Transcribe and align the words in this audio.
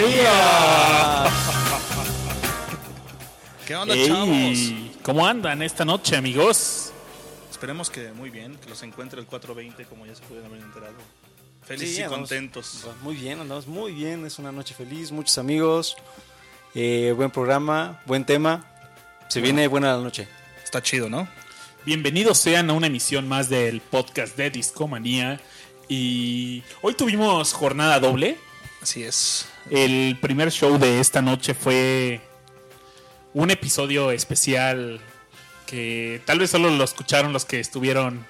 Discomanía. 0.00 1.24
¿Qué 3.66 3.74
onda, 3.76 3.94
Ey, 3.94 4.06
chavos? 4.06 4.58
¿Cómo 5.02 5.26
andan 5.26 5.62
esta 5.62 5.84
noche, 5.86 6.16
amigos? 6.16 6.92
Esperemos 7.50 7.88
que 7.90 8.12
muy 8.12 8.28
bien, 8.30 8.56
que 8.56 8.68
los 8.68 8.82
encuentre 8.82 9.18
el 9.20 9.26
420 9.26 9.84
como 9.86 10.04
ya 10.06 10.14
se 10.14 10.22
pueden 10.24 10.44
haber 10.44 10.60
enterado. 10.60 10.94
Felices 11.62 11.94
Sí, 11.96 12.00
y 12.00 12.04
andamos- 12.04 12.28
contentos. 12.28 12.86
Muy 13.02 13.14
bien, 13.16 13.40
andamos 13.40 13.66
muy 13.66 13.92
bien. 13.92 14.26
Es 14.26 14.38
una 14.38 14.52
noche 14.52 14.74
feliz, 14.74 15.10
muchos 15.12 15.38
amigos, 15.38 15.96
eh, 16.74 17.14
buen 17.16 17.30
programa, 17.30 18.00
buen 18.06 18.24
tema. 18.26 18.66
Se 19.28 19.40
viene 19.40 19.66
buena 19.68 19.96
la 19.96 20.02
noche. 20.02 20.28
Está 20.62 20.82
chido, 20.82 21.08
¿no? 21.08 21.28
Bienvenidos 21.86 22.36
sean 22.38 22.68
a 22.68 22.74
una 22.74 22.88
emisión 22.88 23.26
más 23.26 23.48
del 23.48 23.80
podcast 23.80 24.36
de 24.36 24.50
Discomanía. 24.50 25.40
Y 25.90 26.62
hoy 26.82 26.94
tuvimos 26.94 27.52
jornada 27.52 27.98
doble. 27.98 28.38
Así 28.80 29.02
es. 29.02 29.48
El 29.70 30.16
primer 30.20 30.52
show 30.52 30.78
de 30.78 31.00
esta 31.00 31.20
noche 31.20 31.52
fue 31.52 32.20
un 33.34 33.50
episodio 33.50 34.12
especial 34.12 35.00
que 35.66 36.22
tal 36.26 36.38
vez 36.38 36.50
solo 36.50 36.70
lo 36.70 36.84
escucharon 36.84 37.32
los 37.32 37.44
que 37.44 37.58
estuvieron 37.58 38.24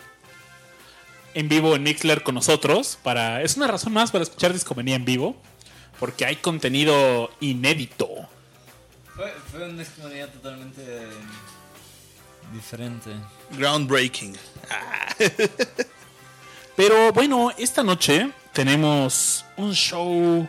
en 1.35 1.51
vivo 1.51 1.77
en 1.77 1.83
Mixler 1.83 2.23
con 2.23 2.35
nosotros. 2.35 2.99
Para, 3.03 3.43
es 3.43 3.59
una 3.59 3.67
razón 3.67 3.93
más 3.93 4.11
para 4.11 4.25
escuchar 4.25 4.55
Discomanía 4.55 4.97
en 4.97 5.05
vivo, 5.05 5.37
porque 5.99 6.25
hay 6.25 6.37
contenido 6.37 7.31
inédito. 7.41 8.09
Fue, 9.15 9.35
fue 9.51 9.69
una 9.69 9.83
discomanía 9.83 10.33
totalmente 10.33 10.83
diferente. 12.55 13.11
Groundbreaking. 13.51 14.35
Pero 16.81 17.13
bueno, 17.13 17.51
esta 17.59 17.83
noche 17.83 18.31
tenemos 18.55 19.45
un 19.59 19.75
show 19.75 20.49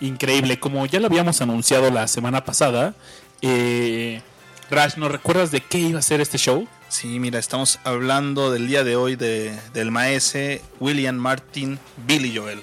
increíble. 0.00 0.58
Como 0.58 0.84
ya 0.84 0.98
lo 0.98 1.06
habíamos 1.06 1.40
anunciado 1.40 1.92
la 1.92 2.08
semana 2.08 2.44
pasada, 2.44 2.92
eh, 3.40 4.20
Rash, 4.68 4.96
¿nos 4.96 5.12
recuerdas 5.12 5.52
de 5.52 5.60
qué 5.60 5.78
iba 5.78 6.00
a 6.00 6.02
ser 6.02 6.20
este 6.20 6.38
show? 6.38 6.66
Sí, 6.88 7.20
mira, 7.20 7.38
estamos 7.38 7.78
hablando 7.84 8.50
del 8.50 8.66
día 8.66 8.82
de 8.82 8.96
hoy 8.96 9.14
de, 9.14 9.56
del 9.72 9.92
maese 9.92 10.60
William 10.80 11.14
Martin 11.14 11.78
Billy 12.04 12.36
Joel. 12.36 12.60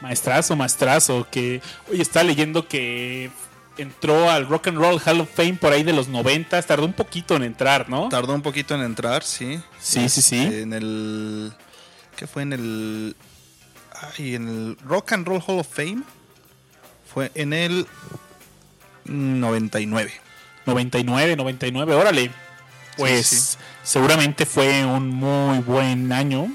Maestrazo, 0.00 0.56
maestrazo, 0.56 1.28
que 1.30 1.62
hoy 1.92 2.00
está 2.00 2.24
leyendo 2.24 2.66
que 2.66 3.30
entró 3.76 4.28
al 4.28 4.48
Rock 4.48 4.66
and 4.66 4.78
Roll 4.78 5.00
Hall 5.06 5.20
of 5.20 5.30
Fame 5.32 5.54
por 5.54 5.72
ahí 5.72 5.84
de 5.84 5.92
los 5.92 6.08
90, 6.08 6.60
tardó 6.62 6.86
un 6.86 6.92
poquito 6.92 7.36
en 7.36 7.44
entrar, 7.44 7.88
¿no? 7.88 8.08
Tardó 8.08 8.34
un 8.34 8.42
poquito 8.42 8.74
en 8.74 8.80
entrar, 8.80 9.22
sí. 9.22 9.60
Sí, 9.78 10.08
sí, 10.08 10.22
sí. 10.22 10.38
Este, 10.38 10.62
En 10.62 10.72
el. 10.72 11.52
¿Qué 12.18 12.26
fue? 12.26 12.42
En 12.42 12.52
el. 12.52 13.16
Ay, 14.18 14.34
en 14.34 14.48
el 14.48 14.76
Rock 14.84 15.12
and 15.12 15.26
Roll 15.26 15.40
Hall 15.46 15.60
of 15.60 15.68
Fame. 15.68 16.02
Fue 17.06 17.30
en 17.36 17.52
el 17.52 17.86
99. 19.04 20.12
99, 20.66 21.36
99, 21.36 21.94
órale. 21.94 22.30
Pues 22.96 23.26
Sí, 23.28 23.36
sí. 23.36 23.56
seguramente 23.84 24.44
fue 24.46 24.84
un 24.84 25.08
muy 25.08 25.60
buen 25.60 26.10
año. 26.12 26.52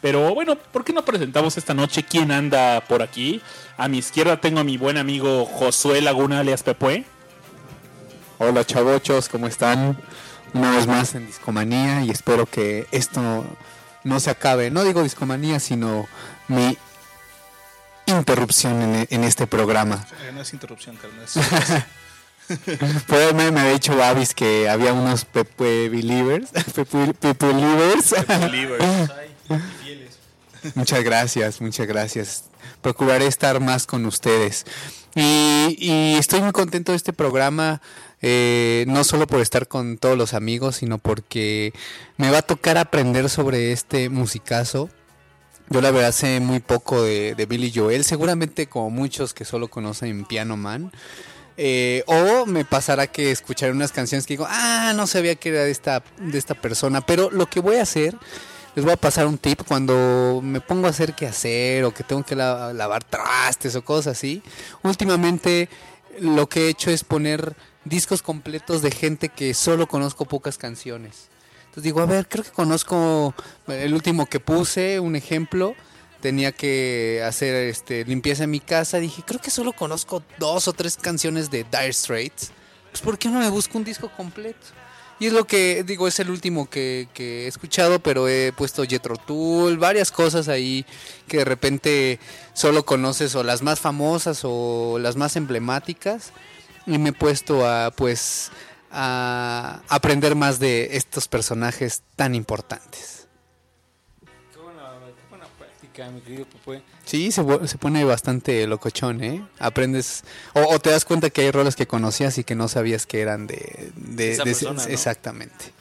Pero 0.00 0.34
bueno, 0.34 0.56
¿por 0.56 0.84
qué 0.84 0.92
no 0.92 1.04
presentamos 1.04 1.56
esta 1.56 1.72
noche 1.72 2.02
quién 2.02 2.32
anda 2.32 2.80
por 2.80 3.00
aquí? 3.02 3.40
A 3.76 3.86
mi 3.86 3.98
izquierda 3.98 4.40
tengo 4.40 4.58
a 4.58 4.64
mi 4.64 4.76
buen 4.76 4.96
amigo 4.98 5.46
Josué 5.46 6.00
Laguna 6.00 6.40
alias 6.40 6.64
Pepue. 6.64 7.04
Hola 8.38 8.64
chavochos, 8.66 9.28
¿cómo 9.28 9.46
están? 9.46 9.96
Una 10.52 10.72
vez 10.72 10.88
más 10.88 11.14
en 11.14 11.28
Discomanía 11.28 12.02
y 12.04 12.10
espero 12.10 12.46
que 12.46 12.88
esto 12.90 13.44
no 14.04 14.20
se 14.20 14.30
acabe. 14.30 14.70
No 14.70 14.84
digo 14.84 15.02
Discomanía, 15.02 15.60
sino 15.60 16.06
mi 16.48 16.76
interrupción 18.06 18.82
en, 18.82 19.06
en 19.10 19.24
este 19.24 19.46
programa. 19.46 20.06
No 20.34 20.40
es 20.42 20.52
interrupción, 20.52 20.98
es- 21.24 21.34
Pues 23.06 23.32
me, 23.34 23.50
me 23.50 23.60
había 23.60 23.72
dicho 23.72 23.96
Babis 23.96 24.34
que 24.34 24.68
había 24.68 24.92
unos 24.92 25.24
Pepe 25.24 25.88
Believers. 25.88 26.50
Pepe, 26.74 27.14
Pepe 27.14 27.46
Believers. 27.46 28.14
Muchas 30.74 31.02
gracias, 31.02 31.60
muchas 31.60 31.86
gracias. 31.86 32.44
Procuraré 32.82 33.26
estar 33.26 33.58
más 33.60 33.86
con 33.86 34.06
ustedes. 34.06 34.64
Y, 35.14 35.76
y 35.78 36.14
estoy 36.18 36.40
muy 36.40 36.52
contento 36.52 36.92
de 36.92 36.96
este 36.96 37.12
programa, 37.12 37.80
eh, 38.22 38.84
no 38.88 39.04
solo 39.04 39.26
por 39.26 39.40
estar 39.40 39.68
con 39.68 39.98
todos 39.98 40.16
los 40.16 40.32
amigos, 40.34 40.76
sino 40.76 40.98
porque 40.98 41.72
me 42.16 42.30
va 42.30 42.38
a 42.38 42.42
tocar 42.42 42.78
aprender 42.78 43.28
sobre 43.28 43.72
este 43.72 44.08
musicazo. 44.08 44.88
Yo 45.68 45.80
la 45.80 45.90
verdad 45.90 46.12
sé 46.12 46.40
muy 46.40 46.60
poco 46.60 47.02
de, 47.02 47.34
de 47.34 47.46
Billy 47.46 47.72
Joel, 47.74 48.04
seguramente 48.04 48.66
como 48.66 48.90
muchos 48.90 49.32
que 49.34 49.44
solo 49.44 49.68
conocen 49.68 50.24
Piano 50.24 50.56
Man. 50.56 50.92
Eh, 51.56 52.02
o 52.06 52.46
me 52.46 52.64
pasará 52.64 53.06
que 53.06 53.30
escucharé 53.30 53.72
unas 53.72 53.92
canciones 53.92 54.26
que 54.26 54.34
digo, 54.34 54.46
ah, 54.48 54.92
no 54.96 55.06
sabía 55.06 55.34
que 55.34 55.50
era 55.50 55.64
de 55.64 55.70
esta, 55.70 56.02
de 56.18 56.38
esta 56.38 56.54
persona. 56.54 57.00
Pero 57.02 57.30
lo 57.30 57.46
que 57.46 57.60
voy 57.60 57.76
a 57.76 57.82
hacer, 57.82 58.16
les 58.74 58.84
voy 58.84 58.92
a 58.94 58.96
pasar 58.96 59.26
un 59.26 59.38
tip 59.38 59.62
cuando 59.66 60.40
me 60.42 60.60
pongo 60.60 60.86
a 60.86 60.90
hacer 60.90 61.14
qué 61.14 61.26
hacer 61.26 61.84
o 61.84 61.92
que 61.92 62.04
tengo 62.04 62.22
que 62.22 62.36
la- 62.36 62.72
lavar 62.72 63.04
trastes 63.04 63.74
o 63.76 63.82
cosas 63.84 64.16
así. 64.18 64.42
Últimamente 64.82 65.68
lo 66.20 66.48
que 66.48 66.66
he 66.66 66.68
hecho 66.68 66.90
es 66.90 67.04
poner 67.04 67.54
discos 67.84 68.22
completos 68.22 68.82
de 68.82 68.90
gente 68.90 69.28
que 69.28 69.54
solo 69.54 69.86
conozco 69.86 70.24
pocas 70.24 70.58
canciones. 70.58 71.28
Entonces 71.62 71.84
digo, 71.84 72.00
a 72.00 72.06
ver, 72.06 72.28
creo 72.28 72.44
que 72.44 72.50
conozco 72.50 73.34
el 73.66 73.94
último 73.94 74.26
que 74.26 74.40
puse, 74.40 75.00
un 75.00 75.16
ejemplo. 75.16 75.74
Tenía 76.20 76.52
que 76.52 77.22
hacer 77.26 77.54
este 77.54 78.04
limpieza 78.04 78.44
en 78.44 78.50
mi 78.50 78.60
casa. 78.60 78.98
Dije, 78.98 79.22
creo 79.26 79.40
que 79.40 79.50
solo 79.50 79.72
conozco 79.72 80.22
dos 80.38 80.68
o 80.68 80.72
tres 80.72 80.96
canciones 80.96 81.50
de 81.50 81.64
Dire 81.64 81.92
Straits. 81.92 82.52
Pues 82.90 83.00
¿por 83.00 83.18
qué 83.18 83.28
no 83.28 83.40
me 83.40 83.48
busco 83.48 83.78
un 83.78 83.84
disco 83.84 84.10
completo? 84.14 84.66
Y 85.18 85.26
es 85.26 85.32
lo 85.32 85.46
que 85.46 85.82
digo, 85.82 86.08
es 86.08 86.18
el 86.20 86.30
último 86.30 86.68
que, 86.68 87.08
que 87.14 87.44
he 87.44 87.46
escuchado, 87.46 88.00
pero 88.00 88.28
he 88.28 88.52
puesto 88.52 88.84
Jetro 88.84 89.16
Tool, 89.16 89.78
varias 89.78 90.10
cosas 90.10 90.48
ahí 90.48 90.84
que 91.28 91.38
de 91.38 91.44
repente 91.44 92.18
solo 92.52 92.84
conoces 92.84 93.34
o 93.34 93.42
las 93.42 93.62
más 93.62 93.80
famosas 93.80 94.40
o 94.42 94.98
las 94.98 95.16
más 95.16 95.36
emblemáticas. 95.36 96.32
Y 96.86 96.98
me 96.98 97.10
he 97.10 97.12
puesto 97.12 97.66
a 97.66 97.90
pues 97.90 98.50
a 98.90 99.80
aprender 99.88 100.34
más 100.34 100.58
de 100.58 100.96
estos 100.96 101.28
personajes 101.28 102.02
tan 102.16 102.34
importantes. 102.34 103.26
Qué 104.52 104.58
buena, 104.60 104.82
qué 105.16 105.28
buena 105.30 105.46
práctica, 105.58 106.10
mi 106.10 106.20
querido 106.20 106.44
Pepe. 106.46 106.82
Sí, 107.04 107.32
se, 107.32 107.42
se 107.68 107.78
pone 107.78 108.04
bastante 108.04 108.66
locochón, 108.66 109.22
¿eh? 109.24 109.46
Aprendes, 109.58 110.24
o, 110.54 110.60
o 110.74 110.78
te 110.78 110.90
das 110.90 111.04
cuenta 111.04 111.30
que 111.30 111.40
hay 111.42 111.50
roles 111.50 111.74
que 111.74 111.86
conocías 111.86 112.36
y 112.38 112.44
que 112.44 112.54
no 112.54 112.68
sabías 112.68 113.06
que 113.06 113.20
eran 113.20 113.46
de... 113.46 113.92
de, 113.96 114.32
Esa 114.32 114.44
de 114.44 114.50
ese- 114.50 114.64
persona, 114.66 114.84
¿no? 114.86 114.92
Exactamente. 114.92 115.72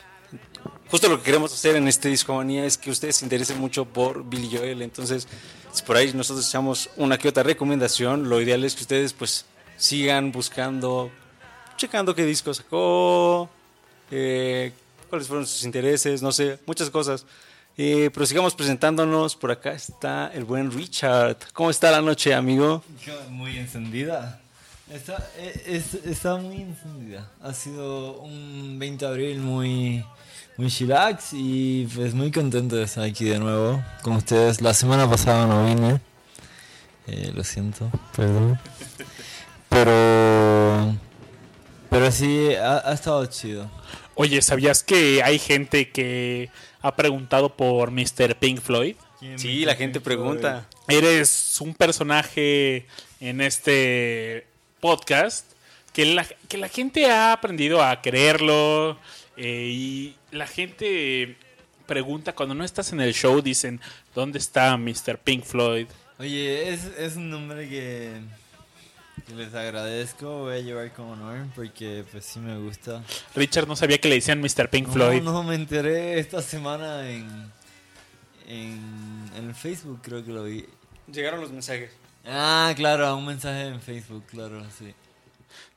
Justo 0.90 1.08
lo 1.10 1.18
que 1.18 1.24
queremos 1.24 1.54
hacer 1.54 1.76
en 1.78 1.88
este 1.88 2.10
Discomanía 2.10 2.66
es 2.66 2.78
que 2.78 2.92
ustedes 2.92 3.16
se 3.18 3.26
interesen 3.26 3.60
mucho 3.60 3.86
por 3.86 4.26
Billy 4.26 4.56
Joel. 4.58 4.82
Entonces, 4.82 5.28
si 5.72 5.84
por 5.84 5.96
ahí 5.96 6.12
nosotros 6.14 6.46
echamos 6.48 6.90
una 6.98 7.18
que 7.18 7.30
otra 7.30 7.44
recomendación, 7.44 8.28
lo 8.30 8.42
ideal 8.42 8.64
es 8.66 8.76
que 8.76 8.82
ustedes 8.82 9.14
pues 9.14 9.46
sigan 9.86 10.32
buscando, 10.32 11.12
checando 11.76 12.14
qué 12.14 12.24
disco 12.26 12.54
sacó, 12.54 13.50
eh, 14.12 14.72
cuáles 15.10 15.28
fueron 15.28 15.48
sus 15.48 15.64
intereses, 15.64 16.22
no 16.22 16.32
sé, 16.32 16.60
muchas 16.68 16.90
cosas. 16.92 17.26
Eh, 17.78 18.12
pero 18.14 18.26
sigamos 18.26 18.54
presentándonos. 18.54 19.36
Por 19.36 19.50
acá 19.50 19.72
está 19.72 20.30
el 20.34 20.44
buen 20.44 20.72
Richard. 20.72 21.38
¿Cómo 21.54 21.70
está 21.72 21.90
la 21.90 22.02
noche, 22.02 22.34
amigo? 22.34 22.84
Muy 23.30 23.58
encendida. 23.58 24.40
Está, 24.92 25.26
e- 25.38 25.64
es- 25.78 25.94
está 26.06 26.36
muy 26.36 26.62
encendida. 26.62 27.32
Ha 27.42 27.54
sido 27.54 28.20
un 28.20 28.78
20 28.78 29.06
de 29.06 29.12
abril 29.12 29.40
muy, 29.40 30.06
muy 30.58 30.68
chillax 30.70 31.30
y 31.32 31.88
pues 31.96 32.14
muy 32.14 32.30
contento 32.30 32.76
de 32.76 32.84
estar 32.84 33.06
aquí 33.06 33.24
de 33.26 33.40
nuevo 33.40 33.82
con 34.04 34.14
ustedes. 34.18 34.62
La 34.62 34.74
semana 34.74 35.10
pasada 35.10 35.48
no 35.48 35.66
vine. 35.66 36.02
Eh, 37.08 37.32
lo 37.34 37.44
siento, 37.44 37.90
perdón. 38.16 38.60
Pero, 39.72 40.96
pero 41.90 42.12
sí, 42.12 42.54
ha, 42.56 42.90
ha 42.90 42.94
estado 42.94 43.26
chido. 43.28 43.72
Oye, 44.16 44.42
¿sabías 44.42 44.84
que 44.84 45.24
hay 45.24 45.40
gente 45.40 45.90
que 45.90 46.50
ha 46.82 46.96
preguntado 46.96 47.56
por 47.56 47.90
Mr. 47.90 48.36
Pink 48.36 48.60
Floyd? 48.60 48.96
Sí, 49.38 49.66
la 49.66 49.76
gente 49.76 50.02
pregunta. 50.02 50.68
Eres 50.90 51.62
un 51.62 51.74
personaje 51.74 52.86
en 53.22 53.40
este 53.40 54.46
podcast 54.82 55.46
que 55.94 56.06
la, 56.06 56.26
que 56.50 56.58
la 56.58 56.68
gente 56.68 57.10
ha 57.10 57.32
aprendido 57.32 57.82
a 57.82 58.02
quererlo 58.02 59.00
eh, 59.38 59.70
y 59.72 60.16
la 60.32 60.48
gente 60.48 61.38
pregunta 61.86 62.34
cuando 62.34 62.56
no 62.56 62.66
estás 62.66 62.92
en 62.92 63.00
el 63.00 63.14
show, 63.14 63.42
dicen, 63.42 63.80
¿dónde 64.14 64.38
está 64.38 64.76
Mr. 64.76 65.18
Pink 65.24 65.46
Floyd? 65.46 65.88
Oye, 66.20 66.74
es, 66.74 66.86
es 66.98 67.16
un 67.16 67.30
nombre 67.30 67.70
que 67.70 68.22
les 69.36 69.54
agradezco, 69.54 70.40
voy 70.40 70.56
a 70.58 70.60
llevar 70.60 70.92
con 70.94 71.10
honor 71.10 71.48
porque 71.56 72.04
pues 72.12 72.26
sí 72.26 72.40
me 72.40 72.58
gusta. 72.58 73.04
Richard 73.36 73.68
no 73.68 73.76
sabía 73.76 74.00
que 74.00 74.10
le 74.10 74.16
decían 74.16 74.42
Mr. 74.42 74.70
Pink 74.70 74.88
No, 74.88 74.94
Floyd. 74.94 75.22
no, 75.22 75.44
me 75.44 75.56
enteré 75.56 76.20
esta 76.20 76.42
semana 76.42 77.10
en, 77.10 77.52
en, 78.48 79.32
en 79.36 79.48
el 79.50 79.56
Facebook 79.56 80.00
creo 80.02 80.24
que 80.24 80.32
lo 80.32 80.44
vi. 80.44 80.66
Llegaron 81.12 81.42
los 81.42 81.52
mensajes. 81.52 81.92
Ah, 82.26 82.74
claro, 82.76 83.16
un 83.18 83.26
mensaje 83.26 83.68
en 83.68 83.82
Facebook, 83.82 84.26
claro, 84.28 84.64
sí. 84.78 84.94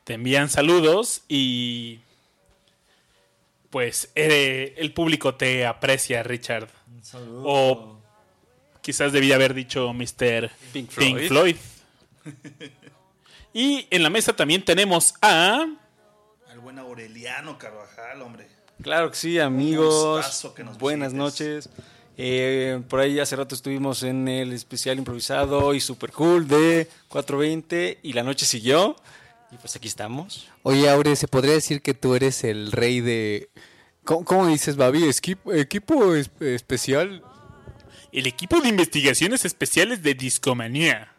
Te 0.05 0.15
envían 0.15 0.49
saludos 0.51 1.23
y 1.29 2.01
pues 3.71 4.11
eh, 4.15 4.75
el 4.77 4.93
público 4.93 5.35
te 5.35 5.67
aprecia, 5.67 6.23
Richard. 6.23 6.69
Un 6.95 7.05
saludo. 7.05 7.43
O 7.45 8.01
quizás 8.83 9.13
debía 9.13 9.35
haber 9.37 9.55
dicho 9.55 9.93
Mr. 9.93 10.51
Pink 10.73 10.91
Pink 10.91 11.19
Floyd. 11.29 11.57
Y 13.55 13.87
en 13.91 14.03
la 14.03 14.11
mesa 14.11 14.35
también 14.35 14.63
tenemos 14.65 15.15
a... 15.23 15.65
Al 16.51 16.59
buen 16.61 16.79
Aureliano 16.79 17.57
Carvajal, 17.59 18.21
hombre. 18.21 18.49
Claro 18.83 19.11
que 19.11 19.17
sí, 19.17 19.39
amigos. 19.39 20.17
gustazo 20.19 20.53
que 20.55 20.65
nos 20.65 20.77
Buenas 20.77 21.13
visites. 21.15 21.69
noches. 21.71 21.71
Eh, 22.17 22.81
por 22.89 23.01
ahí 23.01 23.19
hace 23.21 23.35
rato 23.37 23.55
estuvimos 23.55 24.03
en 24.03 24.29
el 24.29 24.53
especial 24.53 24.99
improvisado 24.99 25.73
y 25.75 25.81
super 25.81 26.13
cool 26.13 26.47
de 26.47 26.89
420 27.09 28.01
y 28.03 28.13
la 28.13 28.23
noche 28.25 28.45
siguió. 28.45 28.97
Y 29.53 29.57
pues 29.57 29.77
aquí 29.77 29.87
estamos. 29.89 30.49
Oye, 30.65 30.89
Aure, 30.91 31.15
¿se 31.17 31.29
podría 31.29 31.55
decir 31.55 31.81
que 31.81 31.95
tú 31.95 32.15
eres 32.17 32.43
el 32.45 32.73
rey 32.73 33.01
de... 33.01 33.51
¿Cómo, 34.05 34.25
cómo 34.25 34.47
dices, 34.49 34.77
Babi? 34.77 35.03
¿Esqui- 35.05 35.39
¿Equipo 35.57 36.15
es- 36.17 36.31
especial? 36.41 37.23
El 38.13 38.27
equipo 38.27 38.61
de 38.61 38.69
investigaciones 38.69 39.45
especiales 39.45 40.03
de 40.03 40.15
Discomanía. 40.15 41.14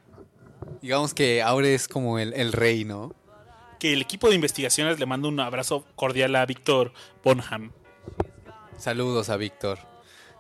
Digamos 0.86 1.16
que 1.16 1.42
Aure 1.42 1.74
es 1.74 1.88
como 1.88 2.20
el, 2.20 2.32
el 2.36 2.54
rey, 2.54 2.86
¿no? 2.86 3.16
Que 3.80 3.94
el 3.94 4.04
equipo 4.04 4.30
de 4.30 4.36
investigaciones 4.36 5.00
le 5.00 5.08
manda 5.08 5.28
un 5.28 5.40
abrazo 5.40 5.84
cordial 5.96 6.36
a 6.36 6.46
Víctor 6.46 6.94
Bonham. 7.24 7.72
Saludos 8.78 9.30
a 9.30 9.38
Víctor. 9.38 9.80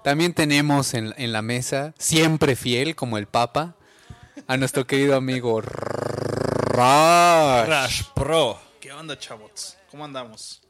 También 0.03 0.36
tenemos 0.36 0.94
en, 0.94 1.15
en 1.18 1.31
la 1.31 1.42
mesa, 1.42 1.95
siempre 1.97 2.56
fiel 2.56 2.95
como 2.95 3.18
el 3.18 3.25
Papa, 3.25 3.75
a 4.45 4.56
nuestro 4.57 4.86
querido 4.88 5.15
amigo 5.15 5.62
Rash. 5.62 7.65
Crash 7.65 8.03
Pro. 8.13 8.59
¿Qué 8.80 8.94
onda, 8.94 9.18
chavots? 9.18 9.80
¿Cómo 9.89 10.06
andamos? 10.06 10.62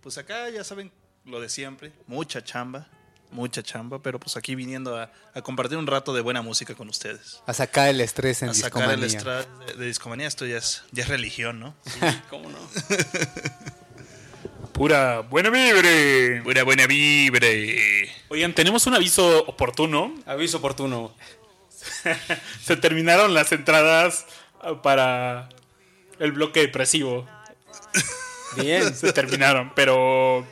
Pues 0.00 0.18
acá 0.18 0.50
ya 0.50 0.64
saben 0.64 0.90
lo 1.24 1.40
de 1.40 1.48
siempre. 1.48 1.92
Mucha 2.08 2.42
chamba. 2.42 2.88
Mucha 3.30 3.62
chamba. 3.62 4.00
Pero 4.00 4.18
pues 4.18 4.36
aquí 4.36 4.54
viniendo 4.54 4.96
a, 4.96 5.10
a 5.34 5.42
compartir 5.42 5.78
un 5.78 5.86
rato 5.86 6.14
de 6.14 6.20
buena 6.20 6.42
música 6.42 6.74
con 6.74 6.88
ustedes. 6.88 7.40
A 7.46 7.52
sacar 7.52 7.88
el 7.88 8.00
estrés 8.00 8.42
en 8.42 8.50
a 8.50 8.54
sacar 8.54 8.90
el 8.90 9.00
discomanía. 9.00 9.40
estrés 9.40 9.66
de, 9.76 9.80
de 9.80 9.86
discomanía. 9.86 10.26
Esto 10.26 10.46
ya 10.46 10.58
es, 10.58 10.82
ya 10.92 11.02
es 11.02 11.08
religión, 11.08 11.60
¿no? 11.60 11.74
¿Cómo 12.30 12.50
no? 12.50 12.58
Pura 14.72 15.20
buena 15.20 15.50
vibre. 15.50 16.40
Buena, 16.42 16.62
buena 16.62 16.86
vibre. 16.86 18.08
Oigan, 18.28 18.54
tenemos 18.54 18.86
un 18.86 18.94
aviso 18.94 19.44
oportuno. 19.46 20.14
Aviso 20.24 20.58
oportuno. 20.58 21.12
Se 22.62 22.76
terminaron 22.76 23.34
las 23.34 23.50
entradas 23.52 24.26
ah, 24.60 24.80
para 24.80 25.48
el 26.20 26.32
bloque 26.32 26.60
depresivo. 26.60 27.26
Bien. 28.56 28.94
Se 28.94 29.12
terminaron, 29.12 29.72
pero 29.74 30.46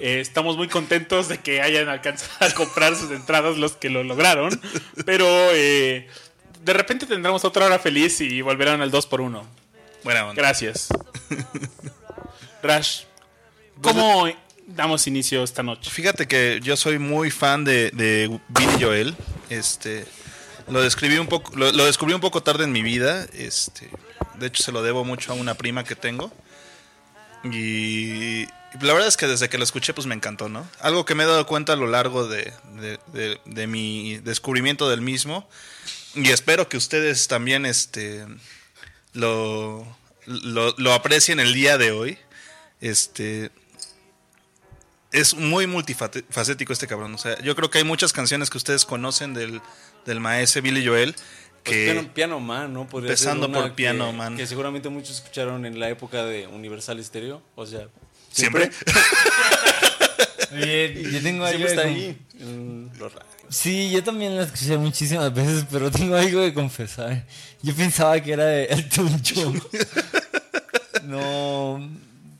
eh, 0.00 0.20
estamos 0.20 0.56
muy 0.56 0.68
contentos 0.68 1.28
de 1.28 1.38
que 1.38 1.62
hayan 1.62 1.88
alcanzado 1.88 2.46
a 2.46 2.54
comprar 2.54 2.96
sus 2.96 3.10
entradas 3.10 3.56
los 3.56 3.72
que 3.72 3.90
lo 3.90 4.02
lograron. 4.04 4.60
Pero 5.04 5.26
eh, 5.52 6.08
de 6.62 6.72
repente 6.72 7.06
tendremos 7.06 7.44
otra 7.44 7.66
hora 7.66 7.78
feliz 7.78 8.20
y 8.20 8.40
volverán 8.40 8.80
al 8.80 8.90
2 8.90 9.06
por 9.06 9.20
1 9.20 9.64
Buena 10.02 10.26
onda. 10.26 10.34
Gracias. 10.40 10.88
Rash, 12.62 13.02
¿cómo 13.80 14.26
damos 14.66 15.06
inicio 15.06 15.42
esta 15.42 15.62
noche? 15.62 15.90
Fíjate 15.90 16.28
que 16.28 16.60
yo 16.62 16.76
soy 16.76 16.98
muy 16.98 17.30
fan 17.30 17.64
de, 17.64 17.90
de 17.90 18.40
Billy 18.48 18.82
Joel. 18.82 19.16
Este, 19.48 20.04
lo 20.68 20.82
describí 20.82 21.16
un 21.16 21.26
poco, 21.26 21.56
lo, 21.56 21.72
lo 21.72 21.86
descubrí 21.86 22.12
un 22.12 22.20
poco 22.20 22.42
tarde 22.42 22.64
en 22.64 22.72
mi 22.72 22.82
vida. 22.82 23.26
Este, 23.32 23.88
de 24.38 24.46
hecho 24.46 24.62
se 24.62 24.72
lo 24.72 24.82
debo 24.82 25.04
mucho 25.04 25.32
a 25.32 25.34
una 25.34 25.54
prima 25.54 25.84
que 25.84 25.96
tengo. 25.96 26.30
Y, 27.44 28.42
y 28.42 28.48
la 28.80 28.92
verdad 28.92 29.08
es 29.08 29.16
que 29.16 29.26
desde 29.26 29.48
que 29.48 29.58
lo 29.58 29.64
escuché 29.64 29.94
pues 29.94 30.06
me 30.06 30.14
encantó, 30.14 30.48
¿no? 30.48 30.68
Algo 30.80 31.04
que 31.04 31.14
me 31.14 31.24
he 31.24 31.26
dado 31.26 31.46
cuenta 31.46 31.72
a 31.72 31.76
lo 31.76 31.86
largo 31.86 32.26
de, 32.28 32.52
de- 32.80 32.98
de- 33.12 33.40
de 33.44 33.66
mi 33.66 34.18
descubrimiento 34.18 34.88
del 34.88 35.00
mismo. 35.00 35.48
Y 36.14 36.30
espero 36.30 36.68
que 36.68 36.76
ustedes 36.76 37.26
también 37.28 37.66
este, 37.66 38.24
lo, 39.12 39.86
lo, 40.26 40.74
lo 40.78 40.92
aprecien 40.92 41.40
el 41.40 41.54
día 41.54 41.76
de 41.78 41.90
hoy. 41.92 42.18
Este, 42.80 43.50
es 45.12 45.34
muy 45.34 45.66
multifacético 45.66 46.72
este 46.72 46.86
cabrón. 46.86 47.14
O 47.14 47.18
sea, 47.18 47.40
yo 47.42 47.54
creo 47.54 47.70
que 47.70 47.78
hay 47.78 47.84
muchas 47.84 48.12
canciones 48.12 48.50
que 48.50 48.58
ustedes 48.58 48.84
conocen 48.84 49.32
del, 49.34 49.60
del 50.06 50.20
maestro 50.20 50.62
Billy 50.62 50.84
Joel. 50.86 51.14
Pues 51.14 51.76
Que, 51.76 51.84
piano, 51.92 52.14
Piano 52.14 52.40
Man, 52.40 52.72
¿no? 52.74 52.86
Podría 52.86 53.10
Empezando 53.12 53.50
por 53.50 53.72
Piano 53.74 54.06
que- 54.10 54.12
Man. 54.12 54.36
Que 54.36 54.46
seguramente 54.46 54.88
muchos 54.88 55.16
escucharon 55.16 55.64
en 55.66 55.78
la 55.80 55.88
época 55.88 56.24
de 56.24 56.46
Universal 56.46 57.02
Stereo. 57.02 57.42
O 57.54 57.64
sea, 57.64 57.88
¿Siempre? 58.34 58.70
Oye, 60.52 61.08
yo 61.12 61.22
tengo 61.22 61.44
algo 61.44 61.68
siempre 61.68 61.70
está 61.70 61.82
de 61.82 61.88
ahí. 61.88 62.18
En 62.40 62.90
los 62.98 63.12
radios. 63.12 63.32
Sí, 63.48 63.90
yo 63.92 64.02
también 64.02 64.36
la 64.36 64.42
escuché 64.42 64.76
muchísimas 64.76 65.32
veces, 65.32 65.66
pero 65.70 65.90
tengo 65.90 66.16
algo 66.16 66.40
de 66.40 66.52
confesar. 66.52 67.24
Yo 67.62 67.74
pensaba 67.76 68.20
que 68.20 68.32
era 68.32 68.46
de 68.46 68.64
Elton 68.64 69.22
John. 69.24 69.62
no, 71.04 71.88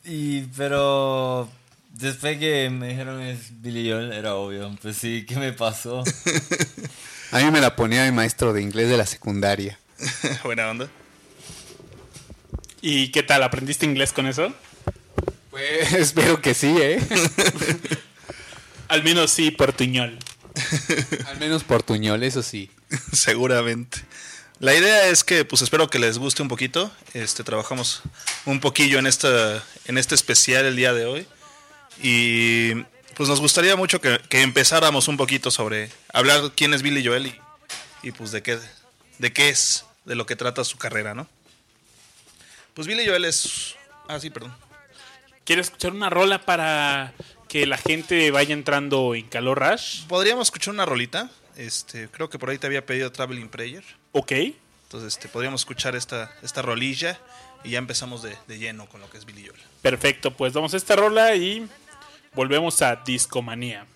y 0.05 0.41
pero 0.57 1.49
después 1.91 2.39
que 2.39 2.71
me 2.71 2.89
dijeron 2.89 3.23
es 3.23 3.63
Billy 3.63 3.89
Joel, 3.89 4.13
era 4.13 4.35
obvio. 4.35 4.77
Pues 4.83 4.97
sí, 4.97 5.25
¿qué 5.29 5.37
me 5.37 5.53
pasó? 5.53 6.03
A 7.31 7.39
mí 7.39 7.51
me 7.53 7.61
la 7.61 7.77
ponía 7.77 8.05
mi 8.05 8.13
maestro 8.13 8.53
de 8.53 8.63
inglés 8.63 8.89
de 8.89 8.97
la 8.97 9.07
secundaria. 9.07 9.79
Buena 10.43 10.71
onda. 10.71 10.89
¿Y 12.83 13.13
qué 13.13 13.23
tal? 13.23 13.45
¿Aprendiste 13.45 13.87
inglés 13.87 14.13
con 14.13 14.27
eso? 14.27 14.53
Pues 15.55 15.93
espero 15.93 16.43
que 16.43 16.53
sí, 16.53 16.75
¿eh? 16.81 17.01
Al 18.89 19.05
menos 19.05 19.31
sí, 19.31 19.53
portuñol. 19.53 20.19
Al 21.29 21.39
menos 21.39 21.63
portuñol, 21.63 22.25
eso 22.25 22.43
sí. 22.43 22.73
Seguramente. 23.13 24.05
La 24.59 24.75
idea 24.75 25.07
es 25.07 25.23
que, 25.23 25.45
pues 25.45 25.63
espero 25.63 25.89
que 25.89 26.01
les 26.01 26.19
guste 26.19 26.43
un 26.43 26.49
poquito. 26.49 26.91
Este, 27.13 27.45
trabajamos 27.45 28.03
un 28.47 28.59
poquillo 28.59 28.99
en 28.99 29.07
esta, 29.07 29.63
en 29.85 29.97
este 29.97 30.17
especial 30.17 30.65
el 30.65 30.75
día 30.75 30.93
de 30.93 31.07
hoy. 31.07 31.25
Y 32.03 32.75
pues 33.15 33.29
nos 33.29 33.39
gustaría 33.39 33.77
mucho 33.77 34.01
que, 34.01 34.19
que 34.29 34.43
empezáramos 34.43 35.07
un 35.07 35.17
poquito 35.17 35.53
sobre 35.53 35.89
hablar 36.13 36.51
quién 36.57 36.75
es 36.75 36.83
Billy 36.83 37.07
Joel 37.07 37.29
y, 37.29 37.39
y, 38.03 38.11
pues 38.11 38.33
de 38.33 38.43
qué, 38.43 38.59
de 39.21 39.33
qué 39.33 39.51
es, 39.51 39.85
de 40.05 40.17
lo 40.17 40.27
que 40.27 40.35
trata 40.35 40.65
su 40.65 40.79
carrera, 40.79 41.15
¿no? 41.15 41.29
Pues 42.75 42.89
Billy 42.89 43.07
Joel 43.07 43.25
es. 43.25 43.77
Ah, 44.09 44.19
sí, 44.19 44.31
perdón. 44.31 44.53
¿Quieres 45.45 45.67
escuchar 45.67 45.93
una 45.93 46.09
rola 46.09 46.41
para 46.41 47.13
que 47.49 47.67
la 47.67 47.77
gente 47.77 48.31
vaya 48.31 48.55
entrando 48.55 49.15
en 49.15 49.29
calor 49.29 49.61
Rash? 49.61 50.07
Podríamos 50.07 50.49
escuchar 50.49 50.73
una 50.73 50.87
rolita. 50.87 51.31
Este, 51.57 52.09
creo 52.09 52.31
que 52.31 52.39
por 52.39 52.49
ahí 52.49 52.57
te 52.57 52.67
había 52.67 52.87
pedido 52.87 53.13
Traveling 53.13 53.51
Prayer. 53.51 53.85
Ok. 54.13 54.33
Entonces, 54.85 55.15
este, 55.15 55.29
podríamos 55.29 55.61
escuchar 55.61 55.97
esta, 55.97 56.35
esta 56.43 56.63
rolilla 56.63 57.21
y 57.63 57.71
ya 57.71 57.79
empezamos 57.79 58.23
de, 58.23 58.35
de 58.49 58.59
lleno 58.59 58.89
con 58.89 59.03
lo 59.03 59.11
que 59.11 59.19
es 59.19 59.27
Billy 59.27 59.47
Joel. 59.47 59.61
Perfecto, 59.83 60.31
pues 60.31 60.55
vamos 60.55 60.73
a 60.73 60.79
esta 60.79 60.97
rola 60.97 61.35
y 61.35 61.69
volvemos 62.35 62.81
a 62.81 62.97
Discomanía. 62.97 63.87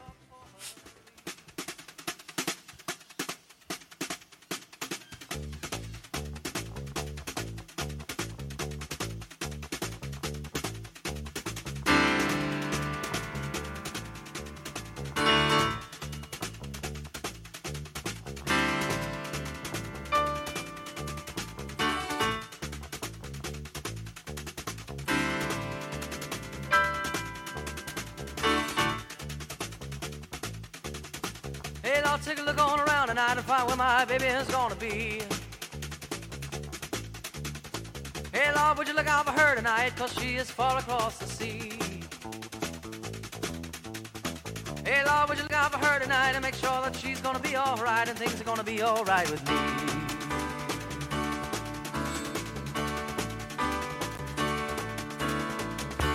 Be 47.48 47.56
alright 47.56 48.08
and 48.08 48.18
things 48.18 48.38
are 48.40 48.44
gonna 48.44 48.64
be 48.64 48.82
alright 48.82 49.30
with 49.30 49.42
me? 49.48 49.56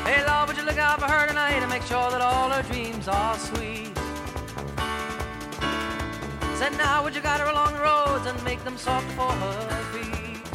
Hey, 0.06 0.24
Lord, 0.28 0.48
would 0.48 0.58
you 0.58 0.64
look 0.64 0.78
out 0.78 1.00
for 1.00 1.10
her 1.10 1.28
tonight 1.28 1.54
and 1.54 1.70
make 1.70 1.82
sure 1.84 2.12
that 2.12 2.22
all 2.22 2.50
her 2.50 2.62
dreams 2.72 3.08
are 3.08 3.38
sweet? 3.38 3.98
Said 6.56 6.78
now 6.78 7.04
would 7.04 7.16
you 7.16 7.22
guide 7.22 7.40
her 7.40 7.48
along 7.48 7.74
the 7.74 7.82
roads 7.82 8.28
and 8.28 8.44
make 8.44 8.64
them 8.64 8.78
soft 8.78 9.10
for 9.14 9.32
her 9.32 9.84
feet? 9.94 10.48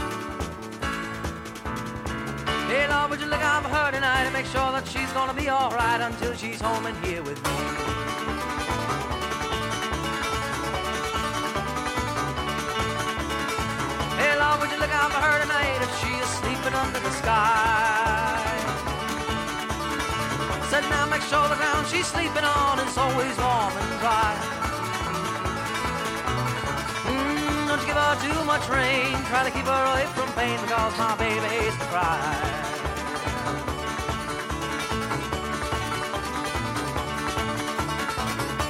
Hey 2.68 2.86
Lord, 2.88 3.10
would 3.10 3.20
you 3.20 3.26
look 3.26 3.42
out 3.42 3.64
for 3.64 3.70
her 3.70 3.90
tonight 3.90 4.24
and 4.24 4.32
make 4.32 4.46
sure 4.46 4.70
that 4.70 4.86
she's 4.86 5.12
gonna 5.12 5.34
be 5.34 5.50
alright 5.50 6.00
until 6.00 6.34
she's 6.34 6.60
home 6.60 6.86
and 6.86 6.96
here 7.04 7.22
with 7.22 7.42
me? 7.44 7.77
Would 14.60 14.70
you 14.70 14.78
look 14.78 14.90
out 14.90 15.10
for 15.12 15.20
her 15.22 15.38
tonight 15.42 15.78
if 15.82 15.90
she 16.00 16.10
is 16.18 16.28
sleeping 16.42 16.74
under 16.74 16.98
the 16.98 17.10
sky? 17.10 18.58
Said 20.70 20.82
now 20.90 21.06
make 21.06 21.22
sure 21.22 21.48
the 21.48 21.54
ground 21.54 21.86
she's 21.86 22.06
sleeping 22.06 22.44
on 22.44 22.78
is 22.80 22.98
always 22.98 23.36
warm 23.38 23.72
and 23.72 23.92
dry. 24.02 24.32
Mm, 27.06 27.68
don't 27.68 27.80
you 27.80 27.86
give 27.86 27.96
her 27.96 28.14
too 28.26 28.40
much 28.44 28.68
rain. 28.68 29.14
Try 29.30 29.44
to 29.44 29.50
keep 29.50 29.64
her 29.64 29.84
away 29.92 30.06
from 30.16 30.28
pain 30.34 30.58
because 30.60 30.98
my 30.98 31.14
baby 31.16 31.46
hates 31.46 31.78
to 31.78 31.86
cry. 31.94 32.18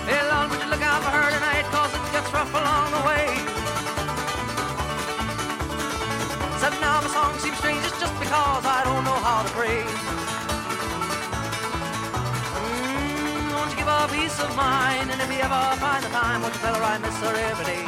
Hey 0.08 0.20
Lord, 0.30 0.50
would 0.50 0.60
you 0.60 0.68
look 0.68 0.82
out 0.82 1.02
for 1.02 1.10
her 1.10 1.30
tonight 1.32 1.47
just 8.00 8.18
because 8.20 8.64
I 8.64 8.84
don't 8.84 9.02
know 9.02 9.18
how 9.26 9.42
to 9.42 9.50
pray. 9.50 9.82
Mm, 12.54 13.54
won't 13.54 13.70
you 13.70 13.76
give 13.76 13.86
her 13.86 14.08
peace 14.08 14.38
of 14.40 14.54
mind? 14.56 15.10
And 15.10 15.20
if 15.20 15.32
you 15.32 15.40
ever 15.40 15.76
find 15.82 16.04
the 16.04 16.08
time, 16.10 16.42
won't 16.42 16.54
you 16.54 16.60
tell 16.60 16.74
her 16.74 16.82
I 16.82 16.98
miss 16.98 17.18
her 17.18 17.34
every 17.34 17.64
day? 17.64 17.87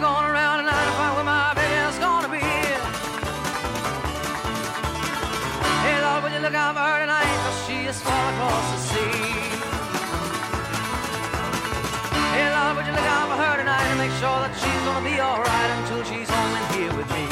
Lord, 0.00 0.14
take 0.14 0.14
a 0.14 0.14
look 0.14 0.18
on 0.18 0.30
around 0.30 0.58
tonight 0.58 0.86
and 0.86 0.94
find 0.94 1.16
where 1.16 1.24
my 1.24 1.54
gonna. 1.98 2.78
Hey, 5.82 5.98
will 6.22 6.30
you 6.30 6.40
look 6.40 6.54
out 6.54 6.74
for 6.74 6.82
her 6.82 7.00
she 7.66 7.86
is 7.86 8.00
far 8.00 8.32
across 8.32 8.70
the 8.72 8.78
sea. 8.78 9.32
Hey, 12.34 12.46
would 12.76 12.86
you 12.86 12.92
look 12.92 13.08
out 13.16 13.28
for 13.28 13.42
her 13.42 13.56
tonight 13.56 13.86
and 13.90 13.98
make 13.98 14.12
sure 14.22 14.38
that 14.44 14.54
she's 14.54 14.82
gonna 14.86 15.04
be 15.04 15.20
alright 15.20 15.70
until 15.78 16.04
she's 16.04 16.30
home 16.30 16.54
and 16.54 16.74
here 16.74 16.94
with 16.96 17.10
me. 17.12 17.27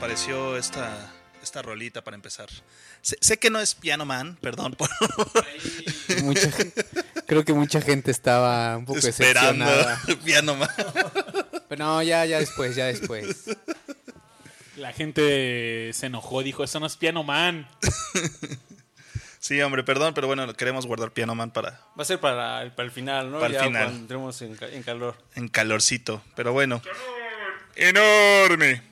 Pareció 0.00 0.56
esta, 0.56 1.12
esta 1.42 1.62
rolita 1.62 2.02
para 2.02 2.14
empezar? 2.14 2.48
Sé, 3.02 3.18
sé 3.20 3.38
que 3.38 3.50
no 3.50 3.60
es 3.60 3.74
Piano 3.74 4.06
Man, 4.06 4.38
perdón 4.40 4.74
por 4.74 4.88
Mucha 6.22 6.50
creo 7.26 7.44
que 7.44 7.52
mucha 7.52 7.80
gente 7.80 8.10
estaba 8.10 8.76
un 8.78 8.86
poco 8.86 8.98
esperando. 8.98 9.66
Piano 10.24 10.56
Man. 10.56 10.68
Pero 11.68 11.84
no, 11.84 12.02
ya, 12.02 12.24
ya 12.24 12.38
después, 12.38 12.74
ya 12.74 12.86
después. 12.86 13.44
La 14.76 14.92
gente 14.92 15.90
se 15.92 16.06
enojó, 16.06 16.42
dijo, 16.42 16.64
eso 16.64 16.80
no 16.80 16.86
es 16.86 16.96
Piano 16.96 17.22
Man. 17.22 17.68
Sí, 19.42 19.58
hombre, 19.62 19.82
perdón, 19.82 20.12
pero 20.12 20.26
bueno, 20.26 20.52
queremos 20.52 20.84
guardar 20.84 21.12
Piano 21.12 21.34
Man 21.34 21.50
para 21.50 21.70
Va 21.98 22.02
a 22.02 22.04
ser 22.04 22.20
para 22.20 22.60
el, 22.62 22.72
para 22.72 22.84
el 22.84 22.92
final, 22.92 23.30
¿no? 23.30 23.38
Para 23.40 23.46
el 23.46 23.52
ya 23.54 23.64
final. 23.64 23.84
cuando 23.84 24.00
entremos 24.00 24.42
en, 24.42 24.58
en 24.60 24.82
calor. 24.82 25.16
en 25.34 25.48
calorcito. 25.48 26.22
Pero 26.36 26.52
bueno. 26.52 26.82
Enorme. 27.74 28.82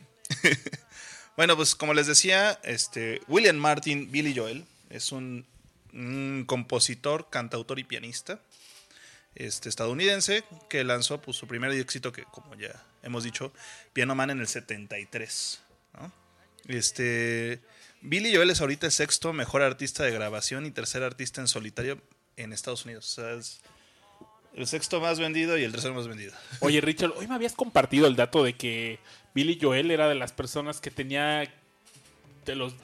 Bueno, 1.38 1.54
pues 1.54 1.76
como 1.76 1.94
les 1.94 2.08
decía, 2.08 2.58
este 2.64 3.22
William 3.28 3.54
Martin 3.54 4.10
Billy 4.10 4.36
Joel 4.36 4.64
es 4.90 5.12
un, 5.12 5.46
compositor, 6.46 7.30
cantautor 7.30 7.78
y 7.78 7.84
pianista 7.84 8.40
este, 9.36 9.68
estadounidense 9.68 10.42
que 10.68 10.82
lanzó 10.82 11.20
pues, 11.20 11.36
su 11.36 11.46
primer 11.46 11.70
éxito 11.70 12.10
que, 12.10 12.24
como 12.24 12.56
ya 12.56 12.84
hemos 13.04 13.22
dicho, 13.22 13.52
Piano 13.92 14.16
Man 14.16 14.30
en 14.30 14.40
el 14.40 14.48
73. 14.48 15.60
¿no? 15.94 16.12
Este, 16.66 17.60
Billy 18.00 18.34
Joel 18.34 18.50
es 18.50 18.60
ahorita 18.60 18.86
el 18.86 18.92
sexto 18.92 19.32
mejor 19.32 19.62
artista 19.62 20.02
de 20.02 20.10
grabación 20.10 20.66
y 20.66 20.72
tercer 20.72 21.04
artista 21.04 21.40
en 21.40 21.46
solitario 21.46 22.02
en 22.36 22.52
Estados 22.52 22.84
Unidos. 22.84 23.16
O 23.16 23.22
sea, 23.22 23.34
es 23.34 23.60
el 24.54 24.66
sexto 24.66 25.00
más 25.00 25.20
vendido 25.20 25.56
y 25.56 25.62
el 25.62 25.70
tercero 25.70 25.94
más 25.94 26.08
vendido. 26.08 26.32
Oye, 26.58 26.80
Richard, 26.80 27.12
hoy 27.16 27.28
me 27.28 27.36
habías 27.36 27.52
compartido 27.52 28.08
el 28.08 28.16
dato 28.16 28.42
de 28.42 28.54
que 28.54 28.98
Billy 29.38 29.56
Joel 29.62 29.92
era 29.92 30.08
de 30.08 30.16
las 30.16 30.32
personas 30.32 30.80
que 30.80 30.90
tenía 30.90 31.48
de 32.44 32.54
los 32.56 32.74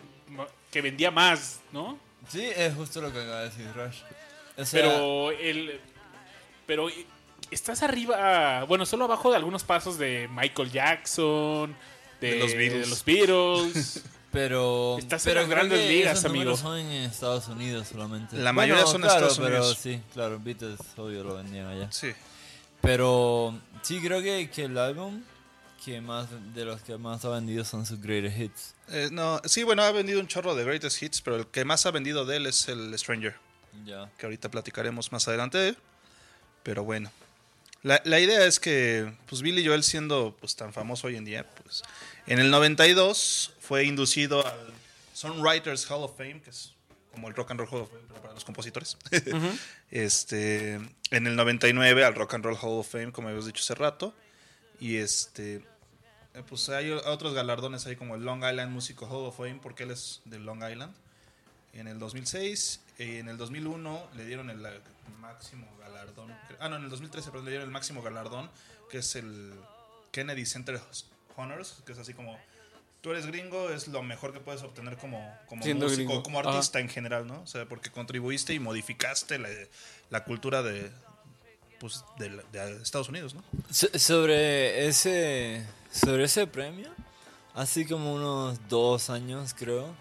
que 0.70 0.82
vendía 0.82 1.10
más, 1.10 1.58
¿no? 1.72 1.98
Sí, 2.28 2.44
es 2.44 2.72
justo 2.74 3.00
lo 3.00 3.12
que 3.12 3.18
acaba 3.22 3.40
de 3.40 3.44
decir 3.46 3.66
Rush. 3.74 4.02
O 4.56 4.64
sea, 4.64 4.80
Pero 4.82 5.32
el 5.32 5.80
pero 6.64 6.86
estás 7.50 7.82
arriba, 7.82 8.62
bueno, 8.68 8.86
solo 8.86 9.06
abajo 9.06 9.30
de 9.32 9.36
algunos 9.36 9.64
pasos 9.64 9.98
de 9.98 10.28
Michael 10.30 10.70
Jackson, 10.70 11.74
de, 12.20 12.30
De 12.30 12.38
los 12.38 12.54
Beatles. 12.54 12.84
de 12.84 12.86
los 12.86 13.04
Beatles. 13.04 14.04
pero, 14.30 14.96
Estás 15.00 15.26
en 15.26 15.30
pero 15.30 15.40
las 15.40 15.48
creo 15.48 15.56
grandes 15.58 15.88
ligas, 15.88 16.18
esos 16.20 16.30
amigo. 16.30 16.56
son 16.56 16.78
en 16.78 17.02
Estados 17.02 17.48
Unidos 17.48 17.88
solamente. 17.88 18.36
La 18.36 18.52
mayoría 18.52 18.86
son 18.86 19.02
en 19.02 19.08
claro, 19.08 19.26
Estados 19.26 19.38
pero 19.40 19.56
Unidos. 19.58 19.78
sí, 19.80 20.00
claro, 20.12 20.38
Beatles 20.38 20.78
obvio 20.98 21.24
lo 21.24 21.34
vendían 21.34 21.66
allá. 21.66 21.90
Sí. 21.90 22.12
Pero 22.80 23.58
sí 23.82 24.00
creo 24.00 24.22
que, 24.22 24.48
que 24.50 24.66
el 24.66 24.78
álbum 24.78 25.20
que 25.84 26.00
más 26.00 26.28
de 26.54 26.64
los 26.64 26.80
que 26.82 26.96
más 26.96 27.24
ha 27.24 27.28
vendido 27.30 27.64
son 27.64 27.84
sus 27.84 28.00
greatest 28.00 28.38
hits. 28.38 28.74
Eh, 28.88 29.08
no, 29.12 29.40
sí, 29.44 29.62
bueno, 29.64 29.82
ha 29.82 29.92
vendido 29.92 30.20
un 30.20 30.26
chorro 30.26 30.54
de 30.54 30.64
greatest 30.64 31.02
hits, 31.02 31.20
pero 31.20 31.36
el 31.36 31.46
que 31.46 31.64
más 31.64 31.84
ha 31.86 31.90
vendido 31.90 32.24
de 32.24 32.36
él 32.36 32.46
es 32.46 32.68
el 32.68 32.96
Stranger, 32.98 33.34
Ya. 33.84 34.10
que 34.18 34.26
ahorita 34.26 34.50
platicaremos 34.50 35.12
más 35.12 35.28
adelante 35.28 35.58
de 35.58 35.68
él. 35.70 35.76
Pero 36.62 36.84
bueno. 36.84 37.10
La, 37.82 38.00
la 38.04 38.18
idea 38.18 38.46
es 38.46 38.58
que 38.60 39.12
pues 39.28 39.42
Billy 39.42 39.66
Joel 39.66 39.84
siendo 39.84 40.34
pues 40.40 40.56
tan 40.56 40.72
famoso 40.72 41.06
hoy 41.08 41.16
en 41.16 41.26
día, 41.26 41.46
pues 41.62 41.82
en 42.26 42.38
el 42.38 42.50
92 42.50 43.52
fue 43.60 43.84
inducido 43.84 44.46
al 44.46 44.72
Songwriters 45.12 45.90
Hall 45.90 46.02
of 46.04 46.16
Fame, 46.16 46.40
que 46.40 46.48
es 46.48 46.72
como 47.12 47.28
el 47.28 47.34
Rock 47.34 47.50
and 47.50 47.60
Roll 47.60 47.68
Hall 47.70 47.80
of 47.82 47.90
Fame 47.90 48.04
pero 48.08 48.22
para 48.22 48.32
los 48.32 48.44
compositores. 48.44 48.96
este, 49.90 50.74
en 51.10 51.26
el 51.26 51.36
99 51.36 52.04
al 52.04 52.14
Rock 52.14 52.34
and 52.34 52.44
Roll 52.46 52.56
Hall 52.56 52.80
of 52.80 52.88
Fame, 52.90 53.12
como 53.12 53.28
habíamos 53.28 53.46
dicho 53.46 53.62
hace 53.62 53.74
rato. 53.74 54.14
Y 54.80 54.96
este, 54.96 55.62
eh, 56.34 56.42
pues 56.48 56.68
hay 56.68 56.90
otros 56.90 57.34
galardones 57.34 57.86
ahí 57.86 57.96
como 57.96 58.16
el 58.16 58.24
Long 58.24 58.44
Island 58.44 58.70
Music 58.72 59.00
Hall 59.02 59.26
of 59.26 59.36
Fame, 59.36 59.60
porque 59.62 59.84
él 59.84 59.92
es 59.92 60.20
de 60.24 60.38
Long 60.38 60.68
Island. 60.68 60.94
En 61.72 61.88
el 61.88 61.98
2006, 61.98 62.80
eh, 62.98 63.18
en 63.18 63.28
el 63.28 63.36
2001 63.36 64.08
le 64.16 64.26
dieron 64.26 64.50
el, 64.50 64.58
máximo 65.20 65.66
galardón. 65.80 66.32
Ah, 66.60 66.68
no, 66.68 66.76
en 66.76 66.84
el 66.84 66.90
2013, 66.90 67.30
perdón, 67.30 67.46
le 67.46 67.50
dieron 67.52 67.68
el 67.68 67.72
máximo 67.72 68.02
galardón, 68.02 68.50
que 68.90 68.98
es 68.98 69.16
el 69.16 69.54
Kennedy 70.12 70.46
Center 70.46 70.80
Honors, 71.36 71.82
que 71.84 71.92
es 71.92 71.98
así 71.98 72.14
como 72.14 72.38
tú 73.00 73.10
eres 73.10 73.26
gringo, 73.26 73.70
es 73.70 73.86
lo 73.88 74.02
mejor 74.02 74.32
que 74.32 74.40
puedes 74.40 74.62
obtener 74.62 74.96
como, 74.96 75.36
como 75.46 75.62
Siendo 75.62 75.86
músico, 75.86 76.08
gringo. 76.08 76.22
como 76.22 76.38
artista 76.38 76.80
en 76.80 76.88
general, 76.88 77.26
¿no? 77.26 77.42
O 77.42 77.46
sea, 77.46 77.66
porque 77.66 77.90
contribuiste 77.90 78.54
y 78.54 78.58
modificaste 78.58 79.38
la, 79.38 79.48
la 80.08 80.24
cultura 80.24 80.62
de, 80.62 80.90
pues, 81.80 82.02
de, 82.18 82.42
Estados 82.82 83.10
Unidos, 83.10 83.34
¿no? 83.34 83.44
So- 83.70 83.98
sobre 83.98 84.86
ese 84.86 85.66
sobre 85.94 86.24
ese 86.24 86.46
premio, 86.46 86.90
así 87.54 87.84
como 87.86 88.12
unos 88.14 88.58
dos 88.68 89.10
años 89.10 89.54
creo, 89.56 89.94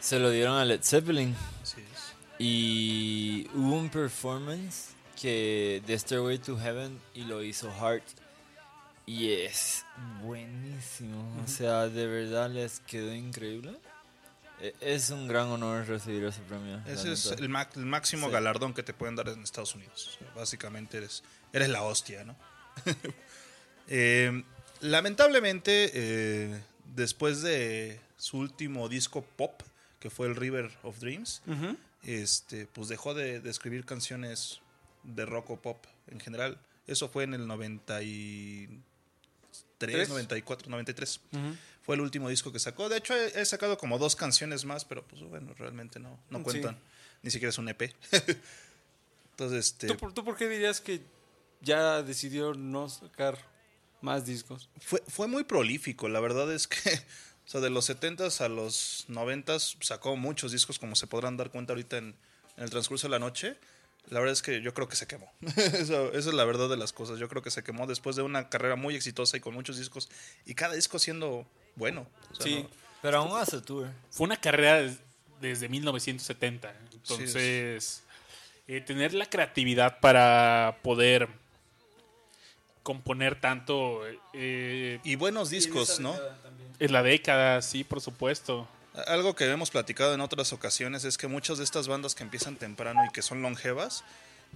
se 0.00 0.18
lo 0.18 0.30
dieron 0.30 0.56
a 0.58 0.64
Led 0.64 0.80
Zeppelin 0.82 1.36
Así 1.62 1.80
es. 1.80 2.12
y 2.38 3.48
hubo 3.54 3.76
un 3.76 3.88
performance 3.90 4.88
que 5.20 5.82
de 5.86 5.98
Stairway 5.98 6.38
to 6.38 6.58
Heaven 6.58 6.98
y 7.14 7.22
lo 7.24 7.42
hizo 7.44 7.70
Hart 7.80 8.02
y 9.06 9.30
es 9.32 9.84
buenísimo, 10.22 11.36
o 11.44 11.48
sea, 11.48 11.88
de 11.88 12.06
verdad 12.06 12.50
les 12.50 12.80
quedó 12.80 13.12
increíble. 13.14 13.76
E- 14.60 14.74
Es 14.80 15.10
un 15.10 15.26
gran 15.26 15.48
honor 15.48 15.86
recibir 15.86 16.22
ese 16.24 16.40
premio. 16.42 16.80
Ese 16.86 17.12
es 17.12 17.26
el, 17.26 17.44
el 17.44 17.48
máximo 17.86 18.26
Sí. 18.26 18.32
galardón 18.32 18.72
que 18.74 18.82
te 18.82 18.92
pueden 18.94 19.16
dar 19.16 19.28
en 19.28 19.42
Estados 19.42 19.74
Unidos. 19.74 20.18
Básicamente 20.36 20.98
eres, 20.98 21.22
eres 21.52 21.68
la 21.70 21.82
hostia, 21.82 22.24
¿no? 22.24 22.36
Eh, 23.92 24.44
lamentablemente, 24.80 25.90
eh, 25.94 26.62
después 26.94 27.42
de 27.42 28.00
su 28.16 28.38
último 28.38 28.88
disco 28.88 29.22
pop, 29.36 29.60
que 29.98 30.10
fue 30.10 30.26
el 30.26 30.36
River 30.36 30.70
of 30.82 30.98
Dreams, 30.98 31.42
este, 32.02 32.66
pues 32.66 32.88
dejó 32.88 33.14
de, 33.14 33.40
de 33.40 33.50
escribir 33.50 33.84
canciones 33.84 34.60
de 35.02 35.26
rock 35.26 35.50
o 35.50 35.56
pop 35.60 35.84
en 36.08 36.20
general. 36.20 36.58
Eso 36.86 37.08
fue 37.08 37.24
en 37.24 37.34
el 37.34 37.46
93, 37.46 38.78
¿Tres? 39.78 40.08
94, 40.08 40.68
93. 40.70 41.20
Fue 41.82 41.94
el 41.94 42.00
último 42.02 42.28
disco 42.28 42.52
que 42.52 42.58
sacó. 42.58 42.88
De 42.88 42.98
hecho, 42.98 43.14
he, 43.14 43.40
he 43.40 43.44
sacado 43.44 43.76
como 43.78 43.98
dos 43.98 44.16
canciones 44.16 44.64
más, 44.64 44.84
pero 44.84 45.06
pues 45.06 45.22
bueno, 45.22 45.54
realmente 45.58 45.98
no, 46.00 46.18
no 46.30 46.38
Sí. 46.38 46.44
cuentan. 46.44 46.78
Ni 47.22 47.30
siquiera 47.30 47.50
es 47.50 47.58
un 47.58 47.68
EP. 47.68 47.94
Entonces, 49.32 49.66
este, 49.66 49.86
¿Tú, 49.88 49.96
por- 49.96 50.12
¿Tú 50.12 50.24
por 50.24 50.36
qué 50.36 50.48
dirías 50.48 50.80
que 50.80 51.00
ya 51.62 52.02
decidió 52.02 52.54
no 52.54 52.88
sacar 52.88 53.38
más 54.02 54.24
discos? 54.26 54.68
fue, 54.80 55.02
fue 55.08 55.26
muy 55.28 55.44
prolífico. 55.44 56.08
La 56.08 56.20
verdad 56.20 56.52
es 56.52 56.66
que, 56.68 56.78
o 57.46 57.48
sea, 57.50 57.60
de 57.60 57.70
los 57.70 57.88
70s 57.90 58.40
a 58.40 58.48
los 58.48 59.06
90s 59.08 59.76
sacó 59.82 60.16
muchos 60.16 60.52
discos, 60.52 60.78
como 60.78 60.96
se 60.96 61.06
podrán 61.06 61.36
dar 61.36 61.50
cuenta 61.50 61.72
ahorita 61.72 61.98
en, 61.98 62.14
en 62.56 62.64
el 62.64 62.70
transcurso 62.70 63.06
de 63.08 63.12
la 63.12 63.18
noche. 63.18 63.56
La 64.08 64.18
verdad 64.18 64.32
es 64.32 64.42
que 64.42 64.62
yo 64.62 64.72
creo 64.74 64.88
que 64.88 64.96
se 64.96 65.06
quemó. 65.06 65.30
Eso, 65.56 66.08
esa 66.12 66.28
es 66.30 66.34
la 66.34 66.44
verdad 66.44 66.68
de 66.68 66.76
las 66.76 66.92
cosas. 66.92 67.18
Yo 67.18 67.28
creo 67.28 67.42
que 67.42 67.50
se 67.50 67.62
quemó 67.62 67.86
después 67.86 68.16
de 68.16 68.22
una 68.22 68.48
carrera 68.48 68.74
muy 68.76 68.94
exitosa 68.96 69.36
y 69.36 69.40
con 69.40 69.54
muchos 69.54 69.76
discos. 69.78 70.08
Y 70.46 70.54
cada 70.54 70.74
disco 70.74 70.98
siendo 70.98 71.46
bueno. 71.76 72.06
O 72.32 72.34
sea, 72.34 72.44
Sí. 72.46 72.62
no- 72.62 72.70
Pero 73.02 73.18
aún 73.18 73.36
hace 73.38 73.60
tour. 73.60 73.88
Fue 74.10 74.24
una 74.24 74.40
carrera 74.40 74.82
des- 74.82 74.98
desde 75.40 75.68
1970. 75.68 76.74
Entonces, 76.92 78.02
eh, 78.66 78.80
tener 78.80 79.14
la 79.14 79.26
creatividad 79.26 80.00
para 80.00 80.78
poder 80.82 81.28
componer 82.82 83.40
tanto 83.40 84.00
eh, 84.32 84.98
y 85.04 85.14
buenos 85.16 85.50
discos, 85.50 86.00
¿no? 86.00 86.14
en 86.78 86.92
la 86.92 87.02
década, 87.02 87.60
sí, 87.62 87.84
por 87.84 88.00
supuesto. 88.00 88.66
Algo 89.06 89.34
que 89.36 89.44
hemos 89.50 89.70
platicado 89.70 90.14
en 90.14 90.20
otras 90.20 90.52
ocasiones 90.52 91.04
es 91.04 91.18
que 91.18 91.26
muchas 91.28 91.58
de 91.58 91.64
estas 91.64 91.88
bandas 91.88 92.14
que 92.14 92.22
empiezan 92.22 92.56
temprano 92.56 93.04
y 93.06 93.12
que 93.12 93.22
son 93.22 93.42
longevas, 93.42 94.02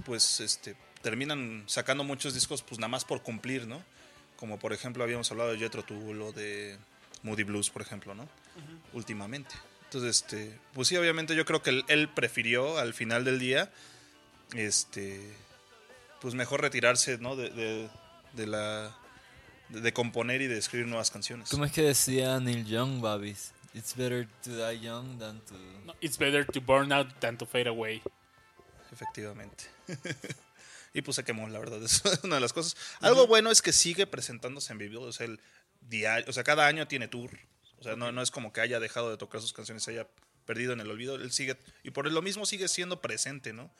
pues 0.04 0.40
este 0.40 0.74
terminan 1.02 1.64
sacando 1.66 2.02
muchos 2.02 2.32
discos 2.34 2.62
pues 2.62 2.78
nada 2.80 2.88
más 2.88 3.04
por 3.04 3.22
cumplir, 3.22 3.66
¿no? 3.66 3.82
Como 4.36 4.58
por 4.58 4.72
ejemplo 4.72 5.04
habíamos 5.04 5.30
hablado 5.30 5.52
de 5.52 5.58
Jethro 5.58 5.82
Tull 5.84 6.20
o 6.22 6.32
de 6.32 6.78
Moody 7.22 7.42
Blues, 7.44 7.68
por 7.70 7.82
ejemplo, 7.82 8.14
¿no? 8.14 8.26
Últimamente. 8.94 9.54
Entonces, 9.84 10.16
este, 10.22 10.58
pues 10.72 10.88
sí, 10.88 10.96
obviamente 10.96 11.36
yo 11.36 11.44
creo 11.44 11.62
que 11.62 11.70
él, 11.70 11.84
él 11.88 12.08
prefirió 12.08 12.78
al 12.78 12.94
final 12.94 13.24
del 13.24 13.38
día, 13.38 13.70
este, 14.54 15.20
pues 16.20 16.34
mejor 16.34 16.60
retirarse, 16.62 17.18
¿no? 17.18 17.36
De, 17.36 17.50
de- 17.50 17.88
de 18.34 18.46
la, 18.46 18.96
de, 19.68 19.80
de 19.80 19.92
componer 19.92 20.42
y 20.42 20.46
de 20.46 20.58
escribir 20.58 20.86
nuevas 20.86 21.10
canciones. 21.10 21.50
¿Cómo 21.50 21.64
es 21.64 21.72
que 21.72 21.82
decía 21.82 22.38
Neil 22.40 22.64
Young, 22.64 23.00
Babis? 23.00 23.52
It's 23.74 23.96
better 23.96 24.28
to 24.44 24.50
die 24.50 24.78
young 24.78 25.18
than 25.18 25.40
to... 25.46 25.54
No, 25.84 25.94
It's 26.00 26.16
better 26.16 26.46
to 26.46 26.60
burn 26.60 26.92
out 26.92 27.08
than 27.20 27.36
to 27.38 27.44
fade 27.44 27.66
away. 27.66 28.00
Efectivamente. 28.92 29.64
y 30.94 31.02
pues 31.02 31.16
se 31.16 31.24
quemó, 31.24 31.48
la 31.48 31.58
verdad. 31.58 31.82
Es 31.82 32.00
una 32.22 32.36
de 32.36 32.40
las 32.40 32.52
cosas. 32.52 32.76
Algo 33.00 33.26
bueno 33.26 33.50
es 33.50 33.62
que 33.62 33.72
sigue 33.72 34.06
presentándose 34.06 34.72
en 34.72 34.78
vivo. 34.78 35.02
O 35.02 35.12
sea, 35.12 35.26
el 35.26 35.40
diario, 35.80 36.26
o 36.28 36.32
sea, 36.32 36.44
cada 36.44 36.68
año 36.68 36.86
tiene 36.86 37.08
tour. 37.08 37.30
O 37.80 37.82
sea, 37.82 37.96
no, 37.96 38.12
no 38.12 38.22
es 38.22 38.30
como 38.30 38.52
que 38.52 38.60
haya 38.60 38.78
dejado 38.78 39.10
de 39.10 39.16
tocar 39.16 39.40
sus 39.40 39.52
canciones, 39.52 39.82
se 39.82 39.90
haya 39.90 40.06
perdido 40.46 40.72
en 40.72 40.80
el 40.80 40.90
olvido. 40.90 41.16
Él 41.16 41.32
sigue, 41.32 41.58
y 41.82 41.90
por 41.90 42.10
lo 42.10 42.22
mismo 42.22 42.46
sigue 42.46 42.68
siendo 42.68 43.00
presente, 43.00 43.52
¿no? 43.52 43.70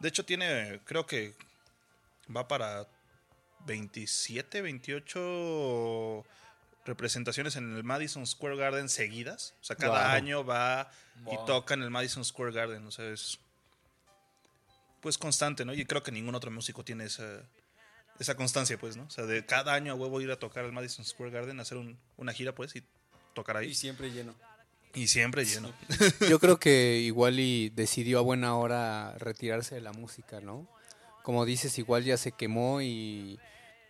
De 0.00 0.08
hecho, 0.08 0.24
tiene, 0.24 0.80
creo 0.84 1.06
que 1.06 1.34
va 2.34 2.48
para 2.48 2.88
27, 3.66 4.62
28 4.62 6.24
representaciones 6.84 7.56
en 7.56 7.74
el 7.76 7.82
Madison 7.84 8.26
Square 8.26 8.56
Garden 8.56 8.88
seguidas. 8.88 9.54
O 9.60 9.64
sea, 9.64 9.76
cada 9.76 10.06
Wow. 10.08 10.16
año 10.16 10.44
va 10.44 10.90
y 11.30 11.36
toca 11.46 11.74
en 11.74 11.82
el 11.82 11.90
Madison 11.90 12.24
Square 12.24 12.52
Garden. 12.52 12.86
O 12.86 12.90
sea, 12.90 13.06
es 13.10 13.38
pues 15.00 15.18
constante, 15.18 15.64
¿no? 15.64 15.72
Y 15.74 15.84
creo 15.84 16.02
que 16.02 16.10
ningún 16.12 16.34
otro 16.34 16.50
músico 16.50 16.84
tiene 16.84 17.04
esa, 17.04 17.42
esa 18.18 18.34
constancia, 18.34 18.76
pues, 18.78 18.96
¿no? 18.96 19.04
O 19.04 19.10
sea, 19.10 19.24
de 19.24 19.44
cada 19.46 19.74
año 19.74 19.92
a 19.92 19.94
huevo 19.94 20.20
ir 20.20 20.30
a 20.30 20.38
tocar 20.38 20.64
al 20.64 20.72
Madison 20.72 21.04
Square 21.04 21.30
Garden, 21.30 21.60
hacer 21.60 21.78
un- 21.78 21.98
una 22.16 22.32
gira, 22.32 22.54
pues, 22.54 22.74
y 22.76 22.82
tocar 23.34 23.56
ahí. 23.56 23.68
Y 23.68 23.74
siempre 23.74 24.10
lleno. 24.10 24.34
Y 24.94 25.06
siempre 25.08 25.44
lleno. 25.44 25.72
Yo 26.28 26.38
creo 26.40 26.58
que 26.58 26.96
igual 26.98 27.38
y 27.38 27.68
decidió 27.70 28.18
a 28.18 28.22
buena 28.22 28.56
hora 28.56 29.14
retirarse 29.18 29.74
de 29.76 29.80
la 29.82 29.92
música, 29.92 30.40
¿no? 30.40 30.66
Como 31.22 31.44
dices, 31.44 31.78
igual 31.78 32.02
ya 32.04 32.16
se 32.16 32.32
quemó 32.32 32.80
y, 32.82 33.38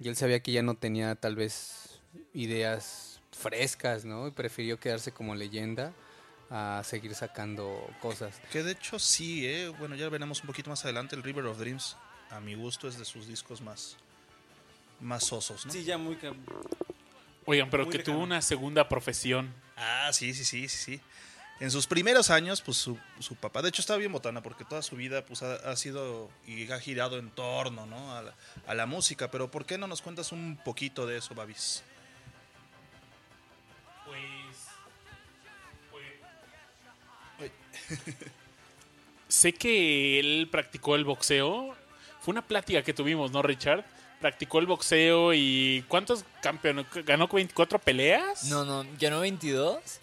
y 0.01 0.09
él 0.09 0.17
sabía 0.17 0.41
que 0.41 0.53
ya 0.53 0.63
no 0.63 0.75
tenía 0.75 1.15
tal 1.15 1.37
vez 1.37 2.01
ideas 2.35 3.21
frescas, 3.33 4.05
¿no? 4.05 4.27
Y 4.27 4.31
prefirió 4.31 4.79
quedarse 4.81 5.13
como 5.13 5.35
leyenda 5.35 5.93
a 6.51 6.83
seguir 6.85 7.15
sacando 7.15 7.89
cosas. 8.01 8.41
Que 8.51 8.63
de 8.63 8.73
hecho 8.73 8.99
sí, 8.99 9.47
¿eh? 9.47 9.69
Bueno, 9.79 9.95
ya 9.97 10.09
veremos 10.09 10.41
un 10.41 10.47
poquito 10.47 10.71
más 10.71 10.85
adelante. 10.85 11.17
El 11.17 11.23
River 11.23 11.47
of 11.47 11.59
Dreams, 11.59 11.97
a 12.31 12.41
mi 12.41 12.55
gusto, 12.55 12.89
es 12.89 12.99
de 12.99 13.05
sus 13.05 13.27
discos 13.27 13.61
más, 13.61 13.97
más 15.01 15.25
sosos, 15.25 15.67
¿no? 15.67 15.73
Sí, 15.73 15.85
ya 15.85 15.99
muy... 15.99 16.17
Oigan, 17.49 17.71
pero 17.71 17.85
Muy 17.85 17.93
que 17.93 17.99
lejano. 17.99 18.17
tuvo 18.17 18.25
una 18.25 18.43
segunda 18.43 18.89
profesión. 18.89 19.53
Ah, 19.77 20.11
sí, 20.13 20.35
sí, 20.35 20.45
sí, 20.45 20.69
sí, 20.69 20.77
sí. 20.97 21.01
En 21.59 21.71
sus 21.71 21.87
primeros 21.87 22.29
años, 22.29 22.61
pues 22.61 22.77
su, 22.77 22.99
su 23.19 23.35
papá, 23.35 23.63
de 23.63 23.71
hecho 23.71 23.81
estaba 23.81 23.99
bien 23.99 24.13
botana 24.13 24.43
porque 24.43 24.65
toda 24.65 24.83
su 24.83 24.95
vida 24.95 25.25
pues 25.25 25.43
ha, 25.43 25.55
ha 25.55 25.77
sido 25.77 26.29
y 26.47 26.71
ha 26.71 26.79
girado 26.79 27.19
en 27.19 27.31
torno, 27.31 27.87
¿no? 27.87 28.15
A 28.15 28.23
la, 28.23 28.35
a 28.67 28.75
la 28.75 28.85
música, 28.85 29.31
pero 29.31 29.51
¿por 29.51 29.65
qué 29.65 29.79
no 29.79 29.87
nos 29.87 30.03
cuentas 30.03 30.33
un 30.33 30.59
poquito 30.63 31.07
de 31.07 31.17
eso, 31.17 31.35
Babis? 31.35 31.83
Pues. 37.39 37.53
sé 39.29 39.55
que 39.55 40.21
él 40.21 40.49
practicó 40.51 40.95
el 40.95 41.07
boxeo. 41.07 41.75
Fue 42.21 42.33
una 42.33 42.47
plática 42.47 42.83
que 42.83 42.93
tuvimos, 42.93 43.31
¿no, 43.31 43.41
Richard? 43.41 43.83
Practicó 44.21 44.59
el 44.59 44.67
boxeo 44.67 45.33
y 45.33 45.87
¿cuántos 45.89 46.27
campeones? 46.43 46.87
¿Ganó 47.07 47.29
24 47.29 47.79
peleas? 47.79 48.45
No, 48.45 48.67
no, 48.67 48.85
ganó 48.99 49.21
22 49.21 50.01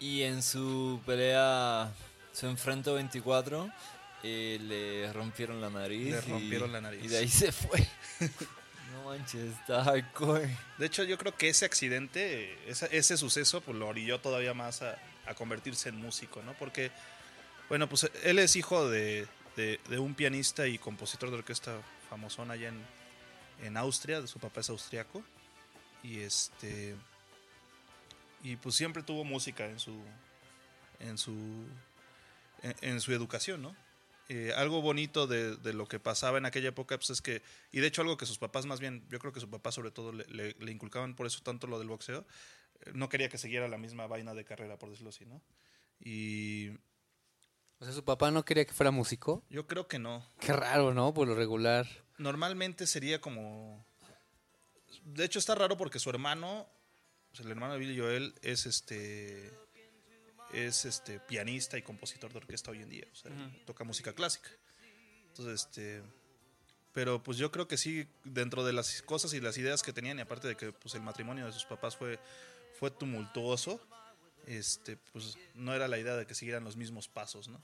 y 0.00 0.22
en 0.22 0.42
su 0.42 1.00
pelea, 1.06 1.92
su 2.32 2.46
enfrento 2.46 2.94
24, 2.94 3.70
eh, 4.22 4.58
le 4.60 5.12
rompieron 5.12 5.60
la 5.60 5.70
nariz. 5.70 6.10
Le 6.12 6.18
y- 6.18 6.30
rompieron 6.32 6.72
la 6.72 6.80
nariz. 6.80 7.04
Y 7.04 7.08
de 7.08 7.18
ahí 7.18 7.28
se 7.28 7.52
fue. 7.52 7.86
no 8.92 9.04
manches, 9.06 9.52
está 9.60 9.84
hardcore. 9.84 10.56
De 10.78 10.86
hecho, 10.86 11.04
yo 11.04 11.16
creo 11.18 11.36
que 11.36 11.48
ese 11.48 11.64
accidente, 11.64 12.56
ese 12.68 13.16
suceso, 13.16 13.60
pues 13.60 13.76
lo 13.76 13.88
orilló 13.88 14.20
todavía 14.20 14.54
más 14.54 14.82
a, 14.82 14.98
a 15.26 15.34
convertirse 15.34 15.88
en 15.88 15.96
músico, 15.96 16.42
¿no? 16.42 16.54
Porque, 16.54 16.90
bueno, 17.68 17.88
pues 17.88 18.10
él 18.24 18.38
es 18.38 18.56
hijo 18.56 18.88
de, 18.88 19.26
de- 19.56 19.80
de 19.88 19.98
un 19.98 20.14
pianista 20.14 20.66
y 20.66 20.78
compositor 20.78 21.30
de 21.30 21.36
orquesta 21.36 21.78
famosón 22.10 22.50
allá 22.50 22.68
en, 22.68 22.82
en 23.62 23.76
Austria, 23.76 24.26
su 24.26 24.38
papá 24.38 24.60
es 24.60 24.70
austriaco. 24.70 25.22
Y 26.02 26.20
este. 26.20 26.94
Y 28.44 28.54
pues 28.56 28.76
siempre 28.76 29.02
tuvo 29.02 29.24
música 29.24 29.66
en 29.66 29.80
su, 29.80 29.98
en 31.00 31.18
su, 31.18 31.32
en, 32.62 32.74
en 32.82 33.00
su 33.00 33.12
educación, 33.12 33.62
¿no? 33.62 33.74
Eh, 34.28 34.52
algo 34.56 34.80
bonito 34.80 35.26
de, 35.26 35.56
de 35.56 35.72
lo 35.74 35.86
que 35.88 35.98
pasaba 35.98 36.38
en 36.38 36.46
aquella 36.46 36.68
época, 36.68 36.96
pues 36.96 37.10
es 37.10 37.20
que, 37.20 37.42
y 37.72 37.80
de 37.80 37.86
hecho 37.88 38.00
algo 38.02 38.16
que 38.16 38.24
sus 38.26 38.38
papás 38.38 38.64
más 38.64 38.80
bien, 38.80 39.04
yo 39.10 39.18
creo 39.18 39.32
que 39.32 39.40
su 39.40 39.50
papá 39.50 39.70
sobre 39.72 39.90
todo 39.90 40.12
le, 40.12 40.24
le- 40.28 40.54
le 40.58 40.70
inculcaban 40.72 41.14
por 41.16 41.26
eso 41.26 41.42
tanto 41.42 41.66
lo 41.66 41.78
del 41.78 41.88
boxeo, 41.88 42.24
eh, 42.86 42.90
no 42.94 43.08
quería 43.10 43.28
que 43.28 43.36
siguiera 43.38 43.66
la 43.68 43.76
misma 43.76 44.06
vaina 44.06 44.32
de 44.34 44.44
carrera, 44.44 44.78
por 44.78 44.88
decirlo 44.90 45.10
así, 45.10 45.26
¿no? 45.26 45.42
Y 46.00 46.68
O 47.80 47.84
sea, 47.84 47.92
su 47.92 48.04
papá 48.04 48.30
no 48.30 48.44
quería 48.46 48.64
que 48.64 48.72
fuera 48.72 48.90
músico. 48.90 49.42
yo 49.50 49.66
creo 49.66 49.88
que 49.88 49.98
no. 49.98 50.26
Qué 50.40 50.52
raro, 50.54 50.94
¿no? 50.94 51.12
Por 51.12 51.28
lo 51.28 51.34
regular. 51.34 51.86
Normalmente 52.18 52.86
sería 52.86 53.20
como... 53.20 53.84
De 55.04 55.24
hecho 55.24 55.38
está 55.38 55.54
raro 55.54 55.76
porque 55.76 55.98
su 55.98 56.08
hermano, 56.08 56.66
sea, 57.34 57.44
el 57.44 57.50
hermano 57.52 57.74
de 57.74 57.78
Billy 57.78 57.98
Joel, 57.98 58.34
es 58.42 58.66
este 58.66 59.52
es 60.52 60.84
este 60.84 61.18
pianista 61.20 61.76
y 61.76 61.82
compositor 61.82 62.30
de 62.32 62.38
orquesta 62.38 62.70
hoy 62.70 62.80
en 62.82 62.88
día, 62.88 63.06
o 63.12 63.14
sea, 63.16 63.30
toca 63.66 63.82
música 63.84 64.12
clásica. 64.12 64.48
Entonces, 65.28 65.66
este 65.66 66.02
pero 66.92 67.20
pues 67.20 67.38
yo 67.38 67.50
creo 67.50 67.66
que 67.66 67.76
sí 67.76 68.06
dentro 68.22 68.64
de 68.64 68.72
las 68.72 69.02
cosas 69.02 69.34
y 69.34 69.40
las 69.40 69.58
ideas 69.58 69.82
que 69.82 69.92
tenían 69.92 70.18
y 70.18 70.22
aparte 70.22 70.46
de 70.46 70.56
que 70.56 70.70
pues 70.72 70.94
el 70.94 71.00
matrimonio 71.02 71.44
de 71.46 71.52
sus 71.52 71.64
papás 71.64 71.96
fue 71.96 72.20
fue 72.78 72.90
tumultuoso, 72.92 73.80
este 74.46 74.96
pues 75.12 75.36
no 75.54 75.74
era 75.74 75.88
la 75.88 75.98
idea 75.98 76.14
de 76.14 76.24
que 76.26 76.34
siguieran 76.36 76.62
los 76.62 76.76
mismos 76.76 77.08
pasos, 77.08 77.48
¿no? 77.48 77.60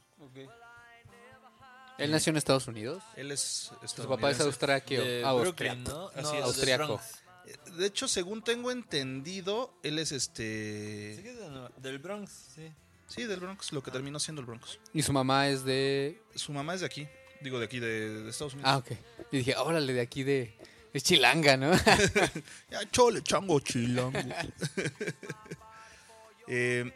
Él 1.98 2.10
nació 2.10 2.30
en 2.30 2.38
Estados 2.38 2.66
Unidos. 2.66 3.02
Él 3.14 3.30
es 3.30 3.70
Su 3.86 4.08
papá 4.08 4.30
es. 4.30 4.38
De 4.38 5.22
Ah, 5.24 5.32
Brooklyn, 5.34 5.86
austriaco. 5.86 5.90
¿no? 5.90 6.08
Así 6.08 6.20
es. 6.20 6.32
del 6.32 6.42
Austriaco. 6.42 7.00
De 7.76 7.86
hecho, 7.86 8.06
según 8.08 8.42
tengo 8.42 8.70
entendido, 8.70 9.72
él 9.82 9.98
es 9.98 10.12
este. 10.12 11.14
Sí 11.16 11.22
que 11.22 11.30
es 11.30 11.38
de 11.38 11.48
Nueva- 11.48 11.72
del 11.78 11.98
Bronx, 11.98 12.30
sí. 12.54 12.72
Sí, 13.08 13.24
del 13.24 13.40
Bronx, 13.40 13.72
lo 13.72 13.82
que 13.82 13.90
terminó 13.90 14.20
siendo 14.20 14.40
el 14.40 14.46
Bronx. 14.46 14.78
Y 14.94 15.02
su 15.02 15.12
mamá 15.12 15.48
es 15.48 15.64
de. 15.64 16.20
Su 16.34 16.52
mamá 16.52 16.74
es 16.74 16.80
de 16.80 16.86
aquí, 16.86 17.08
digo 17.40 17.58
de 17.58 17.64
aquí, 17.64 17.80
de, 17.80 18.22
de 18.22 18.30
Estados 18.30 18.54
Unidos. 18.54 18.70
Ah, 18.72 18.78
ok. 18.78 18.92
Y 19.32 19.38
dije, 19.38 19.56
órale, 19.56 19.92
de 19.92 20.00
aquí 20.00 20.22
de. 20.22 20.56
Es 20.92 21.02
chilanga, 21.04 21.56
¿no? 21.56 21.70
Ya, 22.70 22.88
chole, 22.90 23.22
chango, 23.22 23.60
chilango. 23.60 24.18
Eh, 26.52 26.92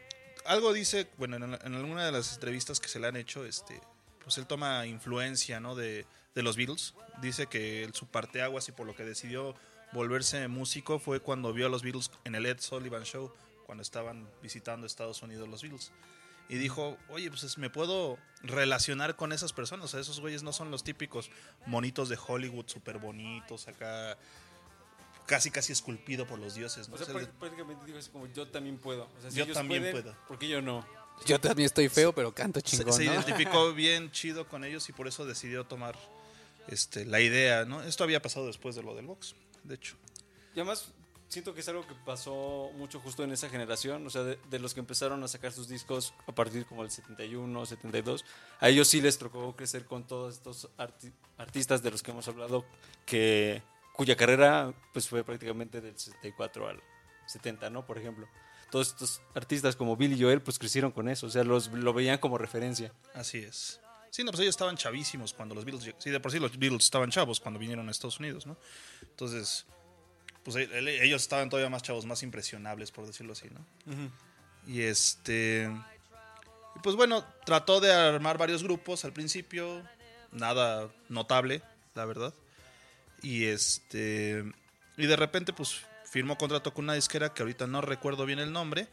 algo 0.47 0.73
dice, 0.73 1.07
bueno, 1.17 1.37
en, 1.37 1.45
en 1.45 1.75
alguna 1.75 2.05
de 2.05 2.13
las 2.13 2.35
entrevistas 2.35 2.81
que 2.81 2.89
se 2.89 2.99
le 2.99 3.07
han 3.07 3.17
hecho, 3.17 3.45
este, 3.45 3.81
pues 4.23 4.37
él 4.39 4.47
toma 4.47 4.87
influencia, 4.87 5.61
¿no? 5.61 5.75
De, 5.77 6.07
de 6.35 6.43
los 6.43 6.57
Beatles. 6.57 6.95
Dice 7.23 7.47
que 7.47 7.85
el- 7.85 7.95
su 7.95 8.07
parteaguas 8.07 8.69
y 8.69 8.73
por 8.73 8.87
lo 8.87 8.95
que 8.97 9.05
decidió 9.05 9.55
volverse 9.95 10.47
músico 10.49 10.99
fue 10.99 11.21
cuando 11.21 11.55
vio 11.55 11.67
a 11.67 11.69
los 11.71 11.83
Beatles 11.83 12.11
en 12.25 12.35
el 12.35 12.45
Ed 12.45 12.61
Sullivan 12.61 13.05
Show, 13.05 13.33
cuando 13.65 13.81
estaban 13.81 14.29
visitando 14.43 14.87
Estados 14.87 15.23
Unidos 15.23 15.49
los 15.49 15.63
Beatles. 15.63 15.91
Y 16.51 16.57
dijo, 16.57 16.99
oye, 17.09 17.31
pues 17.31 17.43
es- 17.45 17.57
me 17.57 17.71
puedo 17.71 18.19
relacionar 18.43 19.17
con 19.17 19.33
esas 19.33 19.55
personas. 19.55 19.87
O 19.87 19.89
sea, 19.89 20.01
esos 20.01 20.21
güeyes 20.21 20.43
no 20.43 20.53
son 20.53 20.71
los 20.71 20.85
típicos 20.85 21.31
monitos 21.65 22.11
de 22.11 22.19
Hollywood 22.27 22.67
súper 22.69 22.99
bonitos, 22.99 23.67
acá 23.67 24.19
casi 25.27 25.51
casi 25.51 25.73
esculpido 25.73 26.27
por 26.27 26.39
los 26.39 26.55
dioses. 26.55 26.89
¿no? 26.91 26.97
O 26.97 26.99
sea, 26.99 27.07
O 27.07 27.19
sea, 27.19 27.29
prá- 27.29 27.33
prácticamente 27.39 27.87
digo 27.87 27.99
así 27.99 28.11
como 28.11 28.27
yo 28.27 28.47
también 28.49 28.77
puedo. 28.77 29.05
O 29.17 29.21
sea, 29.23 29.31
si 29.31 29.39
Yo 29.39 29.45
ellos 29.45 29.55
también 29.57 29.83
pueden, 29.85 30.03
puedo. 30.03 30.17
¿Por 30.29 30.39
qué 30.39 30.49
yo 30.49 30.61
no? 30.61 30.87
Yo 31.25 31.41
también 31.41 31.65
estoy 31.67 31.89
feo, 31.89 32.13
pero 32.15 32.35
canto 32.35 32.61
se, 32.61 32.67
chingón, 32.67 32.93
se 32.93 33.05
¿no? 33.07 33.15
identificó 33.15 33.73
bien 33.75 34.11
chido 34.11 34.47
con 34.47 34.65
ellos 34.65 34.87
y 34.91 34.93
por 34.93 35.09
eso 35.09 35.25
decidió 35.25 35.65
tomar 35.65 35.97
este, 36.69 37.07
la 37.07 37.21
idea, 37.21 37.65
¿no? 37.65 37.83
Esto 37.83 38.05
había 38.05 38.21
pasado 38.21 38.47
después 38.49 38.75
de 38.75 38.83
lo 38.83 38.95
del 38.95 39.07
box, 39.07 39.35
de 39.65 39.75
hecho. 39.75 39.97
Y 40.55 40.61
además 40.61 40.93
siento 41.29 41.53
que 41.53 41.61
es 41.61 41.69
algo 41.69 41.85
que 41.87 41.95
pasó 42.07 42.71
mucho 42.77 43.01
justo 43.01 43.25
en 43.25 43.33
esa 43.33 43.49
generación, 43.49 44.07
o 44.07 44.11
sea, 44.11 44.23
de, 44.23 44.39
de 44.51 44.59
los 44.61 44.73
que 44.73 44.81
empezaron 44.81 45.23
a 45.25 45.29
sacar 45.29 45.53
sus 45.53 45.67
discos 45.69 46.15
a 46.29 46.33
partir 46.33 46.65
como 46.67 46.83
del 46.83 46.93
71, 46.93 47.67
72, 47.67 48.25
a 48.61 48.69
ellos 48.69 48.87
sí 48.87 49.01
les 49.01 49.19
tocó 49.19 49.57
crecer 49.57 49.85
con 49.85 50.07
todos 50.07 50.35
estos 50.35 50.69
arti- 50.79 51.13
artistas 51.37 51.83
de 51.83 51.91
los 51.91 52.03
que 52.05 52.13
hemos 52.13 52.29
hablado, 52.29 52.65
que 53.05 53.63
cuya 53.95 54.17
carrera 54.17 54.73
pues 54.93 55.09
fue 55.09 55.25
prácticamente 55.25 55.81
del 55.81 55.99
64 55.99 56.69
al 56.69 56.81
70, 57.27 57.71
¿no? 57.71 57.85
Por 57.87 57.99
ejemplo. 57.99 58.29
Todos 58.71 58.89
estos 58.89 59.21
artistas 59.35 59.77
como 59.77 59.97
Billy 59.97 60.21
Joel 60.21 60.43
pues 60.43 60.59
crecieron 60.59 60.91
con 60.91 61.09
eso, 61.09 61.27
o 61.27 61.31
sea, 61.31 61.45
los, 61.45 61.69
lo 61.69 61.93
veían 61.93 62.19
como 62.19 62.39
referencia. 62.39 62.93
Así 63.15 63.39
es. 63.39 63.81
Sí, 64.15 64.23
no, 64.23 64.31
pues 64.31 64.43
ellos 64.43 64.53
estaban 64.53 64.77
chavísimos 64.77 65.33
cuando 65.33 65.57
los 65.57 65.65
Beatles... 65.65 65.93
Sí, 65.99 66.09
de 66.09 66.21
por 66.21 66.31
sí 66.31 66.39
los 66.39 66.57
Beatles 66.57 66.85
estaban 66.85 67.11
chavos 67.11 67.41
cuando 67.41 67.59
vinieron 67.59 67.89
a 67.89 67.91
Estados 67.91 68.21
Unidos, 68.21 68.47
¿no? 68.47 68.57
Entonces, 69.03 69.67
pues 70.45 70.55
el- 70.55 70.87
ellos 70.87 71.21
estaban 71.21 71.51
todavía 71.51 71.69
más 71.69 71.83
chavos, 71.83 72.07
más 72.07 72.23
impresionables, 72.23 72.93
por 72.93 73.07
decirlo 73.09 73.33
así, 73.33 73.49
¿no? 73.51 73.67
Y 74.69 74.83
este... 74.83 75.69
Y 76.77 76.79
pues 76.79 76.95
bueno, 76.95 77.25
trató 77.45 77.81
de 77.81 77.93
armar 77.93 78.39
varios 78.39 78.63
grupos 78.63 79.05
al 79.05 79.13
principio, 79.13 79.83
nada 80.31 80.89
notable, 81.09 81.61
la 81.97 82.05
verdad. 82.05 82.33
Y 83.21 83.47
este... 83.47 84.45
Y 84.97 85.07
de 85.07 85.17
repente, 85.17 85.53
pues 85.53 85.81
firmó 86.05 86.39
contrato 86.39 86.73
con 86.73 86.85
una 86.85 86.95
disquera 86.95 87.35
que 87.35 87.43
ahorita 87.43 87.67
no 87.67 87.81
recuerdo 87.81 88.27
bien 88.27 88.39
el 88.39 88.53
nombre. 88.53 88.87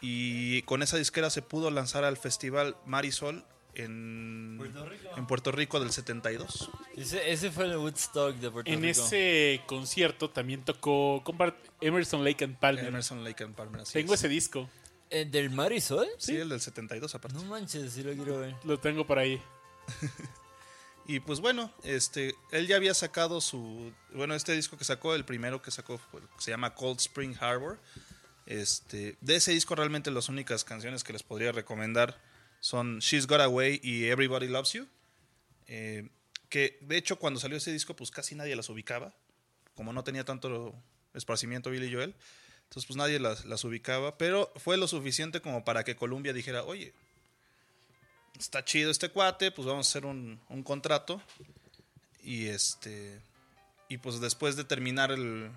Y 0.00 0.62
con 0.62 0.84
esa 0.84 0.98
disquera 0.98 1.30
se 1.30 1.42
pudo 1.42 1.72
lanzar 1.72 2.04
al 2.04 2.16
festival 2.16 2.76
Marisol 2.86 3.44
en 3.76 4.54
Puerto 4.58 4.86
Rico. 4.88 5.08
en 5.16 5.26
Puerto 5.26 5.52
Rico 5.52 5.80
del 5.80 5.90
72. 5.92 6.70
Ese, 6.96 7.30
ese 7.30 7.50
fue 7.50 7.64
el 7.64 7.76
Woodstock 7.76 8.36
de 8.36 8.50
Puerto 8.50 8.70
En 8.70 8.82
Rico. 8.82 9.00
ese 9.02 9.60
concierto 9.66 10.30
también 10.30 10.64
tocó 10.64 11.22
Emerson 11.80 12.24
Lake 12.24 12.44
and 12.44 12.56
Palmer. 12.58 12.86
Emerson 12.86 13.22
Lake 13.24 13.44
and 13.44 13.54
Palmer. 13.54 13.82
así 13.82 13.92
Tengo 13.92 14.14
es. 14.14 14.20
ese 14.20 14.28
disco, 14.28 14.68
¿El 15.10 15.28
Eh, 15.28 15.30
¿Del 15.30 15.50
Marisol? 15.50 16.08
Sí, 16.18 16.36
el 16.36 16.48
del 16.48 16.60
72 16.60 17.14
aparte. 17.14 17.36
No 17.38 17.44
manches, 17.44 17.92
sí 17.92 18.02
lo 18.02 18.12
quiero 18.14 18.40
ver. 18.40 18.54
lo 18.64 18.78
tengo 18.78 19.06
por 19.06 19.18
ahí. 19.18 19.40
Y 21.08 21.20
pues 21.20 21.38
bueno, 21.38 21.72
este, 21.84 22.34
él 22.50 22.66
ya 22.66 22.74
había 22.74 22.92
sacado 22.92 23.40
su, 23.40 23.92
bueno, 24.12 24.34
este 24.34 24.54
disco 24.54 24.76
que 24.76 24.82
sacó, 24.84 25.14
el 25.14 25.24
primero 25.24 25.62
que 25.62 25.70
sacó 25.70 25.98
fue- 25.98 26.20
se 26.38 26.50
llama 26.50 26.74
Cold 26.74 26.98
Spring 26.98 27.36
Harbor. 27.38 27.78
Este, 28.44 29.16
de 29.20 29.36
ese 29.36 29.52
disco 29.52 29.76
realmente 29.76 30.10
las 30.10 30.28
únicas 30.28 30.64
canciones 30.64 31.04
que 31.04 31.12
les 31.12 31.22
podría 31.22 31.52
recomendar 31.52 32.18
son 32.60 32.98
She's 33.00 33.26
Got 33.26 33.40
Away 33.40 33.80
y 33.82 34.06
Everybody 34.06 34.48
Loves 34.48 34.72
You. 34.72 34.86
Eh, 35.68 36.08
que 36.48 36.78
de 36.80 36.96
hecho 36.96 37.18
cuando 37.18 37.40
salió 37.40 37.56
ese 37.56 37.72
disco 37.72 37.96
pues 37.96 38.10
casi 38.10 38.34
nadie 38.34 38.54
las 38.56 38.68
ubicaba, 38.68 39.14
como 39.74 39.92
no 39.92 40.04
tenía 40.04 40.24
tanto 40.24 40.74
esparcimiento 41.14 41.70
Billy 41.70 41.92
Joel, 41.92 42.14
entonces 42.64 42.86
pues 42.86 42.96
nadie 42.96 43.18
las, 43.18 43.44
las 43.44 43.64
ubicaba, 43.64 44.16
pero 44.16 44.52
fue 44.56 44.76
lo 44.76 44.86
suficiente 44.86 45.40
como 45.40 45.64
para 45.64 45.84
que 45.84 45.96
Columbia 45.96 46.32
dijera, 46.32 46.64
oye, 46.64 46.92
está 48.38 48.64
chido 48.64 48.90
este 48.90 49.08
cuate, 49.08 49.50
pues 49.50 49.66
vamos 49.66 49.86
a 49.86 49.90
hacer 49.90 50.06
un, 50.06 50.40
un 50.48 50.62
contrato. 50.62 51.20
Y 52.22 52.46
este. 52.46 53.20
Y 53.88 53.98
pues 53.98 54.20
después 54.20 54.56
de 54.56 54.64
terminar 54.64 55.12
el, 55.12 55.48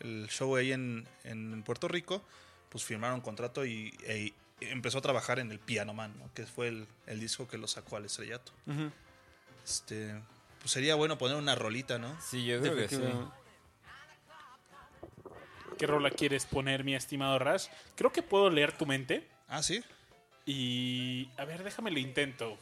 el 0.00 0.28
show 0.28 0.54
ahí 0.56 0.72
en, 0.72 1.08
en 1.24 1.62
Puerto 1.62 1.88
Rico, 1.88 2.22
pues 2.68 2.84
firmaron 2.84 3.22
contrato 3.22 3.64
y, 3.64 3.94
e- 4.04 4.34
empezó 4.60 4.98
a 4.98 5.00
trabajar 5.00 5.38
en 5.38 5.50
el 5.50 5.58
Piano 5.58 5.94
Man, 5.94 6.14
¿no? 6.18 6.32
que 6.34 6.46
fue 6.46 6.68
el, 6.68 6.86
el 7.06 7.20
disco 7.20 7.48
que 7.48 7.58
lo 7.58 7.66
sacó 7.66 7.96
al 7.96 8.04
estrellato. 8.04 8.52
Este. 9.64 10.14
Pues 10.60 10.72
sería 10.72 10.94
bueno 10.94 11.16
poner 11.16 11.36
una 11.36 11.54
rolita, 11.54 11.98
¿no? 11.98 12.20
Sí, 12.20 12.44
yo 12.44 12.60
creo 12.60 12.76
que 12.76 12.88
sí. 12.88 13.02
¿Qué 15.78 15.86
rola 15.86 16.10
quieres 16.10 16.44
poner, 16.44 16.84
mi 16.84 16.94
estimado 16.94 17.38
Rash? 17.38 17.68
Creo 17.96 18.12
que 18.12 18.22
puedo 18.22 18.50
leer 18.50 18.76
tu 18.76 18.84
mente. 18.84 19.26
Ah, 19.48 19.62
sí. 19.62 19.82
Y. 20.44 21.30
A 21.38 21.46
ver, 21.46 21.64
déjame 21.64 21.90
lo 21.90 21.98
intento. 21.98 22.58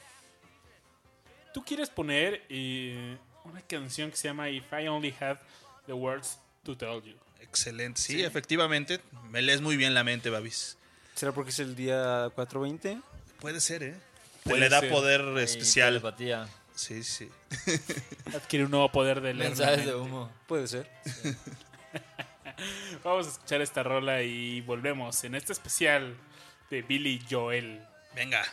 Tú 1.52 1.64
quieres 1.64 1.90
poner 1.90 2.44
eh, 2.48 3.18
una 3.44 3.60
canción 3.62 4.10
que 4.10 4.16
se 4.16 4.28
llama 4.28 4.48
If 4.48 4.72
I 4.72 4.86
Only 4.86 5.12
Had 5.18 5.38
the 5.86 5.92
Words 5.92 6.38
to 6.62 6.76
Tell 6.76 7.02
You. 7.02 7.16
Excelente. 7.40 8.00
Sí, 8.00 8.22
efectivamente. 8.22 9.00
Me 9.30 9.42
lees 9.42 9.60
muy 9.60 9.76
bien 9.76 9.94
la 9.94 10.04
mente, 10.04 10.30
Babis. 10.30 10.77
¿Será 11.18 11.32
porque 11.32 11.50
es 11.50 11.58
el 11.58 11.74
día 11.74 12.30
420? 12.36 13.00
Puede 13.40 13.60
ser, 13.60 13.82
¿eh? 13.82 13.96
Puede 14.44 14.60
le 14.60 14.68
da 14.68 14.78
ser. 14.78 14.88
poder 14.88 15.20
Y 15.36 15.40
especial. 15.40 15.88
telepatía. 15.88 16.48
Sí, 16.76 17.02
sí. 17.02 17.28
Adquiere 18.36 18.66
un 18.66 18.70
nuevo 18.70 18.88
poder 18.92 19.20
de 19.20 19.34
leer. 19.34 19.50
Mensajes 19.50 19.84
de 19.84 19.96
humo. 19.96 20.30
Puede 20.46 20.68
ser. 20.68 20.88
Vamos 23.02 23.26
a 23.26 23.30
escuchar 23.30 23.60
esta 23.62 23.82
rola 23.82 24.22
y 24.22 24.60
volvemos 24.60 25.24
en 25.24 25.34
este 25.34 25.52
especial 25.52 26.16
de 26.70 26.82
Billy 26.82 27.20
Joel. 27.28 27.84
Venga. 28.14 28.44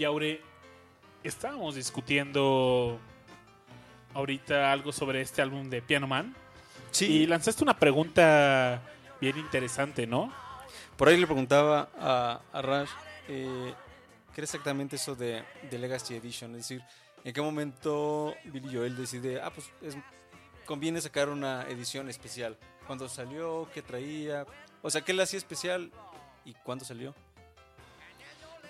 Oye, 0.00 0.06
Aure, 0.06 0.40
estábamos 1.22 1.74
discutiendo 1.74 2.98
ahorita 4.14 4.72
algo 4.72 4.92
sobre 4.92 5.20
este 5.20 5.42
álbum 5.42 5.68
de 5.68 5.82
Piano 5.82 6.06
Man. 6.06 6.34
Y 7.04 7.26
lanzaste 7.26 7.62
una 7.62 7.78
pregunta 7.78 8.80
bien 9.20 9.36
interesante, 9.36 10.06
¿no? 10.06 10.32
Por 10.96 11.08
ahí 11.08 11.18
le 11.18 11.26
preguntaba 11.26 11.90
a, 12.00 12.40
a 12.50 12.62
Rash 12.62 12.88
eh, 13.28 13.74
qué 14.34 14.40
era 14.40 14.44
exactamente 14.44 14.96
eso 14.96 15.14
de, 15.14 15.44
de 15.70 15.78
Legacy 15.78 16.14
Edition. 16.14 16.52
Es 16.52 16.66
decir, 16.68 16.82
en 17.22 17.34
qué 17.34 17.42
momento 17.42 18.34
Billy 18.44 18.74
Joel 18.74 18.96
decide, 18.96 19.38
ah, 19.42 19.50
pues 19.50 19.70
es- 19.82 19.98
conviene 20.64 21.02
sacar 21.02 21.28
una 21.28 21.64
edición 21.68 22.08
especial. 22.08 22.56
¿Cuándo 22.86 23.06
salió? 23.06 23.68
¿Qué 23.74 23.82
traía? 23.82 24.46
O 24.80 24.88
sea, 24.88 25.02
¿qué 25.02 25.12
le 25.12 25.24
hacía 25.24 25.36
especial? 25.36 25.90
¿Y 26.46 26.54
cuándo 26.54 26.86
salió? 26.86 27.14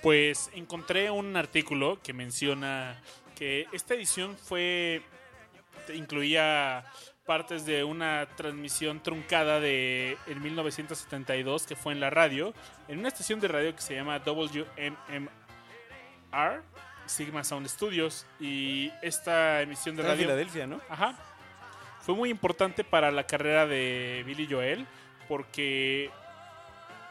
Pues 0.03 0.51
encontré 0.55 1.11
un 1.11 1.37
artículo 1.37 1.99
que 2.03 2.13
menciona 2.13 3.01
que 3.35 3.67
esta 3.73 3.95
edición 3.95 4.37
fue 4.37 5.03
incluía 5.95 6.85
partes 7.27 7.65
de 7.65 7.85
una 7.85 8.27
transmisión 8.37 9.03
truncada 9.03 9.61
de 9.61 10.17
en 10.27 10.43
1972 10.43 11.67
que 11.67 11.77
fue 11.77 11.93
en 11.93 12.01
la 12.01 12.11
radio, 12.11 12.53
en 12.89 12.99
una 12.99 13.09
estación 13.09 13.41
de 13.41 13.49
radio 13.49 13.75
que 13.75 13.83
se 13.83 13.95
llama 13.95 14.19
WMMR 14.19 15.31
Sigma 17.07 17.45
Sound 17.45 17.69
Studios 17.69 18.27
y 18.39 18.91
esta 19.03 19.63
emisión 19.63 19.97
de 19.97 20.03
Era 20.03 20.13
en 20.13 20.19
radio 20.19 20.29
Filadelfia, 20.29 20.67
¿no? 20.67 20.81
Ajá. 20.89 21.17
Fue 22.01 22.15
muy 22.15 22.31
importante 22.31 22.83
para 22.83 23.11
la 23.11 23.25
carrera 23.27 23.67
de 23.67 24.23
Billy 24.27 24.49
Joel 24.51 24.87
porque 25.29 26.11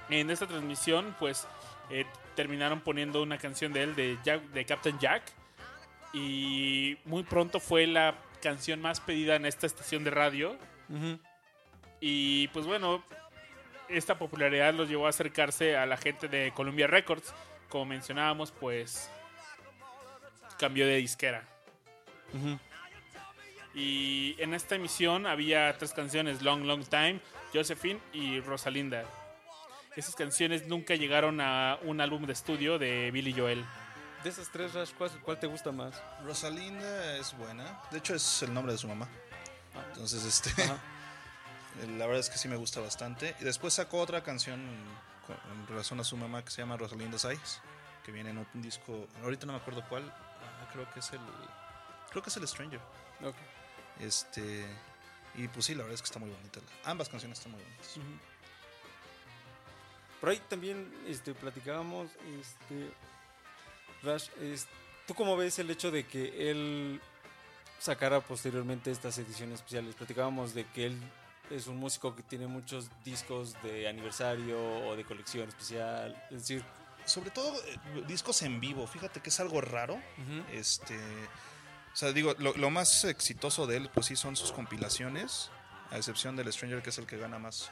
en 0.09 0.29
esta 0.29 0.47
transmisión 0.47 1.15
pues 1.19 1.47
eh, 1.89 2.05
terminaron 2.39 2.79
poniendo 2.79 3.21
una 3.21 3.37
canción 3.37 3.73
de 3.73 3.83
él 3.83 3.95
de, 3.95 4.17
Jack- 4.23 4.47
de 4.53 4.63
Captain 4.63 4.97
Jack 4.97 5.23
y 6.13 6.97
muy 7.03 7.23
pronto 7.23 7.59
fue 7.59 7.85
la 7.85 8.15
canción 8.41 8.79
más 8.81 9.01
pedida 9.01 9.35
en 9.35 9.45
esta 9.45 9.67
estación 9.67 10.05
de 10.05 10.11
radio 10.11 10.57
y 11.99 12.47
pues 12.53 12.65
bueno, 12.65 13.03
esta 13.89 14.17
popularidad 14.17 14.73
los 14.73 14.87
llevó 14.87 15.05
a 15.07 15.09
acercarse 15.09 15.75
a 15.75 15.85
la 15.85 15.97
gente 15.97 16.29
de 16.29 16.53
Columbia 16.55 16.87
Records. 16.87 17.33
Como 17.67 17.83
mencionábamos, 17.87 18.53
pues 18.53 19.11
cambió 20.57 20.87
de 20.87 20.95
disquera. 20.95 21.43
Y 23.75 24.35
en 24.39 24.53
esta 24.53 24.75
emisión 24.75 25.27
había 25.27 25.77
tres 25.77 25.91
canciones, 25.91 26.41
Long 26.41 26.63
Long 26.63 26.85
Time, 26.85 27.19
Josephine 27.53 27.99
y 28.13 28.39
Rosalinda. 28.39 29.03
Esas 29.95 30.15
canciones 30.15 30.67
nunca 30.67 30.95
llegaron 30.95 31.41
a 31.41 31.77
un 31.83 31.99
álbum 32.01 32.25
de 32.25 32.33
estudio 32.33 32.77
de 32.79 33.11
Billy 33.11 33.33
Joel. 33.33 33.65
De 34.23 34.29
esas 34.29 34.49
tres, 34.51 34.73
Rash, 34.73 34.91
¿cuál, 34.97 35.09
cuál 35.21 35.39
te 35.39 35.47
gusta 35.47 35.71
más? 35.71 36.01
Rosalinda 36.23 37.17
es 37.17 37.35
buena. 37.37 37.81
De 37.91 37.97
hecho, 37.99 38.13
es 38.15 38.43
el 38.43 38.53
nombre 38.53 38.71
de 38.73 38.77
su 38.77 38.87
mamá. 38.87 39.07
Entonces, 39.89 40.23
este. 40.25 40.61
Ajá. 40.63 40.77
La 41.97 42.05
verdad 42.05 42.19
es 42.19 42.29
que 42.29 42.37
sí 42.37 42.47
me 42.47 42.55
gusta 42.57 42.81
bastante. 42.81 43.35
Y 43.39 43.43
después 43.45 43.73
sacó 43.73 43.99
otra 43.99 44.21
canción 44.23 44.61
con- 45.25 45.37
en 45.53 45.67
relación 45.67 45.99
a 45.99 46.03
su 46.03 46.17
mamá 46.17 46.43
que 46.43 46.51
se 46.51 46.61
llama 46.61 46.75
Rosalinda's 46.77 47.25
Eyes. 47.25 47.61
Que 48.05 48.11
viene 48.11 48.31
en 48.31 48.37
un 48.39 48.47
disco. 48.61 49.07
Ahorita 49.23 49.45
no 49.45 49.53
me 49.53 49.59
acuerdo 49.59 49.83
cuál. 49.87 50.03
ah, 50.11 50.69
creo 50.73 50.89
que 50.93 50.99
es 50.99 51.11
el. 51.13 51.19
Creo 52.09 52.21
que 52.23 52.29
es 52.29 52.37
el 52.37 52.47
Stranger. 52.47 52.79
Ok. 53.23 53.35
Este. 53.99 54.65
Y 55.35 55.47
pues 55.47 55.65
sí, 55.65 55.73
la 55.75 55.83
verdad 55.83 55.95
es 55.95 56.01
que 56.01 56.07
está 56.07 56.19
muy 56.19 56.29
bonita. 56.29 56.59
Ambas 56.83 57.07
canciones 57.07 57.37
están 57.37 57.53
muy 57.53 57.61
bonitas. 57.61 57.97
Por 60.19 60.29
ahí 60.29 60.41
también 60.49 60.91
este, 61.07 61.33
platicábamos 61.33 62.09
este, 62.39 62.91
Rash, 64.03 64.29
es- 64.41 64.67
¿tú 65.07 65.13
cómo 65.13 65.35
ves 65.37 65.59
el 65.59 65.69
hecho 65.69 65.91
de 65.91 66.05
que 66.05 66.51
él 66.51 67.01
sacara 67.79 68.19
posteriormente 68.21 68.91
estas 68.91 69.17
ediciones 69.17 69.55
especiales? 69.55 69.95
Platicábamos 69.95 70.53
de 70.53 70.65
que 70.65 70.87
él 70.87 70.97
es 71.49 71.67
un 71.67 71.77
músico 71.77 72.15
que 72.15 72.21
tiene 72.23 72.47
muchos 72.47 72.89
discos 73.03 73.55
de 73.63 73.87
aniversario 73.87 74.59
o 74.87 74.95
de 74.95 75.03
colección 75.03 75.47
especial. 75.49 76.15
Es 76.31 76.41
decir, 76.41 76.63
Sobre 77.05 77.31
todo 77.31 77.55
eh, 77.65 78.03
discos 78.07 78.43
en 78.43 78.59
vivo, 78.59 78.85
fíjate 78.85 79.19
que 79.21 79.29
es 79.29 79.39
algo 79.39 79.61
raro. 79.61 79.99
Este, 80.51 80.95
o 80.95 81.95
sea, 81.95 82.11
digo, 82.11 82.35
lo, 82.37 82.53
lo 82.55 82.69
más 82.69 83.03
exitoso 83.05 83.65
de 83.65 83.77
él, 83.77 83.89
pues 83.91 84.05
sí, 84.07 84.15
son 84.15 84.35
sus 84.35 84.51
compilaciones, 84.51 85.49
a 85.89 85.97
excepción 85.97 86.35
del 86.35 86.51
Stranger, 86.53 86.83
que 86.83 86.91
es 86.91 86.97
el 86.99 87.07
que 87.07 87.17
gana 87.17 87.39
más, 87.39 87.71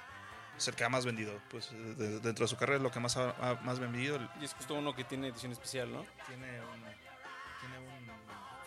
es 0.57 0.67
el 0.67 0.75
que 0.75 0.83
ha 0.83 0.89
más 0.89 1.05
vendido, 1.05 1.39
pues 1.49 1.71
de- 1.71 1.93
de- 1.95 2.19
dentro 2.19 2.43
de 2.45 2.47
su 2.49 2.57
carrera 2.57 2.77
es 2.77 2.83
lo 2.83 2.91
que 2.91 2.99
más 2.99 3.15
ha, 3.17 3.29
ha 3.39 3.55
más 3.61 3.79
vendido. 3.79 4.19
Y 4.41 4.45
es 4.45 4.53
justo 4.53 4.73
uno 4.75 4.95
que 4.95 5.03
tiene 5.03 5.27
edición 5.29 5.51
especial, 5.51 5.91
¿no? 5.91 6.05
Tiene 6.27 6.59
un, 6.61 6.81
tiene 7.59 7.77
un, 7.79 8.11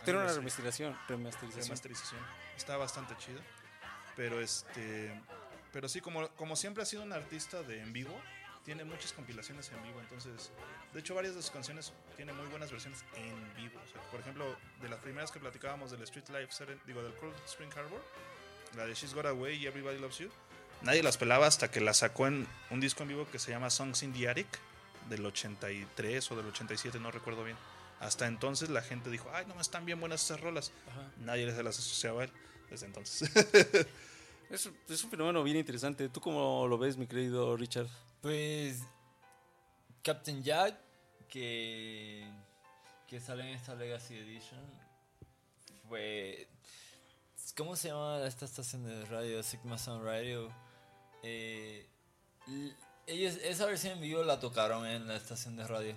Tiene 0.05 0.21
una 0.21 0.33
remasterización. 0.33 0.97
remasterización. 1.09 1.65
remasterización. 1.65 2.21
Está 2.57 2.77
bastante 2.77 3.17
chido. 3.17 3.41
Pero 4.17 4.41
este. 4.41 5.21
Pero 5.73 5.89
sí, 5.89 6.01
como, 6.01 6.29
como 6.31 6.57
siempre 6.57 6.83
ha 6.83 6.87
sido 6.87 7.03
un 7.03 7.13
artista 7.13 7.63
de 7.63 7.81
en 7.81 7.93
vivo, 7.93 8.15
tiene 8.65 8.85
muchas 8.85 9.13
compilaciones 9.13 9.71
en 9.71 9.83
vivo. 9.85 10.01
Entonces, 10.01 10.51
de 10.93 11.01
hecho, 11.01 11.15
varias 11.15 11.35
de 11.37 11.43
sus 11.43 11.51
canciones 11.53 11.93
tienen 12.17 12.37
muy 12.37 12.47
buenas 12.47 12.71
versiones 12.73 13.05
en 13.15 13.55
vivo. 13.55 13.81
O 13.85 13.87
sea, 13.93 14.01
por 14.11 14.19
ejemplo, 14.21 14.57
de 14.83 14.89
las 14.89 14.99
primeras 14.99 15.31
que 15.31 15.39
platicábamos 15.39 15.93
del 15.93 16.03
Street 16.03 16.29
Life, 16.29 16.67
digo, 16.87 17.03
del 17.03 17.15
Cold 17.15 17.35
Spring 17.47 17.71
Harbor, 17.77 18.05
la 18.77 18.85
de 18.87 18.95
She's 18.95 19.15
Got 19.15 19.27
Away 19.27 19.57
y 19.63 19.67
Everybody 19.67 19.99
Loves 19.99 20.19
You, 20.19 20.31
nadie 20.83 21.03
las 21.03 21.17
pelaba 21.17 21.47
hasta 21.47 21.71
que 21.71 21.81
la 21.81 21.95
sacó 21.95 22.27
en 22.27 22.47
un 22.71 22.81
disco 22.81 23.03
en 23.03 23.09
vivo 23.09 23.27
que 23.31 23.39
se 23.39 23.51
llama 23.51 23.71
Songs 23.71 24.03
in 24.03 24.13
the 24.13 24.29
Attic, 24.29 24.47
del 25.09 25.25
83 25.25 26.31
o 26.31 26.37
del 26.37 26.47
87, 26.47 26.99
no 27.01 27.11
recuerdo 27.11 27.45
bien. 27.45 27.57
Hasta 28.01 28.27
entonces 28.27 28.71
la 28.71 28.81
gente 28.81 29.11
dijo, 29.11 29.31
ay, 29.33 29.45
no, 29.47 29.61
están 29.61 29.85
bien 29.85 30.01
buenas 30.01 30.25
esas 30.25 30.41
rolas. 30.41 30.73
Nadie 31.19 31.51
se 31.53 31.63
las 31.63 31.79
asociaba 31.79 32.23
a 32.23 32.25
él 32.25 32.33
desde 32.71 32.87
entonces. 32.87 33.31
Es, 34.51 34.69
es 34.89 35.05
un 35.05 35.11
fenómeno 35.11 35.45
bien 35.45 35.59
interesante. 35.59 36.09
¿Tú 36.09 36.21
cómo 36.21 36.67
lo 36.67 36.77
ves, 36.77 36.97
mi 36.97 37.07
querido 37.07 37.57
Richard? 37.57 37.87
Pues 38.21 38.83
Captain 40.03 40.43
Jack, 40.43 40.77
que, 41.29 42.29
que 43.07 43.21
sale 43.21 43.45
en 43.45 43.51
esta 43.51 43.77
Legacy 43.77 44.17
Edition, 44.17 44.61
fue... 45.89 46.49
¿Cómo 47.57 47.77
se 47.77 47.89
llama 47.89 48.27
esta 48.27 48.45
estación 48.45 48.85
de 48.85 49.05
radio? 49.07 49.41
Sigma 49.45 49.79
Sound 49.79 50.05
Radio. 50.05 50.53
Eh, 51.23 51.87
ellos, 53.07 53.35
esa 53.43 53.67
versión 53.67 53.95
en 53.95 54.01
vivo 54.01 54.23
la 54.23 54.41
tocaron 54.41 54.87
en 54.87 55.07
la 55.07 55.17
estación 55.17 55.57
de 55.57 55.67
radio. 55.67 55.97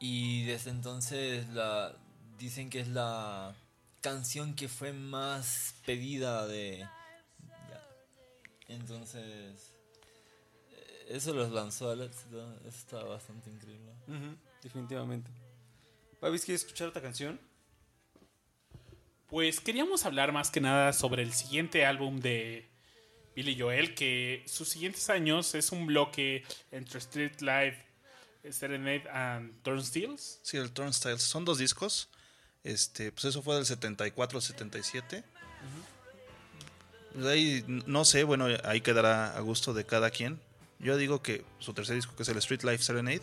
Y 0.00 0.44
desde 0.44 0.70
entonces 0.70 1.48
la, 1.48 1.96
dicen 2.38 2.70
que 2.70 2.80
es 2.80 2.88
la 2.88 3.54
canción 4.00 4.54
que 4.54 4.68
fue 4.68 4.92
más 4.92 5.74
pedida 5.84 6.46
de... 6.46 6.78
ya. 7.68 7.88
Entonces... 8.68 9.74
Eso 11.08 11.32
los 11.32 11.50
lanzó 11.50 11.90
al 11.90 12.02
éxito. 12.02 12.54
Eso 12.66 12.68
está 12.68 13.02
bastante 13.02 13.48
increíble. 13.50 13.92
Definitivamente. 14.62 15.30
Babis, 16.20 16.44
¿quieres 16.44 16.62
escuchar 16.62 16.88
esta 16.88 17.00
canción? 17.00 17.40
Pues 19.28 19.60
queríamos 19.60 20.04
hablar 20.04 20.32
más 20.32 20.50
que 20.50 20.60
nada 20.60 20.92
sobre 20.92 21.22
el 21.22 21.32
siguiente 21.32 21.86
álbum 21.86 22.20
de 22.20 22.68
Billy 23.38 23.56
Joel, 23.56 23.94
que 23.94 24.42
sus 24.48 24.68
siguientes 24.68 25.08
años 25.10 25.54
es 25.54 25.70
un 25.70 25.86
bloque 25.86 26.42
entre 26.72 26.98
Street 26.98 27.40
Life, 27.40 27.84
Serenade 28.50 29.08
and 29.12 29.62
Turnstiles. 29.62 30.40
sí, 30.42 30.56
el 30.56 30.72
Turnstiles. 30.72 31.22
Son 31.22 31.44
dos 31.44 31.58
discos. 31.58 32.08
Este, 32.64 33.12
pues 33.12 33.26
eso 33.26 33.40
fue 33.40 33.54
del 33.54 33.64
74 33.64 34.38
al 34.38 34.42
77. 34.42 35.22
Pues 37.12 37.26
ahí, 37.26 37.64
no 37.86 38.04
sé, 38.04 38.24
bueno, 38.24 38.46
ahí 38.64 38.80
quedará 38.80 39.36
a 39.36 39.40
gusto 39.40 39.72
de 39.72 39.84
cada 39.86 40.10
quien. 40.10 40.40
Yo 40.80 40.96
digo 40.96 41.22
que 41.22 41.44
su 41.60 41.72
tercer 41.74 41.94
disco, 41.94 42.16
que 42.16 42.24
es 42.24 42.28
el 42.28 42.38
Street 42.38 42.62
Life 42.64 42.82
Serenade, 42.82 43.22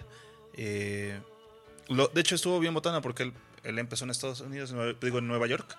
eh, 0.54 1.20
lo- 1.90 2.08
de 2.08 2.22
hecho 2.22 2.36
estuvo 2.36 2.58
bien 2.62 2.74
botana 2.74 3.02
porque 3.02 3.24
él, 3.24 3.34
él 3.64 3.80
empezó 3.80 4.06
en 4.06 4.12
Estados 4.12 4.40
Unidos, 4.40 4.72
en 4.72 4.98
digo 5.02 5.20
en 5.20 5.28
Nueva 5.28 5.48
York. 5.48 5.78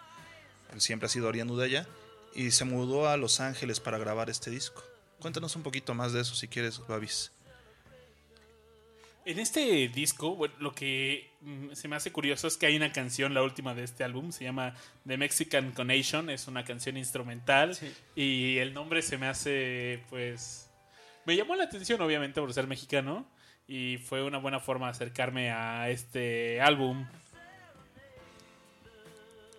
Él 0.75 0.81
siempre 0.83 1.07
ha 1.07 1.09
sido 1.09 1.27
oriundo 1.29 1.57
de 1.57 1.65
allá. 1.65 1.89
Y 2.37 2.51
se 2.51 2.67
mudó 2.67 3.09
a 3.09 3.17
Los 3.17 3.41
Ángeles 3.41 3.81
para 3.81 3.97
grabar 3.97 4.29
este 4.29 4.51
disco. 4.51 4.85
Cuéntanos 5.21 5.57
un 5.57 5.63
poquito 5.63 5.95
más 5.95 6.13
de 6.13 6.21
eso 6.21 6.35
si 6.35 6.47
quieres, 6.47 6.79
Babis. 6.87 7.33
En 9.25 9.39
este 9.39 9.89
disco, 9.89 10.37
bueno, 10.37 10.55
lo 10.61 10.75
que 10.75 11.31
mm, 11.41 11.73
se 11.73 11.89
me 11.89 11.97
hace 11.97 12.13
curioso 12.13 12.47
es 12.47 12.59
que 12.59 12.67
hay 12.67 12.77
una 12.77 12.93
canción, 12.93 13.33
la 13.33 13.43
última 13.43 13.75
de 13.75 13.85
este 13.85 14.05
álbum, 14.05 14.33
se 14.33 14.45
llama 14.45 14.75
The 15.07 15.17
Mexican 15.17 15.73
Connection, 15.73 16.29
es 16.29 16.47
una 16.47 16.63
canción 16.65 16.99
instrumental 16.99 17.77
y 18.15 18.59
el 18.59 18.75
nombre 18.75 19.01
se 19.01 19.17
me 19.17 19.27
hace, 19.29 20.05
pues, 20.11 20.69
me 21.25 21.37
llamó 21.37 21.57
la 21.57 21.65
atención 21.65 22.03
obviamente 22.03 22.39
por 22.39 22.53
ser 22.53 22.67
mexicano 22.67 23.27
y 23.67 23.97
fue 23.97 24.23
una 24.23 24.39
buena 24.39 24.61
forma 24.61 24.87
de 24.87 24.93
acercarme 24.93 25.51
a 25.51 25.89
este 25.89 26.61
álbum. 26.61 27.07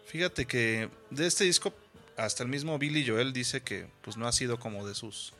Fíjate 0.05 0.45
que 0.45 0.89
de 1.09 1.27
este 1.27 1.43
disco, 1.43 1.73
hasta 2.17 2.43
el 2.43 2.49
mismo 2.49 2.77
Billy 2.77 3.07
Joel 3.07 3.31
dice 3.31 3.61
que 3.61 3.87
pues 4.01 4.17
no 4.17 4.27
ha 4.27 4.31
sido 4.31 4.59
como 4.59 4.85
de 4.87 4.95
sus 4.95 5.33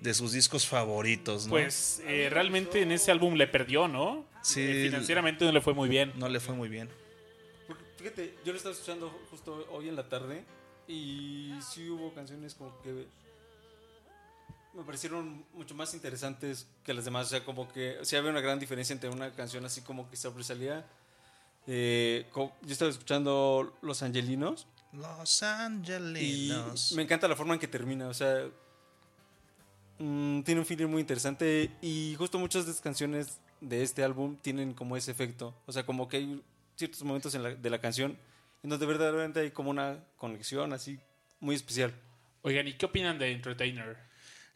de 0.00 0.14
sus 0.14 0.32
discos 0.32 0.66
favoritos, 0.66 1.46
¿no? 1.46 1.50
Pues 1.50 2.02
eh, 2.04 2.28
realmente 2.30 2.82
en 2.82 2.92
ese 2.92 3.10
álbum 3.10 3.34
le 3.34 3.46
perdió, 3.46 3.88
¿no? 3.88 4.26
Sí. 4.42 4.60
Eh, 4.60 4.84
financieramente 4.86 5.44
no 5.44 5.52
le 5.52 5.60
fue 5.60 5.74
muy 5.74 5.88
bien. 5.88 6.12
no 6.16 6.28
le 6.28 6.38
fue 6.38 6.54
muy 6.54 6.68
bien. 6.68 6.88
Porque, 7.66 7.82
Fíjate, 7.96 8.34
yo 8.44 8.52
lo 8.52 8.58
estaba 8.58 8.74
escuchando 8.74 9.10
justo 9.30 9.66
hoy 9.70 9.88
en 9.88 9.96
la 9.96 10.08
tarde 10.08 10.44
y 10.86 11.54
sí 11.60 11.88
hubo 11.88 12.12
canciones 12.12 12.54
como 12.54 12.80
que 12.82 13.06
me 14.74 14.82
parecieron 14.84 15.44
mucho 15.54 15.74
más 15.74 15.94
interesantes 15.94 16.68
que 16.84 16.92
las 16.92 17.06
demás. 17.06 17.28
O 17.28 17.30
sea, 17.30 17.44
como 17.44 17.72
que 17.72 17.96
sí 18.02 18.14
había 18.16 18.30
una 18.30 18.42
gran 18.42 18.60
diferencia 18.60 18.92
entre 18.92 19.08
una 19.08 19.32
canción 19.32 19.64
así 19.64 19.80
como 19.80 20.10
que 20.10 20.16
sobresalía. 20.16 20.86
Eh, 21.66 22.26
yo 22.34 22.52
estaba 22.68 22.90
escuchando 22.90 23.74
Los 23.80 24.02
Angelinos 24.02 24.66
Los 24.92 25.42
y 25.42 25.44
Angelinos. 25.44 26.92
me 26.92 27.02
encanta 27.02 27.28
la 27.28 27.36
forma 27.36 27.54
en 27.54 27.60
que 27.60 27.68
termina. 27.68 28.08
O 28.08 28.14
sea, 28.14 28.46
mm, 29.98 30.42
tiene 30.42 30.60
un 30.60 30.66
feeling 30.66 30.86
muy 30.86 31.00
interesante 31.00 31.70
y 31.82 32.14
justo 32.16 32.38
muchas 32.38 32.64
de 32.66 32.72
las 32.72 32.80
canciones 32.80 33.40
de 33.60 33.82
este 33.82 34.02
álbum 34.04 34.36
tienen 34.36 34.74
como 34.74 34.96
ese 34.96 35.10
efecto. 35.10 35.54
O 35.66 35.72
sea, 35.72 35.84
como 35.86 36.08
que 36.08 36.18
hay 36.18 36.42
ciertos 36.76 37.02
momentos 37.02 37.34
en 37.34 37.42
la- 37.42 37.54
de 37.54 37.70
la 37.70 37.80
canción 37.80 38.18
en 38.62 38.70
donde 38.70 38.86
verdaderamente 38.86 39.40
hay 39.40 39.50
como 39.50 39.70
una 39.70 40.04
conexión 40.16 40.72
así 40.72 40.98
muy 41.40 41.54
especial. 41.56 41.92
Oigan, 42.42 42.66
¿y 42.68 42.74
qué 42.74 42.86
opinan 42.86 43.18
de 43.18 43.32
Entertainer? 43.32 43.96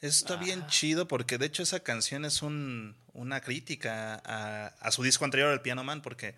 Está 0.00 0.36
bien 0.36 0.66
chido 0.66 1.06
porque 1.06 1.36
de 1.36 1.46
hecho 1.46 1.62
esa 1.62 1.80
canción 1.80 2.24
es 2.24 2.40
un, 2.40 2.96
una 3.12 3.40
crítica 3.42 4.14
a, 4.24 4.66
a 4.80 4.90
su 4.92 5.02
disco 5.02 5.26
anterior, 5.26 5.52
el 5.52 5.60
Piano 5.60 5.84
Man, 5.84 6.00
porque 6.00 6.34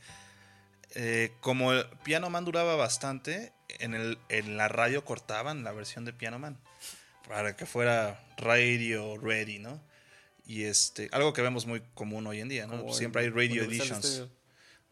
eh, 0.94 1.32
como 1.40 1.72
el 1.72 1.86
Piano 2.04 2.28
Man 2.28 2.44
duraba 2.44 2.74
bastante, 2.74 3.52
en, 3.80 3.94
el, 3.94 4.18
en 4.28 4.56
la 4.56 4.68
radio 4.68 5.04
cortaban 5.04 5.64
la 5.64 5.72
versión 5.72 6.04
de 6.04 6.12
Piano 6.12 6.38
Man 6.38 6.58
para 7.28 7.56
que 7.56 7.66
fuera 7.66 8.22
radio 8.36 9.16
ready, 9.18 9.58
¿no? 9.58 9.80
Y 10.46 10.64
este, 10.64 11.08
algo 11.12 11.32
que 11.32 11.40
vemos 11.42 11.66
muy 11.66 11.82
común 11.94 12.26
hoy 12.26 12.40
en 12.40 12.48
día, 12.48 12.66
¿no? 12.66 12.80
Como 12.80 12.94
Siempre 12.94 13.22
hay 13.22 13.28
radio 13.30 13.62
editions. 13.62 14.24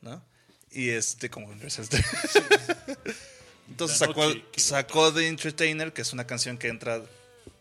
¿no? 0.00 0.22
Y 0.70 0.90
este, 0.90 1.28
como 1.28 1.48
Universal 1.48 1.84
Stereo. 1.86 2.06
Entonces 3.68 3.98
sacó, 3.98 4.32
sacó 4.56 5.12
The 5.12 5.26
Entertainer, 5.28 5.92
que 5.92 6.02
es 6.02 6.12
una 6.12 6.26
canción 6.26 6.58
que 6.58 6.68
entra 6.68 7.02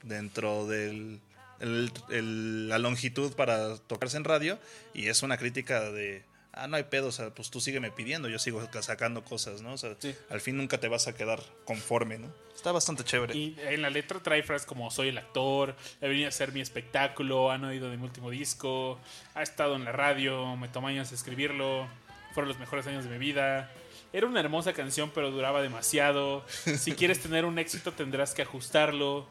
dentro 0.04 0.68
del 0.68 1.20
el- 1.60 1.92
el- 2.10 2.70
la 2.70 2.78
longitud 2.80 3.34
para 3.34 3.76
tocarse 3.78 4.18
en 4.18 4.24
radio 4.24 4.58
y 4.94 5.08
es 5.08 5.24
una 5.24 5.38
crítica 5.38 5.92
de 5.92 6.24
ah 6.54 6.68
no 6.68 6.78
hay 6.78 6.84
pedo 6.84 7.08
o 7.08 7.12
sea 7.12 7.30
pues 7.30 7.50
tú 7.52 7.62
sígueme 7.62 7.92
pidiendo 7.92 8.28
yo 8.28 8.40
sigo 8.40 8.62
sacando 8.82 9.24
cosas 9.24 9.62
no 9.62 9.74
o 9.74 9.78
sea 9.78 9.96
Sí. 10.00 10.16
al 10.30 10.42
fin 10.42 10.58
nunca 10.58 10.80
te 10.80 10.88
vas 10.88 11.08
a 11.08 11.14
quedar 11.16 11.42
conforme 11.66 12.18
no 12.18 12.28
está 12.56 12.72
bastante 12.72 13.04
chévere 13.04 13.36
Y 13.38 13.56
en 13.60 13.82
la 13.82 13.90
letra 13.90 14.20
trae 14.20 14.44
frases 14.44 14.68
como 14.68 14.92
soy 14.92 15.08
el 15.10 15.18
actor, 15.18 15.76
he 16.02 16.08
venido 16.10 16.26
a 16.26 16.30
hacer 16.30 16.52
mi 16.52 16.60
espectáculo, 16.60 17.52
han 17.52 17.64
oído 17.64 17.90
de 17.90 17.96
mi 17.98 18.04
último 18.04 18.30
disco, 18.30 19.00
ha 19.36 19.42
estado 19.44 19.76
en 19.76 19.86
la 19.86 19.92
radio, 19.94 20.56
me 20.58 20.68
tomó 20.68 20.88
años 20.90 21.12
escribirlo, 21.14 21.88
fueron 22.34 22.50
los 22.50 22.60
mejores 22.60 22.86
años 22.88 23.06
de 23.06 23.12
mi 23.12 23.18
vida. 23.18 23.72
Era 24.12 24.26
una 24.28 24.40
hermosa 24.42 24.74
canción, 24.74 25.12
pero 25.14 25.30
duraba 25.32 25.62
demasiado. 25.62 26.44
Si 26.78 26.92
quieres 26.94 27.22
tener 27.22 27.46
un 27.46 27.60
éxito, 27.60 27.94
tendrás 27.94 28.34
que 28.34 28.42
ajustarlo. 28.42 29.26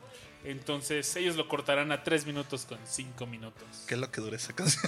Entonces, 0.45 1.15
ellos 1.17 1.37
lo 1.37 1.49
cortarán 1.49 1.91
a 1.93 2.03
3 2.05 2.25
minutos 2.27 2.65
con 2.65 2.79
5 2.85 3.27
minutos. 3.27 3.85
qué 3.87 3.95
es 3.95 4.01
lo 4.01 4.11
que 4.11 4.21
dura 4.21 4.37
esa 4.37 4.53
canción 4.55 4.83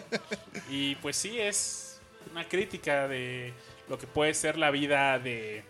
Y 0.70 0.94
pues 0.96 1.16
sí, 1.16 1.38
es 1.40 2.00
una 2.32 2.48
crítica 2.48 3.08
de 3.08 3.52
lo 3.88 3.98
que 3.98 4.06
puede 4.06 4.32
ser 4.34 4.56
la 4.58 4.70
vida 4.70 5.18
de 5.18 5.64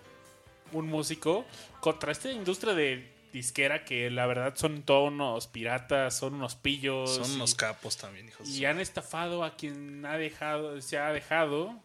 un 0.72 0.86
músico 0.86 1.44
contra 1.80 2.12
esta 2.12 2.30
industria 2.30 2.74
de 2.74 3.12
disquera 3.32 3.84
que 3.84 4.10
la 4.10 4.26
verdad 4.26 4.54
son 4.56 4.82
todos 4.82 5.08
unos 5.12 5.46
piratas, 5.46 6.16
son 6.16 6.34
unos 6.34 6.54
pillos. 6.54 7.14
son 7.16 7.30
y- 7.32 7.34
unos 7.36 7.54
capos 7.54 7.96
también 7.96 8.28
hijos 8.28 8.48
y 8.48 8.64
han 8.64 8.80
estafado 8.80 9.44
a 9.44 9.56
quien 9.56 10.04
ha 10.06 10.16
dejado, 10.16 10.80
se 10.80 10.98
ha 10.98 11.10
dejado. 11.12 11.78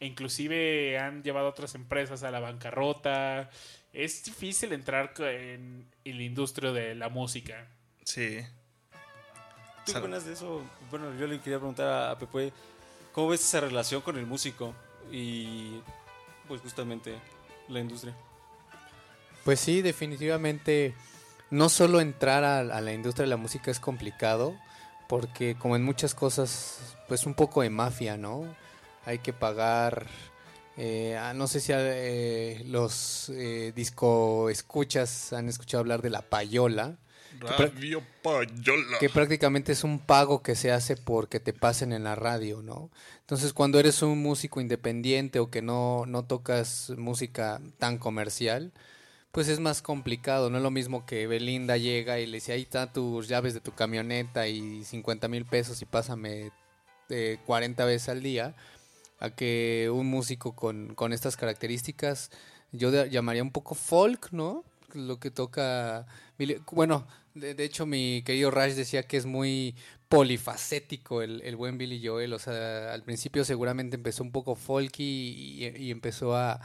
e 0.00 0.06
inclusive 0.06 0.98
han 0.98 1.22
llevado 1.22 1.46
a 1.46 1.50
otras 1.50 1.74
empresas 1.76 2.22
a 2.24 2.30
la 2.30 2.40
bancarrota. 2.40 3.50
Es 3.94 4.24
difícil 4.24 4.72
entrar 4.72 5.12
en, 5.20 5.86
en 6.04 6.16
la 6.16 6.22
industria 6.22 6.72
de 6.72 6.94
la 6.94 7.08
música. 7.08 7.66
Sí. 8.04 8.40
¿Tú 8.40 9.86
qué 9.86 9.92
Sal- 9.92 10.02
opinas 10.02 10.24
de 10.26 10.32
eso? 10.32 10.62
Bueno, 10.90 11.14
yo 11.18 11.26
le 11.26 11.38
quería 11.40 11.58
preguntar 11.58 11.86
a, 11.86 12.10
a 12.10 12.18
Pepe, 12.18 12.52
¿cómo 13.12 13.28
ves 13.28 13.40
esa 13.42 13.60
relación 13.60 14.00
con 14.02 14.18
el 14.18 14.26
músico 14.26 14.74
y 15.12 15.80
pues 16.48 16.60
justamente 16.60 17.14
la 17.68 17.80
industria? 17.80 18.14
Pues 19.44 19.60
sí, 19.60 19.80
definitivamente 19.82 20.94
no 21.50 21.68
solo 21.68 22.00
entrar 22.00 22.42
a, 22.44 22.58
a 22.60 22.80
la 22.80 22.92
industria 22.92 23.24
de 23.24 23.30
la 23.30 23.36
música 23.36 23.70
es 23.70 23.78
complicado, 23.78 24.58
porque 25.08 25.54
como 25.56 25.76
en 25.76 25.84
muchas 25.84 26.14
cosas, 26.14 26.96
pues 27.06 27.26
un 27.26 27.34
poco 27.34 27.62
de 27.62 27.70
mafia, 27.70 28.16
¿no? 28.16 28.44
Hay 29.06 29.18
que 29.18 29.32
pagar, 29.34 30.06
eh, 30.76 31.16
ah, 31.18 31.34
no 31.34 31.46
sé 31.46 31.60
si 31.60 31.72
eh, 31.74 32.62
los 32.66 33.30
eh, 33.30 33.72
disco 33.74 34.50
escuchas 34.50 35.32
han 35.32 35.48
escuchado 35.48 35.80
hablar 35.80 36.02
de 36.02 36.10
la 36.10 36.22
payola, 36.22 36.98
Radio 37.40 38.02
Payola. 38.22 38.98
que 39.00 39.08
prácticamente 39.08 39.72
es 39.72 39.84
un 39.84 39.98
pago 39.98 40.42
que 40.42 40.54
se 40.54 40.70
hace 40.70 40.96
porque 40.96 41.40
te 41.40 41.52
pasen 41.52 41.92
en 41.92 42.04
la 42.04 42.14
radio, 42.14 42.62
¿no? 42.62 42.90
Entonces, 43.20 43.52
cuando 43.52 43.78
eres 43.78 44.02
un 44.02 44.22
músico 44.22 44.60
independiente 44.60 45.40
o 45.40 45.50
que 45.50 45.62
no, 45.62 46.04
no 46.06 46.24
tocas 46.24 46.92
música 46.96 47.60
tan 47.78 47.98
comercial, 47.98 48.72
pues 49.32 49.48
es 49.48 49.60
más 49.60 49.82
complicado. 49.82 50.50
No 50.50 50.58
es 50.58 50.62
lo 50.62 50.70
mismo 50.70 51.06
que 51.06 51.26
Belinda 51.26 51.76
llega 51.76 52.20
y 52.20 52.26
le 52.26 52.36
dice, 52.36 52.52
ahí 52.52 52.62
están 52.62 52.92
tus 52.92 53.28
llaves 53.28 53.54
de 53.54 53.60
tu 53.60 53.72
camioneta 53.72 54.46
y 54.46 54.84
50 54.84 55.28
mil 55.28 55.44
pesos 55.44 55.82
y 55.82 55.86
pásame 55.86 56.52
eh, 57.10 57.38
40 57.46 57.84
veces 57.84 58.08
al 58.08 58.22
día, 58.22 58.54
a 59.24 59.34
que 59.34 59.90
un 59.92 60.06
músico 60.08 60.54
con, 60.54 60.94
con 60.94 61.12
estas 61.12 61.36
características, 61.36 62.30
yo 62.72 62.90
de- 62.90 63.10
llamaría 63.10 63.42
un 63.42 63.50
poco 63.52 63.74
folk, 63.74 64.32
¿no? 64.32 64.64
Lo 64.94 65.18
que 65.18 65.30
toca... 65.30 66.06
Bueno, 66.72 67.06
de, 67.34 67.64
hecho 67.64 67.86
mi 67.86 68.22
querido 68.24 68.50
Raj 68.50 68.72
decía 68.74 69.02
que 69.04 69.16
es 69.16 69.26
muy 69.26 69.74
polifacético 70.08 71.22
el, 71.22 71.40
el 71.42 71.56
buen 71.56 71.78
Billy 71.78 72.04
Joel. 72.06 72.32
O 72.32 72.38
sea, 72.38 72.92
al 72.92 73.02
principio 73.02 73.44
seguramente 73.44 73.96
empezó 73.96 74.22
un 74.22 74.32
poco 74.32 74.54
folky 74.54 75.04
y, 75.04 75.90
empezó 75.90 76.36
a, 76.36 76.60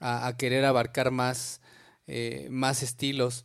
a- 0.00 0.26
a 0.26 0.36
querer 0.36 0.64
abarcar 0.64 1.10
más, 1.10 1.60
eh, 2.06 2.48
más 2.50 2.82
estilos. 2.82 3.44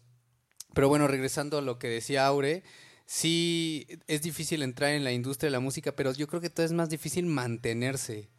Pero 0.74 0.90
bueno, 0.90 1.08
regresando 1.08 1.58
a 1.58 1.62
lo 1.62 1.80
que 1.80 1.88
decía 1.88 2.26
Aure, 2.28 2.64
sí 3.06 3.88
es 4.08 4.22
difícil 4.22 4.62
entrar 4.64 4.92
en 4.92 5.04
la 5.04 5.12
industria 5.14 5.48
de 5.48 5.52
la 5.52 5.60
música, 5.60 5.96
pero 5.96 6.14
yo 6.14 6.28
creo 6.28 6.42
que 6.42 6.50
todo 6.50 6.66
es 6.66 6.72
más 6.74 6.90
difícil 6.90 7.26
mantenerse. 7.26 8.30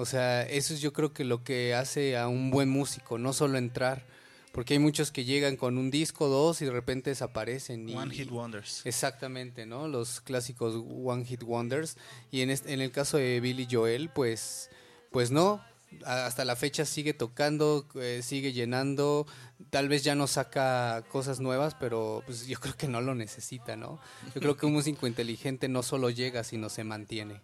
O 0.00 0.06
sea, 0.06 0.42
eso 0.42 0.74
es 0.74 0.80
yo 0.80 0.92
creo 0.92 1.12
que 1.12 1.24
lo 1.24 1.44
que 1.44 1.74
hace 1.74 2.16
a 2.16 2.26
un 2.28 2.50
buen 2.50 2.68
músico, 2.68 3.18
no 3.18 3.32
solo 3.32 3.58
entrar. 3.58 4.04
Porque 4.52 4.74
hay 4.74 4.80
muchos 4.80 5.12
que 5.12 5.24
llegan 5.24 5.54
con 5.56 5.78
un 5.78 5.92
disco, 5.92 6.26
dos 6.26 6.60
y 6.60 6.64
de 6.64 6.72
repente 6.72 7.10
desaparecen. 7.10 7.88
y- 7.88 7.94
One 7.94 8.12
Hit 8.12 8.30
Wonders. 8.32 8.84
Exactamente, 8.84 9.64
¿no? 9.64 9.86
Los 9.86 10.20
clásicos 10.20 10.74
One 11.04 11.24
Hit 11.24 11.44
Wonders. 11.44 11.96
Y 12.32 12.40
en, 12.40 12.50
este- 12.50 12.72
en 12.72 12.80
el 12.80 12.90
caso 12.90 13.16
de 13.16 13.38
Billy 13.40 13.68
Joel, 13.70 14.08
pues, 14.08 14.68
pues 15.12 15.30
no. 15.30 15.62
Hasta 16.04 16.44
la 16.44 16.56
fecha 16.56 16.84
sigue 16.84 17.14
tocando, 17.14 17.86
eh, 17.94 18.22
sigue 18.24 18.52
llenando. 18.52 19.24
Tal 19.70 19.88
vez 19.88 20.02
ya 20.02 20.16
no 20.16 20.26
saca 20.26 21.04
cosas 21.10 21.38
nuevas, 21.40 21.76
pero 21.78 22.22
pues 22.26 22.46
yo 22.48 22.58
creo 22.58 22.76
que 22.76 22.88
no 22.88 23.00
lo 23.00 23.14
necesita, 23.14 23.76
¿no? 23.76 24.00
Yo 24.34 24.40
creo 24.40 24.56
que 24.56 24.66
un 24.66 24.72
músico 24.98 25.06
inteligente 25.06 25.68
no 25.68 25.82
solo 25.84 26.10
llega, 26.10 26.42
sino 26.42 26.68
se 26.70 26.82
mantiene. 26.82 27.40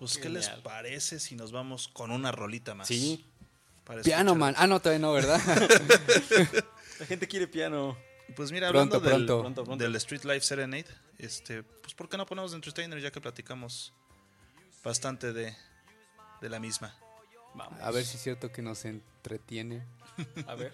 Pues, 0.00 0.16
¿qué 0.16 0.30
les 0.30 0.48
parece 0.48 1.20
si 1.20 1.36
nos 1.36 1.52
vamos 1.52 1.86
con 1.86 2.10
una 2.10 2.32
rolita 2.32 2.74
más? 2.74 2.88
Sí. 2.88 3.26
Para 3.84 4.00
Piano 4.00 4.32
escuchar. 4.32 4.38
Man. 4.38 4.54
Ah, 4.56 4.66
no, 4.66 4.80
todavía 4.80 4.98
no, 4.98 5.12
¿verdad? 5.12 5.38
La 7.00 7.04
gente 7.06 7.28
quiere 7.28 7.46
piano. 7.46 7.98
Pues 8.34 8.50
mira, 8.50 8.70
Pronto, 8.70 8.96
hablando 8.96 9.18
del, 9.18 9.26
pronto. 9.26 9.42
Pronto, 9.42 9.64
pronto. 9.64 9.84
del 9.84 9.94
Street 9.96 10.24
Life 10.24 10.40
Serenade, 10.40 10.86
este, 11.18 11.62
pues 11.62 11.92
¿por 11.94 12.08
qué 12.08 12.16
no 12.16 12.24
ponemos 12.24 12.52
de 12.52 12.56
Entertainer 12.56 12.98
ya 12.98 13.10
que 13.10 13.20
platicamos 13.20 13.92
bastante 14.82 15.34
de, 15.34 15.54
de 16.40 16.48
la 16.48 16.60
misma? 16.60 16.96
Vamos. 17.54 17.78
A 17.82 17.90
ver 17.90 18.04
si 18.06 18.16
es 18.16 18.22
cierto 18.22 18.50
que 18.50 18.62
nos 18.62 18.86
entretiene. 18.86 19.84
A 20.46 20.54
ver. 20.54 20.72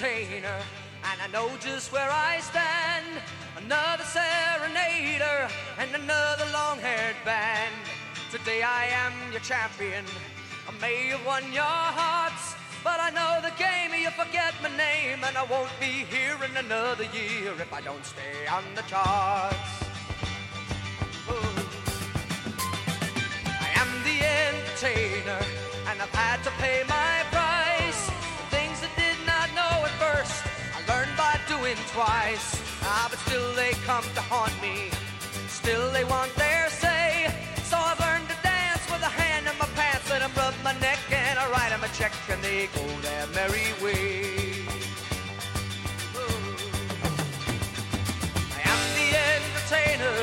Entertainer, 0.00 0.58
and 1.10 1.20
I 1.20 1.26
know 1.32 1.50
just 1.58 1.92
where 1.92 2.08
I 2.10 2.38
stand. 2.40 3.06
Another 3.56 4.04
serenader 4.04 5.50
and 5.78 5.90
another 5.94 6.44
long 6.52 6.78
haired 6.78 7.16
band. 7.24 7.74
Today 8.30 8.62
I 8.62 8.86
am 8.86 9.12
your 9.32 9.40
champion. 9.40 10.04
I 10.68 10.80
may 10.80 11.08
have 11.08 11.26
won 11.26 11.42
your 11.52 11.64
hearts, 11.64 12.54
but 12.84 13.00
I 13.00 13.10
know 13.10 13.40
the 13.42 13.54
game. 13.58 13.90
You 14.00 14.10
forget 14.10 14.54
my 14.62 14.70
name, 14.76 15.24
and 15.24 15.36
I 15.36 15.44
won't 15.44 15.72
be 15.80 16.04
here 16.06 16.38
in 16.48 16.56
another 16.56 17.04
year 17.04 17.52
if 17.58 17.72
I 17.72 17.80
don't 17.80 18.04
stay 18.04 18.46
on 18.50 18.64
the 18.76 18.82
charts. 18.82 19.56
Ooh. 21.28 21.66
I 23.48 23.68
am 23.82 23.90
the 24.04 24.18
entertainer, 24.46 25.40
and 25.88 26.00
I've 26.00 26.14
had 26.14 26.44
to 26.44 26.50
pay 26.62 26.84
my 26.86 27.27
twice. 31.92 32.60
Ah, 32.82 33.06
but 33.10 33.18
still 33.20 33.52
they 33.54 33.72
come 33.86 34.04
to 34.14 34.20
haunt 34.20 34.54
me. 34.62 34.90
Still 35.48 35.90
they 35.92 36.04
want 36.04 36.34
their 36.36 36.68
say. 36.70 37.32
So 37.64 37.76
I've 37.76 38.00
learned 38.00 38.28
to 38.28 38.36
dance 38.42 38.84
with 38.90 39.02
a 39.02 39.12
hand 39.20 39.46
in 39.46 39.56
my 39.58 39.68
pants, 39.74 40.10
and 40.10 40.22
I 40.24 40.28
rub 40.36 40.54
my 40.64 40.74
neck 40.80 41.00
and 41.10 41.38
I 41.38 41.48
write 41.50 41.72
'em 41.72 41.84
a 41.84 41.88
check, 41.98 42.12
and 42.30 42.42
they 42.42 42.68
go 42.74 42.84
their 43.06 43.26
merry 43.38 43.68
way. 43.82 44.66
Ooh. 46.16 46.56
I 48.56 48.60
am 48.72 48.80
the 48.98 49.08
entertainer, 49.34 50.16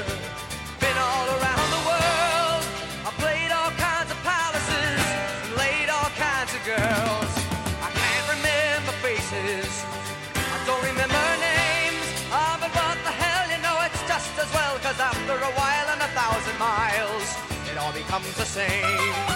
becomes 18.05 18.33
the 18.35 18.45
same. 18.45 19.34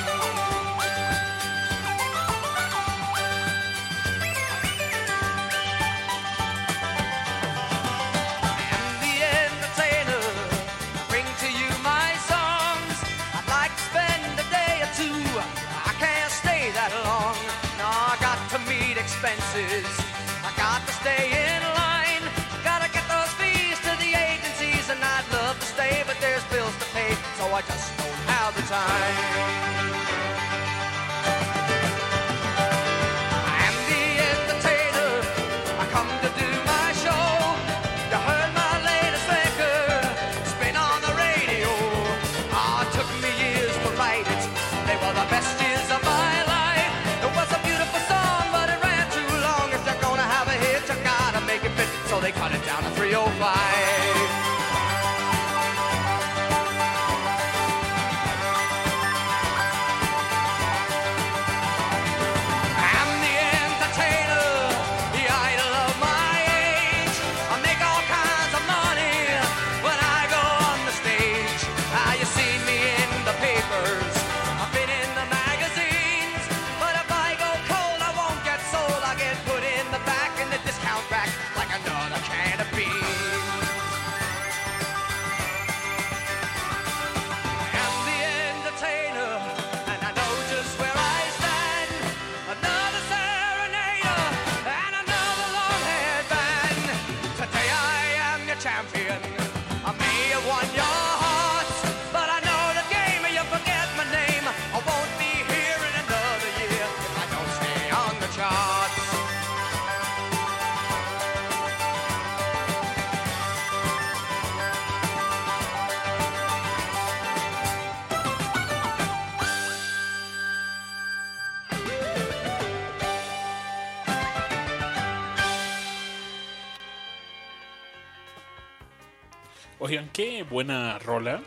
Oigan, 129.80 130.10
qué 130.10 130.44
buena 130.44 131.00
rola. 131.00 131.42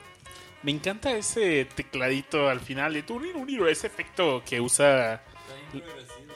Me 0.62 0.70
encanta 0.70 1.12
ese 1.12 1.64
tecladito 1.64 2.49
al 2.49 2.61
final, 2.61 2.95
de 2.95 3.05
unir, 3.35 3.62
ese 3.68 3.87
efecto 3.87 4.43
que 4.45 4.61
usa. 4.61 5.22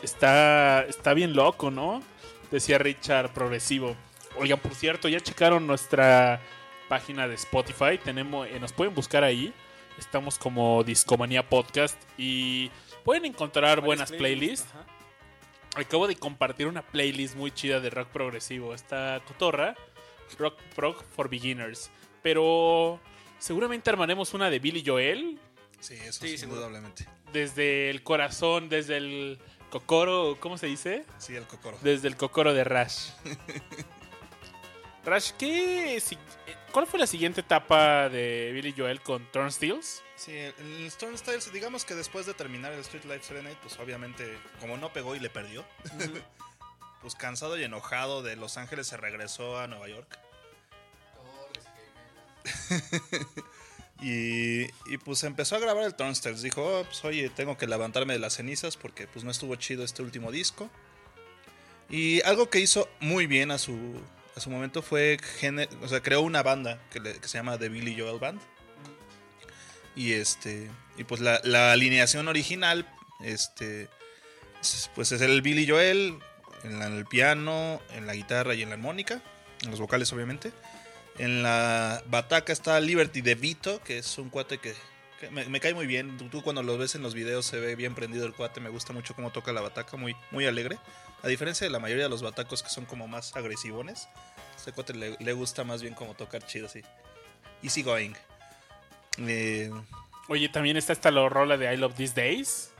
Está, 0.03 0.83
está 0.83 1.15
bien 1.15 1.35
loco, 1.35 1.71
¿no? 1.71 2.03
Decía 2.51 2.79
Richard, 2.79 3.33
progresivo. 3.33 3.97
Oigan, 4.39 4.59
por 4.59 4.75
cierto, 4.75 5.09
ya 5.09 5.21
checaron 5.21 5.67
nuestra 5.67 6.41
página 6.89 7.29
de 7.29 7.35
Spotify. 7.35 7.99
Tenemos, 8.03 8.47
eh, 8.49 8.61
nos 8.61 8.73
pueden 8.73 8.95
buscar 8.95 9.25
ahí. 9.25 9.55
Estamos 9.99 10.39
como 10.39 10.85
Discomanía 10.85 11.49
Podcast 11.49 12.01
y 12.19 12.71
pueden 13.05 13.25
encontrar 13.25 13.81
buenas 13.81 14.13
playlists. 14.13 14.69
Ajá. 14.71 14.87
Acabo 15.77 16.09
de 16.09 16.17
compartir 16.17 16.67
una 16.67 16.83
playlist 16.83 17.37
muy 17.37 17.51
chida 17.51 17.81
de 17.81 17.91
rock 17.91 18.09
progresivo. 18.09 18.75
Esta 18.75 19.21
cotorra, 19.27 19.75
Rock 20.39 20.59
Prog 20.75 21.03
for 21.15 21.29
Beginners. 21.29 21.91
Pero 22.23 23.01
seguramente 23.39 23.91
armaremos 23.91 24.35
una 24.35 24.51
de 24.51 24.59
Billy 24.59 24.83
Joel. 24.85 25.39
Sí, 25.81 25.95
eso 25.95 26.25
Sí, 26.27 26.37
indudablemente. 26.43 27.07
Desde 27.33 27.91
el 27.91 28.03
corazón, 28.03 28.69
desde 28.69 28.97
el 28.97 29.39
cocoro, 29.71 30.37
¿cómo 30.41 30.57
se 30.59 30.67
dice? 30.67 31.05
Sí, 31.19 31.35
el 31.37 31.45
cocoro. 31.47 31.79
Desde 31.83 32.09
el 32.09 32.17
cocoro 32.17 32.55
de 32.55 32.65
Rush. 32.65 33.11
Rush, 35.05 35.31
¿qué? 35.39 36.01
si- 36.01 36.19
¿Cuál 36.73 36.87
fue 36.87 36.99
la 36.99 37.07
siguiente 37.07 37.41
etapa 37.41 38.09
de 38.09 38.51
Billy 38.53 38.75
Joel 38.77 39.01
con 39.01 39.25
Turnstiles? 39.33 40.03
Sí, 40.17 40.33
el 40.37 40.87
Stone 40.87 41.17
Styles, 41.17 41.51
digamos 41.53 41.85
que 41.85 41.95
después 41.95 42.27
de 42.27 42.35
terminar 42.35 42.73
el 42.73 42.81
Street 42.81 43.05
Life 43.05 43.23
Serenade, 43.23 43.57
pues 43.63 43.79
obviamente, 43.79 44.37
como 44.61 44.77
no 44.77 44.93
pegó 44.93 45.15
y 45.15 45.21
le 45.21 45.31
perdió, 45.31 45.65
pues 47.07 47.15
cansado 47.15 47.57
y 47.57 47.63
enojado 47.63 48.25
de 48.25 48.35
Los 48.35 48.57
Ángeles 48.57 48.89
se 48.89 48.97
regresó 48.97 49.61
a 49.61 49.69
Nueva 49.69 49.87
York. 49.87 50.19
y, 54.03 54.65
y, 54.65 54.99
pues 55.05 55.23
empezó 55.23 55.55
a 55.55 55.61
grabar 55.61 55.85
el 55.85 55.95
Turnstiles. 55.95 56.43
Dijo, 56.43 56.65
"Oh, 56.81 56.85
pues 56.85 57.05
oye, 57.05 57.31
tengo 57.31 57.57
que 57.57 57.69
levantarme 57.69 58.15
de 58.15 58.19
las 58.19 58.35
cenizas 58.35 58.77
porque 58.77 59.07
pues 59.07 59.25
no 59.25 59.31
estuvo 59.31 59.55
chido 59.55 59.85
este 59.85 60.03
último 60.03 60.33
disco. 60.33 60.69
Y 61.89 62.21
algo 62.23 62.51
que 62.51 62.59
hizo 62.59 62.89
muy 62.99 63.29
bien 63.29 63.53
a 63.53 63.59
su, 63.59 63.79
a 64.35 64.41
su 64.41 64.51
momento 64.51 64.83
fue, 64.83 65.17
o 65.83 65.87
sea, 65.87 66.03
creó 66.03 66.23
una 66.23 66.43
banda 66.43 66.83
que, 66.91 67.01
que 67.01 67.29
se 67.29 67.39
llama 67.39 67.57
The 67.57 67.69
Billy 67.69 67.97
Joel 67.97 68.19
Band. 68.19 68.41
Y 69.95 70.15
este. 70.15 70.73
Y 70.99 71.05
pues 71.05 71.21
la, 71.21 71.41
la 71.45 71.71
alineación 71.71 72.27
original. 72.27 72.85
Este. 73.23 73.89
es- 74.61 74.91
Pues 74.97 75.13
es 75.13 75.21
el 75.21 75.41
Billy 75.41 75.69
Joel. 75.69 76.19
En, 76.67 76.79
la- 76.79 76.87
el 76.87 77.07
piano, 77.07 77.81
en 77.95 78.07
la 78.07 78.15
guitarra 78.15 78.55
y 78.55 78.63
en 78.63 78.71
la 78.71 78.75
armónica. 78.75 79.23
En 79.63 79.71
los 79.71 79.81
vocales, 79.81 80.13
obviamente. 80.13 80.53
En 81.19 81.43
la 81.43 82.03
bataca 82.07 82.53
está 82.53 82.79
Liberty 82.81 83.23
de 83.23 83.35
Vito, 83.35 83.81
que 83.83 83.99
es 83.99 84.19
un 84.19 84.29
cuate 84.29 84.59
que, 84.59 84.75
me, 85.31 85.61
cae 85.61 85.73
muy 85.73 85.87
bien. 85.87 86.19
Tú, 86.31 86.43
cuando 86.43 86.63
lo 86.63 86.77
ves 86.77 86.95
en 86.95 87.03
los 87.03 87.15
videos 87.15 87.47
se 87.47 87.59
ve 87.59 87.75
bien 87.75 87.95
prendido 87.95 88.27
el 88.27 88.35
cuate. 88.35 88.61
Me 88.61 88.69
gusta 88.69 88.93
mucho 88.93 89.15
cómo 89.15 89.31
toca 89.31 89.53
la 89.53 89.63
bataca, 89.63 89.97
muy, 89.97 90.15
muy 90.31 90.47
alegre. 90.47 90.79
A 91.23 91.29
diferencia 91.29 91.67
de 91.67 91.71
la 91.71 91.79
mayoría 91.79 92.05
de 92.05 92.11
los 92.11 92.23
batacos 92.23 92.63
que 92.63 92.69
son 92.69 92.85
como 92.85 93.09
más 93.09 93.35
agresivones. 93.35 94.09
Este 94.57 94.73
cuate 94.73 94.95
le, 94.95 95.33
gusta 95.33 95.65
más 95.65 95.81
bien 95.81 95.95
como 95.95 96.15
tocar 96.15 96.45
chido 96.45 96.67
así. 96.67 96.83
Easy 97.63 97.83
going. 97.83 98.13
Eh, 99.19 99.71
Oye, 100.29 100.49
también 100.49 100.77
está 100.77 100.93
esta 100.93 101.11
rola 101.11 101.57
de 101.57 101.73
I 101.73 101.77
Love 101.79 101.95
These 101.95 102.15
Days. 102.15 102.71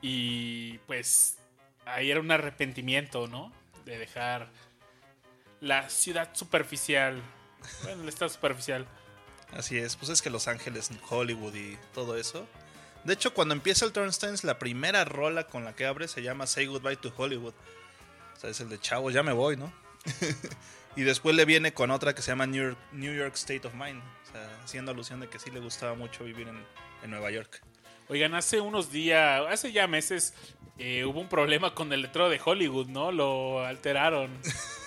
Y 0.00 0.78
pues 0.86 1.38
ahí 1.86 2.10
era 2.10 2.20
un 2.20 2.30
arrepentimiento, 2.30 3.26
¿no? 3.26 3.52
De 3.84 3.98
dejar 3.98 4.50
la 5.60 5.88
ciudad 5.88 6.30
superficial. 6.34 7.22
Bueno, 7.84 8.02
el 8.02 8.08
estado 8.08 8.28
superficial. 8.28 8.86
Así 9.52 9.78
es, 9.78 9.96
pues 9.96 10.10
es 10.10 10.22
que 10.22 10.30
Los 10.30 10.48
Ángeles, 10.48 10.90
Hollywood 11.08 11.54
y 11.54 11.78
todo 11.94 12.16
eso. 12.16 12.46
De 13.04 13.14
hecho, 13.14 13.34
cuando 13.34 13.54
empieza 13.54 13.84
el 13.84 13.92
Turnstiles, 13.92 14.44
la 14.44 14.58
primera 14.58 15.04
rola 15.04 15.46
con 15.46 15.64
la 15.64 15.74
que 15.74 15.86
abre 15.86 16.08
se 16.08 16.22
llama 16.22 16.46
Say 16.46 16.66
Goodbye 16.66 16.96
to 16.96 17.12
Hollywood. 17.16 17.54
O 18.36 18.40
sea, 18.40 18.50
es 18.50 18.60
el 18.60 18.68
de 18.68 18.80
chavo, 18.80 19.10
ya 19.10 19.22
me 19.22 19.32
voy, 19.32 19.56
¿no? 19.56 19.72
y 20.96 21.02
después 21.02 21.36
le 21.36 21.44
viene 21.44 21.74
con 21.74 21.90
otra 21.90 22.14
que 22.14 22.22
se 22.22 22.30
llama 22.30 22.46
New 22.46 22.76
York, 22.92 23.34
State 23.34 23.66
of 23.66 23.74
Mind. 23.74 24.00
O 24.00 24.32
sea, 24.32 24.60
haciendo 24.64 24.92
alusión 24.92 25.20
de 25.20 25.28
que 25.28 25.38
sí 25.38 25.50
le 25.50 25.60
gustaba 25.60 25.94
mucho 25.94 26.24
vivir 26.24 26.48
en 26.48 27.10
Nueva 27.10 27.30
York. 27.30 27.62
Oigan, 28.12 28.34
hace 28.34 28.60
unos 28.60 28.92
días, 28.92 29.42
hace 29.48 29.72
ya 29.72 29.86
meses, 29.86 30.34
eh, 30.78 31.06
hubo 31.06 31.18
un 31.18 31.28
problema 31.30 31.74
con 31.74 31.90
el 31.94 32.02
letrero 32.02 32.28
de 32.28 32.38
Hollywood, 32.44 32.88
¿no? 32.88 33.10
Lo 33.10 33.64
alteraron. 33.64 34.30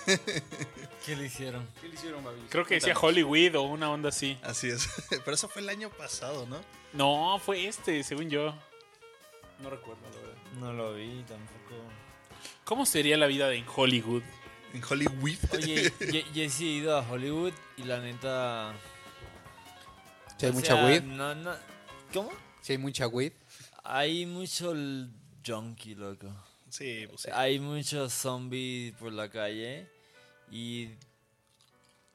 ¿Qué 1.04 1.16
le 1.16 1.26
hicieron? 1.26 1.68
¿Qué 1.80 1.88
le 1.88 1.94
hicieron, 1.94 2.22
Babi? 2.22 2.40
Creo 2.48 2.64
que 2.64 2.74
decía. 2.74 2.94
Hollywood 2.96 3.56
o 3.56 3.62
una 3.62 3.90
onda 3.90 4.10
así. 4.10 4.38
Así 4.44 4.68
es. 4.68 4.88
Pero 5.24 5.32
eso 5.34 5.48
fue 5.48 5.62
el 5.62 5.68
año 5.68 5.90
pasado, 5.90 6.46
¿no? 6.46 6.60
No, 6.92 7.40
fue 7.44 7.66
este, 7.66 8.04
según 8.04 8.30
yo. 8.30 8.54
No 9.60 9.70
recuerdo, 9.70 10.02
la 10.04 10.20
verdad. 10.20 10.36
No 10.60 10.72
lo 10.72 10.94
vi 10.94 11.24
tampoco. 11.26 11.82
¿Cómo 12.64 12.86
sería 12.86 13.16
la 13.16 13.26
vida 13.26 13.48
de 13.48 13.56
en 13.56 13.66
Hollywood? 13.74 14.22
En 14.72 14.82
Hollywood. 14.88 15.38
Oye, 15.52 15.92
yo, 16.12 16.20
yo 16.32 16.48
sí 16.50 16.68
he 16.68 16.72
ido 16.78 16.96
a 16.96 17.00
Hollywood 17.10 17.52
y 17.76 17.82
la 17.82 17.98
neta. 17.98 18.70
Hay 18.70 20.50
o 20.50 20.52
mucha 20.52 20.74
sea, 20.76 20.84
weed. 20.86 21.02
no- 21.02 21.34
no- 21.34 21.56
¿Cómo? 22.12 22.30
Si 22.66 22.72
hay 22.72 22.78
mucha 22.78 23.06
weed. 23.06 23.32
Hay 23.84 24.26
mucho 24.26 24.74
junkie, 25.46 25.94
loco. 25.94 26.26
sí, 26.68 27.06
pues 27.08 27.20
sí. 27.20 27.28
Hay 27.32 27.60
muchos 27.60 28.12
zombies 28.12 28.92
por 28.94 29.12
la 29.12 29.30
calle 29.30 29.88
y 30.50 30.88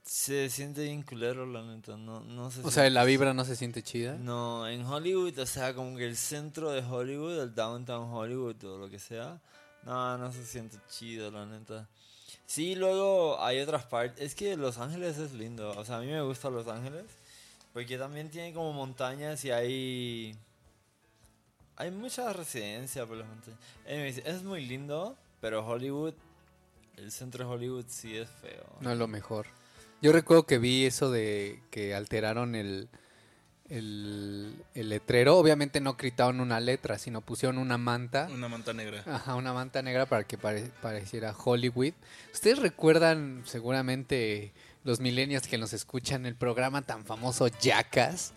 se 0.03 0.49
siente 0.49 0.83
bien 0.83 1.03
culero, 1.03 1.45
la 1.45 1.63
neta. 1.63 1.95
No, 1.95 2.19
no 2.19 2.51
se 2.51 2.59
O 2.59 2.63
siente- 2.63 2.71
sea, 2.71 2.89
la 2.89 3.05
vibra 3.05 3.33
no 3.33 3.45
se 3.45 3.55
siente 3.55 3.81
chida. 3.81 4.17
No, 4.17 4.67
en 4.67 4.83
Hollywood, 4.85 5.39
o 5.39 5.45
sea, 5.45 5.73
como 5.73 5.95
que 5.95 6.05
el 6.05 6.17
centro 6.17 6.71
de 6.71 6.81
Hollywood, 6.83 7.39
el 7.43 7.55
downtown 7.55 8.11
Hollywood 8.11 8.61
o 8.65 8.77
lo 8.77 8.89
que 8.89 8.99
sea, 8.99 9.39
no, 9.83 10.17
no 10.17 10.33
se 10.33 10.45
siente 10.45 10.77
chido, 10.89 11.31
la 11.31 11.45
neta. 11.45 11.87
Sí, 12.45 12.75
luego 12.75 13.41
hay 13.41 13.61
otras 13.61 13.85
partes. 13.85 14.21
Es 14.21 14.35
que 14.35 14.57
Los 14.57 14.77
Ángeles 14.79 15.17
es 15.17 15.31
lindo. 15.31 15.69
O 15.77 15.85
sea, 15.85 15.99
a 15.99 16.01
mí 16.01 16.07
me 16.07 16.21
gusta 16.21 16.49
Los 16.49 16.67
Ángeles. 16.67 17.05
Porque 17.73 17.97
también 17.97 18.29
tiene 18.29 18.53
como 18.53 18.73
montañas 18.73 19.43
y 19.45 19.51
hay. 19.51 20.35
Hay 21.77 21.89
mucha 21.91 22.31
residencia 22.33 23.05
por 23.05 23.17
las 23.17 23.27
montañas. 23.27 23.59
Anyways, 23.87 24.17
es 24.19 24.43
muy 24.43 24.65
lindo, 24.65 25.17
pero 25.39 25.65
Hollywood. 25.65 26.13
El 26.97 27.11
centro 27.11 27.45
de 27.45 27.51
Hollywood 27.51 27.85
sí 27.87 28.15
es 28.17 28.29
feo. 28.29 28.65
No 28.81 28.91
es 28.91 28.97
lo 28.97 29.07
mejor. 29.07 29.47
Yo 30.01 30.11
recuerdo 30.11 30.45
que 30.45 30.57
vi 30.59 30.85
eso 30.85 31.09
de 31.09 31.61
que 31.71 31.95
alteraron 31.95 32.53
el, 32.53 32.89
el, 33.69 34.53
el 34.75 34.89
letrero. 34.89 35.37
Obviamente 35.37 35.79
no 35.79 35.95
quitaron 35.97 36.41
una 36.41 36.59
letra, 36.59 36.99
sino 36.99 37.21
pusieron 37.21 37.57
una 37.57 37.77
manta. 37.77 38.27
Una 38.31 38.49
manta 38.49 38.73
negra. 38.73 39.03
Ajá, 39.07 39.35
una 39.35 39.53
manta 39.53 39.81
negra 39.81 40.05
para 40.05 40.25
que 40.25 40.37
pare- 40.37 40.71
pareciera 40.81 41.33
Hollywood. 41.35 41.93
Ustedes 42.33 42.59
recuerdan 42.59 43.43
seguramente 43.45 44.51
los 44.83 44.99
millennials 44.99 45.47
que 45.47 45.57
nos 45.57 45.73
escuchan 45.73 46.25
el 46.25 46.35
programa 46.35 46.81
tan 46.81 47.05
famoso 47.05 47.47
Jackass. 47.47 48.33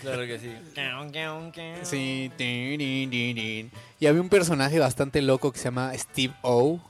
Claro 0.00 0.24
que 0.26 0.38
sí. 0.38 0.52
Sí. 1.82 2.30
tin, 2.36 2.78
tin, 2.78 3.10
tin, 3.10 3.34
tin. 3.36 3.70
Y 3.98 4.06
había 4.06 4.20
un 4.20 4.28
personaje 4.28 4.78
bastante 4.78 5.20
loco 5.20 5.50
que 5.52 5.58
se 5.58 5.64
llama 5.64 5.92
Steve 5.96 6.32
O. 6.42 6.80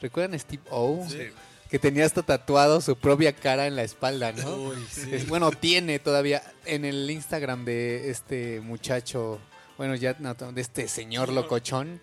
¿Recuerdan 0.00 0.34
a 0.34 0.38
Steve 0.38 0.62
O? 0.70 1.04
Sí. 1.08 1.28
Que 1.70 1.78
tenía 1.78 2.04
hasta 2.04 2.22
tatuado 2.22 2.80
su 2.80 2.96
propia 2.96 3.32
cara 3.34 3.66
en 3.66 3.76
la 3.76 3.82
espalda, 3.82 4.32
¿no? 4.32 4.54
Uy, 4.56 4.76
sí. 4.90 5.08
Es- 5.14 5.26
bueno, 5.28 5.50
tiene 5.50 5.98
todavía 5.98 6.42
en 6.64 6.84
el 6.84 7.10
Instagram 7.10 7.64
de 7.64 8.10
este 8.10 8.60
muchacho, 8.60 9.38
bueno, 9.78 9.94
ya 9.94 10.16
no, 10.18 10.34
de 10.34 10.60
este 10.60 10.88
señor 10.88 11.30
locochón, 11.30 12.00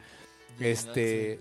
este, 0.59 1.39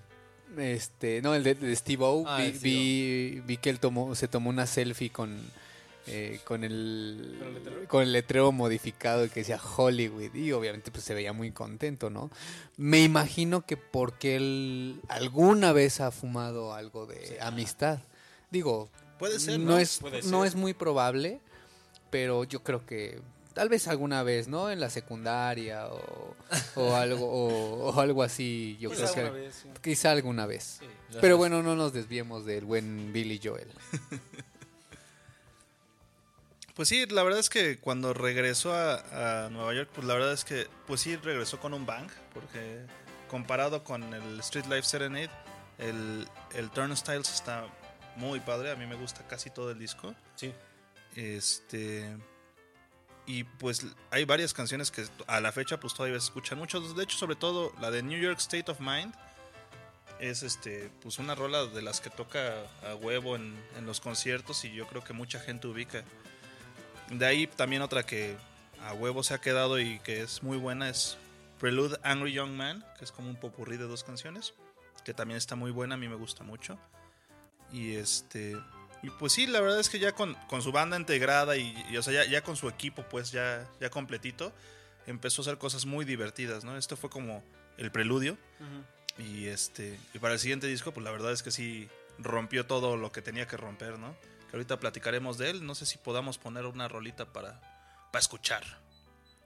este, 0.57 1.21
no, 1.23 1.35
el 1.35 1.43
de, 1.45 1.55
de 1.55 1.77
Steve 1.77 2.05
O, 2.05 2.25
Ah, 2.27 2.39
vi, 2.41 2.51
vi, 2.53 3.41
vi 3.47 3.57
que 3.59 3.71
él 3.71 3.79
tomó, 3.81 4.15
se 4.15 4.29
tomó 4.29 4.51
una 4.51 4.67
selfie 4.67 5.11
con, 5.11 5.39
eh, 6.07 6.41
con 6.45 6.65
el, 6.65 7.37
¿Con 7.39 7.49
el 7.49 7.55
letrero? 7.55 7.89
con 7.89 8.03
el 8.03 8.13
letrero 8.13 8.53
modificado 8.53 9.29
que 9.29 9.41
decía 9.41 9.61
Hollywood 9.77 10.35
y 10.35 10.53
obviamente 10.53 10.91
pues 10.91 11.05
se 11.05 11.15
veía 11.15 11.33
muy 11.33 11.51
contento, 11.53 12.09
¿no? 12.11 12.31
Me 12.77 13.03
imagino 13.03 13.67
que 13.67 13.77
porque 13.77 14.37
él 14.37 15.01
alguna 15.09 15.73
vez 15.73 16.01
ha 16.01 16.11
fumado 16.11 16.73
algo 16.75 17.07
de 17.07 17.39
amistad. 17.41 17.99
Digo, 18.51 18.89
Puede 19.19 19.39
ser, 19.41 19.59
no, 19.61 19.73
¿no? 19.73 19.79
es 19.79 19.99
Puede 19.99 20.23
no 20.23 20.39
ser. 20.41 20.49
es 20.49 20.55
muy 20.55 20.73
probable, 20.75 21.41
pero 22.11 22.45
yo 22.45 22.63
creo 22.63 22.87
que 22.87 23.21
tal 23.59 23.69
vez 23.69 23.89
alguna 23.89 24.23
vez, 24.23 24.47
¿no? 24.47 24.71
En 24.71 24.79
la 24.79 24.89
secundaria 24.89 25.89
o, 25.89 26.37
o 26.77 26.95
algo 26.95 27.27
o, 27.27 27.91
o 27.91 28.01
algo 28.01 28.23
así, 28.23 28.77
yo 28.79 28.89
Quizá 28.89 29.13
creo 29.13 29.15
que 29.15 29.21
una 29.21 29.31
vez, 29.33 29.55
sí. 29.57 29.69
quizá 29.83 30.13
alguna 30.13 30.47
vez. 30.47 30.77
Sí. 30.79 30.87
Pero 31.21 31.39
bueno, 31.39 31.61
no 31.61 31.75
nos 31.75 31.93
desviemos 31.93 32.47
del 32.47 32.65
buen 32.65 33.13
Billy 33.13 33.41
Joel. 33.43 33.69
Pues 36.75 36.91
sí, 36.91 37.07
la 37.07 37.25
verdad 37.25 37.41
es 37.41 37.51
que 37.51 37.81
cuando 37.81 38.15
regresó 38.15 38.73
a, 38.73 39.47
a 39.47 39.51
Nueva 39.51 39.75
York, 39.75 39.91
pues 39.93 40.07
la 40.07 40.15
verdad 40.15 40.33
es 40.33 40.45
que, 40.45 40.69
pues 40.87 41.01
sí, 41.01 41.17
regresó 41.17 41.59
con 41.59 41.75
un 41.75 41.85
bang, 41.85 42.09
porque 42.33 42.83
comparado 43.29 43.83
con 43.83 44.15
el 44.15 44.39
Street 44.39 44.67
Life 44.67 44.85
Serenade, 44.85 45.31
el, 45.79 46.29
el 46.55 46.71
Turnstiles 46.71 47.35
está 47.35 47.67
muy 48.15 48.39
padre, 48.39 48.71
a 48.71 48.77
mí 48.77 48.87
me 48.87 48.95
gusta 48.95 49.27
casi 49.27 49.51
todo 49.51 49.73
el 49.73 49.81
disco. 49.81 50.15
Sí. 50.37 50.53
Este. 51.17 52.17
Y 53.29 53.45
pues 53.45 53.85
hay 54.11 54.25
varias 54.25 54.55
canciones 54.55 54.91
que 54.91 55.05
a 55.27 55.41
la 55.41 55.53
fecha 55.53 55.79
pues 55.79 55.93
todavía 55.93 56.19
se 56.19 56.25
escuchan 56.25 56.57
mucho. 56.57 56.81
De 56.81 57.05
hecho, 57.05 57.19
sobre 57.19 57.37
todo 57.37 57.75
la 57.79 57.91
de 57.91 58.03
New 58.03 58.19
York 58.19 58.39
State 58.39 58.71
of 58.71 58.81
Mind. 58.81 59.15
Es 60.19 60.43
este, 60.43 60.91
pues 61.03 61.19
una 61.19 61.35
rola 61.35 61.67
de 61.67 61.83
las 61.83 62.01
que 62.01 62.09
toca 62.09 62.55
a 62.91 62.95
huevo 62.95 63.37
en, 63.37 63.55
en 63.77 63.85
los 63.85 64.01
conciertos 64.01 64.65
y 64.65 64.73
yo 64.73 64.89
creo 64.89 65.05
que 65.05 65.13
mucha 65.13 65.39
gente 65.39 65.69
ubica. 65.69 66.03
De 67.11 67.27
ahí 67.27 67.47
también 67.47 67.83
otra 67.83 68.03
que 68.03 68.37
a 68.83 68.95
huevo 68.95 69.23
se 69.23 69.35
ha 69.35 69.41
quedado 69.41 69.79
y 69.79 69.99
que 70.01 70.23
es 70.23 70.43
muy 70.43 70.57
buena 70.57 70.89
es 70.89 71.19
Prelude 71.61 71.99
Angry 72.05 72.33
Young 72.33 72.53
Man, 72.53 72.85
que 72.99 73.05
es 73.05 73.13
como 73.13 73.29
un 73.29 73.37
popurrí 73.37 73.77
de 73.77 73.85
dos 73.85 74.05
canciones, 74.05 74.55
que 75.05 75.13
también 75.13 75.37
está 75.37 75.55
muy 75.55 75.71
buena, 75.71 75.97
a 75.97 75.99
mí 75.99 76.09
me 76.09 76.17
gusta 76.17 76.45
mucho. 76.45 76.79
Y 77.71 77.95
este. 77.95 78.57
Y 79.03 79.11
pues 79.11 79.33
sí, 79.33 79.47
la 79.47 79.61
verdad 79.61 79.79
es 79.79 79.89
que 79.89 79.99
ya 79.99 80.13
con, 80.13 80.35
con 80.49 80.63
su 80.63 80.73
banda 80.73 80.97
integrada 80.97 81.57
y, 81.57 81.75
y, 81.91 81.97
o 81.97 82.03
sea, 82.03 82.13
ya, 82.13 82.31
ya 82.31 82.43
con 82.43 82.57
su 82.57 82.69
equipo, 82.69 83.05
pues 83.05 83.31
ya, 83.31 83.69
ya 83.81 83.91
completito, 83.91 84.53
empezó 85.07 85.41
a 85.41 85.45
hacer 85.45 85.59
cosas 85.59 85.87
muy 85.87 86.05
divertidas, 86.05 86.65
¿no? 86.65 86.77
Esto 86.77 86.97
fue 86.97 87.11
como 87.11 87.43
el 87.77 87.91
preludio. 87.91 88.37
Y 89.19 89.47
este. 89.47 89.99
Y 90.15 90.19
para 90.19 90.35
el 90.35 90.41
siguiente 90.41 90.67
disco, 90.67 90.93
pues 90.93 91.03
la 91.05 91.11
verdad 91.11 91.33
es 91.33 91.43
que 91.43 91.51
sí 91.51 91.89
rompió 92.19 92.67
todo 92.67 92.97
lo 92.97 93.11
que 93.11 93.23
tenía 93.23 93.47
que 93.47 93.57
romper, 93.57 93.99
¿no? 93.99 94.15
Que 94.51 94.57
ahorita 94.57 94.79
platicaremos 94.79 95.39
de 95.39 95.51
él. 95.51 95.67
No 95.67 95.75
sé 95.75 95.87
si 95.87 95.99
podamos 95.99 96.39
poner 96.39 96.67
una 96.67 96.89
rolita 96.89 97.33
para, 97.33 97.61
para 98.13 98.21
escuchar. 98.21 98.65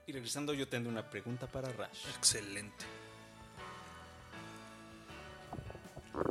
Y 0.05 0.11
regresando, 0.11 0.53
yo 0.53 0.67
tengo 0.67 0.89
una 0.89 1.09
pregunta 1.09 1.47
para 1.47 1.71
Rash. 1.71 2.05
Excelente. 2.17 2.85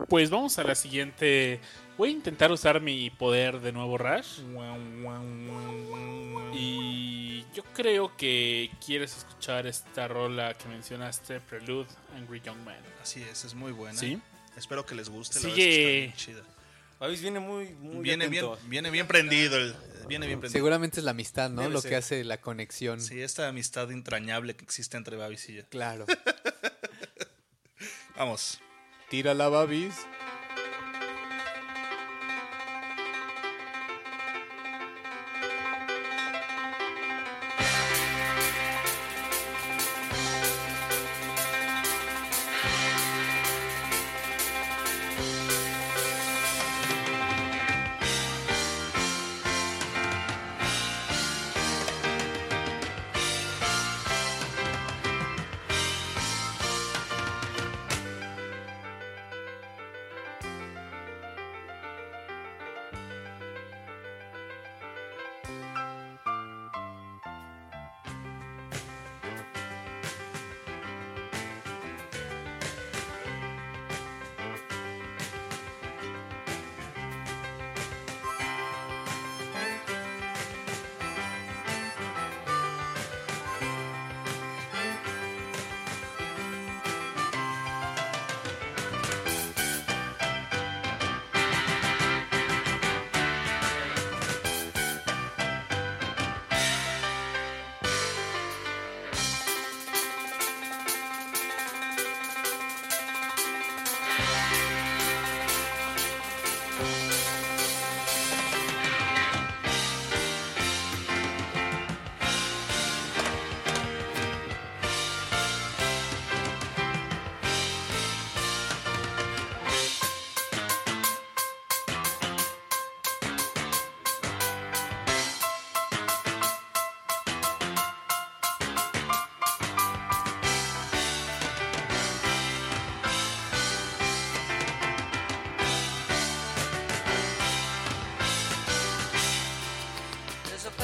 Pues 0.08 0.30
vamos 0.30 0.58
a 0.58 0.64
la 0.64 0.74
siguiente. 0.74 1.60
Voy 1.98 2.10
a 2.10 2.12
intentar 2.12 2.50
usar 2.52 2.80
mi 2.80 3.10
poder 3.10 3.60
de 3.60 3.72
nuevo, 3.72 3.98
Rash. 3.98 4.40
Y 6.54 7.44
yo 7.54 7.62
creo 7.74 8.16
que 8.16 8.70
quieres 8.84 9.16
escuchar 9.16 9.66
esta 9.66 10.08
rola 10.08 10.54
que 10.54 10.68
mencionaste, 10.68 11.40
Prelude, 11.40 11.88
Angry 12.16 12.40
Young 12.40 12.58
Man. 12.64 12.76
Así 13.02 13.22
es, 13.22 13.44
es 13.44 13.54
muy 13.54 13.72
buena. 13.72 13.98
Sí. 13.98 14.20
Espero 14.56 14.84
que 14.84 14.94
les 14.94 15.08
guste. 15.08 15.38
Sigue- 15.38 15.84
La 15.84 15.90
bien 16.00 16.12
chida. 16.14 16.42
Babis 17.00 17.20
viene 17.20 17.40
muy, 17.40 17.70
muy 17.74 18.02
Viene 18.02 18.28
bien, 18.28 18.46
viene 18.68 18.90
bien 18.90 19.08
prendido. 19.08 19.56
el- 19.56 19.74
viene 20.06 20.26
bien 20.26 20.38
prendido. 20.38 20.56
Seguramente 20.58 21.00
es 21.00 21.04
la 21.04 21.10
amistad, 21.12 21.50
¿no? 21.50 21.62
Debe 21.62 21.72
Lo 21.74 21.80
ser. 21.80 21.90
que 21.90 21.96
hace 21.96 22.22
la 22.22 22.40
conexión. 22.40 23.00
Sí, 23.00 23.20
esta 23.20 23.48
amistad 23.48 23.90
entrañable 23.90 24.54
que 24.54 24.64
existe 24.64 24.96
entre 24.96 25.16
Babis 25.16 25.48
y 25.48 25.54
yo. 25.54 25.62
Claro. 25.68 26.06
Vamos. 28.16 28.60
Tira 29.12 29.34
la 29.34 29.50
babis. 29.50 30.06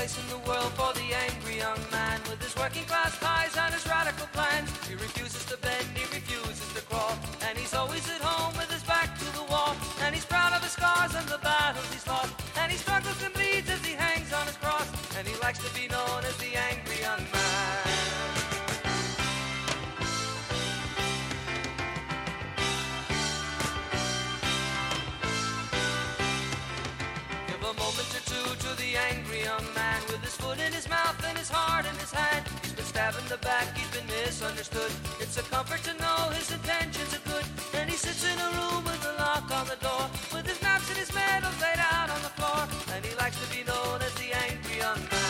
Place 0.09 0.25
in 0.25 0.29
the 0.31 0.49
world 0.49 0.73
for 0.73 0.93
the 0.95 1.09
angry 1.27 1.59
young 1.59 1.81
man 1.91 2.21
with 2.29 2.41
his 2.43 2.55
working 2.57 2.85
class 2.85 3.19
ties 3.19 3.57
and 3.57 3.75
his 3.75 3.87
radical 3.87 4.27
plans. 4.33 4.69
He 4.87 4.95
refuses 4.95 5.45
to 5.47 5.57
bend, 5.59 5.87
he 5.95 6.05
refuses 6.15 6.73
to 6.75 6.83
crawl, 6.83 7.15
and 7.47 7.59
he's 7.59 7.75
always 7.75 8.09
at 8.09 8.21
home 8.21 8.55
with 8.57 8.71
his 8.71 8.83
back 8.85 9.19
to 9.19 9.25
the 9.39 9.45
wall. 9.51 9.75
And 10.03 10.15
he's 10.15 10.25
proud 10.25 10.53
of 10.53 10.63
his 10.63 10.73
scars 10.73 11.15
and 11.15 11.27
the 11.29 11.39
battles 11.39 11.91
he's 11.93 12.07
lost, 12.07 12.33
and 12.59 12.73
he 12.73 12.79
struggles 12.79 13.21
and 13.23 13.35
bleeds 13.35 13.69
as 13.69 13.85
he 13.85 13.95
hangs 13.95 14.33
on 14.33 14.47
his 14.47 14.57
cross, 14.57 14.89
and 15.17 15.27
he 15.27 15.37
likes 15.41 15.59
to 15.59 15.71
be 15.75 15.89
known 15.89 16.25
as 16.25 16.37
the 16.39 16.53
angry 16.57 17.01
young 17.01 17.25
man. 17.33 17.88
The 33.29 33.37
back, 33.39 33.77
he's 33.77 33.91
been 33.91 34.07
misunderstood. 34.07 34.91
It's 35.21 35.37
a 35.37 35.43
comfort 35.43 35.83
to 35.85 35.93
know 36.01 36.33
his 36.33 36.51
intentions 36.51 37.13
are 37.13 37.25
good. 37.29 37.45
And 37.75 37.91
he 37.91 37.97
sits 37.97 38.25
in 38.25 38.39
a 38.39 38.51
room 38.57 38.85
with 38.85 39.05
a 39.05 39.15
lock 39.21 39.45
on 39.53 39.67
the 39.69 39.77
door, 39.85 40.09
with 40.33 40.47
his 40.49 40.61
maps 40.63 40.89
and 40.89 40.97
his 40.97 41.13
medals 41.13 41.53
laid 41.61 41.77
out 41.93 42.09
on 42.09 42.21
the 42.23 42.33
floor. 42.41 42.65
And 42.95 43.05
he 43.05 43.15
likes 43.17 43.37
to 43.45 43.49
be 43.53 43.65
known 43.69 44.01
as 44.01 44.15
the 44.17 44.33
angry 44.33 44.79
young 44.81 45.01
man. 45.13 45.29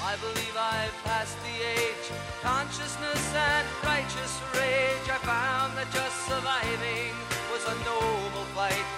I 0.00 0.16
believe 0.24 0.56
I've 0.56 0.96
passed 1.04 1.36
the 1.44 1.56
age, 1.76 2.06
consciousness 2.40 3.24
and 3.36 3.66
righteous 3.84 4.32
rage. 4.56 5.06
I 5.12 5.20
found 5.20 5.76
that 5.76 5.88
just 5.92 6.16
surviving 6.24 7.12
was 7.52 7.62
a 7.68 7.76
noble 7.84 8.48
fight. 8.56 8.88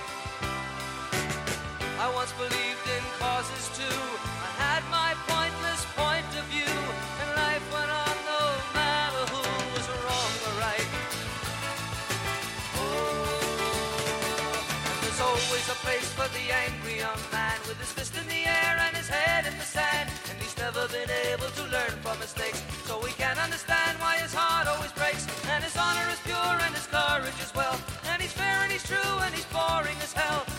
I 1.99 2.07
once 2.15 2.33
believed 2.39 2.70
for 16.21 16.29
the 16.37 16.53
angry 16.53 16.99
young 16.99 17.23
man 17.33 17.57
with 17.67 17.79
his 17.81 17.93
fist 17.93 18.13
in 18.21 18.27
the 18.29 18.43
air 18.45 18.77
and 18.87 18.95
his 18.95 19.09
head 19.09 19.47
in 19.47 19.57
the 19.57 19.65
sand. 19.65 20.11
And 20.29 20.37
he's 20.43 20.57
never 20.59 20.87
been 20.89 21.09
able 21.33 21.49
to 21.49 21.65
learn 21.73 21.95
from 22.05 22.19
mistakes, 22.19 22.61
so 22.85 23.01
we 23.01 23.13
can 23.13 23.39
understand 23.39 23.97
why 23.99 24.17
his 24.19 24.35
heart 24.35 24.69
always 24.69 24.93
breaks. 24.93 25.25
And 25.49 25.65
his 25.65 25.77
honor 25.77 26.07
is 26.13 26.21
pure 26.29 26.57
and 26.67 26.75
his 26.77 26.87
courage 26.93 27.41
is 27.41 27.53
well. 27.55 27.77
And 28.13 28.21
he's 28.21 28.35
fair 28.35 28.59
and 28.65 28.71
he's 28.71 28.85
true 28.85 29.15
and 29.25 29.33
he's 29.35 29.49
boring 29.49 29.97
as 30.05 30.13
he'll 30.13 30.50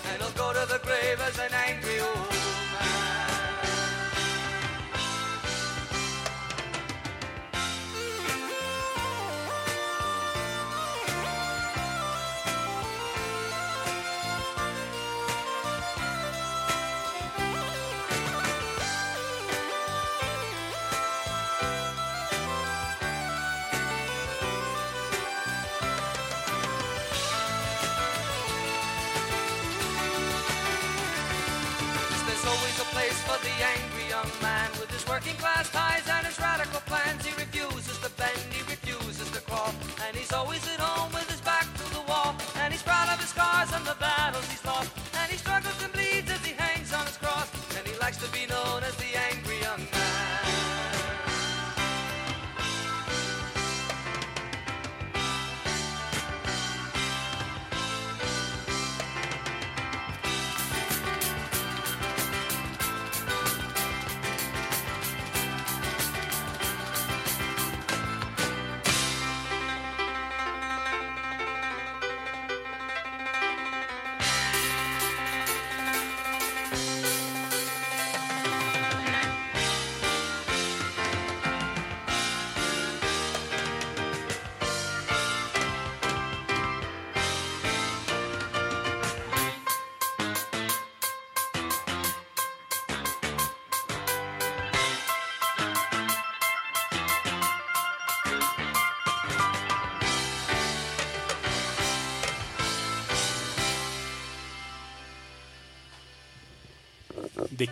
the 43.93 43.99
battles 43.99 44.49
he's 44.49 44.65
lost, 44.65 45.10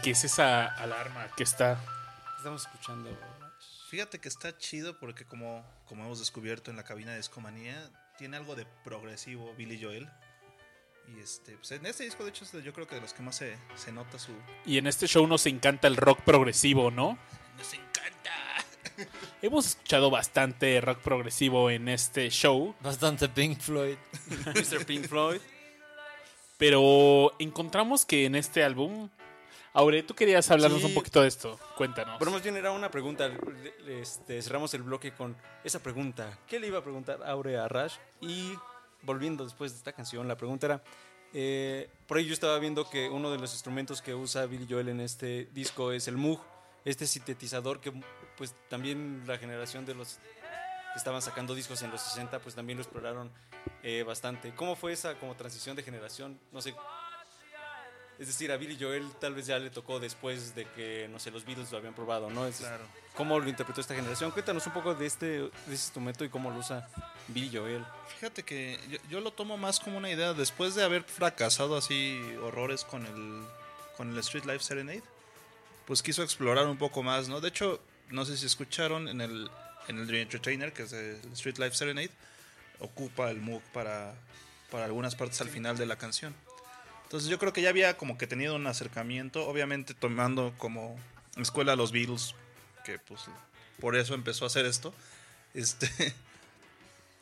¿De 0.10 0.14
qué 0.14 0.18
es 0.18 0.24
esa 0.24 0.66
alarma 0.66 1.28
que 1.38 1.44
está? 1.44 1.80
Estamos 2.38 2.64
escuchando. 2.64 3.16
Fíjate 3.92 4.20
que 4.20 4.28
está 4.28 4.58
chido 4.58 4.98
porque 4.98 5.24
como, 5.24 5.64
como 5.86 6.04
hemos 6.04 6.18
descubierto 6.18 6.72
en 6.72 6.78
la 6.78 6.84
cabina 6.84 7.12
de 7.12 7.18
Discomanía, 7.18 7.92
tiene 8.18 8.38
algo 8.38 8.56
de 8.56 8.66
progresivo 8.84 9.54
Billy 9.56 9.80
Joel. 9.80 10.10
Y 11.16 11.20
este, 11.20 11.58
pues 11.58 11.74
en 11.74 11.86
este 11.86 12.06
disco, 12.06 12.24
de 12.24 12.32
hecho, 12.32 12.44
yo 12.60 12.74
creo 12.74 12.88
que 12.88 12.96
de 12.96 13.02
los 13.02 13.14
que 13.14 13.22
más 13.22 13.36
se, 13.36 13.56
se 13.76 13.92
nota 13.92 14.18
su... 14.18 14.32
Y 14.66 14.80
en 14.80 14.88
este 14.88 15.06
show 15.06 15.28
nos 15.28 15.46
encanta 15.46 15.88
el 15.88 15.96
rock 15.96 16.22
progresivo, 16.22 16.90
¿no? 16.90 17.20
¡Nos 17.56 17.72
encanta! 17.76 18.32
Hemos 19.44 19.68
escuchado 19.68 20.10
bastante 20.10 20.82
rock 20.82 21.02
progresivo 21.02 21.70
en 21.70 21.88
este 21.88 22.32
show, 22.32 22.74
Bastante 22.82 23.30
Pink 23.30 23.60
Floyd. 23.60 23.98
Mr. 24.56 24.88
Pink 24.88 25.08
Floyd. 25.08 25.40
pero 26.58 27.32
encontramos 27.38 28.08
que 28.08 28.26
en 28.26 28.34
este 28.34 28.64
álbum... 28.64 29.12
Aure, 29.74 30.02
tú 30.04 30.16
querías 30.16 30.50
hablarnos 30.50 30.82
Sí. 30.82 30.88
un 30.88 30.94
poquito 30.94 31.22
de 31.22 31.28
esto. 31.28 31.60
Cuéntanos. 31.78 32.16
Pero 32.20 32.32
más 32.32 32.42
bien 32.42 32.58
era 32.58 32.72
una 32.72 32.90
pregunta. 32.90 33.30
Este, 33.88 34.42
cerramos 34.42 34.74
el 34.74 34.84
bloque 34.84 35.12
con 35.14 35.36
esa 35.64 35.80
pregunta. 35.82 36.38
¿Qué 36.48 36.60
le 36.60 36.68
iba 36.68 36.80
a 36.80 36.84
preguntar 36.84 37.20
Aure 37.26 37.58
a 37.58 37.68
Rash? 37.68 37.96
Y 38.22 38.54
volviendo 39.04 39.44
después 39.44 39.72
de 39.72 39.78
esta 39.78 39.94
canción, 39.94 40.28
la 40.28 40.36
pregunta 40.38 40.66
era. 40.66 40.84
eh, 41.34 41.88
por 42.08 42.18
ahí 42.18 42.26
yo 42.26 42.34
estaba 42.34 42.58
viendo 42.58 42.90
que 42.90 43.08
uno 43.08 43.30
de 43.32 43.38
los 43.38 43.54
instrumentos 43.54 44.02
que 44.02 44.16
usa 44.16 44.48
Billy 44.48 44.66
Joel 44.68 44.90
en 44.90 45.00
este 45.00 45.48
disco 45.54 45.92
es 45.92 46.08
el 46.08 46.18
Moog, 46.18 46.42
este 46.86 47.06
sintetizador 47.06 47.80
que 47.80 47.94
pues 48.36 48.56
también 48.68 49.24
la 49.28 49.38
generación 49.38 49.86
de 49.86 49.94
los 49.94 50.16
que 50.16 50.98
estaban 50.98 51.22
sacando 51.22 51.54
discos 51.54 51.84
en 51.84 51.92
los 51.92 52.02
60 52.02 52.40
pues 52.40 52.56
también 52.56 52.80
lo 52.80 52.84
exploraron 52.84 53.32
eh, 53.84 54.02
bastante. 54.02 54.56
¿Cómo 54.56 54.76
fue 54.76 54.92
esa 54.92 55.20
como 55.20 55.36
transición 55.36 55.76
de 55.76 55.84
generación? 55.84 56.40
No 56.52 56.62
sé, 56.64 56.74
es 58.20 58.28
decir, 58.28 58.52
a 58.52 58.58
Billy 58.58 58.78
Joel 58.80 59.10
tal 59.20 59.34
vez 59.34 59.46
ya 59.48 59.58
le 59.60 59.70
tocó 59.70 60.00
después 60.00 60.54
de 60.56 60.66
que, 60.76 61.08
no 61.12 61.20
sé, 61.20 61.32
los 61.32 61.46
Beatles 61.46 61.72
lo 61.72 61.78
habían 61.78 61.94
probado, 61.94 62.30
¿no? 62.30 62.46
Es- 62.46 62.58
Claro. 62.58 62.84
¿Cómo 63.16 63.38
lo 63.40 63.50
interpretó 63.50 63.82
esta 63.82 63.96
generación? 63.96 64.32
Cuéntanos 64.32 64.66
un 64.68 64.72
poco 64.74 64.94
de 64.96 65.06
este, 65.06 65.26
de 65.26 65.46
este 65.48 65.72
instrumento 65.72 66.24
y 66.24 66.30
cómo 66.30 66.52
lo 66.52 66.58
usa 66.60 66.88
Billy 67.28 67.50
Joel. 67.56 67.84
Fíjate 68.16 68.44
que 68.44 68.80
yo, 68.90 68.98
yo 69.10 69.20
lo 69.20 69.32
tomo 69.32 69.58
más 69.58 69.80
como 69.80 69.98
una 69.98 70.10
idea 70.10 70.34
después 70.34 70.76
de 70.76 70.84
haber 70.84 71.04
fracasado 71.04 71.76
así 71.76 72.20
horrores 72.44 72.84
con 72.86 73.06
el 73.06 73.44
con 73.98 74.12
el 74.12 74.18
Street 74.20 74.46
Life 74.46 74.60
Serenade, 74.64 75.04
pues 75.86 76.02
quiso 76.02 76.24
explorar 76.24 76.68
un 76.68 76.78
poco 76.78 77.04
más, 77.04 77.28
¿no? 77.28 77.42
De 77.42 77.50
hecho, 77.50 77.82
no 78.10 78.24
sé 78.24 78.38
si 78.38 78.46
escucharon 78.46 79.10
en 79.10 79.20
el 79.20 79.50
en 79.90 79.98
el 80.00 80.08
Dream 80.08 80.22
Entertainer, 80.24 80.72
que 80.72 80.84
es 80.84 80.94
el 80.94 81.20
Street 81.34 81.58
Life 81.58 81.76
Serenade, 81.76 82.12
ocupa 82.80 83.30
el 83.32 83.42
Moog 83.42 83.62
para 83.74 84.14
para 84.72 84.86
algunas 84.86 85.16
partes 85.16 85.42
al 85.42 85.50
final 85.50 85.78
de 85.78 85.86
la 85.88 85.98
canción. 85.98 86.34
Entonces 87.10 87.28
yo 87.28 87.40
creo 87.40 87.52
que 87.54 87.64
ya 87.64 87.70
había 87.70 87.98
como 87.98 88.20
que 88.20 88.28
tenido 88.28 88.56
un 88.56 88.68
acercamiento, 88.68 89.48
obviamente 89.48 89.96
tomando 89.96 90.54
como 90.60 90.96
escuela 91.38 91.74
a 91.74 91.76
los 91.76 91.92
Beatles, 91.92 92.36
que 92.86 93.00
pues 93.00 93.22
por 93.80 93.96
eso 93.96 94.14
empezó 94.14 94.44
a 94.44 94.48
hacer 94.48 94.68
esto. 94.68 94.94
Este 95.56 95.90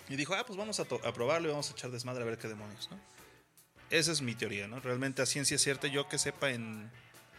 Y 0.09 0.17
dijo, 0.17 0.33
ah, 0.35 0.45
pues 0.45 0.57
vamos 0.57 0.79
a, 0.81 0.83
a 0.83 1.13
probarlo 1.13 1.47
y 1.47 1.51
vamos 1.51 1.69
a 1.69 1.71
echar 1.71 1.89
desmadre 1.89 2.23
a 2.23 2.25
ver 2.25 2.37
qué 2.37 2.49
demonios, 2.49 2.89
¿no? 2.91 2.99
Esa 3.89 4.11
es 4.11 4.21
mi 4.21 4.35
teoría, 4.35 4.67
¿no? 4.67 4.81
Realmente 4.81 5.21
a 5.21 5.25
ciencia 5.25 5.57
cierta, 5.57 5.87
yo 5.87 6.09
que 6.09 6.17
sepa 6.17 6.49
en 6.51 6.91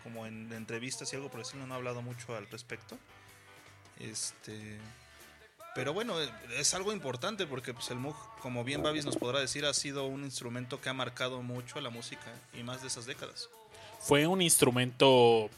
como 0.03 0.27
en 0.27 0.51
entrevistas 0.55 1.13
y 1.13 1.17
algo 1.17 1.31
por 1.31 1.41
decirlo, 1.41 1.67
no 1.67 1.75
he 1.75 1.77
hablado 1.77 2.01
mucho 2.01 2.35
al 2.35 2.49
respecto. 2.49 2.99
Este... 4.01 4.79
Pero 5.79 5.93
bueno, 5.93 6.17
es 6.59 6.75
algo 6.75 6.93
importante 6.93 7.47
porque 7.47 7.73
pues, 7.73 7.89
el 7.93 7.99
Moog, 7.99 8.17
como 8.43 8.65
bien 8.65 8.83
Babis 8.83 9.05
nos 9.05 9.17
podrá 9.17 9.39
decir, 9.39 9.65
ha 9.65 9.73
sido 9.73 10.07
un 10.07 10.25
instrumento 10.25 10.81
que 10.81 10.89
ha 10.89 10.93
marcado 10.93 11.41
mucho 11.41 11.79
a 11.79 11.81
la 11.81 11.89
música 11.89 12.35
y 12.53 12.65
más 12.65 12.83
de 12.83 12.89
esas 12.89 13.07
décadas. 13.07 13.49
Fue 14.01 14.27
un 14.27 14.43
instrumento 14.43 15.49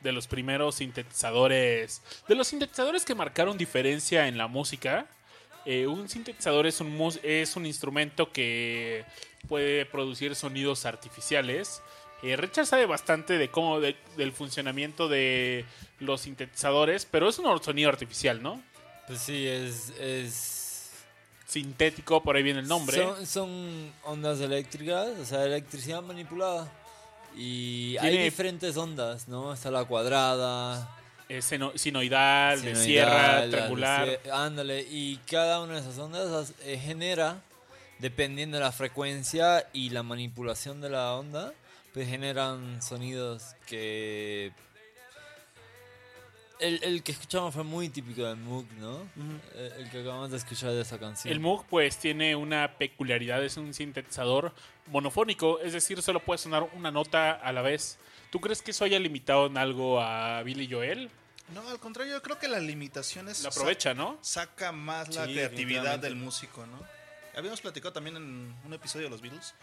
de 0.00 0.12
los 0.12 0.26
primeros 0.28 0.76
sintetizadores, 0.76 2.00
de 2.26 2.34
los 2.34 2.48
sintetizadores 2.48 3.04
que 3.04 3.14
marcaron 3.14 3.58
diferencia 3.58 4.28
en 4.28 4.38
la 4.38 4.46
música. 4.46 5.06
Eh, 5.66 5.86
un 5.86 6.08
sintetizador 6.08 6.66
es 6.66 6.80
un, 6.80 7.12
es 7.22 7.54
un 7.54 7.66
instrumento 7.66 8.32
que 8.32 9.04
puede 9.46 9.84
producir 9.84 10.34
sonidos 10.36 10.86
artificiales. 10.86 11.82
Eh, 12.22 12.34
Richard 12.36 12.64
sabe 12.64 12.86
bastante 12.86 13.36
de 13.36 13.50
cómo 13.50 13.78
de- 13.80 13.96
del 14.16 14.32
funcionamiento 14.32 15.06
de 15.06 15.66
los 16.00 16.22
sintetizadores, 16.22 17.04
pero 17.04 17.28
es 17.28 17.38
un 17.38 17.62
sonido 17.62 17.90
artificial, 17.90 18.42
¿no? 18.42 18.62
Pues 19.06 19.20
sí, 19.20 19.46
es. 19.46 19.90
es 20.00 20.90
Sintético, 21.46 22.22
por 22.22 22.34
ahí 22.36 22.42
viene 22.42 22.58
el 22.60 22.66
nombre. 22.68 22.96
Son, 22.96 23.24
son 23.26 23.92
ondas 24.04 24.40
eléctricas, 24.40 25.08
o 25.20 25.24
sea, 25.24 25.44
electricidad 25.44 26.02
manipulada. 26.02 26.70
Y 27.36 27.96
hay 27.98 28.18
diferentes 28.18 28.76
ondas, 28.76 29.28
¿no? 29.28 29.52
Está 29.52 29.70
la 29.70 29.84
cuadrada, 29.84 30.90
Es 31.28 31.44
seno- 31.52 31.72
sinoidal, 31.76 32.60
de 32.62 32.74
sinoidal, 32.74 32.84
sierra, 32.84 33.40
la 33.44 33.50
triangular. 33.50 34.06
de 34.22 34.30
Ándale, 34.32 34.80
y 34.90 35.18
cada 35.30 35.60
una 35.62 35.74
de 35.74 35.80
esas 35.80 35.98
ondas 35.98 36.28
as- 36.32 36.54
eh, 36.64 36.80
genera, 36.82 37.40
dependiendo 38.00 38.56
de 38.58 38.64
la 38.64 38.72
frecuencia 38.72 39.68
y 39.72 39.90
la 39.90 40.02
manipulación 40.02 40.80
de 40.80 40.90
la 40.90 41.12
onda, 41.14 41.52
pues 41.94 42.08
generan 42.08 42.82
sonidos 42.82 43.54
que... 43.66 44.52
El, 46.58 46.82
el 46.82 47.02
que 47.02 47.12
escuchamos 47.12 47.52
fue 47.54 47.64
muy 47.64 47.88
típico 47.90 48.22
del 48.24 48.36
Moog, 48.38 48.66
¿no? 48.78 49.06
el, 49.54 49.72
el 49.78 49.90
que 49.90 50.00
acabamos 50.00 50.30
de 50.30 50.38
escuchar 50.38 50.70
de 50.72 50.80
esa 50.80 50.98
canción. 50.98 51.30
El 51.32 51.40
Moog 51.40 51.66
pues 51.66 51.98
tiene 51.98 52.34
una 52.34 52.78
peculiaridad, 52.78 53.44
es 53.44 53.56
un 53.58 53.74
sintetizador 53.74 54.52
monofónico, 54.86 55.60
es 55.60 55.72
decir, 55.74 56.00
solo 56.00 56.20
puede 56.20 56.38
sonar 56.38 56.68
una 56.74 56.90
nota 56.90 57.32
a 57.32 57.52
la 57.52 57.60
vez. 57.62 57.98
¿Tú 58.30 58.40
crees 58.40 58.62
que 58.62 58.70
eso 58.70 58.84
haya 58.84 58.98
limitado 58.98 59.46
en 59.46 59.58
algo 59.58 60.00
a 60.00 60.42
Billy 60.42 60.68
Joel? 60.70 61.10
No, 61.54 61.68
al 61.68 61.78
contrario, 61.78 62.14
yo 62.14 62.22
creo 62.22 62.38
que 62.38 62.48
las 62.48 62.62
limitaciones 62.62 63.42
Lo 63.42 63.50
aprovecha, 63.50 63.94
¿no? 63.94 64.18
saca 64.22 64.72
más 64.72 65.14
la 65.14 65.26
Sí, 65.26 65.34
creatividad 65.34 65.98
del 65.98 66.16
músico, 66.16 66.66
¿no? 66.66 66.80
Habíamos 67.36 67.60
platicado 67.60 67.92
también 67.92 68.16
en 68.16 68.56
un 68.64 68.72
episodio 68.72 69.04
de 69.06 69.10
los 69.10 69.20
Beatles 69.20 69.54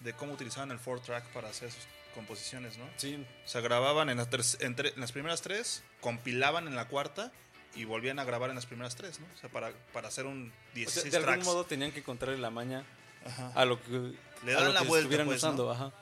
de 0.00 0.12
cómo 0.12 0.32
utilizaban 0.32 0.70
el 0.70 0.78
four 0.78 1.00
track 1.00 1.24
para 1.32 1.48
hacer 1.48 1.72
sus 1.72 1.82
composiciones, 2.16 2.76
¿no? 2.78 2.84
Sí, 2.96 3.24
O 3.44 3.48
sea, 3.48 3.60
grababan 3.60 4.08
en 4.10 4.16
las, 4.16 4.28
tres- 4.28 4.58
en 4.60 4.74
las 4.96 5.12
primeras 5.12 5.42
tres, 5.42 5.84
compilaban 6.00 6.66
en 6.66 6.74
la 6.74 6.88
cuarta 6.88 7.30
y 7.76 7.84
volvían 7.84 8.18
a 8.18 8.24
grabar 8.24 8.50
en 8.50 8.56
las 8.56 8.66
primeras 8.66 8.96
tres, 8.96 9.20
¿no? 9.20 9.26
O 9.34 9.38
sea, 9.38 9.48
para, 9.50 9.72
para 9.92 10.08
hacer 10.08 10.26
un 10.26 10.50
o 10.50 10.74
16 10.74 11.12
sea, 11.12 11.20
de 11.20 11.26
algún 11.30 11.44
modo 11.44 11.64
tenían 11.64 11.92
que 11.92 12.00
encontrarle 12.00 12.38
la 12.38 12.50
maña 12.50 12.84
Ajá. 13.24 13.52
a 13.54 13.64
lo 13.64 13.80
que, 13.80 13.90
Le 14.44 14.52
a 14.52 14.56
dan 14.56 14.64
lo 14.66 14.72
la 14.72 14.80
que 14.80 14.86
vuelta, 14.88 15.02
estuvieran 15.02 15.26
pues, 15.26 15.38
usando. 15.38 15.66
¿no? 15.66 15.70
Ajá. 15.72 15.92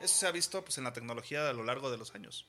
Eso 0.00 0.14
se 0.14 0.26
ha 0.26 0.30
visto 0.32 0.62
pues, 0.62 0.76
en 0.76 0.84
la 0.84 0.92
tecnología 0.92 1.48
a 1.48 1.52
lo 1.54 1.64
largo 1.64 1.90
de 1.90 1.96
los 1.96 2.14
años. 2.14 2.44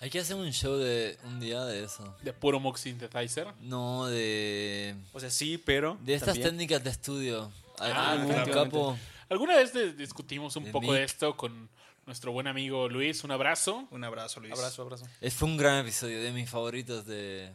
Hay 0.00 0.10
que 0.10 0.18
hacer 0.18 0.34
un 0.36 0.50
show 0.52 0.76
de 0.76 1.18
un 1.24 1.40
día 1.40 1.62
de 1.64 1.84
eso. 1.84 2.16
De 2.22 2.32
puro 2.32 2.58
Moog 2.58 2.78
Synthesizer. 2.78 3.46
No, 3.60 4.06
de... 4.06 4.96
O 5.12 5.20
sea, 5.20 5.28
sí, 5.30 5.58
pero. 5.58 5.98
De 6.00 6.14
estas 6.14 6.28
también- 6.34 6.48
técnicas 6.48 6.82
de 6.82 6.90
estudio. 6.90 7.52
Ah, 7.78 8.18
claro. 8.26 8.52
capo. 8.52 8.98
Alguna 9.28 9.56
vez 9.56 9.72
discutimos 9.96 10.56
un 10.56 10.64
De 10.64 10.72
poco 10.72 10.92
de 10.92 11.04
esto 11.04 11.36
con 11.36 11.68
nuestro 12.10 12.32
buen 12.32 12.48
amigo 12.48 12.88
Luis. 12.88 13.22
Un 13.22 13.30
abrazo. 13.30 13.86
Un 13.92 14.02
abrazo, 14.02 14.40
Luis. 14.40 14.52
Abrazo, 14.52 14.82
abrazo. 14.82 15.06
Es- 15.20 15.34
Fue 15.34 15.48
un 15.48 15.56
gran 15.56 15.78
episodio, 15.78 16.20
de 16.20 16.32
mis 16.32 16.50
favoritos 16.50 17.06
de, 17.06 17.52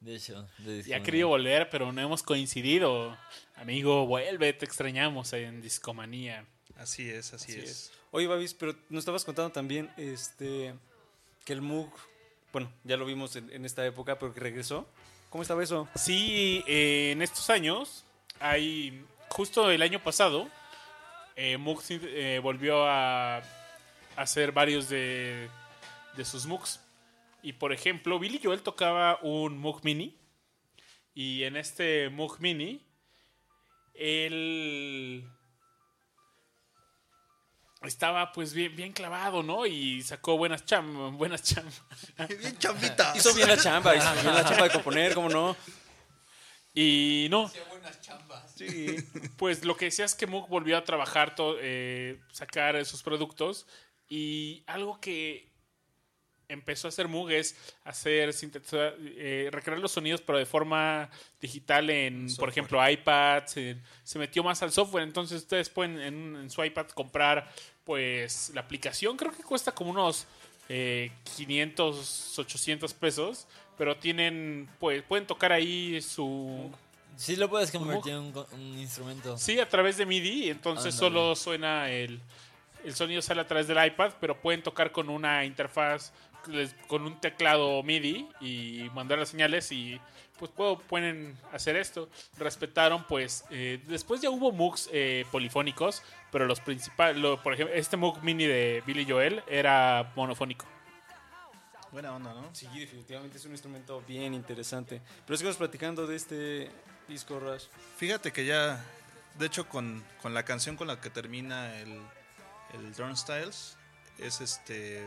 de 0.00 0.14
hecho. 0.14 0.46
De 0.58 0.84
Ya 0.84 1.02
querido 1.02 1.26
volver, 1.28 1.68
pero 1.68 1.92
no 1.92 2.00
hemos 2.00 2.22
coincidido. 2.22 3.16
Amigo, 3.56 4.06
vuelve, 4.06 4.52
te 4.52 4.64
extrañamos 4.64 5.32
en 5.32 5.60
Discomanía. 5.60 6.46
Así 6.76 7.10
es, 7.10 7.32
así, 7.34 7.52
Así 7.52 7.60
es. 7.60 7.70
es. 7.70 7.92
Oye, 8.12 8.28
Babis, 8.28 8.54
pero 8.54 8.72
nos 8.88 9.00
estabas 9.00 9.24
contando 9.24 9.50
también 9.50 9.90
este 9.96 10.74
que 11.44 11.52
el 11.52 11.60
Moog, 11.60 11.90
bueno, 12.52 12.70
ya 12.84 12.96
lo 12.96 13.04
vimos 13.04 13.34
en, 13.34 13.50
en 13.50 13.64
esta 13.64 13.84
época, 13.84 14.16
pero 14.18 14.32
que 14.32 14.38
regresó. 14.40 14.86
¿Cómo 15.28 15.42
estaba 15.42 15.62
eso? 15.64 15.88
Sí, 15.96 16.62
eh, 16.68 17.10
en 17.12 17.20
estos 17.22 17.50
años, 17.50 18.04
hay 18.38 19.04
justo 19.28 19.70
el 19.72 19.82
año 19.82 20.00
pasado, 20.02 20.48
eh, 21.36 21.58
eh, 21.90 22.40
volvió 22.42 22.84
a 22.86 23.42
hacer 24.22 24.52
varios 24.52 24.88
de, 24.88 25.48
de 26.16 26.24
sus 26.24 26.46
Moogs. 26.46 26.80
Y 27.42 27.52
por 27.54 27.72
ejemplo, 27.72 28.18
Billy 28.18 28.40
Joel 28.42 28.62
tocaba 28.62 29.18
un 29.22 29.58
Moog 29.58 29.84
Mini. 29.84 30.16
Y 31.14 31.44
en 31.44 31.56
este 31.56 32.10
Moog 32.10 32.40
Mini, 32.40 32.84
él 33.94 35.24
estaba 37.82 38.32
pues 38.32 38.52
bien, 38.54 38.74
bien 38.74 38.92
clavado, 38.92 39.42
¿no? 39.42 39.66
Y 39.66 40.02
sacó 40.02 40.36
buenas 40.36 40.64
cham, 40.64 41.16
buenas 41.16 41.42
cham. 41.42 41.64
Bien 42.40 42.56
chambita. 42.58 43.12
Hizo 43.16 43.32
bien 43.34 43.48
la 43.48 43.56
chamba, 43.56 43.94
hizo 43.96 44.12
bien 44.14 44.34
la 44.34 44.44
chamba 44.44 44.64
de 44.64 44.70
componer, 44.70 45.14
¿cómo 45.14 45.28
no? 45.28 45.56
Y 46.74 47.28
no. 47.30 47.50
Pues 49.36 49.64
lo 49.64 49.76
que 49.76 49.86
decía 49.86 50.04
es 50.04 50.14
que 50.14 50.26
Moog 50.26 50.48
volvió 50.48 50.76
a 50.76 50.84
trabajar, 50.84 51.34
to- 51.34 51.56
eh, 51.60 52.20
sacar 52.32 52.84
sus 52.84 53.02
productos. 53.02 53.66
Y 54.08 54.62
algo 54.66 55.00
que 55.00 55.48
empezó 56.48 56.88
a 56.88 56.90
hacer 56.90 57.08
Moog 57.08 57.30
es 57.30 57.56
hacer 57.84 58.32
sintetizar, 58.32 58.96
eh, 58.98 59.50
recrear 59.52 59.78
los 59.78 59.92
sonidos, 59.92 60.22
pero 60.22 60.38
de 60.38 60.46
forma 60.46 61.10
digital 61.40 61.90
en, 61.90 62.34
por 62.36 62.48
ejemplo, 62.48 62.86
iPads. 62.88 63.52
se 64.04 64.18
metió 64.18 64.42
más 64.42 64.62
al 64.62 64.72
software. 64.72 65.04
Entonces 65.04 65.42
ustedes 65.42 65.68
pueden 65.68 66.00
en, 66.00 66.36
en 66.36 66.50
su 66.50 66.64
iPad 66.64 66.86
comprar 66.88 67.50
pues 67.84 68.50
la 68.54 68.62
aplicación. 68.62 69.16
Creo 69.16 69.32
que 69.32 69.42
cuesta 69.42 69.72
como 69.72 69.90
unos 69.90 70.26
eh, 70.68 71.10
500, 71.36 72.38
800 72.38 72.94
pesos. 72.94 73.46
Pero 73.76 73.96
tienen, 73.96 74.68
pues, 74.80 75.04
pueden 75.04 75.24
tocar 75.24 75.52
ahí 75.52 76.02
su, 76.02 76.72
Sí 77.18 77.34
lo 77.34 77.50
puedes 77.50 77.72
convertir 77.72 78.12
en 78.12 78.32
un, 78.52 78.78
instrumento. 78.78 79.36
Sí, 79.36 79.58
a 79.58 79.68
través 79.68 79.96
de 79.96 80.06
MIDI, 80.06 80.50
entonces 80.50 80.94
solo 80.94 81.34
suena 81.34 81.90
el, 81.90 82.20
el 82.84 82.94
sonido 82.94 83.22
sale 83.22 83.40
a 83.40 83.46
través 83.46 83.66
del 83.66 83.84
iPad, 83.84 84.12
pero 84.20 84.40
pueden 84.40 84.62
tocar 84.62 84.92
con 84.92 85.08
una 85.08 85.44
interfaz, 85.44 86.12
con 86.86 87.02
un 87.02 87.20
teclado 87.20 87.82
MIDI 87.82 88.28
y 88.40 88.88
mandar 88.94 89.18
las 89.18 89.28
señales 89.30 89.70
y 89.72 90.00
pues 90.38 90.50
puedo- 90.52 90.78
pueden 90.78 91.36
hacer 91.52 91.76
esto. 91.76 92.08
Respetaron 92.38 93.04
pues, 93.04 93.44
eh, 93.50 93.82
después 93.88 94.20
ya 94.20 94.30
hubo 94.30 94.52
MOOCs 94.52 94.88
eh, 94.92 95.26
polifónicos, 95.32 96.02
pero 96.30 96.46
los 96.46 96.60
principales, 96.60 97.20
por 97.42 97.54
ejemplo, 97.54 97.74
este 97.74 97.96
MOOC 97.96 98.22
mini 98.22 98.44
de 98.46 98.82
Billy 98.86 99.04
Joel 99.04 99.42
era 99.48 100.12
monofónico. 100.14 100.64
Buena 101.90 102.14
onda, 102.14 102.34
¿no? 102.34 102.48
Sí, 102.54 102.68
definitivamente 102.78 103.38
es 103.38 103.44
un 103.46 103.52
instrumento 103.52 104.02
bien 104.06 104.34
interesante. 104.34 105.00
Pero 105.26 105.36
sigamos 105.38 105.56
platicando 105.56 106.06
de 106.06 106.16
este 106.16 106.70
disco 107.08 107.40
Rush. 107.40 107.64
Fíjate 107.96 108.30
que 108.30 108.44
ya, 108.44 108.84
de 109.38 109.46
hecho, 109.46 109.66
con, 109.68 110.04
con 110.22 110.34
la 110.34 110.44
canción 110.44 110.76
con 110.76 110.86
la 110.86 111.00
que 111.00 111.08
termina 111.10 111.74
el, 111.80 111.98
el 112.74 112.92
Drum 112.92 113.16
Styles, 113.16 113.76
es 114.18 114.40
este. 114.40 115.06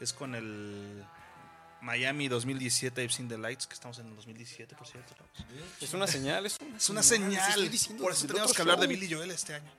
Es 0.00 0.12
con 0.12 0.34
el 0.34 1.04
Miami 1.80 2.28
2017 2.28 3.02
I've 3.02 3.12
Seen 3.12 3.28
the 3.28 3.38
Lights, 3.38 3.66
que 3.66 3.74
estamos 3.74 3.98
en 3.98 4.08
el 4.08 4.16
2017, 4.16 4.74
por 4.74 4.86
cierto. 4.86 5.14
Es 5.80 5.92
una 5.94 6.06
señal, 6.06 6.46
es 6.46 6.58
una, 6.60 6.76
Es 6.76 6.88
una 6.90 7.02
señal. 7.02 7.70
Por 8.00 8.12
eso 8.12 8.26
otro 8.26 8.54
que 8.54 8.62
hablar 8.62 8.80
de. 8.80 8.86
Billy 8.86 9.12
Joel 9.12 9.30
este 9.30 9.54
año. 9.54 9.70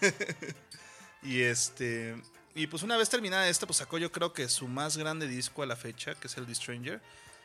y 1.22 1.42
este. 1.42 2.20
Y 2.54 2.66
pues 2.66 2.82
una 2.82 2.96
vez 2.96 3.08
terminada 3.08 3.48
esta, 3.48 3.66
pues 3.66 3.78
sacó 3.78 3.96
yo 3.96 4.12
creo 4.12 4.32
que 4.32 4.48
su 4.48 4.68
más 4.68 4.98
grande 4.98 5.26
disco 5.26 5.62
a 5.62 5.66
la 5.66 5.76
fecha, 5.76 6.14
que 6.14 6.26
es 6.26 6.36
el 6.36 6.46
The 6.46 6.54
Stranger. 6.54 7.00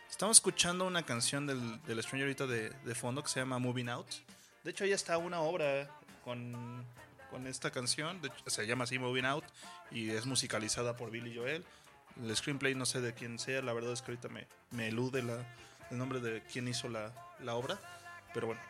Estamos 0.10 0.38
escuchando 0.38 0.86
una 0.86 1.06
canción 1.06 1.48
del, 1.48 1.82
del 1.84 2.02
Stranger 2.02 2.28
ahorita 2.28 2.48
de, 2.48 2.70
de 2.70 2.96
fondo 2.96 3.24
que 3.24 3.30
se 3.30 3.40
llama 3.40 3.60
Moving 3.60 3.90
Out. 3.90 4.08
De 4.64 4.72
hecho, 4.72 4.84
ahí 4.84 4.92
está 4.92 5.18
una 5.18 5.40
obra 5.40 5.90
con, 6.26 6.86
con 7.30 7.48
esta 7.48 7.72
canción. 7.72 8.22
de 8.22 8.28
hecho, 8.30 8.50
se 8.50 8.66
llama 8.68 8.84
así 8.86 9.00
Moving 9.00 9.26
Out 9.26 9.44
y 9.92 10.10
es 10.12 10.26
musicalizada 10.26 10.96
por 10.96 11.12
Billy 11.12 11.36
Joel. 11.36 11.66
El 12.24 12.36
screenplay 12.36 12.74
no 12.76 12.86
sé 12.86 13.00
de 13.02 13.14
quién 13.14 13.38
sea, 13.40 13.62
la 13.62 13.74
verdad 13.74 13.94
es 13.94 14.02
que 14.02 14.12
ahorita 14.12 14.28
me, 14.30 14.48
me 14.72 14.88
elude 14.88 15.22
la, 15.22 15.46
el 15.92 15.98
nombre 15.98 16.20
de 16.20 16.42
quién 16.52 16.68
hizo 16.68 16.90
la, 16.90 17.14
la 17.42 17.56
obra. 17.56 17.80
Pero 18.34 18.48
bueno, 18.48 18.62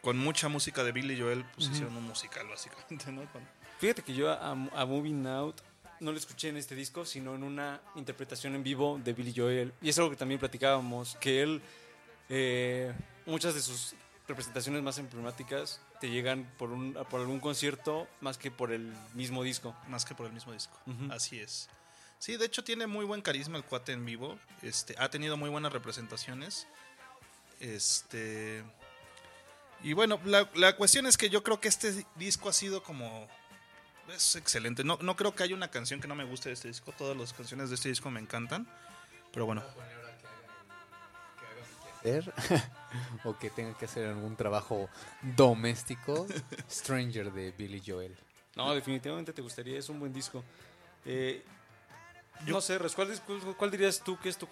con 0.00 0.18
mucha 0.18 0.48
música 0.48 0.82
de 0.82 0.92
Billy 0.92 1.18
Joel, 1.20 1.44
pues 1.54 1.68
hicieron 1.68 1.96
un 1.96 2.04
musical 2.04 2.46
básicamente, 2.48 3.12
¿no? 3.12 3.30
Con- 3.32 3.46
Fíjate 3.78 4.02
que 4.02 4.14
yo 4.14 4.30
a, 4.30 4.50
a 4.50 4.84
Moving 4.86 5.26
Out 5.26 5.60
no 6.00 6.10
lo 6.10 6.18
escuché 6.18 6.48
en 6.48 6.56
este 6.56 6.74
disco, 6.74 7.04
sino 7.04 7.34
en 7.36 7.44
una 7.44 7.80
interpretación 7.94 8.54
en 8.56 8.64
vivo 8.64 9.00
de 9.02 9.12
Billy 9.12 9.32
Joel. 9.36 9.72
Y 9.80 9.88
es 9.88 9.98
algo 9.98 10.10
que 10.10 10.16
también 10.16 10.40
platicábamos, 10.40 11.16
que 11.20 11.42
él, 11.42 11.62
eh, 12.28 12.92
muchas 13.26 13.54
de 13.54 13.60
sus 13.62 13.94
representaciones 14.32 14.82
más 14.82 14.98
emblemáticas 14.98 15.80
te 16.00 16.10
llegan 16.10 16.50
por, 16.58 16.70
un, 16.70 16.94
por 17.10 17.20
algún 17.20 17.38
concierto 17.38 18.08
más 18.20 18.38
que 18.38 18.50
por 18.50 18.72
el 18.72 18.92
mismo 19.14 19.42
disco. 19.42 19.76
más 19.88 20.04
que 20.04 20.14
por 20.14 20.26
el 20.26 20.32
mismo 20.32 20.52
disco. 20.52 20.76
Así 21.10 21.38
es. 21.38 21.68
Sí, 22.18 22.36
de 22.36 22.46
hecho 22.46 22.64
tiene 22.64 22.86
muy 22.86 23.04
buen 23.04 23.20
carisma 23.20 23.58
el 23.58 23.64
cuate 23.64 23.92
en 23.92 24.04
vivo. 24.04 24.38
Este, 24.62 24.94
ha 24.98 25.10
tenido 25.10 25.36
muy 25.36 25.50
buenas 25.50 25.72
representaciones. 25.72 26.66
Este. 27.60 28.64
Y 29.82 29.92
bueno, 29.92 30.20
la, 30.24 30.48
la 30.54 30.76
cuestión 30.76 31.06
es 31.06 31.16
que 31.16 31.30
yo 31.30 31.42
creo 31.42 31.60
que 31.60 31.68
este 31.68 32.06
disco 32.16 32.48
ha 32.48 32.52
sido 32.52 32.82
como. 32.82 33.28
Es 34.08 34.36
excelente. 34.36 34.84
No, 34.84 34.98
no 35.02 35.16
creo 35.16 35.34
que 35.34 35.42
haya 35.42 35.54
una 35.54 35.70
canción 35.70 36.00
que 36.00 36.08
no 36.08 36.14
me 36.14 36.24
guste 36.24 36.48
de 36.48 36.54
este 36.54 36.68
disco. 36.68 36.92
Todas 36.96 37.16
las 37.16 37.32
canciones 37.32 37.68
de 37.70 37.74
este 37.74 37.88
disco 37.88 38.10
me 38.10 38.20
encantan. 38.20 38.68
Pero 39.32 39.46
bueno, 39.46 39.62
hacer 42.02 42.32
o 43.24 43.38
que 43.38 43.50
tenga 43.50 43.76
que 43.76 43.84
hacer 43.86 44.06
algún 44.06 44.36
trabajo 44.36 44.88
doméstico. 45.22 46.26
Stranger 46.70 47.32
de 47.32 47.52
Billy 47.52 47.82
Joel. 47.84 48.14
No, 48.56 48.74
definitivamente 48.74 49.32
te 49.32 49.40
gustaría, 49.42 49.78
es 49.78 49.88
un 49.88 49.98
buen 50.00 50.12
disco. 50.12 50.44
Eh, 51.06 51.42
no 52.46 52.60
sé, 52.60 52.78
Res, 52.78 52.94
¿cuál, 52.94 53.08
cuál- 53.56 53.70
dirías 53.70 54.02
tú 54.04 54.18
que 54.18 54.28
es 54.28 54.36
tu, 54.36 54.46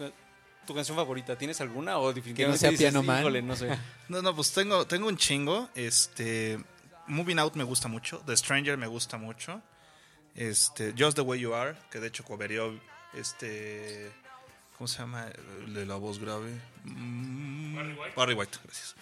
tu 0.67 0.75
canción 0.75 0.97
favorita? 0.97 1.37
¿Tienes 1.37 1.61
alguna 1.61 1.99
o 1.99 2.13
definitivamente 2.13 2.59
sea 2.61 2.71
dices, 2.71 2.85
Piano 2.85 3.03
Man? 3.03 3.21
"Híjole, 3.21 3.43
no 3.43 3.57
sé. 3.57 3.77
No, 4.09 4.23
no, 4.23 4.35
pues 4.35 4.53
tengo, 4.53 4.87
tengo 4.87 5.09
un 5.09 5.17
chingo. 5.17 5.69
Este. 5.75 6.59
Moving 7.07 7.39
Out 7.41 7.55
me 7.57 7.65
gusta 7.65 7.89
mucho. 7.89 8.23
The 8.27 8.37
Stranger 8.37 8.77
me 8.79 8.87
gusta 8.87 9.19
mucho. 9.19 9.61
Este. 10.35 10.95
Just 10.97 11.17
the 11.17 11.23
Way 11.23 11.41
You 11.41 11.55
Are, 11.55 11.77
que 11.91 11.99
de 12.01 12.07
hecho 12.09 12.25
coverió 12.25 12.79
este. 13.15 14.11
¿Cómo 14.81 14.89
se 14.89 14.97
llama? 15.01 15.27
El 15.67 15.75
de 15.75 15.85
la 15.85 15.97
voz 15.97 16.19
grave. 16.19 16.59
Mm, 16.85 17.75
Barry 17.77 17.93
White. 17.93 18.13
Barry 18.17 18.33
White, 18.35 18.59
gracias. 18.65 18.95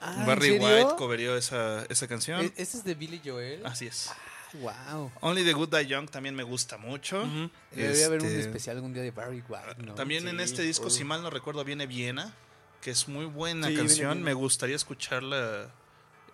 Ah, 0.00 0.16
¿en 0.18 0.26
Barry 0.26 0.48
serio? 0.48 0.66
White 0.66 0.96
coverió 0.98 1.36
esa, 1.36 1.84
esa 1.88 2.08
canción. 2.08 2.40
¿E- 2.46 2.52
¿Ese 2.56 2.78
es 2.78 2.82
de 2.84 2.96
Billy 2.96 3.20
Joel? 3.24 3.64
Así 3.64 3.86
es. 3.86 4.10
wow. 4.54 5.12
Only 5.20 5.44
the 5.44 5.52
Good 5.52 5.68
Die 5.68 5.86
Young 5.86 6.08
también 6.10 6.34
me 6.34 6.42
gusta 6.42 6.78
mucho. 6.78 7.22
Debería 7.70 8.06
haber 8.06 8.22
un 8.22 8.26
Este, 8.26 8.40
especial 8.40 8.74
algún 8.78 8.92
día 8.92 9.04
de 9.04 9.12
Barry 9.12 9.44
White, 9.48 9.82
¿no? 9.84 9.94
También 9.94 10.26
en 10.26 10.40
este 10.40 10.62
disco, 10.62 10.86
por- 10.86 10.90
si 10.92 11.04
mal 11.04 11.22
no 11.22 11.30
recuerdo, 11.30 11.62
viene 11.62 11.86
Viena, 11.86 12.34
que 12.82 12.90
es 12.90 13.06
muy 13.06 13.26
buena 13.26 13.68
Sí, 13.68 13.74
viene 13.74 13.86
canción. 13.86 14.22
Me 14.24 14.34
gustaría 14.34 14.74
escucharla 14.74 15.70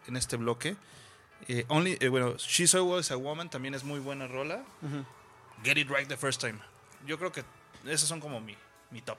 en 0.06 0.16
este 0.16 0.36
bloque. 0.36 0.74
Eh, 1.48 1.66
only, 1.68 1.98
eh, 2.00 2.08
bueno, 2.08 2.38
She's 2.38 2.74
Always 2.74 3.10
a 3.10 3.16
Woman 3.16 3.50
también 3.50 3.74
es 3.74 3.84
muy 3.84 4.00
buena 4.00 4.26
rola. 4.26 4.64
Get 5.64 5.76
It 5.76 5.90
Right 5.90 6.08
the 6.08 6.16
First 6.16 6.40
Time. 6.40 6.60
Yo 7.06 7.18
creo 7.18 7.30
que 7.30 7.44
esos 7.84 8.08
son 8.08 8.20
como 8.20 8.40
mi, 8.40 8.56
mi 8.90 9.02
top. 9.02 9.18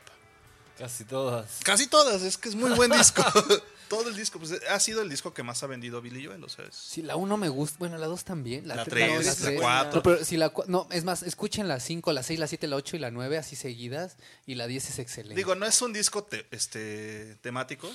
Casi 0.77 1.05
todas. 1.05 1.59
Casi 1.63 1.87
todas, 1.87 2.21
es 2.21 2.37
que 2.37 2.49
es 2.49 2.55
muy 2.55 2.71
buen 2.71 2.91
disco. 2.91 3.23
Todo 3.89 4.09
el 4.09 4.17
disco, 4.17 4.37
pues 4.37 4.51
ha 4.69 4.79
sido 4.81 5.01
el 5.01 5.07
disco 5.09 5.33
que 5.33 5.43
más 5.43 5.63
ha 5.63 5.67
vendido 5.67 6.01
Billy 6.01 6.25
Joel, 6.25 6.43
o 6.43 6.49
sea, 6.49 6.65
es- 6.65 6.75
Sí, 6.75 7.01
la 7.01 7.15
1 7.15 7.37
me 7.37 7.47
gusta. 7.47 7.77
Bueno, 7.79 7.97
la 7.97 8.07
2 8.07 8.25
también. 8.25 8.67
La 8.67 8.83
tre- 8.83 8.89
tres, 8.89 9.11
no, 9.13 9.21
la 9.21 9.35
tres. 9.35 9.61
cuatro. 9.61 9.95
No, 9.95 10.03
pero 10.03 10.25
si 10.25 10.35
la 10.35 10.51
no, 10.67 10.89
es 10.91 11.05
más, 11.05 11.23
escuchen 11.23 11.69
la 11.69 11.79
5, 11.79 12.11
la 12.11 12.21
6, 12.21 12.37
la 12.37 12.47
7, 12.47 12.67
la 12.67 12.75
8 12.75 12.97
y 12.97 12.99
la 12.99 13.11
9 13.11 13.37
así 13.37 13.55
seguidas. 13.55 14.17
Y 14.45 14.55
la 14.55 14.67
10 14.67 14.89
es 14.89 14.99
excelente. 14.99 15.35
Digo, 15.35 15.55
no 15.55 15.65
es 15.65 15.81
un 15.81 15.93
disco 15.93 16.21
te- 16.25 16.45
este, 16.51 17.35
temático, 17.37 17.89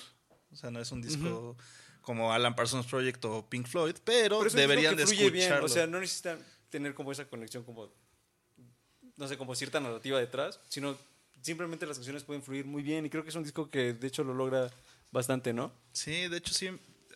o 0.50 0.56
sea, 0.56 0.70
no 0.70 0.80
es 0.80 0.90
un 0.92 1.02
disco 1.02 1.58
como 2.00 2.32
Alan 2.32 2.56
Parsons 2.56 2.86
Project 2.86 3.22
o 3.26 3.46
Pink 3.46 3.66
Floyd, 3.66 3.96
pero, 4.02 4.38
Pero 4.38 4.50
deberían 4.50 4.96
de 4.96 5.04
fluye 5.06 5.28
bien, 5.28 5.42
escucharlo. 5.44 5.66
O 5.66 5.68
sea, 5.68 5.86
no 5.86 6.00
necesitan 6.00 6.38
tener 6.70 6.94
como 6.94 7.12
esa 7.12 7.26
conexión 7.26 7.64
como, 7.64 7.92
no 9.16 9.28
sé, 9.28 9.36
como 9.36 9.54
cierta 9.54 9.78
narrativa 9.78 10.18
detrás, 10.18 10.58
sino 10.70 10.96
simplemente 11.42 11.86
las 11.86 11.98
canciones 11.98 12.24
pueden 12.24 12.42
fluir 12.42 12.64
muy 12.64 12.82
bien 12.82 13.04
y 13.04 13.10
creo 13.10 13.22
que 13.22 13.30
es 13.30 13.34
un 13.36 13.42
disco 13.44 13.68
que 13.68 13.92
de 13.92 14.06
hecho 14.06 14.24
lo 14.24 14.32
logra 14.34 14.70
bastante, 15.10 15.52
¿no? 15.52 15.72
Sí, 15.92 16.28
de 16.28 16.38
hecho 16.38 16.54
sí. 16.54 16.70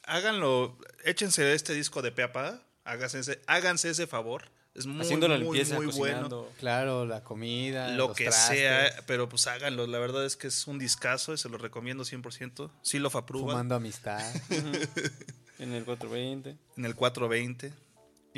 Háganlo, 0.04 0.78
échense 1.04 1.52
este 1.54 1.72
disco 1.74 2.02
de 2.02 2.12
pe 2.12 2.22
a 2.22 2.32
pa, 2.32 2.62
háganse 2.84 3.20
ese, 3.20 3.40
háganse 3.46 3.90
ese 3.90 4.06
favor 4.06 4.44
Es 4.74 4.86
muy, 4.86 5.00
Haciendo 5.00 5.26
la 5.26 5.36
muy, 5.36 5.44
limpieza, 5.44 5.76
muy 5.76 5.86
bueno. 5.86 5.98
cocinando. 6.28 6.52
Claro, 6.58 7.06
la 7.06 7.24
comida, 7.24 7.88
Lo 7.90 8.08
los 8.08 8.16
que 8.16 8.24
trastes, 8.24 8.58
sea, 8.58 9.02
pero 9.06 9.28
pues 9.28 9.46
háganlo. 9.46 9.86
La 9.86 9.98
verdad 9.98 10.24
es 10.26 10.36
que 10.36 10.48
es 10.48 10.66
un 10.66 10.78
discazo 10.78 11.32
y 11.32 11.38
se 11.38 11.48
lo 11.48 11.56
recomiendo 11.58 12.04
100%. 12.04 12.70
Sí 12.82 12.98
lo 12.98 13.08
aprueba 13.08 13.48
fumando 13.48 13.74
amistad. 13.74 14.22
En 15.58 15.72
el 15.72 15.84
420. 15.84 16.54
en 16.76 16.84
el 16.84 16.94
420. 16.94 17.72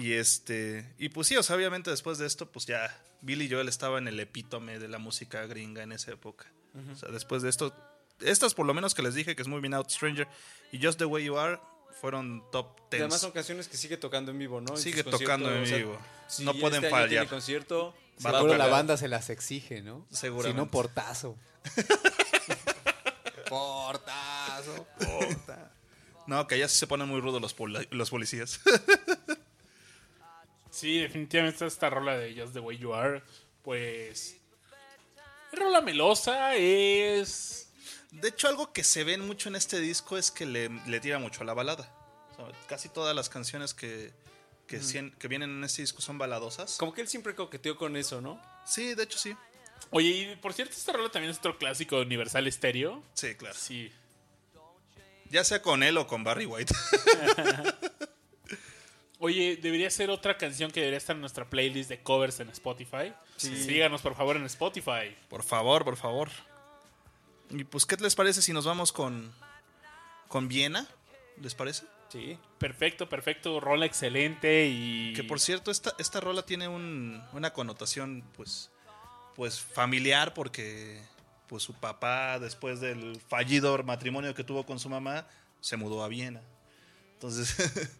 Y 0.00 0.12
este. 0.12 0.94
Y 0.98 1.08
pues 1.08 1.26
sí, 1.26 1.36
o 1.36 1.42
sea, 1.42 1.56
obviamente 1.56 1.90
después 1.90 2.18
de 2.18 2.26
esto, 2.26 2.50
pues 2.50 2.66
ya 2.66 2.96
Billy 3.20 3.50
Joel 3.50 3.68
estaba 3.68 3.98
en 3.98 4.06
el 4.06 4.20
epítome 4.20 4.78
de 4.78 4.86
la 4.86 4.98
música 4.98 5.44
gringa 5.46 5.82
en 5.82 5.90
esa 5.92 6.12
época. 6.12 6.46
O 6.92 6.94
sea, 6.96 7.08
después 7.10 7.42
de 7.42 7.48
esto. 7.48 7.74
Estas 8.20 8.54
por 8.54 8.66
lo 8.66 8.74
menos 8.74 8.94
que 8.94 9.02
les 9.02 9.14
dije, 9.14 9.34
que 9.36 9.42
es 9.42 9.48
Moving 9.48 9.74
Out 9.74 9.90
Stranger 9.90 10.26
y 10.72 10.80
Just 10.84 10.98
the 10.98 11.04
Way 11.04 11.24
You 11.24 11.38
Are, 11.38 11.58
fueron 12.00 12.44
top 12.52 12.76
Y 12.88 12.96
10. 12.96 13.02
además 13.02 13.20
son 13.20 13.30
canciones 13.32 13.66
que 13.68 13.76
sigue 13.76 13.96
tocando 13.96 14.30
en 14.32 14.38
vivo, 14.38 14.60
¿no? 14.60 14.76
Sigue 14.76 15.02
tocando 15.04 15.52
en 15.54 15.64
vivo. 15.64 15.98
si 16.28 16.44
No 16.44 16.52
pueden 16.54 16.76
este 16.84 16.90
fallar. 16.90 17.08
tiene 17.08 17.26
concierto. 17.26 17.94
Seguro 18.18 18.56
la 18.56 18.66
banda 18.68 18.96
se 18.96 19.06
las 19.08 19.30
exige, 19.30 19.82
¿no? 19.82 20.04
Seguramente. 20.10 20.60
Si 20.60 20.64
no, 20.64 20.70
portazo. 20.70 21.36
portazo. 23.48 24.86
No, 26.26 26.46
que 26.46 26.58
ya 26.58 26.68
sí 26.68 26.76
se 26.76 26.86
ponen 26.86 27.08
muy 27.08 27.20
rudos 27.20 27.40
los, 27.40 27.54
poli- 27.54 27.88
los 27.90 28.10
policías. 28.10 28.60
Sí, 30.78 30.98
definitivamente 31.00 31.66
esta 31.66 31.90
rola 31.90 32.16
de 32.16 32.40
Just 32.40 32.52
the 32.54 32.60
Way 32.60 32.78
You 32.78 32.94
Are, 32.94 33.22
pues. 33.62 34.36
Es 35.52 35.58
rola 35.58 35.80
melosa, 35.80 36.54
es. 36.54 37.68
De 38.12 38.28
hecho, 38.28 38.48
algo 38.48 38.72
que 38.72 38.84
se 38.84 39.02
ven 39.04 39.26
mucho 39.26 39.48
en 39.48 39.56
este 39.56 39.80
disco 39.80 40.16
es 40.16 40.30
que 40.30 40.46
le, 40.46 40.68
le 40.86 41.00
tira 41.00 41.18
mucho 41.18 41.42
a 41.42 41.44
la 41.44 41.54
balada. 41.54 41.92
O 42.32 42.36
sea, 42.36 42.46
casi 42.68 42.88
todas 42.88 43.14
las 43.16 43.28
canciones 43.28 43.74
que, 43.74 44.12
que, 44.66 44.80
cien- 44.80 45.14
que 45.18 45.26
vienen 45.28 45.50
en 45.50 45.64
este 45.64 45.82
disco 45.82 46.00
son 46.00 46.16
baladosas. 46.16 46.76
Como 46.76 46.92
que 46.94 47.00
él 47.00 47.08
siempre 47.08 47.34
coqueteó 47.34 47.76
con 47.76 47.96
eso, 47.96 48.20
¿no? 48.20 48.40
Sí, 48.64 48.94
de 48.94 49.02
hecho 49.02 49.18
sí. 49.18 49.34
Oye, 49.90 50.08
y 50.32 50.36
por 50.36 50.52
cierto, 50.52 50.74
esta 50.74 50.92
rola 50.92 51.10
también 51.10 51.30
es 51.32 51.38
otro 51.38 51.58
clásico 51.58 51.96
de 51.96 52.02
Universal 52.02 52.50
Stereo. 52.52 53.02
Sí, 53.14 53.34
claro. 53.34 53.54
Sí. 53.58 53.92
Ya 55.30 55.44
sea 55.44 55.60
con 55.60 55.82
él 55.82 55.98
o 55.98 56.06
con 56.06 56.24
Barry 56.24 56.46
White. 56.46 56.74
Oye, 59.20 59.56
debería 59.60 59.90
ser 59.90 60.10
otra 60.10 60.36
canción 60.38 60.70
que 60.70 60.80
debería 60.80 60.98
estar 60.98 61.16
en 61.16 61.20
nuestra 61.20 61.44
playlist 61.48 61.90
de 61.90 62.00
covers 62.02 62.38
en 62.40 62.50
Spotify. 62.50 63.12
Síganos, 63.36 64.00
por 64.00 64.14
favor, 64.14 64.36
en 64.36 64.44
Spotify. 64.44 65.16
por 65.28 65.42
favor, 65.42 65.84
por 65.84 65.96
favor. 65.96 66.28
Y 67.50 67.64
pues, 67.64 67.84
¿qué 67.84 67.96
les 67.96 68.14
parece 68.14 68.42
si 68.42 68.52
nos 68.52 68.64
vamos 68.64 68.92
con, 68.92 69.32
con 70.28 70.46
Viena? 70.48 70.86
¿Les 71.40 71.54
parece? 71.54 71.84
Sí. 72.10 72.38
Perfecto, 72.58 73.08
perfecto. 73.08 73.58
Rola 73.60 73.86
excelente 73.86 74.66
y. 74.66 75.12
Que 75.14 75.24
por 75.24 75.40
cierto, 75.40 75.70
esta, 75.70 75.94
esta 75.98 76.20
rola 76.20 76.42
tiene 76.44 76.68
un- 76.68 77.22
una 77.32 77.52
connotación, 77.52 78.22
pues, 78.36 78.70
pues 79.34 79.60
familiar, 79.60 80.32
porque 80.34 81.02
pues 81.48 81.62
su 81.62 81.72
papá, 81.74 82.38
después 82.38 82.80
del 82.80 83.20
fallido 83.28 83.82
matrimonio 83.82 84.34
que 84.34 84.44
tuvo 84.44 84.64
con 84.66 84.78
su 84.78 84.88
mamá, 84.88 85.26
se 85.60 85.76
mudó 85.76 86.02
a 86.04 86.08
Viena. 86.08 86.40
Entonces, 87.14 87.56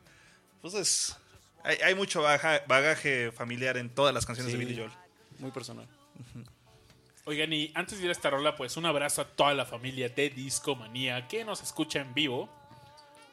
pues 0.62 0.74
es, 0.74 1.16
hay, 1.64 1.76
hay 1.78 1.94
mucho 1.94 2.22
baja- 2.22 2.62
bagaje 2.66 3.32
familiar 3.32 3.76
en 3.76 3.90
todas 3.90 4.14
las 4.14 4.26
canciones 4.26 4.52
de. 4.52 4.59
Billy 4.59 4.76
Joel. 4.76 4.90
Muy 5.38 5.50
personal. 5.50 5.86
Oigan, 7.24 7.52
y 7.52 7.70
antes 7.74 7.98
de 7.98 8.04
ir 8.04 8.09
a 8.09 8.12
esta 8.12 8.30
rola, 8.30 8.56
pues 8.56 8.76
un 8.76 8.86
abrazo 8.86 9.22
a 9.22 9.24
toda 9.26 9.54
la 9.54 9.66
familia 9.66 10.09
de 10.09 10.30
Discomanía 10.30 11.28
que 11.28 11.44
nos 11.44 11.62
escucha 11.62 12.00
en 12.00 12.14
vivo. 12.14 12.48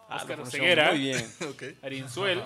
Ah, 0.09 0.17
Oscar 0.17 0.37
lo 0.37 0.45
Ceguera. 0.45 0.89
Arienzuel. 1.81 2.43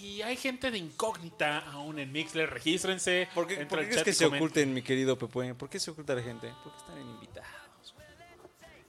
Y 0.00 0.22
hay 0.22 0.36
gente 0.36 0.70
de 0.70 0.78
incógnita 0.78 1.58
aún 1.70 1.98
en 1.98 2.10
Mixler. 2.10 2.48
Regístrense. 2.48 3.28
¿Por 3.34 3.46
qué, 3.46 3.66
por 3.66 3.80
qué 3.80 3.88
crees 3.88 4.02
que 4.02 4.12
se 4.12 4.24
comenten. 4.24 4.46
oculten, 4.46 4.74
mi 4.74 4.82
querido 4.82 5.18
Pepue? 5.18 5.54
¿Por 5.54 5.68
qué 5.68 5.78
se 5.78 5.90
oculta 5.90 6.14
la 6.14 6.22
gente? 6.22 6.52
Porque 6.64 6.78
están 6.78 6.98
en 6.98 7.08
invitados. 7.08 7.50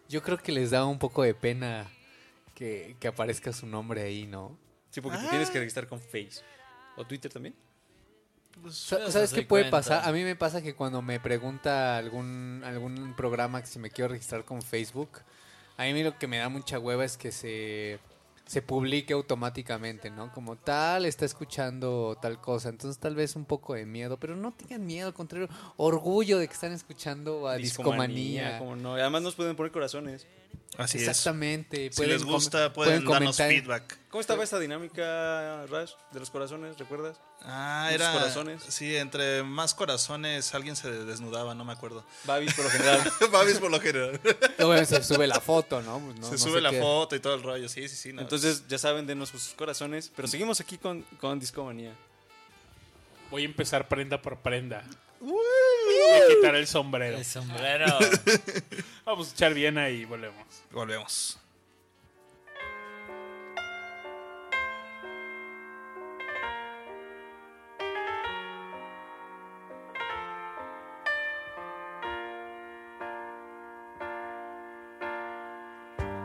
Yo 0.07 0.21
creo 0.21 0.37
que 0.37 0.51
les 0.51 0.71
da 0.71 0.85
un 0.85 0.99
poco 0.99 1.23
de 1.23 1.33
pena 1.33 1.89
que, 2.55 2.95
que 2.99 3.07
aparezca 3.07 3.51
su 3.51 3.65
nombre 3.65 4.01
ahí, 4.01 4.25
¿no? 4.25 4.57
Sí, 4.89 5.01
porque 5.01 5.17
te 5.17 5.27
tienes 5.27 5.49
que 5.49 5.59
registrar 5.59 5.87
con 5.87 5.99
Face. 5.99 6.41
¿O 6.97 7.05
Twitter 7.05 7.31
también? 7.31 7.55
Eso 8.65 9.11
¿Sabes 9.11 9.33
qué 9.33 9.43
puede 9.43 9.63
cuenta. 9.63 9.77
pasar? 9.77 10.07
A 10.07 10.11
mí 10.11 10.23
me 10.23 10.35
pasa 10.35 10.61
que 10.61 10.75
cuando 10.75 11.01
me 11.01 11.19
pregunta 11.19 11.97
algún, 11.97 12.61
algún 12.65 13.15
programa 13.15 13.61
que 13.61 13.67
si 13.67 13.79
me 13.79 13.89
quiero 13.89 14.09
registrar 14.09 14.43
con 14.43 14.61
Facebook, 14.61 15.09
a 15.77 15.83
mí 15.83 16.03
lo 16.03 16.17
que 16.17 16.27
me 16.27 16.37
da 16.37 16.49
mucha 16.49 16.77
hueva 16.77 17.05
es 17.05 17.17
que 17.17 17.31
se, 17.31 17.99
se 18.51 18.61
publique 18.61 19.13
automáticamente, 19.13 20.11
¿no? 20.11 20.29
Como 20.33 20.57
tal, 20.57 21.05
está 21.05 21.23
escuchando 21.23 22.17
tal 22.21 22.41
cosa. 22.41 22.67
Entonces 22.67 22.99
tal 22.99 23.15
vez 23.15 23.37
un 23.37 23.45
poco 23.45 23.75
de 23.75 23.85
miedo, 23.85 24.19
pero 24.19 24.35
no 24.35 24.51
tengan 24.51 24.85
miedo, 24.85 25.07
al 25.07 25.13
contrario, 25.13 25.47
orgullo 25.77 26.37
de 26.37 26.49
que 26.49 26.53
están 26.53 26.73
escuchando 26.73 27.47
a 27.47 27.55
Discomanía. 27.55 28.59
como 28.59 28.75
no. 28.75 28.95
Además 28.95 29.21
nos 29.21 29.35
pueden 29.35 29.55
poner 29.55 29.71
corazones. 29.71 30.27
Así 30.77 30.97
es. 30.99 31.07
Exactamente. 31.09 31.91
Si 31.91 32.05
les 32.05 32.23
gusta, 32.23 32.71
pueden, 32.71 33.03
darnos 33.03 33.13
comentar. 33.13 33.49
feedback. 33.49 33.97
¿Cómo 34.09 34.21
estaba 34.21 34.43
esta 34.43 34.57
dinámica, 34.57 35.65
Rash, 35.67 35.91
de 36.11 36.19
los 36.19 36.29
corazones? 36.29 36.77
¿Recuerdas? 36.77 37.17
Ah, 37.41 37.89
Muchos 37.91 38.01
era. 38.07 38.13
corazones. 38.13 38.63
Sí, 38.69 38.95
entre 38.95 39.43
más 39.43 39.73
corazones 39.73 40.53
alguien 40.55 40.75
se 40.77 40.89
desnudaba, 40.89 41.53
no 41.55 41.65
me 41.65 41.73
acuerdo. 41.73 42.05
Babis, 42.23 42.53
por 42.53 42.65
lo 42.65 42.71
general. 42.71 43.11
Babis 43.31 43.57
por 43.59 43.69
lo 43.71 43.79
general. 43.81 44.19
Se 44.85 45.03
sube 45.03 45.27
la 45.27 45.41
foto, 45.41 45.81
¿no? 45.81 45.99
Pues 45.99 46.19
no- 46.19 46.25
se 46.27 46.31
no 46.33 46.37
sube 46.37 46.61
la 46.61 46.71
qué- 46.71 46.79
foto 46.79 47.15
y 47.15 47.19
todo 47.19 47.35
el 47.35 47.43
rollo. 47.43 47.67
Sí, 47.67 47.87
sí, 47.89 47.95
sí. 47.95 48.13
no. 48.13 48.21
Entonces, 48.21 48.65
ya 48.67 48.77
saben, 48.77 49.05
denos 49.05 49.29
sus 49.29 49.49
corazones. 49.49 50.11
Pero 50.15 50.27
seguimos 50.27 50.59
aquí 50.61 50.77
con, 50.77 51.01
con 51.19 51.39
Discomanía. 51.39 51.93
Voy 53.29 53.43
a 53.43 53.45
empezar 53.45 53.87
prenda 53.87 54.21
por 54.21 54.37
prenda. 54.39 54.83
Voy 55.91 56.19
a 56.31 56.35
quitar 56.35 56.55
el 56.55 56.67
sombrero. 56.67 57.17
El 57.17 57.25
sombrero. 57.25 57.85
Vamos 59.05 59.29
a 59.31 59.33
echar 59.33 59.53
bien 59.53 59.77
ahí 59.77 60.01
y 60.01 60.05
volvemos. 60.05 60.45
volvemos. 60.71 61.37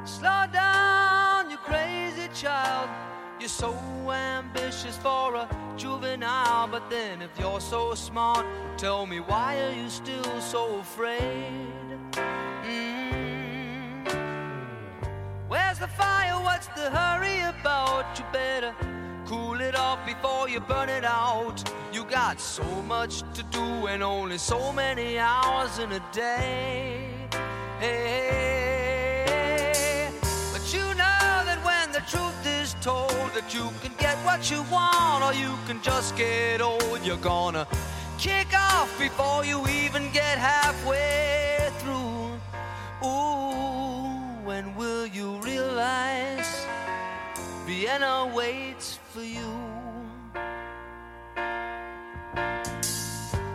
Slow 0.05 0.47
down, 0.53 1.51
you 1.51 1.57
crazy 1.59 2.29
child. 2.33 2.89
You're 3.41 3.49
so 3.49 3.73
for 4.95 5.35
a 5.35 5.49
juvenile, 5.77 6.69
but 6.69 6.89
then 6.89 7.23
if 7.23 7.31
you're 7.39 7.61
so 7.61 7.95
smart, 7.95 8.47
tell 8.77 9.07
me 9.07 9.21
why 9.21 9.59
are 9.61 9.73
you 9.73 9.89
still 9.89 10.41
so 10.41 10.79
afraid? 10.79 11.67
Mm. 12.65 13.07
Where's 15.49 15.79
the 15.79 15.89
fire? 15.89 16.35
What's 16.35 16.69
the 16.69 16.91
hurry 16.91 17.41
about? 17.41 18.19
You 18.19 18.25
better 18.33 18.75
cool 19.27 19.61
it 19.61 19.75
off 19.75 20.05
before 20.07 20.49
you 20.49 20.61
burn 20.61 20.89
it 20.89 21.05
out. 21.05 21.63
You 21.93 22.05
got 22.05 22.39
so 22.41 22.65
much 22.83 23.23
to 23.35 23.43
do 23.45 23.87
and 23.89 24.03
only 24.03 24.39
so 24.39 24.73
many 24.73 25.19
hours 25.19 25.79
in 25.79 25.91
a 25.93 26.03
day. 26.13 27.11
Hey, 27.81 28.56
what 34.27 34.51
you 34.51 34.63
want 34.73 35.23
or 35.23 35.33
you 35.33 35.53
can 35.69 35.81
just 35.83 36.17
get 36.17 36.61
old, 36.61 37.01
you're 37.05 37.25
gonna 37.35 37.67
kick 38.19 38.49
off 38.53 38.91
before 38.99 39.45
you 39.45 39.59
even 39.69 40.11
get 40.13 40.37
halfway 40.37 41.71
through. 41.79 42.27
Ooh, 43.07 44.11
when 44.45 44.75
will 44.75 45.07
you 45.07 45.29
realize 45.51 46.67
Vienna 47.67 48.29
waits 48.35 48.99
for 49.13 49.23
you? 49.23 49.53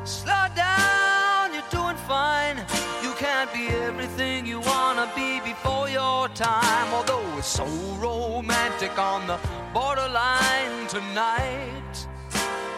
Slow 0.05 0.45
down, 0.55 1.53
you're 1.53 1.71
doing 1.79 1.99
fine. 2.07 2.57
You 3.03 3.11
can't 3.23 3.51
be 3.53 3.67
everything 3.67 4.45
you 4.45 4.61
wanna 4.61 5.07
be 5.15 5.41
before 5.41 5.89
your 5.89 6.29
time. 6.29 6.87
Although 6.93 7.20
it's 7.41 7.57
so 7.57 7.65
romantic 7.97 8.99
on 8.99 9.25
the 9.25 9.39
borderline 9.73 10.85
tonight. 10.87 12.07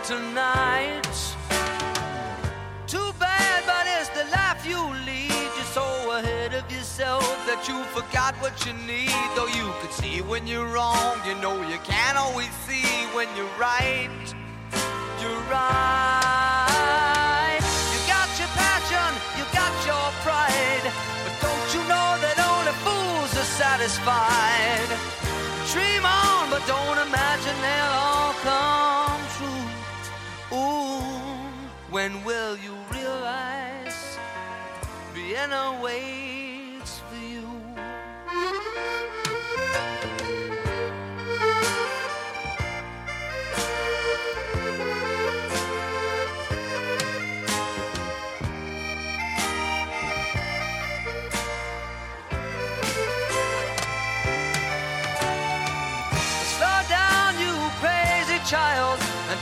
Tonight. 0.06 1.16
Too 2.88 3.12
bad, 3.20 3.64
but 3.66 3.86
it's 3.98 4.08
the 4.18 4.24
life 4.32 4.66
you 4.66 4.80
lead. 5.06 5.50
You're 5.58 5.74
so 5.80 5.84
ahead 6.18 6.54
of 6.54 6.72
yourself 6.72 7.28
that 7.46 7.68
you 7.68 7.84
forgot 7.92 8.36
what 8.36 8.66
you 8.66 8.72
need. 8.88 9.12
Though 9.36 9.48
you 9.48 9.70
could 9.82 9.92
see 9.92 10.22
when 10.22 10.48
you're 10.48 10.72
wrong, 10.74 11.18
you 11.28 11.36
know 11.42 11.56
you 11.68 11.80
can't 11.80 12.18
always 12.18 12.52
see 12.66 12.88
when 13.14 13.28
you're 13.36 13.58
right. 13.60 14.34
You're 15.20 15.44
right. 15.52 16.53
Satisfied. 23.88 24.88
Dream 25.72 26.06
on, 26.06 26.50
but 26.50 26.66
don't 26.68 27.08
imagine 27.08 27.56
they'll 27.62 27.96
all 28.08 28.34
come 28.44 29.22
true. 29.38 30.58
Ooh, 30.58 31.02
when 31.92 32.24
will 32.24 32.56
you 32.58 32.76
realize 32.92 34.18
Vienna 35.14 35.80
waits 35.84 36.33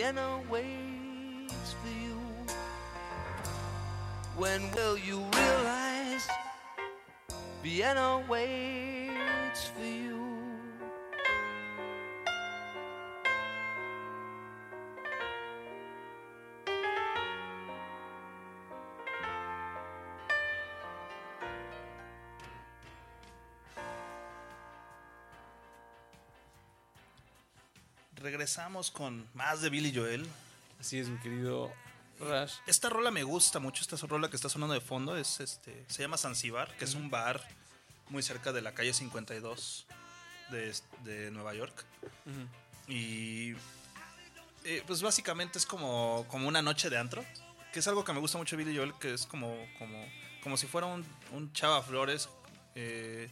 Vienna 0.00 0.40
waits 0.50 1.74
for 1.74 1.92
you? 2.02 2.16
When 4.34 4.70
will 4.72 4.96
you 4.96 5.18
realize 5.36 6.26
Vienna 7.62 8.24
waits 8.26 9.66
for 9.66 9.84
you? 9.84 10.39
Regresamos 28.20 28.90
con 28.90 29.26
más 29.32 29.62
de 29.62 29.70
Billy 29.70 29.94
Joel. 29.94 30.26
Así 30.78 30.98
es, 30.98 31.08
mi 31.08 31.18
querido 31.20 31.72
Rash. 32.20 32.56
Esta 32.66 32.90
rola 32.90 33.10
me 33.10 33.22
gusta 33.22 33.60
mucho, 33.60 33.80
esta 33.82 33.96
rola 34.06 34.28
que 34.28 34.36
está 34.36 34.50
sonando 34.50 34.74
de 34.74 34.82
fondo 34.82 35.16
es 35.16 35.40
este 35.40 35.86
se 35.88 36.02
llama 36.02 36.18
Zanzibar, 36.18 36.76
que 36.76 36.84
es 36.84 36.94
un 36.94 37.08
bar 37.08 37.42
muy 38.10 38.22
cerca 38.22 38.52
de 38.52 38.60
la 38.60 38.74
calle 38.74 38.92
52 38.92 39.86
de, 40.50 40.74
de 41.04 41.30
Nueva 41.30 41.54
York. 41.54 41.84
Y 42.86 43.52
eh, 44.64 44.82
pues 44.86 45.00
básicamente 45.00 45.58
es 45.58 45.64
como, 45.64 46.26
como 46.28 46.46
una 46.46 46.60
noche 46.60 46.90
de 46.90 46.98
antro, 46.98 47.24
que 47.72 47.78
es 47.78 47.88
algo 47.88 48.04
que 48.04 48.12
me 48.12 48.20
gusta 48.20 48.36
mucho 48.36 48.54
de 48.54 48.64
Billy 48.64 48.76
Joel, 48.76 48.92
que 49.00 49.14
es 49.14 49.24
como, 49.24 49.56
como, 49.78 50.04
como 50.42 50.58
si 50.58 50.66
fuera 50.66 50.88
un, 50.88 51.06
un 51.32 51.54
Chava 51.54 51.82
Flores 51.82 52.28
eh, 52.74 53.30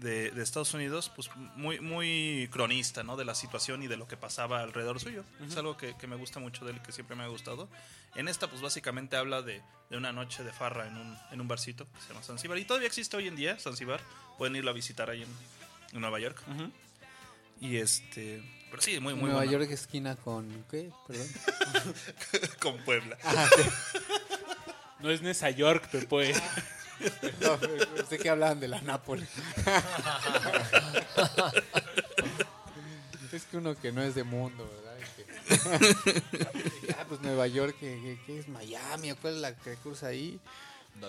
de, 0.00 0.30
de 0.30 0.42
Estados 0.42 0.72
Unidos, 0.74 1.10
pues 1.14 1.30
muy, 1.54 1.80
muy 1.80 2.48
cronista, 2.52 3.02
¿no? 3.02 3.16
De 3.16 3.24
la 3.24 3.34
situación 3.34 3.82
y 3.82 3.86
de 3.86 3.96
lo 3.96 4.06
que 4.06 4.16
pasaba 4.16 4.60
alrededor 4.62 5.00
suyo. 5.00 5.24
Es 5.46 5.56
algo 5.56 5.76
que, 5.76 5.96
que 5.96 6.06
me 6.06 6.16
gusta 6.16 6.40
mucho 6.40 6.64
de 6.64 6.72
él 6.72 6.78
y 6.78 6.80
que 6.80 6.92
siempre 6.92 7.16
me 7.16 7.24
ha 7.24 7.28
gustado. 7.28 7.68
En 8.14 8.28
esta, 8.28 8.48
pues 8.48 8.62
básicamente 8.62 9.16
habla 9.16 9.42
de, 9.42 9.62
de 9.90 9.96
una 9.96 10.12
noche 10.12 10.42
de 10.44 10.52
farra 10.52 10.86
en 10.86 10.96
un, 10.96 11.18
en 11.30 11.40
un 11.40 11.48
barcito 11.48 11.86
que 11.92 12.00
se 12.00 12.08
llama 12.08 12.22
Zanzibar. 12.22 12.58
Y 12.58 12.64
todavía 12.64 12.88
existe 12.88 13.16
hoy 13.16 13.28
en 13.28 13.36
día 13.36 13.58
Zanzibar. 13.58 14.00
Pueden 14.38 14.56
irlo 14.56 14.70
a 14.70 14.74
visitar 14.74 15.10
ahí 15.10 15.22
en, 15.22 15.28
en 15.92 16.00
Nueva 16.00 16.20
York. 16.20 16.42
Y 17.60 17.76
este... 17.76 18.42
Pero 18.70 18.82
sí, 18.82 18.98
muy, 19.00 19.14
muy 19.14 19.30
Nueva 19.30 19.44
bueno. 19.44 19.52
York 19.52 19.70
esquina 19.70 20.16
con... 20.16 20.64
¿Qué? 20.70 20.90
Perdón. 21.06 21.28
Con 22.60 22.76
Puebla. 22.78 23.16
No 24.98 25.10
es 25.10 25.22
Nesa 25.22 25.50
York, 25.50 25.88
pero 25.92 26.08
pues. 26.08 26.42
No, 27.40 27.58
pensé 27.94 28.18
que 28.18 28.28
hablaban 28.30 28.58
de 28.60 28.68
la 28.68 28.80
Nápoles. 28.82 29.28
es 33.32 33.44
que 33.44 33.56
uno 33.58 33.74
que 33.78 33.92
no 33.92 34.02
es 34.02 34.14
de 34.14 34.24
mundo, 34.24 34.68
¿verdad? 34.76 34.96
Que- 35.16 36.94
ah, 36.98 37.04
pues 37.08 37.20
Nueva 37.20 37.46
York, 37.46 37.76
¿qué, 37.78 37.98
qué- 38.02 38.18
qué 38.26 38.38
es 38.38 38.48
Miami? 38.48 39.12
¿Cuál 39.20 39.34
es 39.34 39.40
la 39.40 39.54
que 39.56 39.74
cruza 39.76 40.06
ahí? 40.08 40.40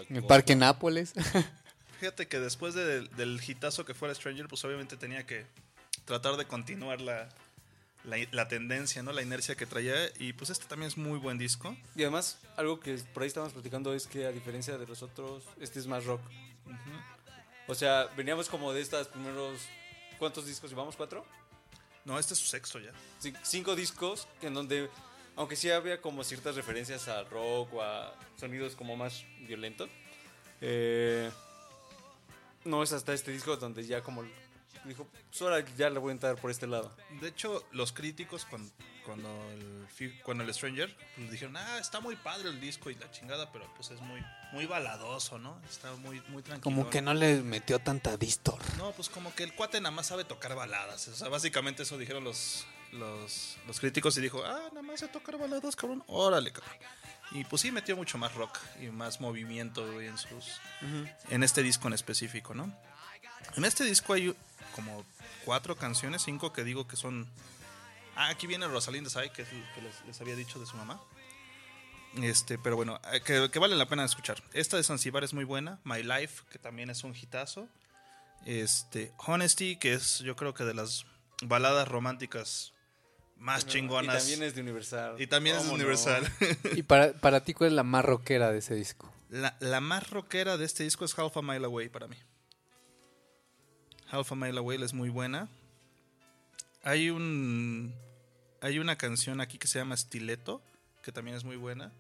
El 0.10 0.24
Parque 0.24 0.56
Nápoles. 0.56 1.14
Fíjate 2.00 2.28
que 2.28 2.40
después 2.40 2.74
de- 2.74 3.08
del 3.08 3.40
hitazo 3.46 3.86
que 3.86 3.94
fue 3.94 4.10
el 4.10 4.16
Stranger, 4.16 4.48
pues 4.48 4.64
obviamente 4.66 4.98
tenía 4.98 5.26
que 5.26 5.46
tratar 6.06 6.36
de 6.38 6.46
continuar 6.46 7.00
la, 7.02 7.30
la, 8.04 8.18
la 8.32 8.48
tendencia, 8.48 9.04
¿no? 9.04 9.12
La 9.12 9.22
inercia 9.22 9.56
que 9.56 9.66
traía. 9.66 9.96
Y 10.20 10.34
pues 10.34 10.50
este 10.50 10.66
también 10.66 10.88
es 10.88 10.98
muy 10.98 11.20
buen 11.20 11.38
disco. 11.38 11.76
Y 11.96 12.04
además, 12.04 12.40
algo 12.56 12.80
que 12.80 12.96
por 13.14 13.24
ahí 13.24 13.28
estábamos 13.28 13.54
platicando 13.54 13.94
es 13.94 14.08
que 14.08 14.26
a 14.26 14.32
diferencia 14.32 14.78
de 14.78 14.88
los 14.88 15.04
otros, 15.04 15.44
este 15.60 15.80
es 15.80 15.88
más 15.88 16.06
rock. 16.06 16.22
O 17.68 17.76
sea, 17.76 18.06
veníamos 18.16 18.50
como 18.50 18.74
de 18.74 18.82
estos 18.82 19.08
primeros... 19.08 19.60
¿Cuántos 20.20 20.48
discos 20.48 20.70
llevamos? 20.70 20.96
¿Cuatro? 20.96 21.26
No, 22.04 22.18
este 22.18 22.34
es 22.34 22.40
su 22.40 22.48
sexto 22.48 22.80
ya. 22.80 22.92
Cin- 23.22 23.38
cinco 23.44 23.76
discos 23.76 24.28
en 24.42 24.54
donde, 24.54 24.90
aunque 25.36 25.56
sí 25.56 25.70
había 25.70 26.02
como 26.02 26.24
ciertas 26.24 26.56
referencias 26.56 27.08
al 27.08 27.30
rock 27.30 27.74
o 27.74 27.84
a 27.84 28.16
sonidos 28.40 28.76
como 28.76 28.96
más 28.96 29.26
violentos, 29.42 29.90
eh, 30.62 31.30
no 32.64 32.82
es 32.82 32.94
hasta 32.94 33.14
este 33.14 33.32
disco 33.32 33.58
donde 33.58 33.86
ya 33.86 34.02
como 34.02 34.24
dijo, 34.88 35.08
pues 35.30 35.42
ahora 35.42 35.64
ya 35.78 35.90
le 35.90 36.00
voy 36.00 36.10
a 36.10 36.14
entrar 36.14 36.36
por 36.38 36.52
este 36.52 36.68
lado. 36.68 36.96
De 37.22 37.28
hecho, 37.28 37.66
los 37.72 37.92
críticos 37.94 38.46
cuando, 38.46 38.72
cuando, 39.06 39.30
el, 39.52 40.22
cuando 40.24 40.44
el 40.44 40.54
Stranger 40.54 40.96
pues 41.16 41.32
dijeron, 41.32 41.58
ah, 41.58 41.78
está 41.80 42.00
muy 42.00 42.16
padre 42.16 42.50
el 42.50 42.60
disco 42.60 42.90
y 42.90 42.96
la 42.96 43.10
chingada, 43.12 43.52
pero 43.52 43.72
pues 43.76 43.92
es 43.92 44.02
muy, 44.02 44.22
muy 44.52 44.66
baladoso, 44.66 45.40
¿no? 45.40 45.62
Está 45.70 45.94
muy, 45.96 46.22
muy 46.30 46.44
tranquilo. 46.44 46.64
Como 46.64 46.90
que 46.90 47.02
no 47.02 47.14
le 47.14 47.42
metió 47.42 47.80
tanta 47.80 48.18
distor. 48.18 48.60
No, 48.78 48.92
pues 48.92 49.10
como 49.10 49.34
que 49.34 49.44
el 49.44 49.54
cuate 49.54 49.80
nada 49.80 49.96
más 49.96 50.08
sabe 50.08 50.24
tocar 50.24 50.56
baladas. 50.56 51.08
O 51.08 51.16
sea, 51.16 51.30
básicamente 51.30 51.84
eso 51.84 51.98
dijeron 51.98 52.24
los, 52.24 52.66
los, 52.92 53.58
los 53.68 53.80
críticos 53.80 54.18
y 54.18 54.22
dijo, 54.22 54.44
ah, 54.46 54.70
nada 54.70 54.82
más 54.82 55.00
sé 55.00 55.08
tocar 55.08 55.38
baladas, 55.38 55.76
cabrón. 55.76 56.04
Órale, 56.08 56.52
cabrón. 56.52 56.76
Y 57.32 57.44
pues 57.44 57.62
sí 57.62 57.72
metió 57.72 57.96
mucho 57.98 58.18
más 58.18 58.34
rock 58.36 58.58
y 58.82 58.88
más 58.88 59.20
movimiento 59.20 60.02
en 60.02 60.18
sus 60.18 60.62
en 61.30 61.44
este 61.44 61.62
disco 61.62 61.88
en 61.88 61.94
específico, 61.94 62.54
¿no? 62.54 62.74
En 63.56 63.66
este 63.66 63.84
disco 63.84 64.14
hay 64.14 64.34
como 64.78 65.04
cuatro 65.44 65.76
canciones, 65.76 66.22
cinco 66.22 66.54
que 66.54 66.64
digo 66.64 66.88
que 66.88 66.96
son. 66.96 67.28
Ah, 68.16 68.30
aquí 68.30 68.48
viene 68.48 68.68
Rosalind 68.68 69.10
Sai, 69.10 69.32
que 69.34 69.42
es 69.42 69.50
el 69.52 69.64
que 69.76 69.82
les, 69.82 70.06
les 70.06 70.22
había 70.22 70.36
dicho 70.36 70.60
de 70.60 70.66
su 70.66 70.78
mamá. 70.78 71.02
Este, 72.22 72.58
pero 72.58 72.76
bueno, 72.76 73.00
eh, 73.12 73.22
que, 73.22 73.50
que 73.52 73.60
vale 73.60 73.76
la 73.76 73.88
pena 73.88 74.06
escuchar. 74.06 74.42
Esta 74.54 74.78
de 74.78 74.84
Zanzibar 74.84 75.24
es 75.24 75.34
muy 75.34 75.44
buena. 75.44 75.80
My 75.84 76.02
Life, 76.04 76.44
que 76.52 76.58
también 76.60 76.90
es 76.90 77.04
un 77.04 77.16
hitazo. 77.16 77.68
Este, 78.46 79.12
Honesty, 79.18 79.76
que 79.78 79.94
es 79.94 80.20
yo 80.20 80.36
creo 80.36 80.54
que 80.54 80.64
de 80.64 80.74
las 80.74 81.06
baladas 81.44 81.88
románticas 81.88 82.74
más 83.38 83.64
Y 83.64 83.68
chingonas. 83.68 84.18
también 84.20 84.44
es 84.44 84.56
de 84.56 84.62
Universal. 84.62 85.20
Y 85.22 85.28
también 85.28 85.56
es 85.58 85.64
¿Cómo 85.64 85.72
no? 85.78 85.84
Universal. 85.84 86.28
¿Y 86.76 86.84
para, 86.84 87.14
para 87.14 87.44
ti 87.44 87.54
cuál 87.54 87.70
es 87.72 87.76
la 87.76 87.84
más 87.84 88.06
rockera 88.06 88.52
de 88.52 88.60
ese 88.60 88.74
disco? 88.76 89.12
La, 89.30 89.56
la 89.60 89.82
más 89.82 90.10
rockera 90.10 90.58
de 90.58 90.66
este 90.66 90.84
disco 90.84 91.04
es 91.06 91.18
Half 91.18 91.38
a 91.38 91.42
Mile 91.42 91.66
Away 91.66 91.90
para 91.90 92.08
mí. 92.08 92.16
Half 94.12 94.32
a 94.32 94.36
Mile 94.36 94.58
Away 94.60 94.82
es 94.82 94.94
muy 94.94 95.10
buena. 95.10 95.50
Hay 96.84 97.10
un 97.10 97.94
hay 98.62 98.80
una 98.80 98.96
canción 98.98 99.42
aquí 99.42 99.58
que 99.58 99.68
se 99.68 99.80
llama 99.80 99.96
Stiletto, 99.98 100.62
que 101.04 101.12
también 101.12 101.36
es 101.38 101.44
muy 101.44 101.56
buena. 101.58 101.92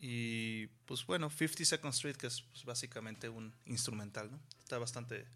Y 0.00 0.66
pues 0.86 1.04
bueno, 1.06 1.28
50 1.30 1.64
Second 1.64 1.92
Street, 1.94 2.16
que 2.16 2.26
es 2.28 2.42
pues, 2.42 2.64
básicamente 2.64 3.28
un 3.28 3.52
instrumental, 3.66 4.30
¿no? 4.30 4.38
Está 4.58 4.78
bastante... 4.78 5.26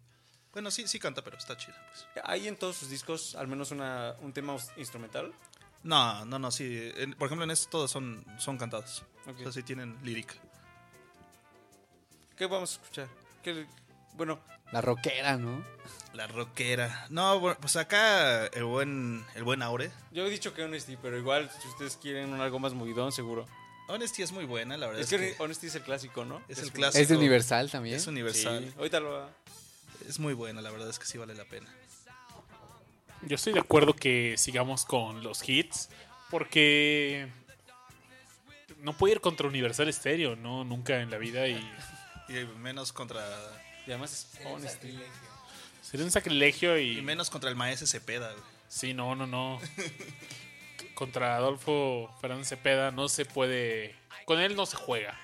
Bueno, 0.53 0.71
sí, 0.71 0.87
sí 0.87 0.97
canta, 0.99 1.23
pero 1.23 1.37
está 1.37 1.55
chida. 1.57 1.75
Pues. 1.91 2.07
¿Hay 2.25 2.47
en 2.47 2.55
todos 2.57 2.77
sus 2.77 2.89
discos 2.89 3.35
al 3.35 3.47
menos 3.47 3.71
una, 3.71 4.15
un 4.21 4.31
tema 4.33 4.55
instrumental? 4.77 5.33
No, 5.83 6.25
no, 6.25 6.39
no, 6.39 6.49
sí. 6.49 6.91
en- 6.95 7.13
por 7.13 7.27
ejemplo, 7.27 7.43
en 7.43 7.51
este 7.51 7.69
todos 7.69 7.91
son, 7.91 8.25
son 8.39 8.57
cantados. 8.57 9.03
Ok. 9.27 9.35
O 9.39 9.43
sea, 9.43 9.51
sí 9.51 9.61
tienen 9.63 9.97
lírica. 10.03 10.33
¿Qué 12.37 12.45
vamos 12.47 12.71
a 12.71 12.81
escuchar? 12.81 13.09
¿Qué- 13.43 13.67
Bueno, 14.15 14.39
La 14.71 14.81
rockera, 14.81 15.37
¿no? 15.37 15.63
La 16.13 16.27
rockera. 16.27 17.05
No, 17.09 17.39
bueno, 17.39 17.57
pues 17.59 17.75
acá 17.75 18.47
el 18.47 18.63
buen, 18.63 19.25
el 19.35 19.43
buen 19.43 19.61
Aure. 19.61 19.91
yo 20.11 20.25
he 20.25 20.29
dicho 20.29 20.53
que 20.53 20.63
Honesty, 20.63 20.97
pero 21.01 21.17
igual 21.17 21.49
si 21.61 21.67
ustedes 21.67 21.97
quieren 21.97 22.31
un 22.31 22.39
algo 22.41 22.59
más 22.59 22.73
movidón, 22.73 23.11
seguro. 23.11 23.45
Honesty 23.87 24.23
es 24.23 24.31
muy 24.31 24.45
buena, 24.45 24.77
la 24.77 24.87
verdad. 24.87 25.01
Es 25.01 25.09
que 25.09 25.35
Honesty 25.37 25.67
es 25.67 25.75
el 25.75 25.83
clásico, 25.83 26.25
¿no? 26.25 26.41
Es 26.47 26.59
el 26.59 26.71
clásico. 26.71 27.01
Es 27.01 27.09
de 27.09 27.17
Universal 27.17 27.69
también. 27.69 27.97
es 27.97 28.07
universal. 28.07 28.63
Sí, 28.65 28.73
ahorita 28.77 28.99
lo 28.99 29.11
va. 29.11 29.29
Es 30.07 30.17
muy 30.19 30.33
buena, 30.33 30.61
la 30.61 30.71
verdad 30.71 30.89
es 30.89 30.97
que 30.97 31.05
sí 31.05 31.17
vale 31.17 31.35
la 31.35 31.45
pena. 31.45 31.67
Yo 33.21 33.35
estoy 33.35 33.53
de 33.53 33.59
acuerdo 33.59 33.93
que 33.95 34.35
sigamos 34.37 34.85
con 34.85 35.21
los 35.23 35.47
hits, 35.47 35.89
porque 36.31 37.27
no 38.79 38.93
puede 38.93 39.15
ir 39.15 39.21
contra 39.21 39.47
Universal 39.47 39.91
Stereo, 39.91 40.35
no, 40.35 40.63
nunca 40.63 40.99
en 41.01 41.09
la 41.11 41.17
vida 41.17 41.47
y 41.47 41.55
Y 42.29 42.45
menos 42.59 42.91
contra. 42.93 43.21
Y 43.87 43.91
además 43.91 44.11
es 44.13 44.45
Honesty. 44.45 44.99
sería 45.81 46.05
un 46.05 46.11
sacrilegio 46.11 46.77
Y 46.79 46.97
y 46.99 47.01
menos 47.01 47.29
contra 47.29 47.49
el 47.49 47.55
maestro 47.55 47.87
Cepeda, 47.87 48.31
güey. 48.31 48.43
sí, 48.67 48.93
no, 48.93 49.15
no, 49.15 49.27
no. 49.27 49.59
Contra 50.95 51.35
Adolfo 51.35 52.09
Fernández 52.21 52.47
Cepeda 52.47 52.89
no 52.91 53.09
se 53.09 53.25
puede, 53.25 53.95
con 54.25 54.39
él 54.39 54.55
no 54.55 54.65
se 54.65 54.77
juega. 54.77 55.19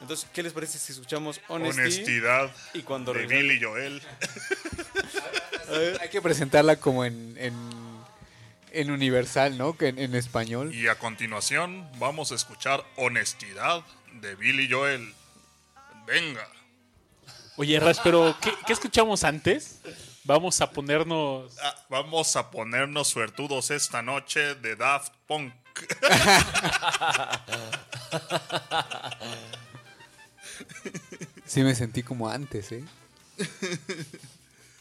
Entonces, 0.00 0.28
¿qué 0.34 0.42
les 0.42 0.52
parece 0.52 0.78
si 0.78 0.92
escuchamos 0.92 1.40
Honesty? 1.48 1.80
Honestidad 1.80 2.52
Y 2.74 2.82
cuando 2.82 3.12
de 3.14 3.20
regrese- 3.26 3.42
Billy 3.42 3.62
Joel. 3.62 4.02
Hay 6.00 6.08
que 6.10 6.20
presentarla 6.20 6.76
como 6.76 7.04
en, 7.04 7.34
en, 7.38 7.54
en 8.72 8.90
Universal, 8.90 9.56
¿no? 9.56 9.76
Que 9.76 9.88
en, 9.88 9.98
en 9.98 10.14
español. 10.14 10.74
Y 10.74 10.88
a 10.88 10.96
continuación 10.98 11.88
vamos 11.98 12.32
a 12.32 12.34
escuchar 12.34 12.84
Honestidad 12.96 13.82
de 14.20 14.34
Billy 14.34 14.68
Joel. 14.70 15.14
Venga. 16.06 16.46
Oye, 17.56 17.80
Rash, 17.80 17.98
pero 18.02 18.36
¿qué, 18.40 18.52
qué 18.66 18.72
escuchamos 18.72 19.24
antes? 19.24 19.80
Vamos 20.24 20.60
a 20.60 20.70
ponernos... 20.70 21.56
Ah, 21.62 21.74
vamos 21.88 22.36
a 22.36 22.50
ponernos 22.50 23.08
suertudos 23.08 23.70
esta 23.70 24.02
noche 24.02 24.54
de 24.56 24.76
Daft 24.76 25.12
Punk. 25.26 25.52
Sí 31.44 31.62
me 31.62 31.74
sentí 31.74 32.02
como 32.02 32.28
antes, 32.28 32.72
¿eh? 32.72 32.84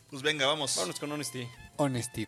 Pues 0.09 0.21
venga, 0.21 0.47
vamos. 0.47 0.75
Vámonos 0.75 0.99
con 0.99 1.11
Honesty. 1.11 1.47
Honesty. 1.77 2.27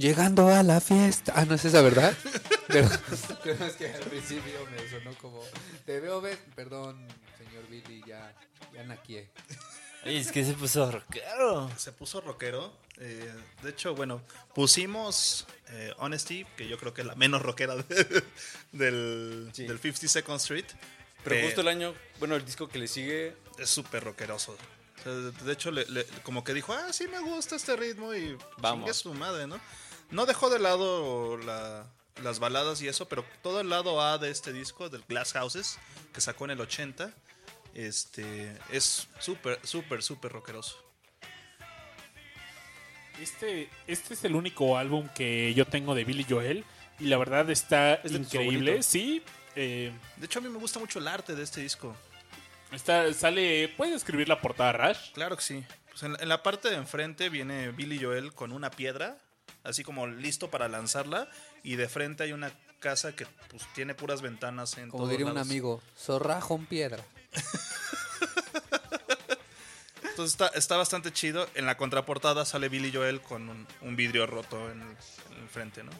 Llegando 0.00 0.48
a 0.48 0.62
la 0.62 0.80
fiesta. 0.80 1.32
Ah, 1.36 1.44
no 1.44 1.54
es 1.54 1.64
esa, 1.64 1.82
¿verdad? 1.82 2.16
Pero, 2.68 2.88
pero 3.42 3.64
es 3.66 3.72
que 3.74 3.88
al 3.92 4.00
principio 4.02 4.52
me 4.70 4.88
sonó 4.88 5.12
como. 5.18 5.42
Te 5.84 5.98
veo, 5.98 6.20
ver. 6.20 6.38
Perdón, 6.54 7.04
señor 7.36 7.66
Billy, 7.68 8.00
ya, 8.06 8.32
ya 8.72 8.84
naquié. 8.84 9.28
Es 10.04 10.30
que 10.30 10.44
se 10.44 10.52
puso 10.54 10.88
rockero. 10.88 11.68
Se 11.76 11.90
puso 11.90 12.20
rockero. 12.20 12.72
eh, 12.98 13.28
de 13.64 13.70
hecho, 13.70 13.96
bueno, 13.96 14.22
pusimos 14.54 15.48
eh, 15.70 15.92
Honesty, 15.98 16.46
que 16.56 16.68
yo 16.68 16.78
creo 16.78 16.94
que 16.94 17.00
es 17.00 17.06
la 17.08 17.16
menos 17.16 17.42
rockera 17.42 17.74
de- 17.74 18.22
del, 18.72 19.50
Sí. 19.52 19.66
del 19.66 19.80
52nd 19.80 20.36
Street. 20.36 20.66
Pero 21.24 21.34
Eh, 21.36 21.42
justo 21.46 21.62
el 21.62 21.68
año, 21.68 21.92
bueno, 22.20 22.36
el 22.36 22.44
disco 22.44 22.68
que 22.68 22.78
le 22.78 22.86
sigue, 22.86 23.36
es 23.58 23.68
súper 23.68 24.04
rockeroso. 24.04 24.56
De- 25.04 25.52
hecho, 25.52 25.72
le- 25.72 25.86
le- 25.86 26.06
como 26.22 26.44
que 26.44 26.54
dijo, 26.54 26.72
ah, 26.72 26.92
sí 26.92 27.08
me 27.08 27.18
gusta 27.18 27.56
este 27.56 27.74
ritmo 27.74 28.14
y 28.14 28.38
Vamos. 28.58 28.84
chingue 28.84 28.94
su 28.94 29.12
madre, 29.12 29.48
¿no? 29.48 29.60
No 30.10 30.26
dejó 30.26 30.50
de 30.50 30.58
lado 30.58 31.36
la- 31.38 31.86
las 32.22 32.38
baladas 32.38 32.82
y 32.82 32.88
eso, 32.88 33.08
pero 33.08 33.24
todo 33.42 33.60
el 33.60 33.68
lado 33.70 34.00
A 34.02 34.18
de 34.18 34.30
este 34.30 34.52
disco, 34.52 34.88
del 34.88 35.02
Glass 35.08 35.32
Houses, 35.32 35.78
que 36.12 36.20
sacó 36.20 36.44
en 36.46 36.50
el 36.52 36.60
80, 36.60 37.12
este, 37.74 38.56
es 38.70 39.08
súper, 39.20 39.58
súper, 39.64 40.02
súper 40.02 40.32
rockeroso. 40.32 40.76
Este, 43.20 43.68
este 43.86 44.14
es 44.14 44.24
el 44.24 44.34
único 44.34 44.76
álbum 44.78 45.08
que 45.14 45.52
yo 45.54 45.66
tengo 45.66 45.94
de 45.94 46.04
Billy 46.04 46.26
Joel. 46.28 46.64
Y 46.98 47.04
la 47.04 47.16
verdad 47.18 47.48
está 47.50 47.94
¿Es 47.94 48.12
de 48.12 48.18
tus 48.18 48.26
increíble. 48.34 48.82
Sí. 48.82 49.22
eh, 49.56 49.92
De 50.16 50.26
hecho, 50.26 50.38
a 50.38 50.42
mí 50.42 50.48
me 50.48 50.58
gusta 50.58 50.78
mucho 50.78 50.98
el 50.98 51.08
arte 51.08 51.34
de 51.34 51.42
este 51.42 51.60
disco. 51.60 51.94
está, 52.72 53.12
sale. 53.14 53.68
¿Puedes 53.76 53.94
escribir 53.96 54.28
la 54.28 54.40
portada, 54.40 54.72
Rash? 54.72 55.12
Claro 55.12 55.36
que 55.36 55.42
sí. 55.42 55.64
Pues 55.90 56.02
en, 56.02 56.16
en 56.20 56.28
la 56.28 56.42
parte 56.42 56.68
de 56.70 56.76
enfrente 56.76 57.28
viene 57.30 57.70
Billy 57.72 57.98
Joel 58.02 58.32
con 58.34 58.52
una 58.52 58.70
piedra, 58.70 59.18
así 59.64 59.82
como 59.84 60.06
listo 60.06 60.50
para 60.50 60.68
lanzarla, 60.68 61.28
y 61.62 61.76
de 61.76 61.88
frente 61.88 62.22
hay 62.24 62.32
una 62.32 62.52
casa 62.80 63.14
que 63.14 63.26
pues, 63.50 63.62
tiene 63.74 63.94
puras 63.94 64.22
ventanas 64.22 64.78
en 64.78 64.88
Como 64.90 65.04
todos 65.04 65.10
diría 65.10 65.26
un 65.26 65.38
amigo, 65.38 65.82
zorrajo 65.98 66.56
en 66.56 66.66
piedra. 66.66 67.04
Entonces 70.02 70.32
está, 70.32 70.48
está 70.48 70.76
bastante 70.76 71.12
chido. 71.12 71.48
En 71.54 71.66
la 71.66 71.76
contraportada 71.76 72.44
sale 72.44 72.68
Billy 72.68 72.92
Joel 72.92 73.20
con 73.20 73.48
un, 73.48 73.66
un 73.82 73.96
vidrio 73.96 74.26
roto 74.26 74.70
en 74.70 74.82
el, 74.82 74.88
en 75.36 75.42
el 75.42 75.48
frente, 75.48 75.82
¿no? 75.82 75.90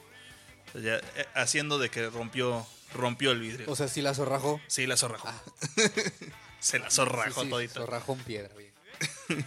O 0.69 0.73
sea, 0.73 0.81
ya, 0.81 0.97
eh, 1.20 1.27
haciendo 1.35 1.78
de 1.78 1.91
que 1.91 2.09
rompió, 2.11 2.66
rompió 2.95 3.31
el 3.31 3.41
vidrio. 3.41 3.70
O 3.70 3.77
sea, 3.77 3.89
sí 3.89 4.03
la 4.03 4.15
zorrajo. 4.15 4.61
sí, 4.66 4.87
la 4.87 4.97
zorrajó. 4.97 5.28
Se 6.61 6.78
la 6.78 6.91
zorrajó 6.91 7.41
Sí, 7.41 7.47
sí, 7.47 7.51
todita. 7.51 7.74
zorrajo 7.74 8.12
en 8.12 8.19
piedra. 8.24 8.55
bien. 8.55 8.73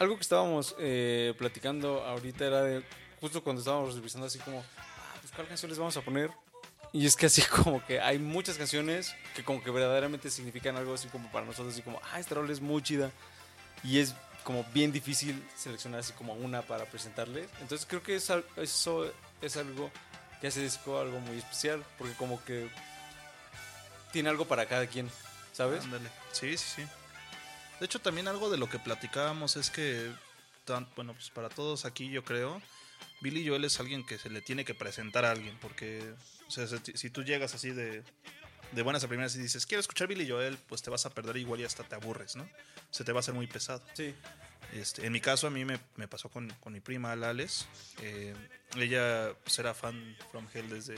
algo 0.00 0.16
que 0.16 0.22
estábamos 0.22 0.74
eh, 0.78 1.34
platicando 1.38 2.02
ahorita 2.04 2.44
era 2.46 2.62
de, 2.62 2.82
justo 3.20 3.42
cuando 3.44 3.60
estábamos 3.60 3.94
revisando 3.94 4.26
así 4.26 4.38
como, 4.40 4.64
ah, 4.78 5.14
pues 5.20 5.32
cuál 5.32 5.46
canción 5.46 5.68
les 5.70 5.78
vamos 5.78 5.96
a 5.96 6.00
poner. 6.02 6.30
Y 6.92 7.06
es 7.06 7.14
que 7.14 7.26
así 7.26 7.42
como 7.64 7.84
que 7.86 8.00
hay 8.00 8.18
muchas 8.18 8.56
canciones 8.58 9.14
que 9.36 9.44
como 9.44 9.62
que 9.62 9.70
verdaderamente 9.70 10.30
significan 10.30 10.76
algo 10.76 10.94
así 10.94 11.06
como 11.08 11.30
para 11.30 11.46
nosotros, 11.46 11.72
así 11.74 11.82
como, 11.82 12.00
ah, 12.12 12.18
esta 12.18 12.34
rola 12.34 12.52
es 12.52 12.60
muy 12.60 12.82
chida. 12.82 13.12
Y 13.84 13.98
es 13.98 14.14
como 14.42 14.64
bien 14.74 14.90
difícil 14.90 15.42
seleccionar 15.56 16.00
así 16.00 16.12
como 16.14 16.32
una 16.34 16.62
para 16.62 16.86
presentarle. 16.86 17.46
Entonces 17.60 17.86
creo 17.88 18.02
que 18.02 18.16
es 18.16 18.30
al- 18.30 18.44
eso 18.56 19.10
es 19.42 19.56
algo 19.56 19.90
que 20.40 20.46
hace 20.48 20.62
disco 20.62 20.98
algo 20.98 21.20
muy 21.20 21.38
especial, 21.38 21.84
porque 21.98 22.14
como 22.14 22.42
que 22.44 22.68
tiene 24.12 24.28
algo 24.30 24.46
para 24.46 24.66
cada 24.66 24.86
quien, 24.86 25.10
¿sabes? 25.52 25.84
Ándale. 25.84 26.08
Sí, 26.32 26.56
sí, 26.56 26.66
sí. 26.76 26.82
De 27.80 27.86
hecho, 27.86 27.98
también 27.98 28.28
algo 28.28 28.50
de 28.50 28.58
lo 28.58 28.68
que 28.68 28.78
platicábamos 28.78 29.56
es 29.56 29.70
que, 29.70 30.12
tan- 30.64 30.88
bueno, 30.94 31.14
pues 31.14 31.30
para 31.30 31.48
todos 31.48 31.84
aquí 31.84 32.10
yo 32.10 32.24
creo, 32.24 32.60
Billy 33.22 33.46
Joel 33.46 33.64
es 33.64 33.80
alguien 33.80 34.04
que 34.04 34.18
se 34.18 34.30
le 34.30 34.40
tiene 34.42 34.64
que 34.64 34.74
presentar 34.74 35.24
a 35.24 35.30
alguien, 35.30 35.56
porque, 35.60 36.14
o 36.46 36.50
sea, 36.50 36.66
si, 36.68 37.10
tú 37.10 37.22
llegas 37.24 37.54
así 37.54 37.70
de, 37.70 38.02
de 38.72 38.82
buenas 38.82 39.02
a 39.04 39.08
primeras 39.08 39.34
y 39.36 39.38
dices, 39.40 39.66
quiero 39.66 39.80
escuchar 39.80 40.08
Billy 40.08 40.28
Joel, 40.28 40.58
pues 40.68 40.82
te 40.82 40.90
vas 40.90 41.06
a 41.06 41.10
perder 41.10 41.36
igual 41.38 41.60
y 41.60 41.64
hasta 41.64 41.82
te 41.82 41.94
aburres, 41.94 42.36
¿no? 42.36 42.48
Se 42.90 43.02
te 43.04 43.12
va 43.12 43.18
a 43.18 43.20
hacer 43.20 43.34
muy 43.34 43.46
pesado. 43.46 43.82
Sí. 43.94 44.14
Este, 44.72 45.04
en 45.06 45.12
mi 45.12 45.20
caso, 45.20 45.46
a 45.46 45.50
mí 45.50 45.64
me, 45.64 45.80
me 45.96 46.06
pasó 46.06 46.28
con, 46.28 46.48
con 46.60 46.72
mi 46.72 46.80
prima 46.80 47.16
Lales. 47.16 47.66
Eh, 48.02 48.34
ella 48.76 49.32
pues, 49.42 49.58
era 49.58 49.74
fan 49.74 50.16
From 50.30 50.46
Hell 50.52 50.68
desde, 50.68 50.96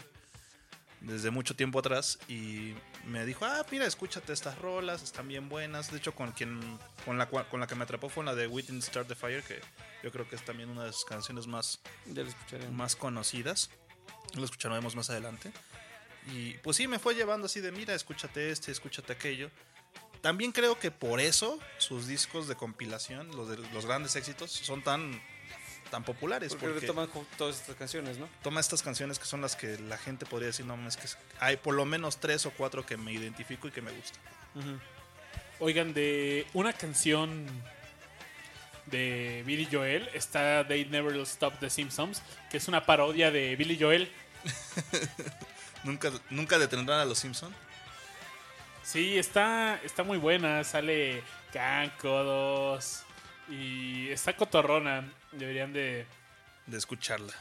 desde 1.03 1.31
mucho 1.31 1.55
tiempo 1.57 1.81
atrás 1.81 2.19
y 2.29 2.74
me 3.07 3.27
dijo, 3.27 3.45
ah, 3.45 3.65
mira, 3.70 3.87
escúchate 3.87 4.33
estas 4.33 4.59
rolas, 4.59 5.03
están 5.03 5.29
bien 5.29 5.49
buenas. 5.49 5.91
De 5.91 5.99
hecho, 5.99 6.15
con, 6.15 6.33
quien, 6.33 6.61
con, 7.05 7.19
la, 7.19 7.29
con 7.29 7.61
la 7.61 7.66
que 7.66 7.74
me 7.74 7.85
atrapó 7.85 8.09
fue 8.09 8.24
la 8.24 8.35
de 8.35 8.47
We 8.47 8.62
Didn't 8.62 8.83
Start 8.83 9.09
the 9.09 9.15
Fire, 9.15 9.43
que 9.43 9.61
yo 10.03 10.12
creo 10.12 10.29
que 10.29 10.37
es 10.37 10.45
también 10.45 10.70
una 10.70 10.85
de 10.85 10.93
sus 10.93 11.05
canciones 11.05 11.47
más, 11.47 11.81
más 12.73 12.97
conocidas. 12.97 13.70
Lo 14.35 14.45
escucharemos 14.45 14.95
más 14.95 15.11
adelante. 15.11 15.53
Y 16.33 16.53
pues 16.59 16.77
sí, 16.77 16.87
me 16.87 16.99
fue 16.99 17.15
llevando 17.15 17.47
así 17.47 17.61
de, 17.61 17.73
mira, 17.73 17.95
escúchate 17.95 18.51
este, 18.51 18.70
escúchate 18.70 19.12
aquello. 19.12 19.51
También 20.20 20.53
creo 20.53 20.79
que 20.79 20.93
por 20.93 21.20
eso 21.20 21.59
sus 21.79 22.07
discos 22.07 22.47
de 22.47 22.55
compilación, 22.55 23.29
los 23.37 23.49
de 23.49 23.57
los 23.57 23.87
grandes 23.87 24.15
éxitos, 24.15 24.53
son 24.53 24.83
tan, 24.83 25.20
tan 25.93 26.02
populares. 26.05 26.55
Porque, 26.56 26.89
ju- 26.89 27.27
todas 27.36 27.60
estas 27.60 27.77
canciones, 27.77 28.16
¿no? 28.19 28.27
toma 28.43 28.59
estas 28.60 28.82
canciones 28.82 29.19
que 29.19 29.27
son 29.27 29.43
las 29.43 29.55
que 29.55 29.78
la 29.78 29.98
gente 29.98 30.24
podría 30.27 30.47
decir, 30.48 30.64
no, 30.66 30.74
es 30.89 30.97
que 30.97 31.06
hay 31.39 31.59
por 31.59 31.74
lo 31.74 31.85
menos 31.85 32.16
tres 32.19 32.47
o 32.47 32.51
cuatro 32.51 32.85
que 32.85 32.97
me 32.97 33.12
identifico 33.12 33.69
y 33.69 33.70
que 33.70 33.82
me 33.82 33.93
gustan. 33.93 34.20
Oigan, 35.60 35.93
de 35.94 36.47
una 36.55 36.73
canción 36.73 37.47
de 38.86 39.43
Billy 39.47 39.69
Joel 39.70 40.09
está 40.14 40.66
They 40.66 40.86
Never 40.86 41.12
Will 41.12 41.23
Stop 41.23 41.60
the 41.60 41.70
Simpsons, 41.70 42.23
que 42.51 42.56
es 42.56 42.66
una 42.69 42.85
parodia 42.86 43.31
de 43.31 43.55
Billy 43.56 43.78
Joel. 43.78 44.10
Nunca, 45.85 46.10
nunca 46.31 46.59
detendrán 46.59 47.01
a 47.01 47.05
los 47.05 47.19
Simpson. 47.19 47.52
Sí, 48.85 49.19
está, 49.19 49.81
está 49.85 50.05
muy 50.05 50.16
buena. 50.16 50.62
Sale 50.64 51.23
Can, 51.52 51.90
Codos 52.01 53.02
y 53.48 54.09
está 54.10 54.36
cotorrona. 54.36 55.12
Deberían 55.32 55.73
de... 55.73 56.06
de 56.66 56.77
escucharla. 56.78 57.32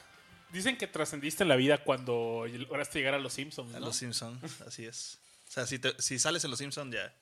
Dicen 0.51 0.77
que 0.77 0.87
trascendiste 0.87 1.43
en 1.43 1.49
la 1.49 1.55
vida 1.55 1.83
cuando 1.83 2.45
lograste 2.47 2.99
llegar 2.99 3.13
a 3.13 3.19
los 3.19 3.33
Simpsons, 3.33 3.73
A 3.73 3.79
los 3.79 3.95
Simpson, 3.95 4.39
así 4.67 4.85
es. 4.85 5.19
O 5.47 5.51
sea, 5.51 5.65
si, 5.65 5.79
te- 5.79 5.95
si 6.01 6.19
sales 6.19 6.43
en 6.43 6.49
los 6.49 6.59
Simpson 6.59 6.91
ya 6.91 7.13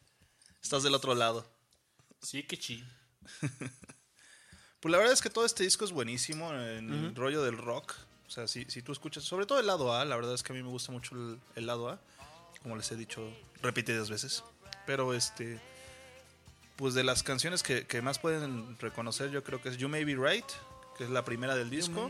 estás 0.63 0.81
del 0.83 0.93
otro 0.95 1.13
lado. 1.15 1.47
Sí, 2.21 2.43
que 2.43 2.57
chi. 2.57 2.83
Pues 4.79 4.91
la 4.93 4.97
verdad 4.97 5.11
es 5.13 5.21
que 5.21 5.29
todo 5.29 5.45
este 5.45 5.63
disco 5.65 5.83
es 5.83 5.91
buenísimo 5.91 6.53
en 6.53 6.89
el 6.93 7.13
rollo 7.15 7.43
del 7.43 7.57
rock. 7.57 7.95
O 8.27 8.31
sea, 8.31 8.47
si, 8.47 8.63
si 8.69 8.81
tú 8.81 8.93
escuchas, 8.93 9.25
sobre 9.25 9.45
todo 9.45 9.59
el 9.59 9.67
lado 9.67 9.93
A, 9.93 10.05
la 10.05 10.15
verdad 10.15 10.33
es 10.33 10.41
que 10.41 10.53
a 10.53 10.55
mí 10.55 10.63
me 10.63 10.69
gusta 10.69 10.93
mucho 10.93 11.15
el, 11.15 11.37
el 11.55 11.65
lado 11.65 11.89
A, 11.89 11.99
como 12.61 12.77
les 12.77 12.89
he 12.91 12.95
dicho 12.95 13.29
repetidas 13.61 14.09
veces. 14.09 14.41
Pero 14.85 15.13
este, 15.13 15.59
pues 16.79 16.93
de 16.93 17.03
las 17.03 17.23
canciones 17.23 17.61
que, 17.61 17.85
que 17.85 18.01
más 18.01 18.19
pueden 18.19 18.79
reconocer, 18.79 19.31
yo 19.31 19.43
creo 19.43 19.61
que 19.61 19.67
es 19.67 19.75
You 19.77 19.89
May 19.89 20.05
Be 20.05 20.15
Right, 20.15 20.45
que 20.97 21.03
es 21.03 21.09
la 21.09 21.25
primera 21.25 21.53
del 21.53 21.69
disco. 21.69 22.09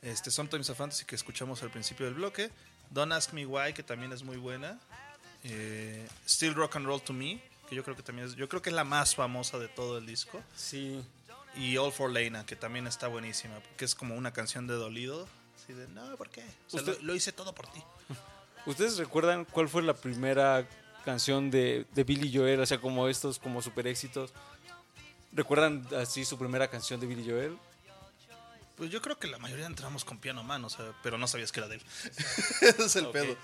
Este, 0.00 0.30
Sometimes 0.30 0.70
a 0.70 0.74
Fantasy, 0.74 1.04
que 1.04 1.14
escuchamos 1.14 1.62
al 1.62 1.70
principio 1.70 2.06
del 2.06 2.14
bloque. 2.14 2.50
Don't 2.88 3.12
Ask 3.12 3.34
Me 3.34 3.44
Why, 3.44 3.74
que 3.74 3.82
también 3.82 4.12
es 4.12 4.22
muy 4.22 4.38
buena. 4.38 4.80
Eh, 5.44 6.08
Still 6.26 6.54
Rock 6.54 6.76
and 6.76 6.86
Roll 6.86 7.02
to 7.02 7.12
Me, 7.12 7.38
que 7.68 7.74
yo 7.76 7.84
creo 7.84 7.94
que 7.96 8.02
también 8.02 8.28
es, 8.28 8.34
yo 8.34 8.48
creo 8.48 8.62
que 8.62 8.70
es 8.70 8.74
la 8.74 8.84
más 8.84 9.14
famosa 9.14 9.58
de 9.58 9.68
todo 9.68 9.98
el 9.98 10.06
disco. 10.06 10.42
Sí. 10.56 11.04
Y 11.54 11.76
All 11.76 11.92
for 11.92 12.10
Lena, 12.10 12.46
que 12.46 12.56
también 12.56 12.86
está 12.86 13.08
buenísima, 13.08 13.60
que 13.76 13.84
es 13.84 13.94
como 13.94 14.14
una 14.16 14.32
canción 14.32 14.66
de 14.66 14.72
dolido. 14.74 15.28
Así 15.62 15.74
de, 15.74 15.86
no, 15.88 16.16
¿por 16.16 16.30
qué? 16.30 16.40
O 16.68 16.70
sea, 16.70 16.80
Usted- 16.80 16.98
lo, 17.00 17.08
lo 17.08 17.14
hice 17.14 17.30
todo 17.32 17.54
por 17.54 17.66
ti. 17.68 17.82
¿Ustedes 18.66 18.96
recuerdan 18.96 19.44
cuál 19.44 19.68
fue 19.68 19.82
la 19.82 19.92
primera 19.94 20.66
canción 21.02 21.50
de, 21.50 21.86
de 21.92 22.04
Billy 22.04 22.34
Joel? 22.34 22.60
O 22.60 22.66
sea, 22.66 22.80
como 22.80 23.08
estos, 23.08 23.38
como 23.38 23.62
super 23.62 23.86
éxitos. 23.86 24.32
¿Recuerdan 25.32 25.86
así 25.96 26.24
su 26.24 26.38
primera 26.38 26.68
canción 26.68 27.00
de 27.00 27.06
Billy 27.06 27.28
Joel? 27.28 27.58
Pues 28.76 28.90
yo 28.90 29.00
creo 29.00 29.18
que 29.18 29.28
la 29.28 29.38
mayoría 29.38 29.66
entramos 29.66 30.04
con 30.04 30.18
piano 30.18 30.42
man, 30.42 30.64
o 30.64 30.70
sea, 30.70 30.92
pero 31.02 31.18
no 31.18 31.26
sabías 31.26 31.52
que 31.52 31.60
era 31.60 31.68
de 31.68 31.76
él. 31.76 31.82
Ese 32.60 32.82
es 32.86 32.96
el 32.96 33.08
pedo. 33.08 33.36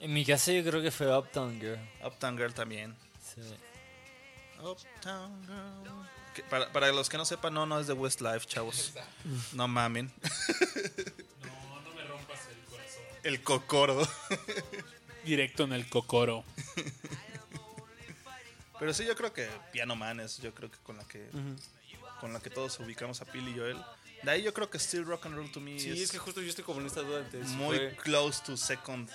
En 0.00 0.12
mi 0.12 0.24
caso 0.24 0.52
yo 0.52 0.62
creo 0.64 0.82
que 0.82 0.90
fue 0.90 1.16
Uptown 1.16 1.60
Girl. 1.60 1.78
Uptown 2.04 2.36
Girl 2.36 2.54
también. 2.54 2.96
Sí. 3.20 3.40
Uptown 4.60 5.42
Girl. 5.42 6.08
Que 6.34 6.42
para, 6.44 6.72
para 6.72 6.90
los 6.92 7.08
que 7.08 7.16
no 7.16 7.24
sepan, 7.24 7.54
no, 7.54 7.66
no 7.66 7.78
es 7.78 7.86
de 7.86 7.92
Westlife, 7.92 8.46
chavos. 8.46 8.92
No 9.52 9.68
mamen. 9.68 10.10
No, 11.42 11.80
no 11.82 11.94
me 11.94 12.04
rompas 12.04 12.40
el 12.50 12.64
corazón. 12.70 13.02
El 13.22 13.42
cocoro. 13.42 14.08
Directo 15.24 15.64
en 15.64 15.72
el 15.72 15.88
cocoro. 15.88 16.44
Pero 18.78 18.92
sí, 18.94 19.04
yo 19.04 19.14
creo 19.14 19.32
que 19.32 19.48
Piano 19.72 19.94
Man 19.94 20.20
es, 20.20 20.38
yo 20.38 20.52
creo 20.54 20.70
que 20.70 20.78
con 20.82 20.96
la 20.96 21.04
que 21.04 21.26
con 22.20 22.32
la 22.32 22.40
que 22.40 22.50
todos 22.50 22.78
ubicamos 22.80 23.20
a 23.20 23.24
Pili 23.24 23.50
y 23.52 23.58
Joel. 23.58 23.76
De 24.22 24.30
ahí 24.30 24.42
yo 24.42 24.54
creo 24.54 24.70
que 24.70 24.78
Still 24.78 25.04
Rock 25.04 25.26
and 25.26 25.34
Roll 25.36 25.50
to 25.50 25.60
Me 25.60 25.78
Sí, 25.78 25.90
es, 25.90 26.00
es 26.02 26.12
que 26.12 26.18
justo 26.18 26.40
yo 26.40 26.48
estoy 26.48 26.62
como 26.64 26.80
en 26.80 26.86
esta 26.86 27.02
duda 27.02 27.18
antes. 27.20 27.48
muy 27.48 27.76
Fue- 27.76 27.96
close 27.96 28.42
to 28.44 28.56
second. 28.56 29.08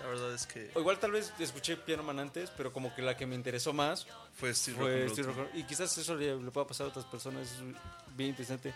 La 0.00 0.06
verdad 0.06 0.32
es 0.32 0.46
que 0.46 0.70
O 0.74 0.80
igual 0.80 0.98
tal 0.98 1.10
vez 1.10 1.32
escuché 1.38 1.76
Piano 1.76 2.02
Man 2.02 2.18
antes, 2.20 2.50
pero 2.56 2.72
como 2.72 2.94
que 2.94 3.02
la 3.02 3.16
que 3.16 3.26
me 3.26 3.34
interesó 3.34 3.72
más 3.72 4.06
fue 4.34 4.54
Still 4.54 4.76
Rock 4.76 4.82
fue 4.84 5.02
and 5.04 5.18
Roll. 5.26 5.34
Rock- 5.36 5.50
Y 5.54 5.64
quizás 5.64 5.96
eso 5.98 6.14
le, 6.16 6.36
le 6.40 6.50
pueda 6.50 6.66
pasar 6.66 6.86
a 6.86 6.90
otras 6.90 7.04
personas, 7.06 7.50
es 7.50 7.58
bien 8.16 8.30
interesante. 8.30 8.72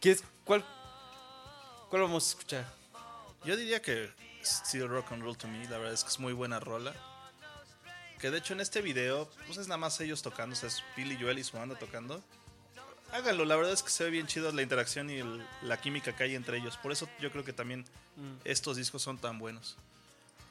¿Qué 0.00 0.12
es, 0.12 0.22
cuál, 0.44 0.64
¿Cuál 1.90 2.02
vamos 2.02 2.24
a 2.26 2.28
escuchar? 2.30 2.74
Yo 3.44 3.56
diría 3.56 3.82
que 3.82 4.10
Still 4.42 4.88
Rock 4.88 5.12
and 5.12 5.22
Roll 5.22 5.36
to 5.36 5.48
Me, 5.48 5.64
la 5.68 5.78
verdad 5.78 5.92
es 5.94 6.02
que 6.04 6.10
es 6.10 6.18
muy 6.18 6.32
buena 6.32 6.60
rola. 6.60 6.94
Que 8.18 8.30
de 8.30 8.38
hecho 8.38 8.52
en 8.52 8.60
este 8.60 8.82
video, 8.82 9.30
pues 9.46 9.58
es 9.58 9.66
nada 9.68 9.78
más 9.78 9.98
ellos 10.00 10.22
tocando, 10.22 10.54
o 10.54 10.56
sea, 10.56 10.68
es 10.68 10.82
Billy 10.96 11.16
Joel 11.20 11.38
y 11.38 11.44
su 11.44 11.56
banda 11.56 11.78
tocando. 11.78 12.22
Háganlo, 13.12 13.44
la 13.44 13.56
verdad 13.56 13.72
es 13.72 13.82
que 13.82 13.90
se 13.90 14.04
ve 14.04 14.10
bien 14.10 14.26
chido 14.26 14.52
la 14.52 14.62
interacción 14.62 15.10
y 15.10 15.18
el- 15.18 15.46
la 15.62 15.80
química 15.80 16.14
que 16.14 16.24
hay 16.24 16.34
entre 16.36 16.58
ellos. 16.58 16.76
Por 16.76 16.92
eso 16.92 17.08
yo 17.18 17.32
creo 17.32 17.44
que 17.44 17.52
también 17.52 17.84
estos 18.44 18.76
discos 18.76 19.02
son 19.02 19.18
tan 19.18 19.38
buenos. 19.38 19.76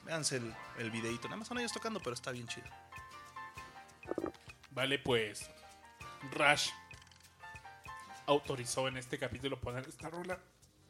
Véanse 0.06 0.38
el, 0.38 0.56
el 0.80 0.90
videito, 0.92 1.28
nada 1.28 1.38
más 1.38 1.48
son 1.48 1.60
ellos 1.60 1.72
tocando, 1.72 2.00
pero 2.00 2.14
está 2.16 2.32
bien 2.32 2.48
chido. 2.48 2.68
Vale, 4.72 5.00
pues. 5.00 5.50
Rush 6.32 6.70
autorizó 8.26 8.88
en 8.88 8.98
este 8.98 9.18
capítulo 9.18 9.60
poner 9.60 9.88
esta 9.88 10.10
rola. 10.10 10.38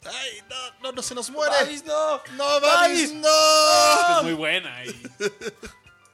¡Ay, 0.05 0.43
no, 0.49 0.55
no, 0.81 0.91
no 0.93 1.01
se 1.01 1.13
nos 1.13 1.29
muere! 1.29 1.53
¡Babis, 1.53 1.83
no! 1.83 2.21
¡No, 2.33 2.61
Babis, 2.61 3.13
no! 3.13 4.17
es 4.17 4.23
muy 4.23 4.33
buena 4.33 4.85
y. 4.85 5.03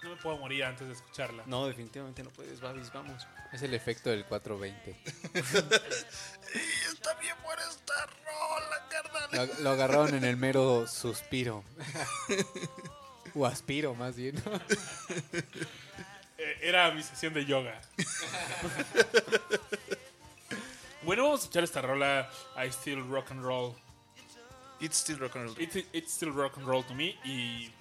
No 0.04 0.12
me 0.12 0.18
puedo 0.18 0.38
morir 0.38 0.64
antes 0.66 0.88
de 0.88 0.94
escucharla. 0.94 1.42
No, 1.48 1.66
definitivamente 1.66 2.22
no 2.22 2.30
puedes, 2.30 2.62
Babis, 2.62 2.94
vamos. 2.94 3.26
Es 3.52 3.64
el 3.64 3.74
efecto 3.74 4.12
del 4.12 4.24
420. 4.26 4.96
Está 5.34 7.14
bien 7.16 7.36
buena 7.44 7.64
esta 7.64 8.06
rola, 8.24 8.88
carnal. 8.88 9.30
Lo, 9.58 9.64
lo 9.64 9.70
agarraron 9.72 10.14
en 10.14 10.24
el 10.24 10.38
mero 10.38 10.86
suspiro. 10.86 11.64
o 13.34 13.48
aspiro, 13.48 13.96
más 13.96 14.16
bien. 14.16 14.36
Eh, 16.38 16.60
era 16.62 16.92
mi 16.92 17.02
sesión 17.02 17.34
de 17.34 17.46
yoga. 17.46 17.82
bueno, 21.06 21.24
vamos 21.24 21.42
a 21.42 21.44
escuchar 21.44 21.64
esta 21.64 21.82
rola. 21.82 22.30
I 22.58 22.70
still 22.70 23.04
rock 23.04 23.32
and 23.32 23.44
roll. 23.44 23.76
It's 24.80 24.98
Still 24.98 25.18
Rock 25.20 25.36
and 25.36 25.46
Roll. 25.46 25.56
It's, 25.58 25.76
it's 25.94 26.14
still 26.14 26.32
rock 26.32 26.58
and 26.58 26.68
roll 26.68 26.84
to 26.84 26.94
me. 26.94 27.18
Y. 27.26 27.72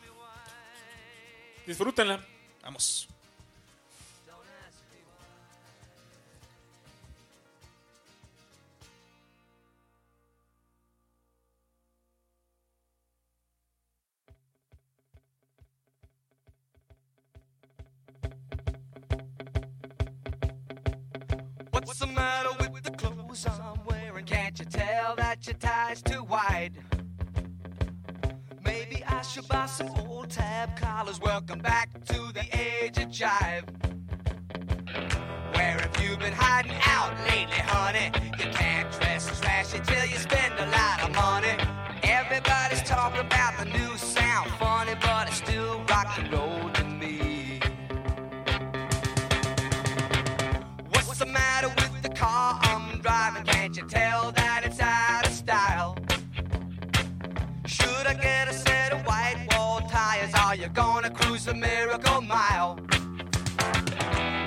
Disfrútenla. 1.67 2.25
Vamos. 2.63 3.09
The 23.43 23.51
clothes 23.51 24.23
Can't 24.27 24.59
you 24.59 24.65
tell 24.65 25.17
that 25.17 25.47
your 25.47 25.55
tie's 25.55 26.03
too 26.03 26.23
wide? 26.25 26.73
Maybe 28.65 29.03
I 29.07 29.23
should 29.23 29.49
buy 29.49 29.67
some 29.67 29.91
old 30.07 30.31
tab 30.31 30.77
collars. 30.77 31.21
Welcome 31.21 31.59
back 31.59 31.93
to 32.05 32.33
the 32.33 32.45
age 32.53 32.99
of 32.99 33.09
jive. 33.09 33.65
Where 35.55 35.79
have 35.79 35.97
you 36.03 36.17
been 36.17 36.33
hiding 36.33 36.79
out 36.87 37.13
lately, 37.29 37.59
honey? 37.59 38.13
You 38.39 38.51
can't 38.53 38.91
dress 38.93 39.31
as 39.31 39.41
flashy 39.41 39.81
till 39.81 40.07
you 40.07 40.17
spend 40.17 40.55
a 40.59 40.67
lot 40.67 41.03
of 41.03 41.15
money. 41.15 41.55
Everybody's 42.03 42.83
talking 42.83 43.21
about 43.21 43.59
the 43.59 43.65
new 43.65 43.97
sound, 43.97 44.51
funny, 44.53 44.95
but 45.01 45.29
it's 45.29 45.39
still 45.39 45.83
rock 45.89 46.19
and 46.19 46.33
roll 46.33 46.44
cruise 61.45 61.47
the 61.47 61.55
miracle 61.55 62.21
mile? 62.23 62.79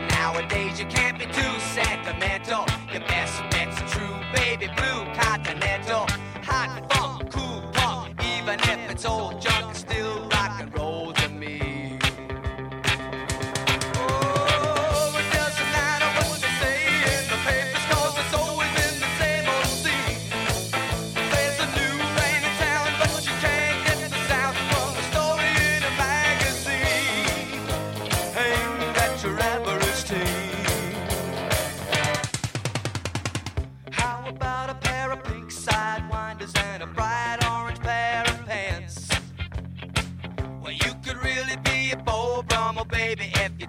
Nowadays 0.10 0.80
you 0.80 0.86
can't 0.86 1.18
be 1.18 1.26
too 1.26 1.60
sentimental. 1.60 2.65
Your 2.91 3.02
best 3.02 3.41
bet's 3.52 3.80
true 3.91 4.15
baby 4.34 4.68
blue 4.76 5.06
continental. 5.14 6.06
Hot 6.44 6.86
funk, 6.91 7.32
cool 7.32 7.61
punk, 7.74 8.19
even 8.38 8.60
if 8.60 8.91
it's 8.91 9.06
old 9.06 9.41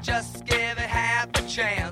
just 0.02 0.44
give 0.44 0.56
it 0.56 0.78
half 0.78 1.28
a 1.34 1.42
chance. 1.48 1.87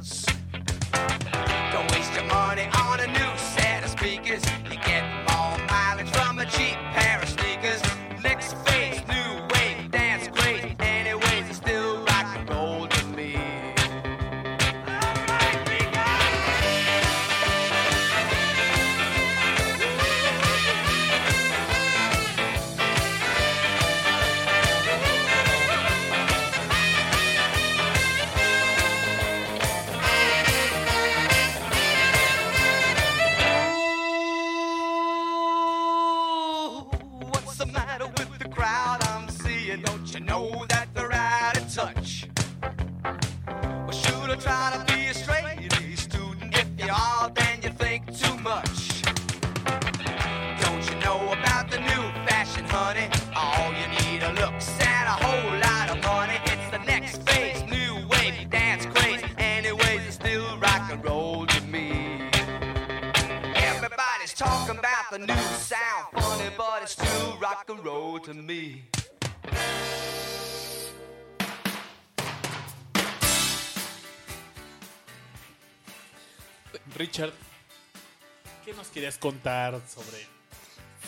Contar 79.70 79.88
sobre 79.88 80.26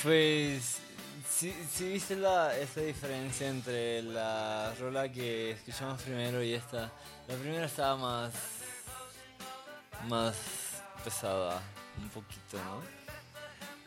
Pues, 0.03 0.79
sí 1.31 1.55
viste 1.93 2.17
la, 2.17 2.57
esta 2.57 2.81
diferencia 2.81 3.49
entre 3.49 4.03
la 4.03 4.75
rola 4.81 5.09
que 5.11 5.53
escuchamos 5.53 6.03
primero 6.03 6.43
y 6.43 6.55
esta. 6.55 6.93
La 7.27 7.35
primera 7.35 7.67
estaba 7.67 7.97
más, 7.97 8.33
más 10.09 10.37
pesada, 11.05 11.61
un 12.01 12.09
poquito, 12.09 12.59
¿no? 12.65 12.83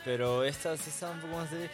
Pero 0.03 0.43
esta 0.43 0.75
sí 0.77 0.89
estaba 0.89 1.13
un 1.13 1.21
poco 1.21 1.35
más 1.37 1.51
de... 1.51 1.69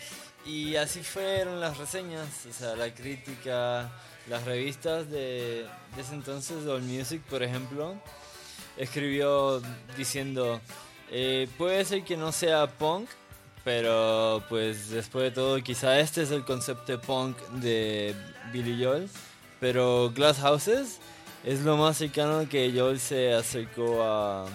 Y 0.45 0.75
así 0.75 1.03
fueron 1.03 1.59
las 1.59 1.77
reseñas, 1.77 2.45
o 2.49 2.53
sea, 2.53 2.75
la 2.75 2.93
crítica, 2.93 3.91
las 4.27 4.43
revistas 4.45 5.09
de, 5.09 5.67
de 5.95 6.01
ese 6.01 6.13
entonces, 6.13 6.65
All 6.67 6.83
Music, 6.83 7.21
por 7.23 7.43
ejemplo, 7.43 7.95
escribió 8.77 9.61
diciendo, 9.97 10.61
eh, 11.11 11.47
puede 11.57 11.83
ser 11.85 12.03
que 12.03 12.17
no 12.17 12.31
sea 12.31 12.67
punk, 12.67 13.09
pero 13.63 14.43
pues 14.49 14.89
después 14.89 15.25
de 15.25 15.31
todo 15.31 15.61
quizá 15.61 15.99
este 15.99 16.21
es 16.23 16.31
el 16.31 16.43
concepto 16.45 16.91
de 16.91 16.97
punk 16.97 17.37
de 17.53 18.15
Billy 18.53 18.83
Joel, 18.83 19.09
pero 19.59 20.11
Glass 20.13 20.39
Houses 20.39 20.99
es 21.43 21.61
lo 21.61 21.77
más 21.77 21.97
cercano 21.97 22.47
que 22.49 22.71
Joel 22.75 22.99
se 22.99 23.33
acercó 23.33 24.03
a, 24.03 24.45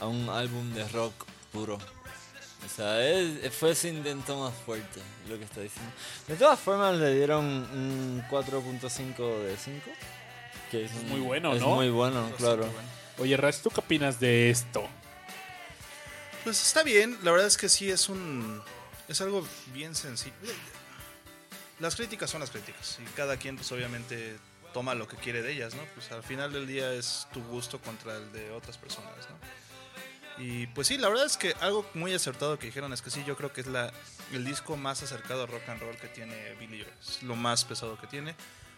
a 0.00 0.06
un 0.06 0.28
álbum 0.28 0.72
de 0.74 0.86
rock 0.88 1.12
puro. 1.52 1.74
O 2.64 2.68
sea, 2.76 3.04
es- 3.08 3.52
fue 3.52 3.74
su 3.74 3.88
intento 3.88 4.36
más 4.38 4.54
fuerte, 4.64 5.00
lo 5.28 5.36
que 5.36 5.44
está 5.44 5.60
diciendo. 5.60 5.90
De 6.28 6.36
todas 6.36 6.58
formas, 6.60 6.94
le 6.96 7.12
dieron 7.14 7.44
un 7.44 8.24
4.5 8.30 9.42
de 9.44 9.56
5. 9.56 9.90
Que 10.70 10.84
es, 10.84 10.92
un- 10.92 11.08
muy 11.08 11.20
bueno, 11.20 11.52
es 11.54 11.60
¿no? 11.60 11.74
muy 11.74 11.90
bueno, 11.90 12.30
claro. 12.38 12.64
Oye, 13.18 13.36
Raz, 13.36 13.60
¿tú 13.60 13.68
qué 13.70 13.80
opinas 13.80 14.20
de 14.20 14.50
esto? 14.50 14.88
Pues 16.44 16.60
está 16.60 16.82
bien, 16.82 17.18
la 17.22 17.30
verdad 17.30 17.46
es 17.46 17.56
que 17.56 17.68
sí 17.68 17.90
es 17.90 18.08
un. 18.08 18.62
Es 19.08 19.20
algo 19.20 19.46
bien 19.72 19.94
sencillo. 19.94 20.34
Las 21.78 21.96
críticas 21.96 22.30
son 22.30 22.40
las 22.40 22.50
críticas 22.50 22.98
y 23.00 23.04
cada 23.16 23.36
quien, 23.36 23.56
pues 23.56 23.70
obviamente, 23.72 24.36
toma 24.72 24.94
lo 24.94 25.06
que 25.06 25.16
quiere 25.16 25.42
de 25.42 25.52
ellas, 25.52 25.74
¿no? 25.74 25.82
Pues 25.94 26.10
al 26.10 26.22
final 26.22 26.52
del 26.52 26.66
día 26.66 26.92
es 26.92 27.28
tu 27.32 27.42
gusto 27.44 27.80
contra 27.80 28.16
el 28.16 28.32
de 28.32 28.50
otras 28.50 28.76
personas, 28.78 29.28
¿no? 29.28 30.42
Y 30.42 30.66
pues 30.68 30.88
sí, 30.88 30.96
la 30.98 31.08
verdad 31.08 31.26
es 31.26 31.36
que 31.36 31.54
algo 31.60 31.88
muy 31.94 32.14
acertado 32.14 32.58
que 32.58 32.66
dijeron 32.66 32.92
es 32.92 33.02
que 33.02 33.10
sí, 33.10 33.22
yo 33.24 33.36
creo 33.36 33.52
que 33.52 33.60
es 33.60 33.66
la, 33.66 33.92
el 34.32 34.44
disco 34.44 34.76
más 34.76 35.02
acercado 35.02 35.44
a 35.44 35.46
rock 35.46 35.68
and 35.68 35.80
roll 35.80 35.96
que 35.96 36.08
tiene 36.08 36.54
Billy 36.54 36.82
Joel. 36.82 36.94
Es 37.00 37.22
lo 37.22 37.36
más 37.36 37.64
pesado 37.64 38.00
que 38.00 38.06
tiene. 38.06 38.34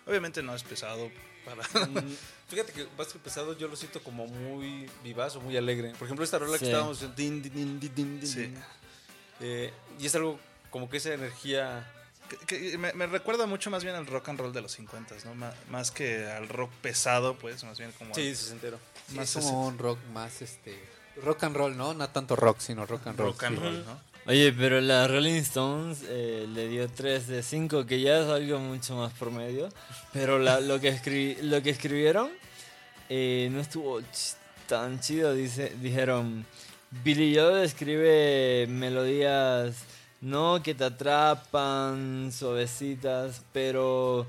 Obviamente 0.07 0.43
no 0.43 0.55
es 0.55 0.63
pesado 0.65 1.11
para. 1.45 1.63
Mm, 1.87 2.15
Fíjate 2.49 2.73
que 2.73 2.87
que 3.13 3.19
pesado 3.19 3.57
yo 3.57 3.69
lo 3.69 3.77
siento 3.77 4.03
como 4.03 4.27
muy 4.27 4.89
vivaz 5.03 5.37
o 5.37 5.41
muy 5.41 5.57
alegre. 5.57 5.93
Por 5.99 6.07
ejemplo, 6.07 6.25
esta 6.25 6.39
rola 6.39 6.55
Sí. 6.59 6.61
que 6.61 6.65
estábamos 6.67 7.01
din, 7.17 7.43
din, 7.43 7.53
din, 7.55 7.81
din, 7.81 7.95
din, 7.95 8.21
din, 8.21 8.29
Sí. 8.31 8.41
din. 8.43 8.59
Eh, 9.41 9.73
y 9.99 10.07
es 10.07 10.15
algo 10.15 10.39
como 10.71 10.89
que 10.89 10.97
esa 10.99 11.13
energía 11.13 11.91
Que- 12.29 12.39
que 12.71 12.79
me, 12.79 12.93
me 12.95 13.07
recuerda 13.07 13.45
mucho 13.47 13.71
más 13.71 13.85
bien 13.85 13.95
al 13.95 14.07
rock 14.07 14.31
and 14.31 14.41
roll 14.41 14.53
de 14.53 14.63
los 14.63 14.73
50, 14.73 15.15
¿no? 15.27 15.35
Más 15.71 15.91
que 15.91 16.25
al 16.27 16.49
rock 16.49 16.71
pesado, 16.81 17.35
pues, 17.37 17.63
más 17.65 17.79
bien 17.79 17.93
como... 17.99 18.15
sí, 18.15 18.35
sesentero. 18.35 18.79
Sí, 19.11 19.15
más 19.17 19.37
es 19.37 19.45
como 19.45 19.67
un 19.67 19.77
rock 19.79 19.99
más 20.15 20.41
este 20.41 20.83
rock 21.23 21.45
and 21.45 21.55
roll, 21.57 21.77
¿no? 21.77 21.93
No 21.93 22.09
tanto 22.09 22.35
rock, 22.35 22.61
sino 22.61 22.87
rock 22.87 23.07
and 23.09 23.19
roll. 23.19 23.29
rock 23.33 23.43
and 23.45 23.57
sí. 23.59 23.63
roll, 23.63 23.85
¿no? 23.85 24.01
Oye, 24.27 24.53
pero 24.53 24.81
la 24.81 25.07
Rolling 25.07 25.41
Stones 25.43 25.99
eh, 26.09 26.47
le 26.55 26.69
dio 26.69 26.89
3 26.89 27.27
de 27.27 27.43
5, 27.43 27.85
que 27.85 28.01
ya 28.01 28.21
es 28.21 28.27
algo 28.29 28.59
mucho 28.59 28.97
más 28.97 29.13
promedio. 29.13 29.69
Pero 30.15 30.39
la- 30.39 30.61
lo, 30.61 30.81
que 30.81 30.95
escri- 30.95 31.39
lo 31.43 31.63
que 31.63 31.71
escribieron 31.71 32.31
eh, 33.11 33.49
no 33.53 33.61
estuvo 33.61 34.01
ch- 34.01 34.37
tan 34.67 34.99
chido. 35.01 35.35
Dice, 35.35 35.75
dijeron, 35.81 36.47
Billy 37.05 37.37
Joel 37.37 37.65
escribe 37.65 38.67
melodías, 38.69 39.77
no 40.23 40.63
que 40.63 40.75
te 40.75 40.85
atrapan, 40.85 42.31
suavecitas, 42.33 43.43
pero... 43.53 44.27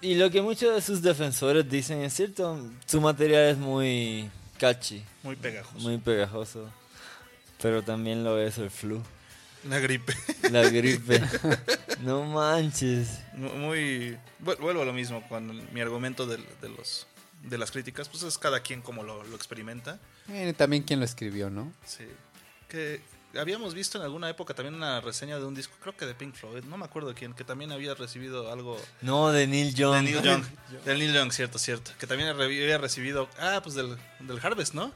Y 0.00 0.14
lo 0.16 0.30
que 0.30 0.40
muchos 0.42 0.74
de 0.74 0.80
sus 0.82 1.02
defensores 1.02 1.68
dicen 1.68 2.00
es 2.02 2.14
cierto, 2.14 2.58
su 2.86 3.00
material 3.00 3.50
es 3.50 3.56
muy 3.58 4.30
catchy, 4.58 5.02
Muy 5.22 5.36
pegajoso. 5.36 5.78
muy 5.80 5.98
pegajoso. 5.98 6.70
Pero 7.60 7.82
también 7.82 8.22
lo 8.24 8.38
es 8.38 8.56
el 8.58 8.70
flu. 8.70 9.02
La 9.68 9.78
gripe. 9.78 10.14
La 10.50 10.62
gripe. 10.70 11.22
no 12.00 12.24
manches. 12.24 13.20
Mu- 13.34 13.54
muy... 13.54 14.16
vu- 14.40 14.56
Vuelvo 14.58 14.82
a 14.82 14.84
lo 14.84 14.92
mismo, 14.92 15.26
con 15.28 15.72
mi 15.72 15.80
argumento 15.80 16.26
del- 16.26 16.44
de, 16.60 16.68
los, 16.68 17.06
de 17.42 17.58
las 17.58 17.70
críticas, 17.70 18.08
pues 18.08 18.22
es 18.24 18.38
cada 18.38 18.60
quien 18.60 18.82
como 18.82 19.02
lo, 19.02 19.22
lo 19.24 19.36
experimenta. 19.36 19.98
Eh, 20.28 20.52
también 20.56 20.82
quien 20.82 20.98
lo 21.00 21.04
escribió, 21.04 21.50
¿no? 21.50 21.72
Sí. 21.86 22.04
Que 22.68 23.00
habíamos 23.38 23.74
visto 23.74 23.98
en 23.98 24.04
alguna 24.04 24.28
época 24.30 24.54
también 24.54 24.74
una 24.74 25.00
reseña 25.00 25.38
de 25.38 25.44
un 25.44 25.54
disco, 25.54 25.74
creo 25.80 25.96
que 25.96 26.06
de 26.06 26.14
Pink 26.14 26.34
Floyd, 26.34 26.62
no 26.64 26.76
me 26.76 26.84
acuerdo 26.84 27.08
de 27.08 27.14
quién, 27.14 27.32
que 27.34 27.42
también 27.44 27.72
había 27.72 27.94
recibido 27.94 28.52
algo... 28.52 28.80
No, 29.02 29.32
de 29.32 29.46
Neil 29.46 29.74
Young. 29.74 29.96
De 29.96 30.02
Neil 30.12 30.22
Young. 30.22 30.44
Del 30.84 30.98
Neil 30.98 31.12
Young, 31.14 31.32
cierto, 31.32 31.58
cierto. 31.58 31.90
Que 31.98 32.06
también 32.06 32.28
había 32.28 32.78
recibido... 32.78 33.28
Ah, 33.38 33.60
pues 33.62 33.74
del, 33.74 33.96
del 34.20 34.38
Harvest, 34.42 34.74
¿no? 34.74 34.92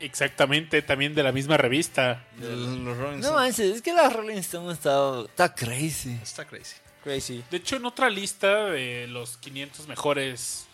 Exactamente, 0.00 0.82
también 0.82 1.14
de 1.14 1.22
la 1.22 1.32
misma 1.32 1.56
revista. 1.56 2.24
De 2.36 2.54
los 2.54 2.96
Rolling 2.96 3.20
No 3.20 3.28
Stones. 3.28 3.32
manches, 3.32 3.76
es 3.76 3.82
que 3.82 3.92
la 3.92 4.08
Rolling 4.08 4.38
Stone 4.38 4.72
está, 4.72 5.22
está 5.22 5.54
crazy. 5.54 6.18
Está 6.22 6.44
crazy. 6.44 6.76
Crazy. 7.02 7.44
De 7.50 7.56
hecho, 7.58 7.76
en 7.76 7.86
otra 7.86 8.08
lista 8.10 8.66
de 8.66 9.06
los 9.08 9.36
500 9.38 9.88
mejores 9.88 10.66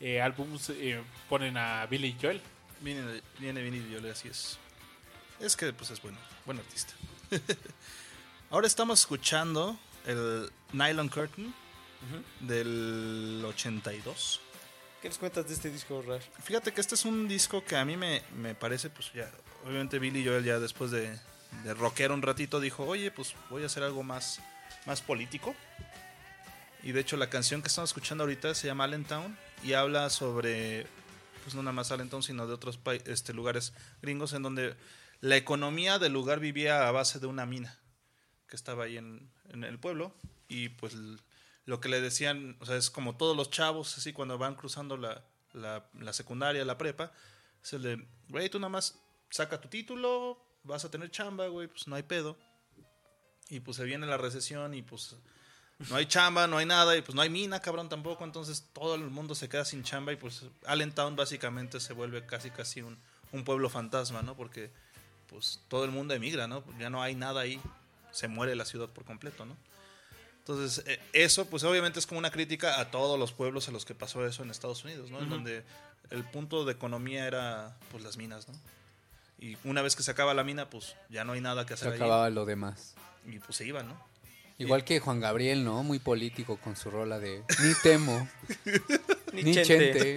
eh, 0.00 0.20
álbums 0.20 0.70
eh, 0.70 1.00
ponen 1.28 1.56
a 1.56 1.86
Billy 1.86 2.16
Joel. 2.20 2.40
Viene, 2.80 3.20
viene 3.38 3.62
Vinny 3.62 3.84
Joel, 3.90 4.10
así 4.10 4.28
es. 4.28 4.58
Es 5.40 5.56
que 5.56 5.72
pues 5.72 5.90
es 5.90 6.00
bueno, 6.00 6.18
buen 6.46 6.58
artista. 6.58 6.92
Ahora 8.50 8.66
estamos 8.66 9.00
escuchando 9.00 9.78
el 10.06 10.50
Nylon 10.72 11.08
Curtain 11.08 11.54
del 12.40 13.42
82. 13.46 14.40
¿Qué 15.00 15.08
nos 15.08 15.16
cuentas 15.16 15.48
de 15.48 15.54
este 15.54 15.70
disco, 15.70 16.02
Rash? 16.06 16.24
Fíjate 16.42 16.72
que 16.72 16.80
este 16.82 16.94
es 16.94 17.06
un 17.06 17.26
disco 17.26 17.64
que 17.64 17.74
a 17.74 17.86
mí 17.86 17.96
me, 17.96 18.22
me 18.36 18.54
parece, 18.54 18.90
pues 18.90 19.10
ya, 19.14 19.30
obviamente 19.64 19.98
Billy 19.98 20.22
Joel 20.22 20.44
ya 20.44 20.58
después 20.58 20.90
de, 20.90 21.18
de 21.64 21.74
rockear 21.74 22.12
un 22.12 22.20
ratito 22.20 22.60
dijo, 22.60 22.84
oye, 22.84 23.10
pues 23.10 23.34
voy 23.48 23.62
a 23.62 23.66
hacer 23.66 23.82
algo 23.82 24.02
más, 24.02 24.42
más 24.84 25.00
político. 25.00 25.54
Y 26.82 26.92
de 26.92 27.00
hecho 27.00 27.16
la 27.16 27.30
canción 27.30 27.62
que 27.62 27.68
estamos 27.68 27.90
escuchando 27.90 28.24
ahorita 28.24 28.54
se 28.54 28.66
llama 28.66 28.84
Allentown 28.84 29.38
y 29.62 29.72
habla 29.72 30.10
sobre, 30.10 30.86
pues 31.44 31.54
no 31.54 31.62
nada 31.62 31.72
más 31.72 31.90
Allentown, 31.92 32.22
sino 32.22 32.46
de 32.46 32.52
otros 32.52 32.78
este, 33.06 33.32
lugares 33.32 33.72
gringos 34.02 34.34
en 34.34 34.42
donde 34.42 34.76
la 35.20 35.36
economía 35.36 35.98
del 35.98 36.12
lugar 36.12 36.40
vivía 36.40 36.86
a 36.86 36.90
base 36.90 37.18
de 37.20 37.26
una 37.26 37.46
mina 37.46 37.78
que 38.48 38.56
estaba 38.56 38.84
ahí 38.84 38.98
en, 38.98 39.30
en 39.48 39.64
el 39.64 39.78
pueblo 39.78 40.14
y 40.46 40.68
pues 40.70 40.94
lo 41.70 41.80
que 41.80 41.88
le 41.88 42.00
decían, 42.00 42.56
o 42.58 42.66
sea, 42.66 42.76
es 42.76 42.90
como 42.90 43.16
todos 43.16 43.36
los 43.36 43.48
chavos, 43.48 43.96
así 43.96 44.12
cuando 44.12 44.36
van 44.38 44.56
cruzando 44.56 44.96
la, 44.96 45.22
la, 45.52 46.12
secundaria, 46.12 46.64
la 46.64 46.76
prepa, 46.76 47.12
es 47.62 47.72
el 47.74 47.82
de, 47.82 48.08
güey, 48.28 48.50
tú 48.50 48.58
nada 48.58 48.70
más 48.70 48.98
saca 49.30 49.60
tu 49.60 49.68
título, 49.68 50.44
vas 50.64 50.84
a 50.84 50.90
tener 50.90 51.12
chamba, 51.12 51.46
güey, 51.46 51.68
pues 51.68 51.86
no 51.86 51.94
hay 51.94 52.02
pedo. 52.02 52.36
Y 53.50 53.60
pues 53.60 53.76
se 53.76 53.84
viene 53.84 54.04
la 54.08 54.16
recesión 54.16 54.74
y 54.74 54.82
pues 54.82 55.14
no 55.88 55.94
hay 55.94 56.06
chamba, 56.06 56.48
no 56.48 56.58
hay 56.58 56.66
nada 56.66 56.96
y 56.96 57.02
pues 57.02 57.14
no 57.14 57.22
hay 57.22 57.30
mina, 57.30 57.60
cabrón, 57.60 57.88
tampoco. 57.88 58.24
Entonces 58.24 58.68
todo 58.72 58.96
el 58.96 59.08
mundo 59.08 59.36
se 59.36 59.48
queda 59.48 59.64
sin 59.64 59.84
chamba 59.84 60.12
y 60.12 60.16
pues 60.16 60.42
Allentown 60.66 61.14
básicamente 61.14 61.78
se 61.78 61.92
vuelve 61.92 62.26
casi 62.26 62.50
casi 62.50 62.82
un, 62.82 62.98
un 63.30 63.44
pueblo 63.44 63.70
fantasma, 63.70 64.22
¿no? 64.22 64.36
Porque 64.36 64.72
pues 65.28 65.62
todo 65.68 65.84
el 65.84 65.92
mundo 65.92 66.14
emigra, 66.14 66.48
¿no? 66.48 66.64
Ya 66.80 66.90
no 66.90 67.00
hay 67.00 67.14
nada 67.14 67.42
ahí, 67.42 67.60
se 68.10 68.26
muere 68.26 68.56
la 68.56 68.64
ciudad 68.64 68.88
por 68.88 69.04
completo, 69.04 69.46
¿no? 69.46 69.56
Entonces, 70.40 70.84
eh, 70.86 70.98
eso 71.12 71.44
pues 71.46 71.62
obviamente 71.64 71.98
es 71.98 72.06
como 72.06 72.18
una 72.18 72.30
crítica 72.30 72.80
a 72.80 72.90
todos 72.90 73.18
los 73.18 73.32
pueblos 73.32 73.68
a 73.68 73.72
los 73.72 73.84
que 73.84 73.94
pasó 73.94 74.26
eso 74.26 74.42
en 74.42 74.50
Estados 74.50 74.84
Unidos, 74.84 75.10
¿no? 75.10 75.20
En 75.20 75.28
donde 75.30 75.62
el 76.10 76.24
punto 76.24 76.64
de 76.64 76.72
economía 76.72 77.26
era 77.26 77.76
pues 77.92 78.02
las 78.02 78.16
minas, 78.16 78.48
¿no? 78.48 78.54
Y 79.38 79.56
una 79.64 79.80
vez 79.82 79.96
que 79.96 80.02
se 80.02 80.10
acaba 80.10 80.34
la 80.34 80.44
mina, 80.44 80.68
pues 80.68 80.96
ya 81.08 81.24
no 81.24 81.32
hay 81.32 81.40
nada 81.40 81.64
que 81.64 81.68
Se 81.76 81.84
hacer 81.84 81.92
ahí. 81.92 81.96
acababa 81.96 82.28
lo 82.30 82.44
demás. 82.46 82.94
Y 83.26 83.38
pues 83.38 83.56
se 83.56 83.66
iban, 83.66 83.88
¿no? 83.88 84.10
Igual 84.58 84.84
que 84.84 84.98
Juan 85.00 85.20
Gabriel, 85.20 85.64
¿no? 85.64 85.82
Muy 85.82 85.98
político 85.98 86.58
con 86.58 86.76
su 86.76 86.90
rola 86.90 87.18
de 87.18 87.42
Ni 87.62 87.74
temo, 87.82 88.28
Ni 89.32 89.42
ni 89.44 89.54
chente. 89.54 89.92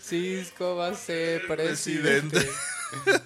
Cisco 0.00 0.76
va 0.76 0.88
a 0.88 0.94
ser 0.94 1.46
Presidente. 1.46 2.38
presidente. 2.40 2.52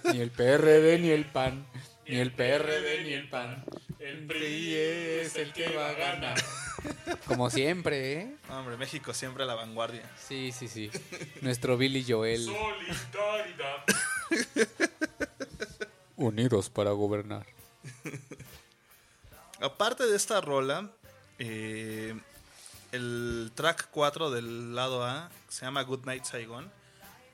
ni 0.13 0.21
el 0.21 0.31
PRD 0.31 0.99
ni 1.01 1.11
el 1.11 1.25
PAN. 1.27 1.67
Ni 2.07 2.17
el 2.17 2.33
PRD 2.33 3.03
ni 3.05 3.13
el 3.13 3.29
PAN. 3.29 3.65
El 3.99 4.27
PRI 4.27 4.75
es 4.75 5.37
el 5.37 5.53
que 5.53 5.69
va 5.75 5.89
a 5.89 5.93
ganar. 5.93 6.37
Como 7.27 7.49
siempre, 7.51 8.13
¿eh? 8.13 8.37
Hombre, 8.51 8.77
México 8.77 9.15
siempre 9.15 9.45
a 9.45 9.47
la 9.47 9.55
vanguardia. 9.55 10.03
Sí, 10.19 10.53
sí, 10.53 10.69
sí. 10.69 10.91
Nuestro 11.41 11.77
Billy 11.77 12.05
Joel. 12.07 12.45
Solidaridad. 12.45 13.85
Unidos 16.17 16.71
para 16.71 16.91
gobernar. 16.91 17.47
Aparte 19.61 20.07
de 20.07 20.17
esta 20.17 20.41
rola, 20.41 20.91
eh, 21.39 22.15
el 22.93 23.51
track 23.55 23.89
4 23.91 24.31
del 24.31 24.75
lado 24.75 25.05
A 25.05 25.31
se 25.49 25.65
llama 25.65 25.83
Good 25.83 26.05
Night 26.05 26.25
Saigon. 26.25 26.71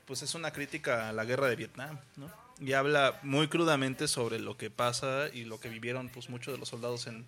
Pues 0.05 0.21
es 0.21 0.33
una 0.35 0.51
crítica 0.51 1.09
a 1.09 1.13
la 1.13 1.25
guerra 1.25 1.47
de 1.47 1.55
Vietnam, 1.55 1.99
¿no? 2.15 2.42
Y 2.59 2.73
habla 2.73 3.19
muy 3.23 3.47
crudamente 3.47 4.07
sobre 4.07 4.39
lo 4.39 4.57
que 4.57 4.69
pasa 4.69 5.27
y 5.33 5.43
lo 5.45 5.59
que 5.59 5.69
vivieron 5.69 6.09
pues 6.09 6.29
muchos 6.29 6.53
de 6.53 6.59
los 6.59 6.69
soldados 6.69 7.07
en, 7.07 7.25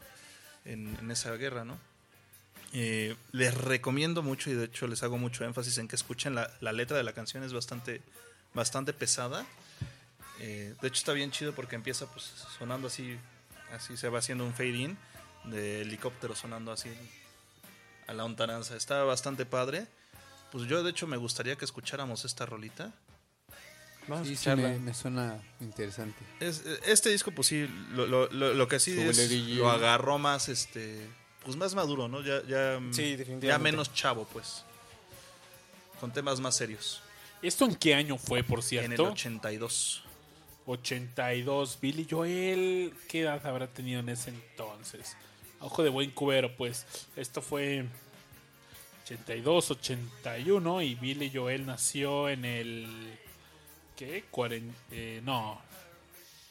en- 0.66 1.12
esa 1.12 1.32
guerra, 1.36 1.66
¿no? 1.66 1.78
Eh, 2.74 3.16
les 3.32 3.54
recomiendo 3.54 4.22
mucho 4.22 4.50
y 4.50 4.54
de 4.54 4.66
hecho 4.66 4.88
les 4.88 5.02
hago 5.04 5.18
mucho 5.18 5.44
énfasis 5.46 5.78
en 5.78 5.88
que 5.88 5.96
escuchen 5.96 6.36
la, 6.36 6.52
la 6.62 6.74
letra 6.74 6.98
de 6.98 7.04
la 7.04 7.14
canción, 7.14 7.44
es 7.44 7.54
bastante, 7.54 8.02
bastante 8.54 8.94
pesada. 8.94 9.46
Eh, 10.40 10.76
de 10.82 10.88
hecho 10.88 10.98
está 10.98 11.14
bien 11.14 11.32
chido 11.32 11.54
porque 11.54 11.76
empieza 11.76 12.06
pues 12.12 12.26
sonando 12.58 12.88
así, 12.88 13.18
así 13.74 13.96
se 13.98 14.10
va 14.10 14.20
haciendo 14.20 14.46
un 14.46 14.54
fade 14.54 14.70
in 14.78 14.98
de 15.46 15.82
helicóptero 15.82 16.36
sonando 16.36 16.72
así 16.72 16.90
a 18.08 18.14
la 18.14 18.24
lontananza. 18.24 18.76
Está 18.76 19.04
bastante 19.04 19.46
padre. 19.46 19.88
Pues 20.52 20.68
yo 20.68 20.84
de 20.84 20.90
hecho 20.92 21.08
me 21.08 21.18
gustaría 21.18 21.56
que 21.56 21.66
escucháramos 21.66 22.26
esta 22.26 22.46
rolita. 22.46 22.94
Vamos 24.08 24.22
a 24.28 24.30
Sí, 24.30 24.30
sí, 24.30 24.34
escucharla. 24.50 24.70
me, 24.70 24.80
me 24.80 24.94
suena 24.94 25.42
interesante. 25.62 26.20
Es- 26.40 26.64
este 26.86 27.10
disco 27.10 27.32
pues 27.32 27.48
sí, 27.48 27.68
lo, 27.92 28.06
lo- 28.06 28.28
lo- 28.32 28.54
lo 28.54 28.68
que 28.68 28.80
sí 28.80 29.00
es, 29.00 29.32
lo 29.32 29.70
agarró 29.70 30.18
más 30.20 30.48
este, 30.50 31.08
pues 31.44 31.56
más 31.58 31.74
maduro, 31.76 32.08
¿no? 32.08 32.22
Ya, 32.22 32.42
ya, 32.48 32.80
Sí, 32.92 33.18
ya 33.42 33.58
menos 33.58 33.94
chavo 33.94 34.28
pues. 34.32 34.64
Con 36.00 36.12
temas 36.12 36.40
más 36.40 36.56
serios. 36.58 37.02
¿Esto 37.42 37.66
en 37.66 37.76
qué 37.76 37.96
año 37.96 38.18
fue, 38.18 38.44
por 38.44 38.60
En 38.60 38.64
el 38.64 38.70
cierto? 38.70 39.04
82. 39.12 40.04
82. 40.68 41.78
Billy 41.82 42.08
Joel, 42.10 42.94
¿qué 43.08 43.22
edad 43.22 43.46
habrá 43.46 43.68
tenido 43.68 44.00
en 44.00 44.10
ese 44.10 44.32
entonces? 44.32 45.16
A 45.60 45.66
Ojo 45.66 45.84
de 45.84 45.90
buen 45.90 46.12
cubero, 46.12 46.56
pues. 46.56 46.86
Esto 47.16 47.42
fue 47.42 47.86
82, 49.04 49.72
81 49.72 50.82
y 50.82 50.96
Billy 50.96 51.32
Joel 51.34 51.66
nació 51.66 52.30
en 52.30 52.46
el... 52.46 53.20
¿Qué? 53.96 54.24
Cuaren- 54.32 54.72
eh, 54.92 55.22
no, 55.24 55.62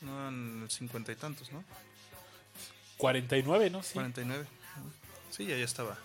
No, 0.00 0.68
cincuenta 0.68 1.12
y 1.12 1.16
tantos, 1.16 1.50
¿no? 1.52 1.64
49, 2.98 3.70
¿no? 3.70 3.82
Sí. 3.82 3.94
49. 3.94 4.46
Sí, 5.30 5.46
ya, 5.46 5.56
ya 5.56 5.64
estaba. 5.64 5.98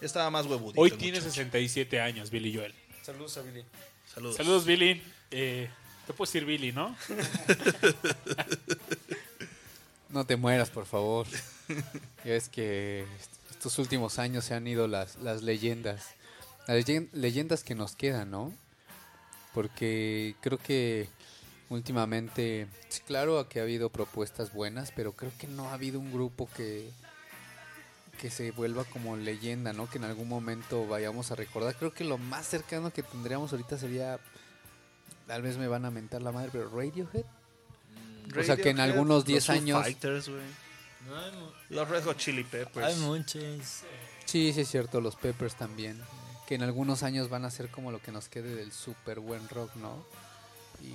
Ya 0.00 0.06
estaba 0.06 0.30
más 0.30 0.46
huevudito. 0.46 0.80
Hoy 0.80 0.90
tiene 0.92 1.18
muchacho. 1.18 1.34
67 1.34 2.00
años, 2.00 2.30
Billy 2.30 2.54
Joel. 2.54 2.74
Saludos 3.02 3.36
a 3.38 3.42
Billy. 3.42 3.64
Saludos. 4.12 4.36
Saludos, 4.36 4.64
Billy. 4.64 5.02
Eh, 5.30 5.68
te 6.06 6.12
puedo 6.12 6.26
decir 6.30 6.44
Billy, 6.44 6.72
¿no? 6.72 6.96
No 10.10 10.24
te 10.24 10.36
mueras, 10.36 10.70
por 10.70 10.86
favor. 10.86 11.26
Ya 12.24 12.32
ves 12.32 12.48
que 12.48 13.04
estos 13.50 13.78
últimos 13.78 14.18
años 14.18 14.44
se 14.46 14.54
han 14.54 14.66
ido 14.66 14.88
las, 14.88 15.16
las 15.16 15.42
leyendas. 15.42 16.06
Las 16.66 16.78
leyen- 16.78 17.10
leyendas 17.12 17.62
que 17.62 17.74
nos 17.74 17.94
quedan, 17.94 18.30
¿no? 18.30 18.54
Porque 19.54 20.34
creo 20.40 20.58
que 20.58 21.08
últimamente, 21.70 22.66
sí, 22.88 23.00
claro 23.06 23.48
que 23.48 23.60
ha 23.60 23.62
habido 23.62 23.90
propuestas 23.90 24.52
buenas, 24.52 24.92
pero 24.94 25.12
creo 25.12 25.32
que 25.38 25.46
no 25.46 25.68
ha 25.68 25.74
habido 25.74 25.98
un 26.00 26.12
grupo 26.12 26.48
que, 26.56 26.90
que 28.20 28.30
se 28.30 28.50
vuelva 28.52 28.84
como 28.84 29.16
leyenda, 29.16 29.72
¿no? 29.72 29.88
Que 29.88 29.98
en 29.98 30.04
algún 30.04 30.28
momento 30.28 30.86
vayamos 30.86 31.30
a 31.30 31.34
recordar. 31.34 31.74
Creo 31.76 31.92
que 31.92 32.04
lo 32.04 32.18
más 32.18 32.46
cercano 32.46 32.90
que 32.92 33.02
tendríamos 33.02 33.52
ahorita 33.52 33.78
sería, 33.78 34.18
tal 35.26 35.42
vez 35.42 35.56
me 35.58 35.66
van 35.68 35.84
a 35.84 35.90
mentar 35.90 36.22
la 36.22 36.32
madre, 36.32 36.50
pero 36.52 36.68
Radiohead. 36.70 37.24
O 38.38 38.42
sea, 38.42 38.56
que 38.56 38.70
en 38.70 38.80
algunos 38.80 39.24
10 39.24 39.36
los 39.36 39.46
Foo 39.46 39.62
años- 39.62 39.82
Fighters. 39.82 40.28
No, 40.28 41.52
Los 41.70 41.88
Red 41.88 42.04
Hot 42.04 42.18
Chili 42.18 42.44
Peppers. 42.44 42.86
hay 42.86 42.96
muchos. 42.96 43.82
Sí, 44.26 44.52
sí 44.52 44.60
es 44.60 44.68
cierto, 44.68 45.00
los 45.00 45.16
Peppers 45.16 45.54
también. 45.54 45.98
Que 46.48 46.54
en 46.54 46.62
algunos 46.62 47.02
años 47.02 47.28
van 47.28 47.44
a 47.44 47.50
ser 47.50 47.68
como 47.68 47.92
lo 47.92 48.00
que 48.00 48.10
nos 48.10 48.28
quede 48.30 48.54
del 48.54 48.72
super 48.72 49.20
buen 49.20 49.46
rock, 49.50 49.70
¿no? 49.76 50.02
Y, 50.82 50.92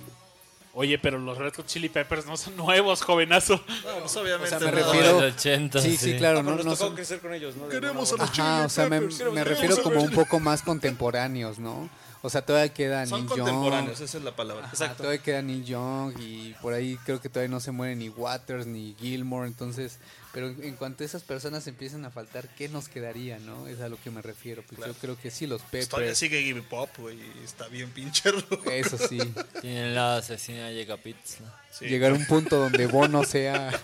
Oye, 0.76 0.98
pero 0.98 1.20
los 1.20 1.38
Red 1.38 1.54
Hot 1.54 1.66
Chili 1.66 1.88
Peppers 1.88 2.26
no 2.26 2.36
son 2.36 2.56
nuevos, 2.56 3.00
jovenazo. 3.02 3.54
No, 3.84 4.00
pues 4.00 4.16
obviamente. 4.16 4.56
O 4.56 4.58
sea, 4.58 4.68
me 4.72 4.80
no. 4.80 4.92
refiero- 4.92 5.20
del 5.20 5.32
80, 5.32 5.80
sí, 5.80 5.96
sí, 5.96 6.16
claro, 6.16 6.42
no, 6.42 6.56
nos 6.56 6.64
no 6.64 6.72
tocó 6.72 6.86
son- 6.86 6.94
crecer 6.96 7.20
con 7.20 7.32
ellos, 7.32 7.54
¿no? 7.54 7.68
Queremos 7.68 8.12
a 8.12 8.16
los 8.16 8.28
Ajá, 8.30 8.64
o 8.66 8.68
sea, 8.68 8.88
me, 8.88 9.00
Peppers, 9.00 9.32
me 9.32 9.44
refiero 9.44 9.80
como 9.84 10.02
un 10.02 10.10
poco 10.10 10.40
más 10.40 10.62
contemporáneos, 10.62 11.60
¿no? 11.60 11.88
O 12.22 12.28
sea, 12.30 12.44
todavía 12.44 12.74
queda 12.74 13.06
Son 13.06 13.20
Neil 13.20 13.28
Young. 13.28 13.38
contemporáneos, 13.38 14.00
esa 14.00 14.18
es 14.18 14.24
la 14.24 14.34
palabra. 14.34 14.68
Ajá, 14.72 14.94
todavía 14.96 15.22
queda 15.22 15.42
Neil 15.42 15.64
Young 15.64 16.18
y 16.18 16.54
por 16.60 16.72
ahí 16.72 16.98
creo 17.04 17.20
que 17.20 17.28
todavía 17.28 17.50
no 17.54 17.60
se 17.60 17.70
muere 17.70 17.94
ni 17.94 18.08
Waters 18.08 18.66
ni 18.66 18.96
Gilmore, 18.98 19.46
entonces, 19.46 19.98
pero 20.34 20.48
en 20.48 20.74
cuanto 20.74 21.04
esas 21.04 21.22
personas 21.22 21.64
empiezan 21.68 22.04
a 22.04 22.10
faltar, 22.10 22.48
¿qué 22.56 22.68
nos 22.68 22.88
quedaría, 22.88 23.38
no? 23.38 23.68
Es 23.68 23.80
a 23.80 23.88
lo 23.88 23.96
que 24.02 24.10
me 24.10 24.20
refiero. 24.20 24.64
Pues 24.66 24.84
yo 24.84 24.92
creo 24.94 25.16
que 25.16 25.30
sí, 25.30 25.46
los 25.46 25.62
Todavía 25.62 25.86
Peppers, 25.88 26.18
sigue 26.18 26.42
Give 26.42 26.60
Pop, 26.62 26.90
güey. 26.98 27.16
y 27.16 27.44
Está 27.44 27.68
bien 27.68 27.88
pinche 27.90 28.30
eso 28.72 28.98
sí. 28.98 29.18
Tienen 29.60 29.94
la 29.94 30.16
asesina 30.16 30.72
llega 30.72 30.96
pizza. 30.96 31.38
Sí. 31.70 31.86
Llegar 31.86 32.10
a 32.10 32.14
un 32.14 32.26
punto 32.26 32.58
donde 32.58 32.86
Bono 32.88 33.22
sea... 33.22 33.70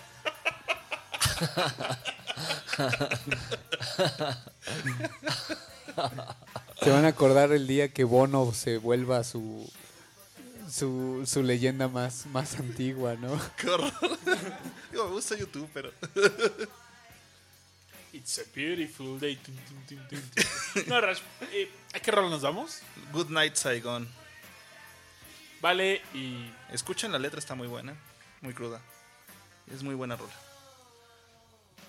Se 6.81 6.89
van 6.89 7.05
a 7.05 7.09
acordar 7.09 7.53
el 7.53 7.67
día 7.67 7.93
que 7.93 8.03
Bono 8.03 8.53
se 8.53 8.77
vuelva 8.77 9.23
su 9.23 9.71
su, 10.71 11.23
su 11.25 11.43
leyenda 11.43 11.87
más, 11.87 12.25
más 12.27 12.55
antigua, 12.55 13.15
¿no? 13.15 13.39
Qué 13.57 13.69
horror. 13.69 13.91
Digo, 14.91 15.05
me 15.05 15.11
gusta 15.11 15.37
YouTube, 15.37 15.69
pero. 15.73 15.91
It's 18.13 18.39
a 18.39 18.43
beautiful 18.53 19.19
day. 19.19 19.35
Tum, 19.37 19.55
tum, 19.55 19.77
tum, 19.87 20.07
tum, 20.09 20.19
tum. 20.73 20.83
No, 20.87 20.99
Rash, 20.99 21.19
eh, 21.53 21.71
¿a 21.93 21.99
qué 21.99 22.11
rol 22.11 22.29
nos 22.29 22.41
vamos? 22.41 22.81
Good 23.13 23.29
Night 23.29 23.55
Saigon. 23.55 24.07
Vale, 25.61 26.01
y 26.13 26.51
Escuchen 26.71 27.11
la 27.11 27.19
letra, 27.19 27.39
está 27.39 27.55
muy 27.55 27.67
buena. 27.67 27.95
Muy 28.41 28.53
cruda. 28.53 28.81
Es 29.73 29.83
muy 29.83 29.95
buena 29.95 30.17
rola. 30.17 30.33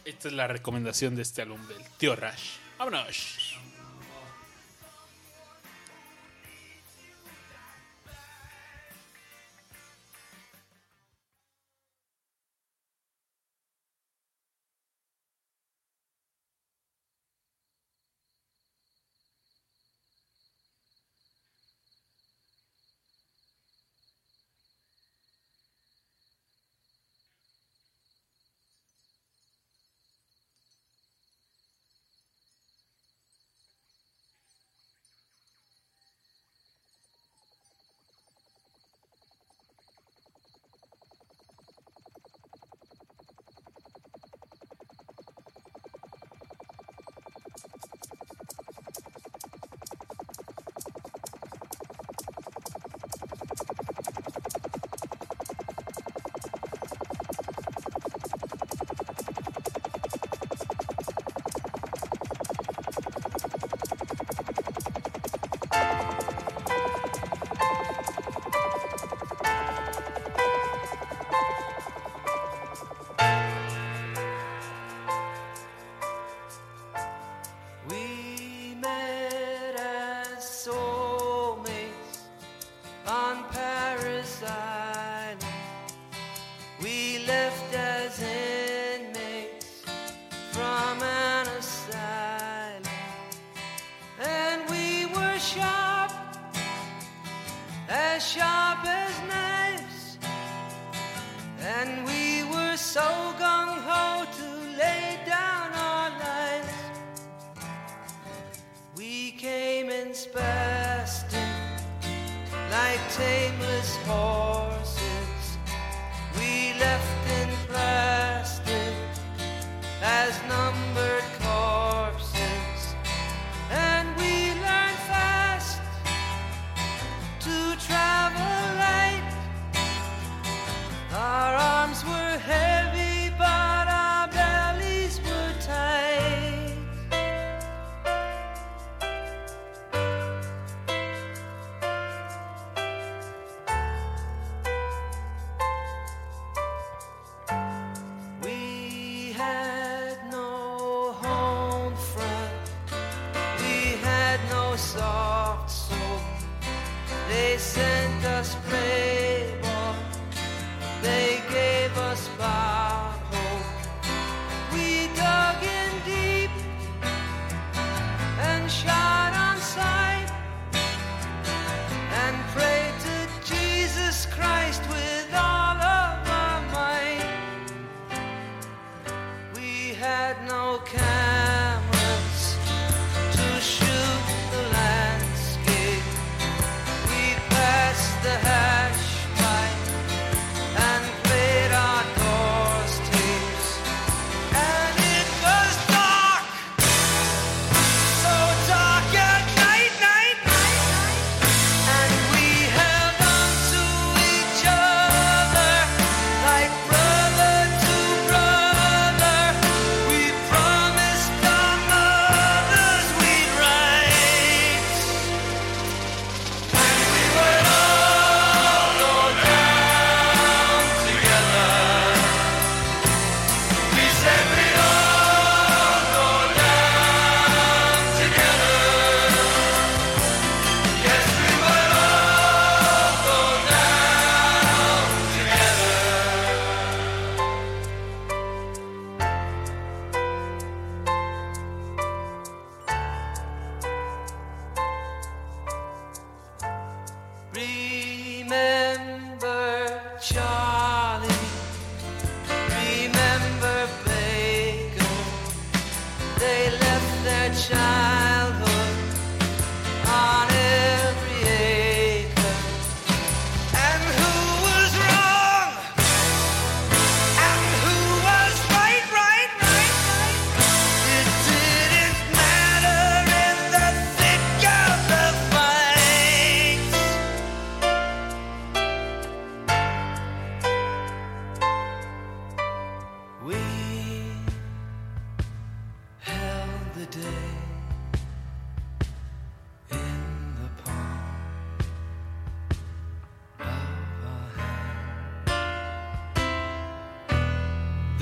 esta 0.05 0.29
es 0.29 0.35
la 0.35 0.47
recomendación 0.47 1.17
de 1.17 1.23
este 1.23 1.43
álbum 1.43 1.67
del 1.67 1.83
tío 1.99 2.15
Rash. 2.15 2.57
Vámonos. 2.79 3.59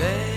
They 0.00 0.29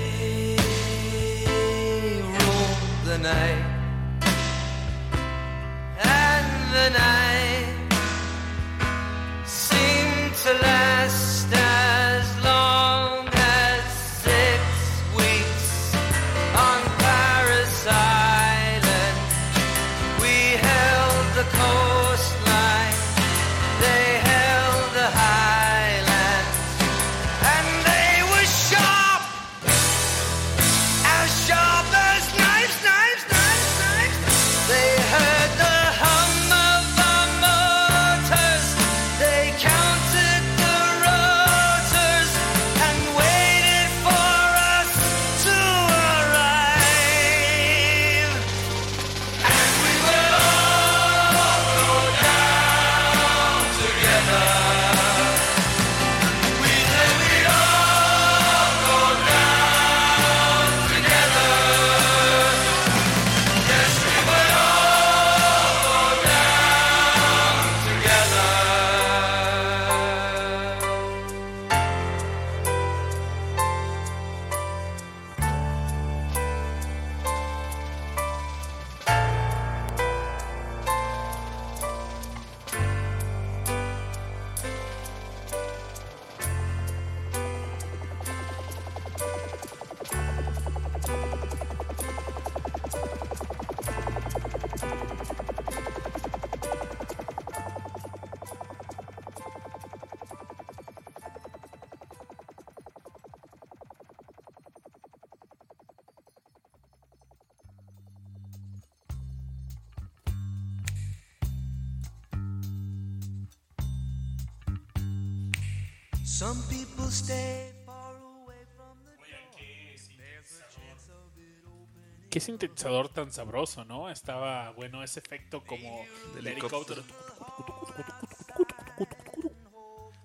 sintetizador 122.44 123.10
tan 123.10 123.32
sabroso, 123.32 123.86
¿no? 123.86 124.10
Estaba 124.10 124.72
bueno 124.72 125.04
ese 125.04 125.20
efecto 125.20 125.64
como 125.66 126.06
Del 126.36 126.44
de 126.44 126.52
helicóptero. 126.52 127.04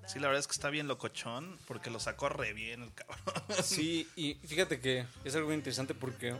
Sí, 0.06 0.18
la 0.18 0.28
verdad 0.28 0.40
es 0.40 0.46
que 0.46 0.52
está 0.52 0.70
bien 0.70 0.88
locochón 0.88 1.58
porque 1.66 1.90
lo 1.90 2.00
sacó 2.00 2.28
re 2.30 2.52
bien 2.54 2.82
el 2.82 2.92
cabrón. 2.94 3.18
Sí, 3.62 4.08
y 4.16 4.34
fíjate 4.46 4.80
que 4.80 5.06
es 5.24 5.34
algo 5.34 5.48
muy 5.48 5.56
interesante 5.56 5.94
porque, 5.94 6.34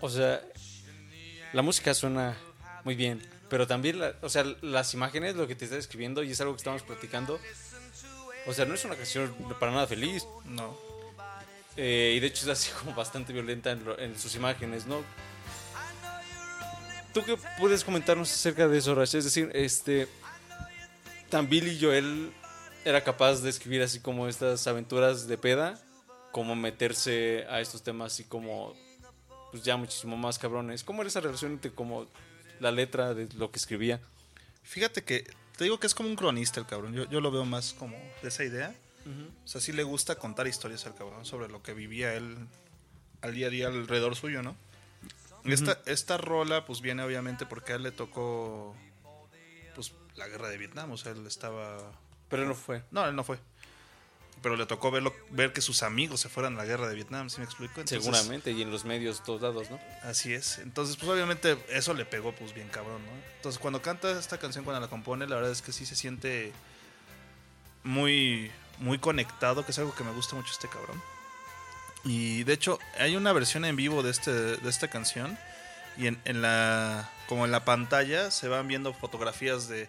o 0.00 0.08
sea, 0.08 0.42
la 1.52 1.62
música 1.62 1.94
suena 1.94 2.36
muy 2.84 2.96
bien, 2.96 3.22
pero 3.48 3.66
también, 3.66 4.00
la- 4.00 4.14
o 4.22 4.28
sea, 4.28 4.44
las 4.62 4.92
imágenes, 4.94 5.36
lo 5.36 5.46
que 5.46 5.54
te 5.54 5.64
está 5.66 5.76
describiendo, 5.76 6.22
y 6.24 6.32
es 6.32 6.40
algo 6.40 6.52
que 6.54 6.58
estamos 6.58 6.82
platicando, 6.82 7.38
o 8.46 8.52
sea, 8.52 8.64
no 8.64 8.74
es 8.74 8.84
una 8.84 8.96
canción 8.96 9.32
para 9.60 9.70
nada 9.70 9.86
feliz, 9.86 10.26
No. 10.44 10.76
Eh, 11.76 12.14
y 12.16 12.20
de 12.20 12.26
hecho 12.26 12.44
es 12.44 12.48
así 12.58 12.70
como 12.78 12.94
bastante 12.94 13.32
violenta 13.32 13.70
en, 13.72 13.84
lo- 13.84 13.98
en 13.98 14.18
sus 14.18 14.34
imágenes, 14.34 14.86
¿no? 14.86 15.02
¿Tú 17.12 17.22
qué 17.24 17.36
puedes 17.58 17.82
comentarnos 17.84 18.30
acerca 18.32 18.68
de 18.68 18.78
eso, 18.78 18.94
Rash? 18.94 19.16
Es 19.16 19.24
decir, 19.24 19.50
este, 19.52 20.06
tan 21.28 21.48
Billy 21.48 21.76
Joel 21.80 22.32
era 22.84 23.02
capaz 23.02 23.40
de 23.40 23.50
escribir 23.50 23.82
así 23.82 23.98
como 23.98 24.28
estas 24.28 24.64
aventuras 24.68 25.26
de 25.26 25.36
peda, 25.36 25.76
como 26.30 26.54
meterse 26.54 27.44
a 27.50 27.60
estos 27.60 27.82
temas 27.82 28.12
así 28.12 28.22
como, 28.24 28.76
pues 29.50 29.64
ya 29.64 29.76
muchísimo 29.76 30.16
más 30.16 30.38
cabrones. 30.38 30.84
¿Cómo 30.84 31.02
era 31.02 31.08
esa 31.08 31.18
relación 31.20 31.52
entre 31.52 31.72
como 31.72 32.06
la 32.60 32.70
letra 32.70 33.12
de 33.12 33.28
lo 33.36 33.50
que 33.50 33.58
escribía? 33.58 33.98
Fíjate 34.62 35.02
que 35.02 35.24
te 35.58 35.64
digo 35.64 35.80
que 35.80 35.88
es 35.88 35.94
como 35.96 36.08
un 36.08 36.14
cronista 36.16 36.60
el 36.60 36.66
cabrón. 36.66 36.94
Yo, 36.94 37.10
yo 37.10 37.20
lo 37.20 37.32
veo 37.32 37.44
más 37.44 37.72
como 37.72 37.96
de 38.22 38.28
esa 38.28 38.44
idea. 38.44 38.72
O 39.06 39.48
sea, 39.48 39.60
sí 39.60 39.72
le 39.72 39.82
gusta 39.82 40.16
contar 40.16 40.46
historias 40.46 40.86
al 40.86 40.94
cabrón 40.94 41.24
sobre 41.24 41.48
lo 41.48 41.62
que 41.62 41.74
vivía 41.74 42.14
él 42.14 42.36
al 43.22 43.34
día 43.34 43.48
a 43.48 43.50
día 43.50 43.66
alrededor 43.68 44.16
suyo, 44.16 44.42
¿no? 44.42 44.56
esta, 45.44 45.80
esta 45.86 46.18
rola, 46.18 46.64
pues 46.64 46.80
viene 46.80 47.02
obviamente 47.02 47.46
porque 47.46 47.72
a 47.72 47.76
él 47.76 47.82
le 47.82 47.92
tocó, 47.92 48.74
pues, 49.74 49.92
la 50.16 50.28
guerra 50.28 50.48
de 50.48 50.58
Vietnam. 50.58 50.90
O 50.92 50.96
sea, 50.96 51.12
él 51.12 51.26
estaba. 51.26 51.92
Pero 52.28 52.46
no 52.46 52.54
fue. 52.54 52.82
No, 52.90 53.06
él 53.06 53.14
no 53.14 53.24
fue. 53.24 53.38
Pero 54.42 54.56
le 54.56 54.64
tocó 54.64 54.90
verlo, 54.90 55.14
ver 55.30 55.52
que 55.52 55.60
sus 55.60 55.82
amigos 55.82 56.20
se 56.20 56.30
fueran 56.30 56.54
a 56.54 56.58
la 56.58 56.64
guerra 56.64 56.88
de 56.88 56.94
Vietnam, 56.94 57.28
¿sí 57.28 57.40
me 57.40 57.44
explico? 57.44 57.80
Entonces, 57.80 58.02
Seguramente, 58.02 58.52
y 58.52 58.62
en 58.62 58.70
los 58.70 58.86
medios 58.86 59.22
todos 59.22 59.42
lados, 59.42 59.70
¿no? 59.70 59.78
Así 60.02 60.32
es. 60.32 60.58
Entonces, 60.60 60.96
pues 60.96 61.10
obviamente 61.10 61.58
eso 61.68 61.92
le 61.92 62.06
pegó 62.06 62.32
pues 62.32 62.54
bien 62.54 62.68
cabrón, 62.68 63.04
¿no? 63.04 63.12
Entonces, 63.36 63.58
cuando 63.58 63.82
canta 63.82 64.10
esta 64.18 64.38
canción, 64.38 64.64
cuando 64.64 64.80
la 64.80 64.88
compone, 64.88 65.26
la 65.26 65.36
verdad 65.36 65.50
es 65.50 65.60
que 65.60 65.72
sí 65.72 65.84
se 65.84 65.94
siente 65.94 66.54
muy, 67.84 68.50
muy 68.80 68.98
conectado, 68.98 69.64
que 69.64 69.72
es 69.72 69.78
algo 69.78 69.94
que 69.94 70.04
me 70.04 70.12
gusta 70.12 70.34
mucho 70.34 70.52
este 70.52 70.68
cabrón. 70.68 71.00
Y 72.04 72.44
de 72.44 72.54
hecho, 72.54 72.78
hay 72.98 73.16
una 73.16 73.32
versión 73.32 73.64
en 73.64 73.76
vivo 73.76 74.02
de, 74.02 74.10
este, 74.10 74.32
de 74.32 74.68
esta 74.68 74.88
canción. 74.88 75.38
Y 75.96 76.06
en, 76.06 76.20
en 76.24 76.40
la, 76.40 77.10
como 77.28 77.44
en 77.44 77.52
la 77.52 77.64
pantalla 77.64 78.30
se 78.30 78.48
van 78.48 78.66
viendo 78.68 78.92
fotografías 78.94 79.68
de, 79.68 79.88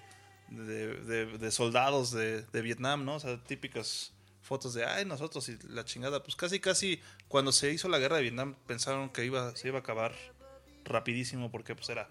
de, 0.49 1.51
soldados 1.51 2.11
de, 2.11 2.41
de 2.41 2.61
Vietnam, 2.61 3.05
¿no? 3.05 3.15
O 3.15 3.19
sea, 3.19 3.41
típicas 3.43 4.11
fotos 4.41 4.73
de, 4.73 4.85
ay, 4.85 5.05
nosotros 5.05 5.47
y 5.47 5.57
la 5.69 5.85
chingada. 5.85 6.21
Pues 6.21 6.35
casi, 6.35 6.59
casi 6.59 7.01
cuando 7.27 7.51
se 7.51 7.71
hizo 7.71 7.87
la 7.87 7.99
guerra 7.99 8.17
de 8.17 8.23
Vietnam 8.23 8.55
pensaron 8.67 9.09
que 9.09 9.23
iba, 9.23 9.55
se 9.55 9.69
iba 9.69 9.77
a 9.77 9.81
acabar 9.81 10.13
rapidísimo 10.83 11.49
porque 11.51 11.75
pues 11.75 11.89
era 11.89 12.09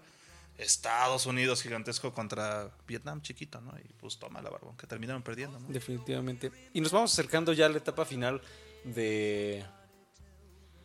Estados 0.61 1.25
Unidos 1.25 1.61
gigantesco 1.63 2.13
contra 2.13 2.69
Vietnam 2.87 3.21
chiquito, 3.21 3.59
¿no? 3.61 3.73
Y 3.79 3.93
pues 3.93 4.17
toma 4.19 4.41
la 4.41 4.49
barbón, 4.49 4.77
que 4.77 4.87
terminaron 4.87 5.23
perdiendo, 5.23 5.59
¿no? 5.59 5.67
Definitivamente. 5.69 6.51
Y 6.73 6.81
nos 6.81 6.91
vamos 6.91 7.11
acercando 7.13 7.51
ya 7.53 7.65
a 7.65 7.69
la 7.69 7.77
etapa 7.77 8.05
final 8.05 8.41
de, 8.83 9.65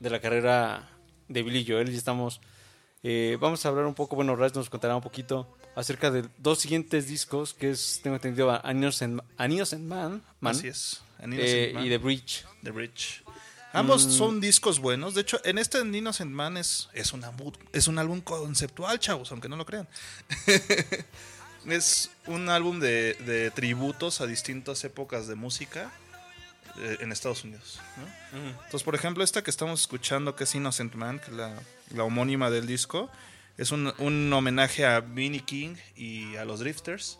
de 0.00 0.10
la 0.10 0.20
carrera 0.20 0.88
de 1.28 1.42
Billy 1.42 1.64
Joel. 1.66 1.90
Y 1.92 1.96
estamos. 1.96 2.40
eh, 3.02 3.36
vamos 3.40 3.64
a 3.64 3.68
hablar 3.68 3.84
un 3.86 3.94
poco. 3.94 4.16
Bueno, 4.16 4.34
Raz 4.36 4.54
nos 4.54 4.70
contará 4.70 4.96
un 4.96 5.02
poquito 5.02 5.56
acerca 5.74 6.10
de 6.10 6.26
dos 6.38 6.58
siguientes 6.58 7.06
discos, 7.06 7.52
que 7.52 7.70
es, 7.70 8.00
tengo 8.02 8.16
entendido, 8.16 8.50
An 8.50 8.78
Innocent 8.78 9.20
Man, 9.82 10.22
Man, 10.40 10.54
Así 10.54 10.68
es. 10.68 11.02
An 11.18 11.32
eh, 11.32 11.36
Innocent 11.36 11.74
Man, 11.74 11.86
y 11.86 11.88
The 11.90 11.98
Breach. 11.98 12.46
The 12.62 12.70
Bridge. 12.70 13.22
Ambos 13.76 14.06
Mm. 14.06 14.10
son 14.10 14.40
discos 14.40 14.78
buenos. 14.80 15.14
De 15.14 15.20
hecho, 15.20 15.40
en 15.44 15.58
este 15.58 15.78
Innocent 15.80 16.30
Man 16.30 16.56
es, 16.56 16.88
es, 16.92 17.12
una 17.12 17.32
es 17.72 17.88
un 17.88 17.98
álbum 17.98 18.20
conceptual, 18.20 18.98
chavos, 18.98 19.30
aunque 19.32 19.48
no 19.48 19.56
lo 19.56 19.66
crean. 19.66 19.86
es 21.66 22.10
un 22.26 22.48
álbum 22.48 22.80
de, 22.80 23.14
de 23.14 23.50
tributos 23.50 24.20
a 24.20 24.26
distintas 24.26 24.82
épocas 24.84 25.26
de 25.26 25.34
música 25.34 25.92
eh, 26.78 26.98
en 27.00 27.12
Estados 27.12 27.44
Unidos. 27.44 27.80
¿no? 28.32 28.38
Entonces, 28.64 28.82
por 28.82 28.94
ejemplo, 28.94 29.24
esta 29.24 29.42
que 29.42 29.50
estamos 29.50 29.80
escuchando, 29.80 30.36
que 30.36 30.44
es 30.44 30.54
Innocent 30.54 30.94
Man, 30.94 31.18
que 31.18 31.30
es 31.30 31.36
la, 31.36 31.54
la 31.94 32.04
homónima 32.04 32.50
del 32.50 32.66
disco, 32.66 33.10
es 33.56 33.70
un, 33.72 33.92
un 33.98 34.32
homenaje 34.32 34.84
a 34.84 35.00
Vinnie 35.00 35.40
King 35.40 35.76
y 35.96 36.36
a 36.36 36.44
los 36.44 36.60
Drifters. 36.60 37.18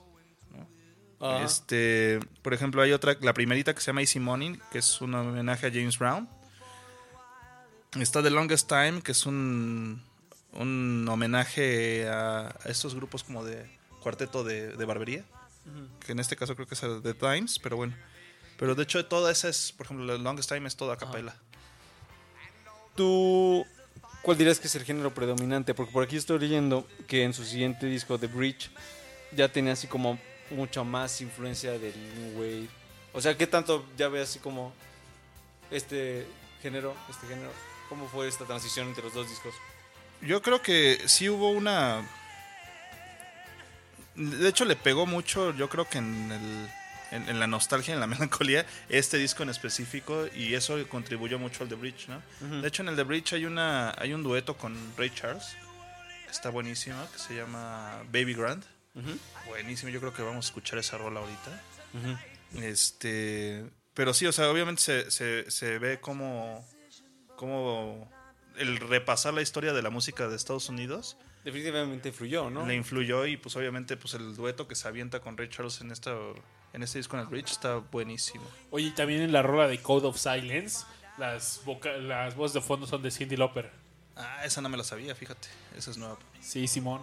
Ajá. 1.18 1.44
Este, 1.44 2.20
por 2.42 2.52
ejemplo, 2.52 2.82
hay 2.82 2.92
otra, 2.92 3.16
la 3.22 3.32
primerita 3.32 3.74
que 3.74 3.80
se 3.80 3.86
llama 3.86 4.02
Easy 4.02 4.20
Money, 4.20 4.60
que 4.70 4.78
es 4.78 5.00
un 5.00 5.14
homenaje 5.14 5.66
a 5.66 5.70
James 5.70 5.98
Brown. 5.98 6.28
Está 8.00 8.22
The 8.22 8.30
Longest 8.30 8.68
Time, 8.68 9.00
que 9.02 9.12
es 9.12 9.26
un, 9.26 10.02
un 10.52 11.08
homenaje 11.08 12.08
a, 12.08 12.48
a 12.48 12.68
estos 12.68 12.94
grupos 12.94 13.24
como 13.24 13.44
de 13.44 13.68
cuarteto 14.02 14.44
de, 14.44 14.76
de 14.76 14.84
barbería. 14.84 15.24
Que 16.04 16.12
en 16.12 16.20
este 16.20 16.36
caso 16.36 16.54
creo 16.54 16.68
que 16.68 16.74
es 16.74 16.82
el 16.82 17.02
The 17.02 17.14
Times, 17.14 17.58
pero 17.58 17.76
bueno. 17.76 17.94
Pero 18.58 18.74
de 18.74 18.84
hecho, 18.84 19.04
toda 19.06 19.32
esa 19.32 19.48
es, 19.48 19.72
por 19.72 19.86
ejemplo, 19.86 20.06
The 20.06 20.22
Longest 20.22 20.48
Time 20.50 20.68
es 20.68 20.76
toda 20.76 20.94
a 20.94 20.96
capela. 20.96 21.34
¿Tú 22.94 23.66
cuál 24.22 24.38
dirías 24.38 24.60
que 24.60 24.68
es 24.68 24.74
el 24.76 24.84
género 24.84 25.12
predominante? 25.12 25.74
Porque 25.74 25.92
por 25.92 26.04
aquí 26.04 26.16
estoy 26.16 26.38
leyendo 26.38 26.86
que 27.06 27.24
en 27.24 27.34
su 27.34 27.44
siguiente 27.44 27.86
disco, 27.86 28.18
The 28.18 28.28
Breach, 28.28 28.70
ya 29.32 29.50
tenía 29.50 29.72
así 29.72 29.86
como 29.86 30.18
mucha 30.50 30.84
más 30.84 31.20
influencia 31.20 31.72
del 31.72 31.94
New 32.14 32.38
Wave. 32.38 32.68
O 33.12 33.20
sea, 33.20 33.36
¿qué 33.36 33.46
tanto 33.46 33.84
ya 33.96 34.08
ve 34.08 34.22
así 34.22 34.38
como 34.38 34.72
este 35.70 36.26
género, 36.62 36.94
este 37.10 37.26
género? 37.26 37.50
¿Cómo 37.88 38.08
fue 38.08 38.28
esta 38.28 38.44
transición 38.44 38.88
entre 38.88 39.04
los 39.04 39.14
dos 39.14 39.28
discos? 39.28 39.54
Yo 40.22 40.42
creo 40.42 40.62
que 40.62 41.00
sí 41.06 41.28
hubo 41.28 41.50
una. 41.50 42.06
De 44.14 44.48
hecho, 44.48 44.64
le 44.64 44.76
pegó 44.76 45.04
mucho, 45.06 45.54
yo 45.54 45.68
creo 45.68 45.88
que 45.88 45.98
en, 45.98 46.32
el, 46.32 46.70
en, 47.10 47.28
en 47.28 47.38
la 47.38 47.46
nostalgia, 47.46 47.92
en 47.92 48.00
la 48.00 48.06
melancolía, 48.06 48.64
este 48.88 49.18
disco 49.18 49.42
en 49.42 49.50
específico, 49.50 50.26
y 50.34 50.54
eso 50.54 50.76
contribuyó 50.88 51.38
mucho 51.38 51.62
al 51.64 51.68
The 51.68 51.74
Bridge, 51.74 52.08
¿no? 52.08 52.22
De 52.62 52.66
hecho, 52.68 52.82
en 52.82 52.88
el 52.88 52.96
The 52.96 53.02
Bridge 53.02 53.34
hay, 53.34 53.44
una, 53.44 53.94
hay 53.98 54.14
un 54.14 54.22
dueto 54.22 54.56
con 54.56 54.74
Ray 54.96 55.10
Charles, 55.10 55.56
que 56.24 56.30
está 56.30 56.48
buenísimo, 56.48 56.96
que 57.12 57.18
se 57.18 57.34
llama 57.34 58.02
Baby 58.10 58.34
Grand. 58.34 58.64
Buenísimo, 59.46 59.90
yo 59.90 60.00
creo 60.00 60.14
que 60.14 60.22
vamos 60.22 60.46
a 60.46 60.48
escuchar 60.48 60.78
esa 60.78 60.96
rola 60.96 61.20
ahorita. 61.20 61.62
Este. 62.54 63.64
Pero 63.92 64.14
sí, 64.14 64.26
o 64.26 64.32
sea, 64.32 64.50
obviamente 64.50 64.82
se, 64.82 65.10
se, 65.10 65.50
se 65.50 65.78
ve 65.78 66.00
como. 66.00 66.66
Como 67.36 68.10
el 68.58 68.78
repasar 68.78 69.34
la 69.34 69.42
historia 69.42 69.72
de 69.72 69.82
la 69.82 69.90
música 69.90 70.28
de 70.28 70.36
Estados 70.36 70.68
Unidos 70.68 71.16
Definitivamente 71.44 72.08
influyó, 72.08 72.50
¿no? 72.50 72.66
le 72.66 72.74
influyó 72.74 73.24
y 73.26 73.36
pues 73.36 73.54
obviamente 73.54 73.96
pues 73.96 74.14
el 74.14 74.34
dueto 74.34 74.66
que 74.66 74.74
se 74.74 74.88
avienta 74.88 75.20
con 75.20 75.36
Ray 75.36 75.48
Charles 75.48 75.80
en 75.80 75.92
esta 75.92 76.12
en 76.72 76.82
este 76.82 76.98
disco 76.98 77.16
en 77.16 77.22
el 77.22 77.28
Bridge 77.28 77.52
está 77.52 77.76
buenísimo. 77.76 78.44
Oye, 78.70 78.86
y 78.88 78.90
también 78.90 79.22
en 79.22 79.32
la 79.32 79.42
rola 79.42 79.66
de 79.68 79.80
Code 79.80 80.08
of 80.08 80.18
Silence, 80.18 80.84
las, 81.16 81.62
voca- 81.64 81.96
las 81.96 82.34
voces 82.34 82.54
de 82.54 82.60
fondo 82.60 82.86
son 82.86 83.00
de 83.02 83.10
Cindy 83.10 83.36
Lauper. 83.36 83.70
Ah, 84.16 84.44
esa 84.44 84.60
no 84.60 84.68
me 84.68 84.76
la 84.76 84.84
sabía, 84.84 85.14
fíjate. 85.14 85.48
Esa 85.76 85.90
es 85.92 85.96
nueva. 85.96 86.18
Sí, 86.42 86.66
Simón. 86.66 87.00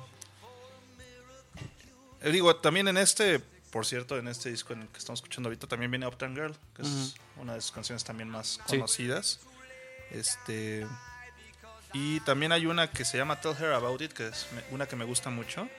Eh, 2.21 2.31
digo, 2.31 2.55
también 2.57 2.87
en 2.87 2.97
este, 2.97 3.39
por 3.71 3.85
cierto, 3.85 4.17
en 4.17 4.27
este 4.27 4.49
disco 4.51 4.73
en 4.73 4.83
el 4.83 4.87
que 4.89 4.97
estamos 4.99 5.19
escuchando 5.19 5.49
ahorita 5.49 5.67
también 5.67 5.89
viene 5.91 6.05
Uptown 6.07 6.35
Girl, 6.35 6.55
que 6.75 6.83
es 6.83 7.15
una 7.37 7.55
de 7.55 7.61
sus 7.61 7.71
canciones 7.71 8.03
también 8.03 8.29
más 8.29 8.59
Sí. 8.67 8.77
Este 10.11 10.85
y 11.93 12.19
también 12.21 12.51
hay 12.51 12.65
una 12.65 12.89
que 12.89 13.05
se 13.05 13.17
llama 13.17 13.39
Tell 13.39 13.55
Her 13.57 13.73
About 13.73 14.01
It, 14.01 14.13
que 14.13 14.27
es 14.27 14.47
una 14.71 14.87
que 14.87 14.95
me 14.95 15.05
gusta 15.05 15.29
mucho. 15.29 15.69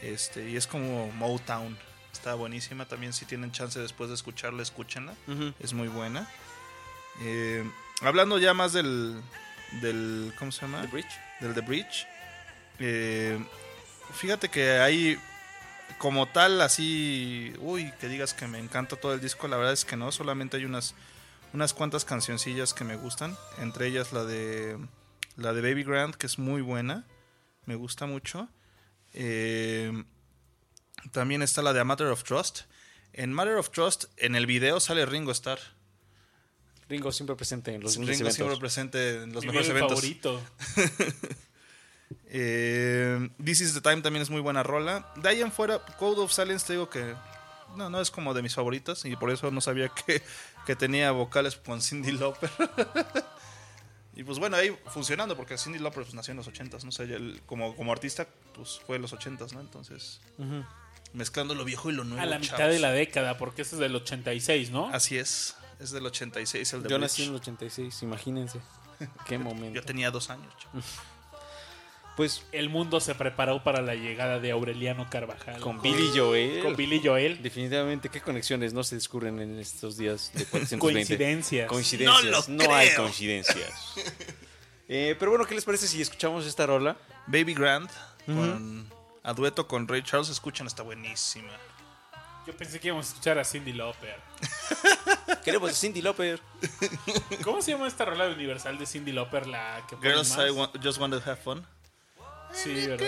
Este, 0.00 0.48
y 0.48 0.56
es 0.56 0.66
como 0.66 1.12
Motown. 1.12 1.76
Está 2.12 2.34
buenísima. 2.34 2.86
También 2.88 3.12
si 3.12 3.26
tienen 3.26 3.52
chance 3.52 3.78
después 3.78 4.08
de 4.08 4.14
escucharla, 4.14 4.62
escúchenla. 4.62 5.12
Es 5.60 5.74
muy 5.74 5.88
buena. 5.88 6.26
Eh, 7.20 7.62
hablando 8.00 8.38
ya 8.38 8.54
más 8.54 8.72
del, 8.72 9.20
del. 9.82 10.32
¿Cómo 10.38 10.50
se 10.50 10.62
llama? 10.62 10.80
The 10.80 10.86
Breach. 10.86 11.20
Del 11.40 11.54
The 11.54 11.60
Bridge. 11.60 12.06
Eh, 12.78 13.38
fíjate 14.14 14.48
que 14.48 14.78
hay. 14.78 15.18
Como 15.98 16.26
tal, 16.26 16.62
así. 16.62 17.52
Uy, 17.58 17.92
que 18.00 18.08
digas 18.08 18.32
que 18.32 18.46
me 18.46 18.58
encanta 18.58 18.96
todo 18.96 19.12
el 19.12 19.20
disco. 19.20 19.46
La 19.46 19.58
verdad 19.58 19.74
es 19.74 19.84
que 19.84 19.96
no. 19.96 20.10
Solamente 20.10 20.56
hay 20.56 20.64
unas. 20.64 20.94
Unas 21.54 21.72
cuantas 21.72 22.04
cancioncillas 22.04 22.74
que 22.74 22.84
me 22.84 22.96
gustan. 22.96 23.36
Entre 23.58 23.86
ellas 23.86 24.12
la 24.12 24.24
de. 24.24 24.76
La 25.36 25.52
de 25.52 25.62
Baby 25.62 25.84
Grand, 25.84 26.14
que 26.14 26.26
es 26.26 26.38
muy 26.38 26.60
buena. 26.62 27.04
Me 27.64 27.74
gusta 27.76 28.06
mucho. 28.06 28.48
Eh, 29.14 30.04
también 31.12 31.42
está 31.42 31.62
la 31.62 31.72
de 31.72 31.80
A 31.80 31.84
Matter 31.84 32.08
of 32.08 32.24
Trust. 32.24 32.62
En 33.12 33.32
Matter 33.32 33.54
of 33.56 33.70
Trust, 33.70 34.04
en 34.16 34.34
el 34.34 34.46
video 34.46 34.80
sale 34.80 35.06
Ringo 35.06 35.30
Starr. 35.32 35.58
Ringo 36.88 37.10
siempre 37.12 37.34
presente 37.36 37.72
en 37.74 37.80
los 37.82 37.94
Ringo 37.96 38.10
eventos. 38.12 38.34
siempre 38.34 38.56
presente 38.58 39.22
en 39.22 39.32
los 39.32 39.44
Mi 39.44 39.48
mejores 39.52 39.68
eventos. 39.70 40.00
favorito. 40.00 40.42
Eh, 42.36 43.30
This 43.42 43.60
is 43.60 43.74
the 43.74 43.80
Time 43.80 44.02
también 44.02 44.22
es 44.22 44.28
muy 44.28 44.40
buena 44.40 44.62
rola. 44.64 45.12
De 45.16 45.28
ahí 45.28 45.40
en 45.40 45.52
fuera, 45.52 45.78
Code 45.98 46.20
of 46.20 46.32
Silence 46.32 46.66
te 46.66 46.72
digo 46.74 46.90
que 46.90 47.14
no, 47.76 47.90
no 47.90 48.00
es 48.00 48.10
como 48.10 48.34
de 48.34 48.42
mis 48.42 48.54
favoritas 48.54 49.04
y 49.04 49.16
por 49.16 49.30
eso 49.30 49.50
no 49.50 49.60
sabía 49.60 49.88
que, 49.88 50.22
que 50.66 50.76
tenía 50.76 51.10
vocales 51.12 51.56
con 51.56 51.80
Cindy 51.80 52.12
Lauper. 52.12 52.50
y 54.16 54.24
pues 54.24 54.38
bueno, 54.38 54.56
ahí 54.56 54.76
funcionando 54.86 55.36
porque 55.36 55.58
Cindy 55.58 55.78
Lauper 55.78 56.04
pues, 56.04 56.14
nació 56.14 56.32
en 56.32 56.38
los 56.38 56.48
80s, 56.48 56.84
no 56.84 56.92
sé, 56.92 57.04
él 57.04 57.40
como, 57.46 57.74
como 57.76 57.92
artista 57.92 58.26
pues 58.54 58.80
fue 58.86 58.96
en 58.96 59.02
los 59.02 59.12
80s, 59.12 59.52
¿no? 59.52 59.60
Entonces, 59.60 60.20
mezclando 61.12 61.54
lo 61.54 61.64
viejo 61.64 61.90
y 61.90 61.94
lo 61.94 62.04
nuevo. 62.04 62.22
A 62.22 62.26
la 62.26 62.38
mitad 62.38 62.68
de 62.68 62.78
la 62.78 62.90
década, 62.90 63.38
porque 63.38 63.62
este 63.62 63.76
es 63.76 63.80
del 63.80 63.94
86, 63.96 64.70
¿no? 64.70 64.88
Así 64.88 65.16
es, 65.18 65.56
es 65.80 65.90
del 65.90 66.06
86 66.06 66.72
el 66.72 66.82
de 66.82 66.88
Yo 66.88 66.96
Bridge. 66.96 67.10
nací 67.10 67.22
en 67.24 67.30
el 67.30 67.34
86, 67.36 68.02
imagínense. 68.02 68.60
Qué 69.26 69.38
momento. 69.38 69.74
Yo 69.74 69.82
tenía 69.82 70.10
dos 70.10 70.30
años. 70.30 70.52
chavos. 70.58 70.84
Pues 72.16 72.44
El 72.52 72.68
mundo 72.68 73.00
se 73.00 73.14
preparó 73.16 73.64
para 73.64 73.82
la 73.82 73.94
llegada 73.96 74.38
de 74.38 74.52
Aureliano 74.52 75.08
Carvajal. 75.10 75.60
con 75.60 75.82
Billy 75.82 76.10
Joel. 76.14 76.62
Con 76.62 76.76
Billy 76.76 77.00
Joel. 77.02 77.42
Definitivamente, 77.42 78.08
¿qué 78.08 78.20
conexiones 78.20 78.72
no 78.72 78.84
se 78.84 78.94
descubren 78.94 79.40
en 79.40 79.58
estos 79.58 79.96
días 79.96 80.30
de 80.34 80.44
420? 80.50 80.78
Coincidencias. 80.78 81.68
Coincidencias. 81.68 82.48
No 82.48 82.64
lo 82.64 82.74
hay 82.74 82.88
creo. 82.88 83.02
coincidencias. 83.02 83.94
Eh, 84.86 85.16
pero 85.18 85.30
bueno, 85.30 85.46
¿qué 85.46 85.54
les 85.54 85.64
parece 85.64 85.88
si 85.88 86.02
escuchamos 86.02 86.44
esta 86.44 86.66
rola? 86.66 86.94
Baby 87.26 87.54
Grand, 87.54 87.88
con, 88.26 88.86
a 89.22 89.32
dueto 89.32 89.66
con 89.66 89.88
Ray 89.88 90.02
Charles, 90.02 90.28
escuchan, 90.28 90.66
está 90.66 90.82
buenísima. 90.82 91.48
Yo 92.46 92.54
pensé 92.54 92.78
que 92.78 92.88
íbamos 92.88 93.06
a 93.06 93.08
escuchar 93.08 93.38
a 93.38 93.44
Cindy 93.46 93.72
Lauper. 93.72 94.16
Queremos 95.44 95.70
a 95.70 95.72
Cindy 95.74 96.02
Lauper. 96.02 96.38
¿Cómo 97.42 97.62
se 97.62 97.70
llama 97.70 97.86
esta 97.88 98.04
rola 98.04 98.26
de 98.28 98.34
Universal 98.34 98.76
de 98.78 98.84
Cindy 98.84 99.12
Lauper? 99.12 99.46
La 99.46 99.82
que 99.88 99.96
Girls, 99.96 100.36
más? 100.36 100.46
I 100.46 100.50
want- 100.50 100.76
just 100.84 100.98
want 101.00 101.14
to 101.14 101.20
have 101.30 101.40
fun. 101.40 101.66
Sí, 102.54 102.86
¿verdad? 102.86 103.06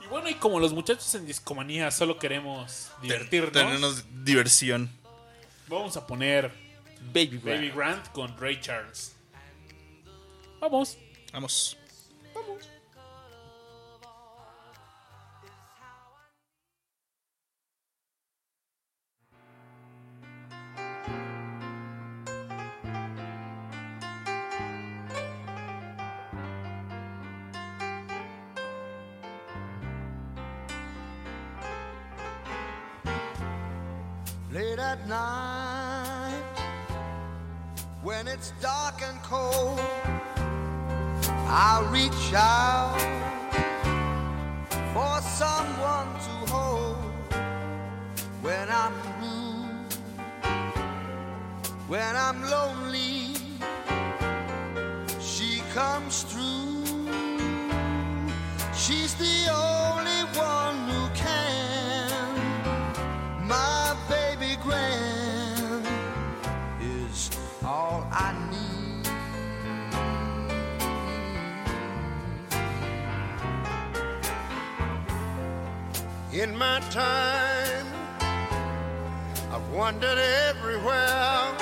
Y 0.00 0.06
bueno, 0.06 0.28
y 0.28 0.34
como 0.34 0.60
los 0.60 0.72
muchachos 0.72 1.14
en 1.14 1.26
Discomanía 1.26 1.90
solo 1.90 2.18
queremos 2.18 2.90
divertirnos, 3.02 3.52
Tenernos 3.52 4.04
diversión. 4.24 4.90
vamos 5.66 5.96
a 5.96 6.06
poner 6.06 6.52
Baby 7.12 7.38
Baby 7.38 7.70
Grant. 7.70 8.06
Con 8.12 8.36
Ray 8.38 8.60
Charles. 8.60 9.14
Vamos. 10.60 10.98
Vamos. 11.32 11.76
late 12.34 12.73
night 35.06 36.42
when 38.02 38.28
it's 38.28 38.52
dark 38.60 39.02
and 39.02 39.20
cold. 39.22 39.80
I'll 41.46 41.84
reach 41.86 42.32
out 42.34 42.98
for 44.92 45.20
someone 45.22 46.08
to 46.26 46.52
hold 46.52 46.96
when 48.42 48.68
I'm 48.70 48.92
blue 49.20 49.44
when 51.86 52.16
I'm 52.16 52.42
lonely. 52.50 53.34
She 55.20 55.62
comes 55.74 56.24
She's 56.24 56.53
In 76.44 76.58
my 76.58 76.78
time, 76.90 77.86
I've 79.50 79.66
wandered 79.70 80.18
everywhere 80.18 81.56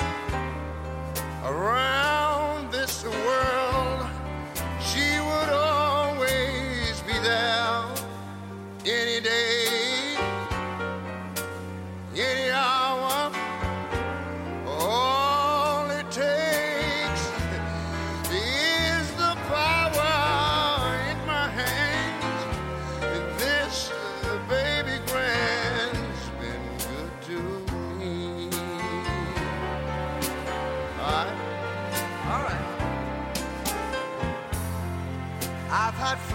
around 1.45 2.12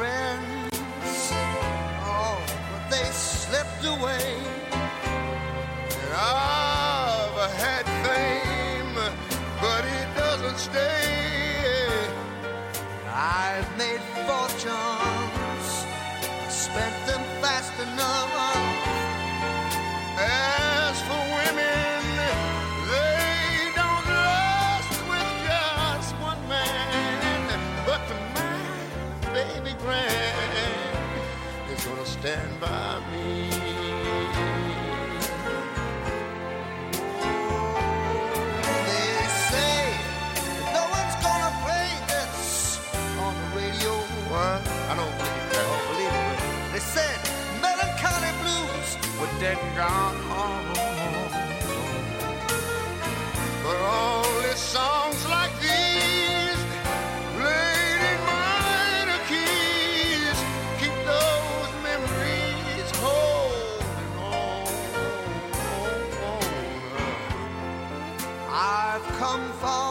I've 0.00 0.27
stand 32.28 32.60
by 32.60 33.00
me. 33.10 33.48
They 38.86 39.24
say 39.50 39.76
no 40.76 40.82
one's 40.96 41.16
gonna 41.24 41.52
play 41.64 41.88
this 42.12 42.36
on 43.24 43.32
the 43.40 43.46
radio. 43.56 43.92
I 44.90 44.94
don't 44.98 45.14
believe 45.20 45.46
that. 45.52 45.64
I 45.64 45.72
don't 45.72 45.84
believe 45.90 46.14
it. 46.22 46.38
They 46.72 46.84
said 46.94 47.18
melancholy 47.66 48.32
blues 48.42 48.90
were 49.18 49.32
dead 49.40 49.58
and 49.64 49.74
gone. 49.80 50.16
But 53.64 53.78
only 54.02 54.54
songs 54.54 54.84
like 54.84 54.97
fall. 69.60 69.87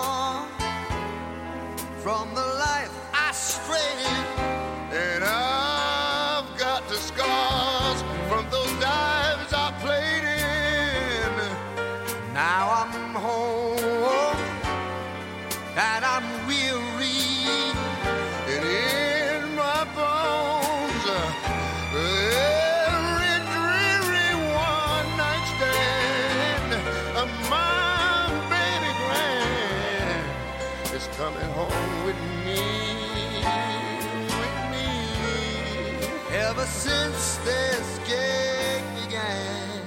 Since 36.88 37.38
this 37.43 37.99
gig 38.07 38.84
began, 39.03 39.81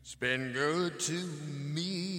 it's 0.01 0.15
been 0.15 0.51
good 0.51 0.99
to 1.01 1.13
me. 1.73 2.14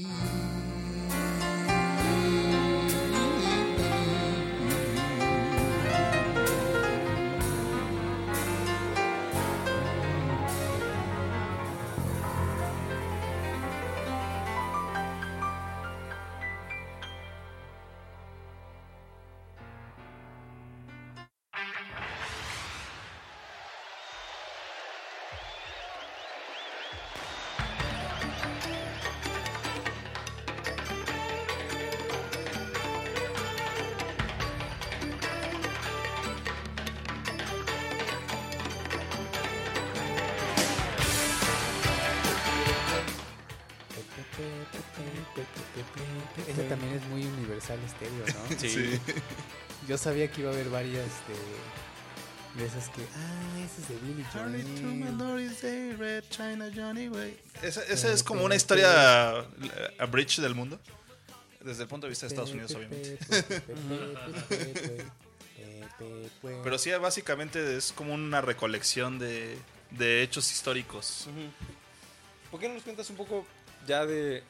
Sí. 48.59 49.01
Yo 49.89 49.99
sabía 49.99 50.31
que 50.31 50.41
iba 50.41 50.51
a 50.51 50.55
haber 50.55 50.69
varias 50.69 51.07
de, 51.28 52.61
de 52.61 52.66
esas 52.66 52.89
que. 52.89 53.03
Ah, 53.03 53.59
ese 53.65 53.83
es 53.83 53.89
de 53.89 53.97
Billy 54.07 54.24
Joel. 54.33 54.65
Esa, 57.62 57.83
esa 57.85 58.12
es 58.12 58.23
como 58.23 58.45
una 58.45 58.55
historia 58.57 59.39
a 59.39 60.07
bridge 60.11 60.41
del 60.41 60.55
mundo. 60.55 60.81
Desde 61.61 61.83
el 61.83 61.89
punto 61.89 62.07
de 62.07 62.11
vista 62.11 62.27
de 62.27 62.28
Estados 62.28 62.53
Unidos, 62.53 62.74
obviamente. 62.74 63.19
Pero 66.62 66.78
sí, 66.78 66.91
básicamente 66.93 67.77
es 67.77 67.93
como 67.93 68.15
una 68.15 68.41
recolección 68.41 69.19
de, 69.19 69.59
de 69.91 70.23
hechos 70.23 70.51
históricos. 70.53 71.28
¿Por 72.51 72.61
qué 72.61 72.69
no 72.69 72.74
nos 72.74 72.85
cuentas 72.85 73.11
un 73.11 73.16
poco 73.16 73.47
ya 73.87 74.07
de, 74.07 74.43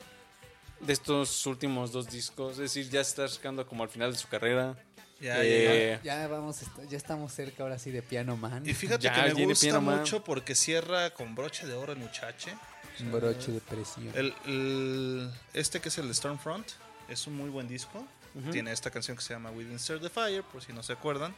de 0.81 0.93
estos 0.93 1.47
últimos 1.47 1.93
dos 1.93 2.09
discos? 2.09 2.53
Es 2.53 2.59
decir, 2.59 2.89
ya 2.90 3.03
se 3.05 3.11
está 3.11 3.24
acercando 3.24 3.66
como 3.66 3.82
al 3.82 3.89
final 3.89 4.12
de 4.12 4.19
su 4.19 4.28
carrera. 4.28 4.77
Ya, 5.20 5.36
Eh, 5.43 5.98
Ya 6.05 6.27
vamos, 6.28 6.61
est- 6.62 6.90
ya 6.90 6.97
estamos 6.98 7.32
cerca 7.32 7.62
ahora 7.62 7.78
sí 7.78 7.90
de 7.90 8.03
Piano 8.03 8.36
Man. 8.36 8.69
Y 8.69 8.74
fíjate 8.74 9.05
Ya 9.05 9.15
que 9.15 9.23
me 9.28 9.35
tiene 9.35 9.53
gusta 9.55 9.81
Man. 9.81 9.98
mucho 10.01 10.23
porque 10.23 10.55
cierra 10.55 11.11
con 11.15 11.35
broche 11.35 11.66
de 11.66 11.73
oro 11.74 11.93
el 11.93 11.98
muchache. 11.98 12.55
Un 13.01 13.12
broche 13.12 13.53
de 13.53 13.61
presión. 13.61 14.11
El, 14.15 14.35
el- 14.47 15.31
este 15.55 15.81
que 15.81 15.89
es 15.89 15.98
el 15.98 16.15
Stormfront 16.15 16.66
es 17.09 17.27
un 17.27 17.35
muy 17.36 17.48
buen 17.51 17.66
disco. 17.69 18.07
Tiene 18.53 18.70
esta 18.73 18.90
canción 18.90 19.16
que 19.16 19.23
se 19.23 19.32
llama 19.32 19.51
Within 19.51 19.78
Stir 19.78 19.98
the 19.98 20.11
Fire, 20.11 20.43
por 20.43 20.62
si 20.62 20.70
no 20.74 20.82
se 20.82 20.93
acuerdan. 20.93 21.35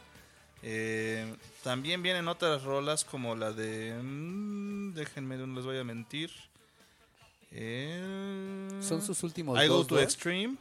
Eh, 0.61 1.33
también 1.63 2.03
vienen 2.03 2.27
otras 2.27 2.63
rolas 2.63 3.05
como 3.05 3.35
la 3.37 3.53
de. 3.53 3.93
mm, 4.03 4.93
déjenme, 4.93 5.37
no 5.37 5.47
les 5.55 5.63
voy 5.63 5.77
a 5.77 5.85
mentir. 5.85 6.29
Eh, 7.51 8.79
Son 8.81 9.01
sus 9.01 9.23
últimos 9.23 9.61
I 9.61 9.67
Go 9.67 9.85
to 9.85 9.95
¿no? 9.95 10.01
Extreme. 10.01 10.57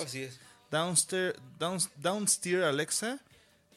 Así 0.00 0.22
es. 0.22 0.38
Downstairs, 0.70 1.38
down, 1.58 1.78
Downsteer 1.96 2.64
Alexa, 2.64 3.20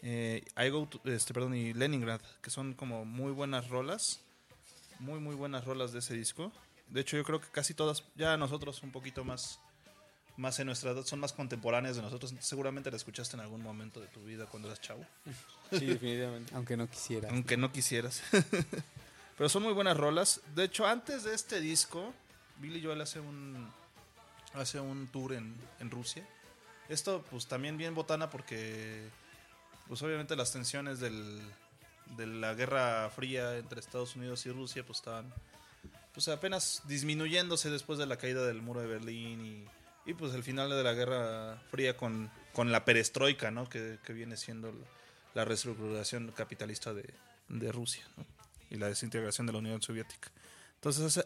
eh, 0.01 0.43
I 0.57 0.69
Go 0.69 0.87
to- 0.87 1.01
este, 1.05 1.33
perdón, 1.33 1.55
y 1.55 1.73
Leningrad, 1.73 2.21
que 2.41 2.49
son 2.49 2.73
como 2.73 3.05
muy 3.05 3.31
buenas 3.31 3.67
rolas. 3.69 4.19
Muy, 4.99 5.19
muy 5.19 5.35
buenas 5.35 5.63
rolas 5.65 5.91
de 5.91 5.99
ese 5.99 6.15
disco. 6.15 6.51
De 6.89 7.01
hecho, 7.01 7.17
yo 7.17 7.23
creo 7.23 7.39
que 7.39 7.47
casi 7.51 7.73
todas, 7.75 8.03
ya 8.15 8.35
nosotros 8.37 8.81
un 8.81 8.91
poquito 8.91 9.23
más, 9.23 9.59
más 10.37 10.57
en 10.59 10.65
nuestra 10.67 10.91
edad, 10.91 11.03
son 11.05 11.19
más 11.19 11.33
contemporáneas 11.33 11.97
de 11.97 12.01
nosotros. 12.01 12.33
Seguramente 12.39 12.89
la 12.89 12.97
escuchaste 12.97 13.35
en 13.35 13.41
algún 13.41 13.61
momento 13.61 13.99
de 13.99 14.07
tu 14.07 14.23
vida 14.23 14.45
cuando 14.47 14.69
eras 14.69 14.81
chavo. 14.81 15.05
Sí, 15.71 15.85
definitivamente. 15.85 16.51
Aunque 16.55 16.77
no 16.77 16.89
quisiera. 16.89 17.29
Aunque 17.29 17.57
no 17.57 17.71
quisieras. 17.71 18.23
Pero 19.37 19.49
son 19.49 19.61
muy 19.63 19.73
buenas 19.73 19.97
rolas. 19.97 20.41
De 20.55 20.63
hecho, 20.63 20.87
antes 20.87 21.23
de 21.25 21.35
este 21.35 21.59
disco, 21.59 22.11
Billy 22.59 22.83
Joel 22.83 23.01
hace 23.01 23.19
un, 23.19 23.71
hace 24.53 24.79
un 24.79 25.07
tour 25.07 25.33
en, 25.33 25.55
en 25.79 25.91
Rusia. 25.91 26.27
Esto, 26.89 27.23
pues 27.29 27.47
también 27.47 27.77
bien 27.77 27.93
botana 27.93 28.29
porque, 28.29 29.09
pues 29.87 30.01
obviamente 30.01 30.35
las 30.35 30.51
tensiones 30.51 30.99
del, 30.99 31.41
de 32.15 32.27
la 32.27 32.53
Guerra 32.53 33.09
Fría 33.09 33.57
entre 33.57 33.79
Estados 33.79 34.15
Unidos 34.15 34.45
y 34.45 34.51
Rusia, 34.51 34.85
pues 34.85 34.99
estaban 34.99 35.33
pues 36.13 36.29
apenas 36.29 36.81
disminuyéndose 36.87 37.69
después 37.69 37.99
de 37.99 38.07
la 38.07 38.17
caída 38.17 38.43
del 38.43 38.61
muro 38.63 38.81
de 38.81 38.87
Berlín 38.87 39.45
y, 39.45 40.09
y, 40.09 40.15
pues 40.15 40.33
el 40.33 40.43
final 40.43 40.69
de 40.69 40.81
la 40.81 40.93
Guerra 40.93 41.61
Fría 41.69 41.95
con, 41.95 42.31
con 42.53 42.71
la 42.71 42.85
perestroika, 42.85 43.51
¿no? 43.51 43.69
Que, 43.69 43.99
que 44.03 44.13
viene 44.13 44.35
siendo 44.35 44.73
la, 45.35 45.45
reestructuración 45.45 46.31
capitalista 46.31 46.91
de, 46.91 47.13
de 47.49 47.71
Rusia, 47.71 48.03
¿no? 48.17 48.25
Y 48.71 48.77
la 48.77 48.87
desintegración 48.87 49.45
de 49.45 49.53
la 49.53 49.59
Unión 49.59 49.81
Soviética. 49.83 50.31
Entonces 50.73 51.23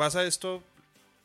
pasa 0.00 0.24
esto, 0.24 0.64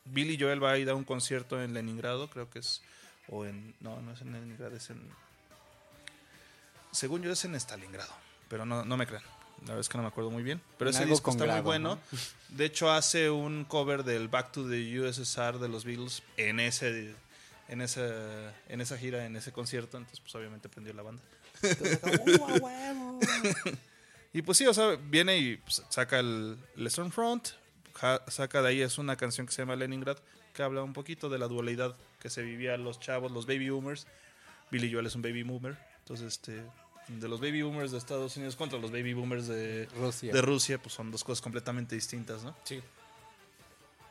Billy 0.04 0.36
Joel 0.38 0.62
va 0.62 0.72
a 0.72 0.76
ir 0.76 0.90
a 0.90 0.94
un 0.94 1.04
concierto 1.04 1.62
en 1.62 1.72
Leningrado, 1.72 2.28
creo 2.28 2.50
que 2.50 2.58
es, 2.58 2.82
o 3.26 3.46
en, 3.46 3.74
no, 3.80 4.02
no 4.02 4.12
es 4.12 4.20
en 4.20 4.34
Leningrado, 4.34 4.76
es 4.76 4.90
en, 4.90 5.00
según 6.92 7.22
yo 7.22 7.32
es 7.32 7.42
en 7.46 7.54
Stalingrado, 7.54 8.12
pero 8.50 8.66
no, 8.66 8.84
no 8.84 8.98
me 8.98 9.06
crean. 9.06 9.22
La 9.62 9.68
verdad 9.68 9.80
es 9.80 9.88
que 9.88 9.96
no 9.96 10.02
me 10.02 10.08
acuerdo 10.08 10.30
muy 10.30 10.42
bien. 10.42 10.60
Pero 10.76 10.90
En 10.90 10.96
ese 10.96 11.06
disco 11.06 11.30
está 11.30 11.46
muy 11.46 11.62
bueno. 11.62 11.94
¿no? 11.94 12.18
De 12.50 12.66
hecho, 12.66 12.92
hace 12.92 13.30
un 13.30 13.64
cover 13.64 14.04
del 14.04 14.28
Back 14.28 14.52
to 14.52 14.68
the 14.68 15.00
USSR 15.00 15.58
de 15.58 15.70
los 15.70 15.86
Beatles 15.86 16.22
en 16.36 16.60
ese 16.60 17.14
en 17.68 17.80
esa, 17.80 18.52
en 18.68 18.82
esa 18.82 18.98
gira, 18.98 19.24
en 19.24 19.36
ese 19.36 19.52
concierto. 19.52 19.96
Entonces, 19.96 20.20
pues 20.20 20.34
obviamente 20.34 20.68
prendió 20.68 20.92
la 20.92 21.00
banda. 21.00 21.22
y 24.34 24.42
pues 24.42 24.58
sí, 24.58 24.66
o 24.66 24.74
sea, 24.74 24.96
viene 24.96 25.38
y 25.38 25.56
pues, 25.56 25.82
saca 25.88 26.18
el, 26.18 26.58
el 26.76 26.90
Stormfront. 26.90 27.48
Ja- 27.98 28.22
Saca 28.28 28.62
de 28.62 28.68
ahí, 28.68 28.80
es 28.82 28.98
una 28.98 29.16
canción 29.16 29.46
que 29.46 29.52
se 29.52 29.62
llama 29.62 29.76
Leningrad, 29.76 30.18
que 30.52 30.62
habla 30.62 30.82
un 30.82 30.92
poquito 30.92 31.28
de 31.28 31.38
la 31.38 31.48
dualidad 31.48 31.96
que 32.20 32.30
se 32.30 32.42
vivía 32.42 32.76
los 32.76 32.98
chavos, 33.00 33.32
los 33.32 33.46
baby 33.46 33.70
boomers. 33.70 34.06
Billy 34.70 34.92
Joel 34.92 35.06
es 35.06 35.14
un 35.14 35.22
baby 35.22 35.42
boomer. 35.42 35.76
Entonces, 35.98 36.26
este, 36.26 36.62
de 37.08 37.28
los 37.28 37.40
baby 37.40 37.62
boomers 37.62 37.92
de 37.92 37.98
Estados 37.98 38.36
Unidos 38.36 38.56
contra 38.56 38.78
los 38.78 38.90
baby 38.90 39.14
boomers 39.14 39.46
de 39.46 39.88
Rusia. 39.96 40.32
de 40.32 40.42
Rusia, 40.42 40.78
pues 40.82 40.94
son 40.94 41.10
dos 41.10 41.22
cosas 41.24 41.40
completamente 41.42 41.94
distintas, 41.94 42.42
¿no? 42.44 42.56
Sí. 42.64 42.80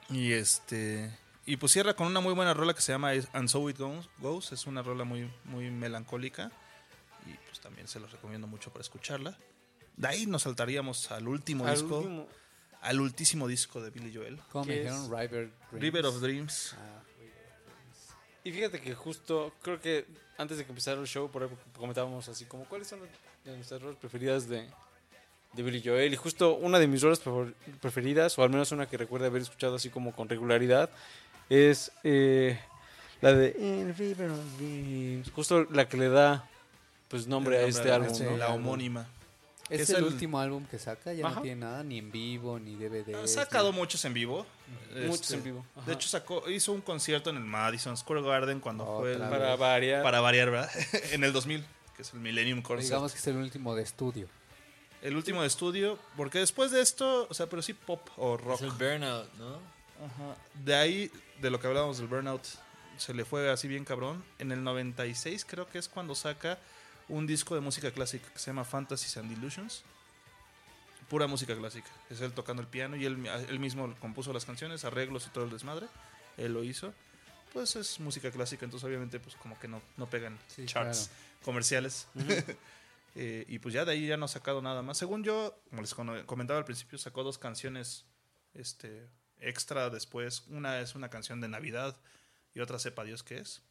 Y 0.10 0.34
este. 0.34 1.18
Y 1.46 1.58
pues 1.58 1.72
cierra 1.72 1.96
con 1.96 2.08
una 2.08 2.20
muy 2.22 2.34
buena 2.34 2.54
rola 2.54 2.74
que 2.74 2.82
se 2.82 2.92
llama 2.92 3.12
And 3.34 3.50
So 3.50 3.70
It 3.70 3.78
Goes. 3.78 4.10
Goes. 4.20 4.52
Es 4.52 4.66
una 4.66 4.82
rola 4.82 5.04
muy, 5.04 5.30
muy 5.46 5.70
melancólica. 5.72 6.52
Y 7.28 7.34
pues 7.48 7.60
también 7.60 7.88
se 7.88 8.00
los 8.00 8.12
recomiendo 8.12 8.48
mucho 8.48 8.72
para 8.72 8.82
escucharla. 8.82 9.38
De 9.98 10.08
ahí 10.08 10.26
nos 10.26 10.44
saltaríamos 10.44 11.12
al 11.12 11.28
último 11.28 11.66
Al 11.66 11.74
disco. 11.76 11.98
último- 12.00 12.28
Al 12.86 13.02
ultísimo 13.02 13.48
disco 13.48 13.82
de 13.82 13.90
Billy 13.90 14.14
Joel. 14.14 14.40
¿Cómo 14.52 14.66
me 14.66 14.74
¿Qué 14.76 14.80
dijeron? 14.82 15.04
es? 15.22 15.52
River 15.72 16.06
of 16.06 16.20
Dreams. 16.22 16.76
Ah, 16.78 17.02
Y 18.44 18.52
fíjate 18.52 18.80
que 18.80 18.94
justo, 18.94 19.54
creo 19.62 19.80
que 19.82 20.06
antes 20.38 20.58
de 20.58 20.66
que 20.66 20.72
empezara 20.72 21.00
el 21.02 21.08
show, 21.08 21.30
por 21.32 21.44
ahí 21.44 21.50
comentábamos 21.78 22.28
así 22.30 22.46
como 22.46 22.66
cuáles 22.66 22.88
son 22.88 23.00
de 23.44 23.56
nuestras 23.56 23.82
rolas 23.82 23.98
preferidas 23.98 24.48
de, 24.48 24.68
de 25.54 25.64
Billy 25.64 25.82
Joel. 25.84 26.14
Y 26.14 26.16
justo 26.16 26.54
una 26.56 26.78
de 26.78 26.88
mis 26.88 27.02
rolas 27.02 27.24
prefer- 27.24 27.54
preferidas, 27.82 28.38
o 28.38 28.44
al 28.44 28.50
menos 28.52 28.72
una 28.72 28.88
que 28.88 28.98
recuerdo 28.98 29.26
haber 29.26 29.42
escuchado 29.42 29.76
así 29.76 29.90
como 29.90 30.14
con 30.16 30.30
regularidad, 30.30 30.90
es 31.50 31.92
eh, 32.04 32.60
la 33.22 33.34
de 33.34 33.56
In 33.60 33.96
River 33.98 34.30
of 34.30 34.58
Dreams. 34.58 35.32
Justo 35.32 35.64
la 35.72 35.88
que 35.90 35.98
le 35.98 36.10
da 36.10 36.48
pues 37.08 37.26
nombre 37.28 37.58
a 37.58 37.62
este 37.66 37.92
álbum. 37.92 38.38
La 38.38 38.50
homónima. 38.50 39.08
Es, 39.70 39.82
Es 39.82 39.90
el, 39.92 39.96
el- 39.98 40.04
último 40.06 40.40
álbum 40.40 40.66
que 40.66 40.78
saca, 40.78 41.12
ya 41.14 41.26
Ajá. 41.26 41.36
no 41.38 41.42
tiene 41.42 41.62
nada, 41.62 41.84
ni 41.84 41.98
en 41.98 42.12
vivo, 42.12 42.60
ni 42.60 42.76
DVD. 42.76 43.16
Ha 43.16 43.28
sacado 43.28 43.72
muchos 43.72 44.04
en 44.06 44.14
vivo. 44.14 44.46
Muchos 45.08 45.22
Este, 45.22 45.34
en 45.36 45.44
vivo. 45.44 45.66
Ajá. 45.76 45.88
De 45.88 45.94
hecho, 45.94 46.08
sacó, 46.08 46.48
hizo 46.50 46.72
un 46.72 46.82
concierto 46.82 47.32
en 47.32 47.38
el 47.38 47.44
Madison 47.46 47.98
Square 47.98 48.22
Garden 48.22 48.60
cuando 48.60 49.00
fue 49.00 49.14
el- 49.14 49.20
para 49.20 49.56
variar. 49.56 50.04
para 50.04 50.20
variar, 50.22 50.52
¿verdad? 50.52 50.70
en 51.12 51.24
el 51.24 51.34
2000, 51.34 51.66
que 51.96 52.02
es 52.04 52.14
el 52.14 52.20
Millennium 52.20 52.62
Concert. 52.62 52.84
Digamos 52.90 53.12
que 53.14 53.18
es 53.20 53.28
el 53.28 53.38
último 53.38 53.74
de 53.76 53.82
estudio. 53.84 54.28
El 55.02 55.16
último 55.16 55.42
de 55.42 55.48
estudio, 55.48 56.00
porque 56.18 56.40
después 56.40 56.72
de 56.72 56.82
esto, 56.82 57.28
o 57.30 57.34
sea, 57.34 57.48
pero 57.48 57.62
sí 57.62 57.74
pop 57.74 58.08
o 58.18 58.38
rock. 58.38 58.56
Es 58.56 58.62
el 58.62 58.72
burnout, 58.72 59.32
¿no? 59.34 59.56
Ajá. 60.04 60.36
De 60.64 60.76
ahí, 60.76 61.12
de 61.42 61.50
lo 61.50 61.60
que 61.60 61.68
hablábamos 61.68 61.98
del 61.98 62.08
burnout, 62.08 62.44
se 62.98 63.14
le 63.14 63.26
fue 63.26 63.50
así 63.52 63.68
bien 63.68 63.84
cabrón. 63.86 64.24
En 64.40 64.52
el 64.52 64.64
96 64.64 65.44
creo 65.46 65.68
que 65.68 65.78
es 65.80 65.88
cuando 65.90 66.16
saca 66.16 66.58
un 67.10 67.28
disco 67.28 67.56
de 67.56 67.62
música 67.62 67.92
clásica 67.92 68.28
que 68.32 68.40
se 68.40 68.48
llama 68.48 68.64
Fantasies 68.64 69.18
and 69.18 69.32
Illusions. 69.32 69.84
Pura 71.10 71.28
música 71.28 71.56
clásica. 71.56 71.90
Es 72.10 72.22
él 72.22 72.34
tocando 72.34 72.62
el 72.62 72.68
piano 72.68 72.96
y 72.96 73.06
él, 73.06 73.26
él 73.28 73.60
mismo 73.60 73.94
compuso 74.00 74.34
las 74.34 74.46
canciones, 74.46 74.86
arreglos 74.86 75.28
y 75.28 75.30
todo 75.30 75.44
el 75.44 75.52
desmadre. 75.52 75.88
Él 76.38 76.54
lo 76.54 76.64
hizo. 76.64 76.94
Pues 77.54 77.76
es 77.76 78.00
música 78.00 78.32
clásica, 78.32 78.66
entonces 78.66 78.86
obviamente 78.86 79.20
pues 79.20 79.36
como 79.36 79.58
que 79.60 79.68
no, 79.68 79.82
no 79.98 80.10
pegan 80.10 80.38
Sí, 80.48 80.66
charts 80.66 81.10
comerciales. 81.44 82.08
Eh, 83.18 83.46
y 83.48 83.60
pues 83.60 83.74
ya 83.74 83.86
de 83.86 83.94
ahí 83.94 84.08
ya 84.08 84.18
no 84.18 84.26
ha 84.26 84.28
sacado 84.28 84.62
nada 84.62 84.82
más. 84.82 84.98
Según 84.98 85.24
yo, 85.24 85.58
como 85.70 85.82
les 85.82 85.94
comentaba 85.94 86.60
al 86.60 86.66
principio, 86.66 86.98
sacó 86.98 87.24
dos 87.24 87.38
canciones 87.38 88.04
este, 88.54 89.08
extra 89.40 89.90
después. 89.90 90.44
Una 90.50 90.82
es 90.82 90.96
una 90.96 91.10
canción 91.10 91.40
de 91.40 91.48
Navidad 91.48 91.96
y 92.54 92.60
otra 92.60 92.78
sepa 92.78 93.06
Dios 93.06 93.24
qué 93.24 93.38
es. 93.38 93.62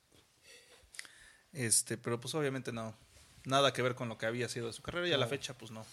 Este, 1.53 1.99
pero 1.99 2.19
pues 2.19 2.35
obviamente 2.35 2.73
no. 2.73 2.97
Nada 3.45 3.73
que 3.73 3.83
ver 3.83 3.95
con 3.95 4.09
lo 4.09 4.17
que 4.17 4.27
había 4.27 4.49
sido 4.49 4.69
de 4.69 4.73
su 4.73 4.83
carrera 4.83 5.09
y 5.09 5.13
a 5.13 5.19
la 5.19 5.27
fecha 5.27 5.55
pues 5.55 5.71
no. 5.71 5.85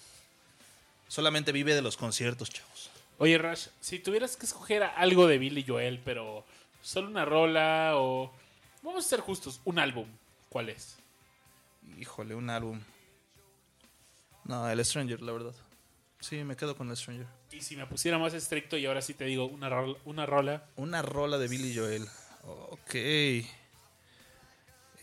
Solamente 1.08 1.52
vive 1.52 1.76
de 1.76 1.82
los 1.82 1.98
conciertos, 1.98 2.50
chavos. 2.50 2.90
Oye, 3.18 3.38
Rush, 3.38 3.68
si 3.82 4.00
tuvieras 4.00 4.38
que 4.38 4.46
escoger 4.46 4.84
algo 4.84 5.28
de 5.28 5.38
Billy 5.38 5.64
Joel, 5.68 6.00
pero 6.04 6.46
solo 6.82 7.08
una 7.10 7.26
rola 7.26 7.94
o... 7.96 8.34
Vamos 8.82 9.06
a 9.06 9.10
ser 9.10 9.20
justos, 9.20 9.60
un 9.66 9.78
álbum. 9.78 10.08
¿Cuál 10.50 10.70
es? 10.70 10.96
Híjole, 12.00 12.34
un 12.34 12.50
álbum. 12.50 12.82
No, 14.46 14.70
el 14.70 14.84
Stranger, 14.84 15.22
la 15.22 15.34
verdad. 15.34 15.54
Sí, 16.20 16.44
me 16.44 16.56
quedo 16.56 16.76
con 16.76 16.90
el 16.90 16.98
Stranger. 16.98 17.28
Y 17.52 17.62
si 17.62 17.76
me 17.76 17.86
pusiera 17.86 18.18
más 18.18 18.34
estricto 18.34 18.78
y 18.78 18.86
ahora 18.86 19.02
sí 19.02 19.14
te 19.14 19.26
digo 19.26 19.46
una 19.46 19.70
rola, 19.70 19.98
una 20.06 20.26
rola 20.26 20.66
Una 20.78 21.02
rola 21.02 21.38
de 21.38 21.48
Billy 21.48 21.76
Joel. 21.76 22.08
Ok. 22.44 22.96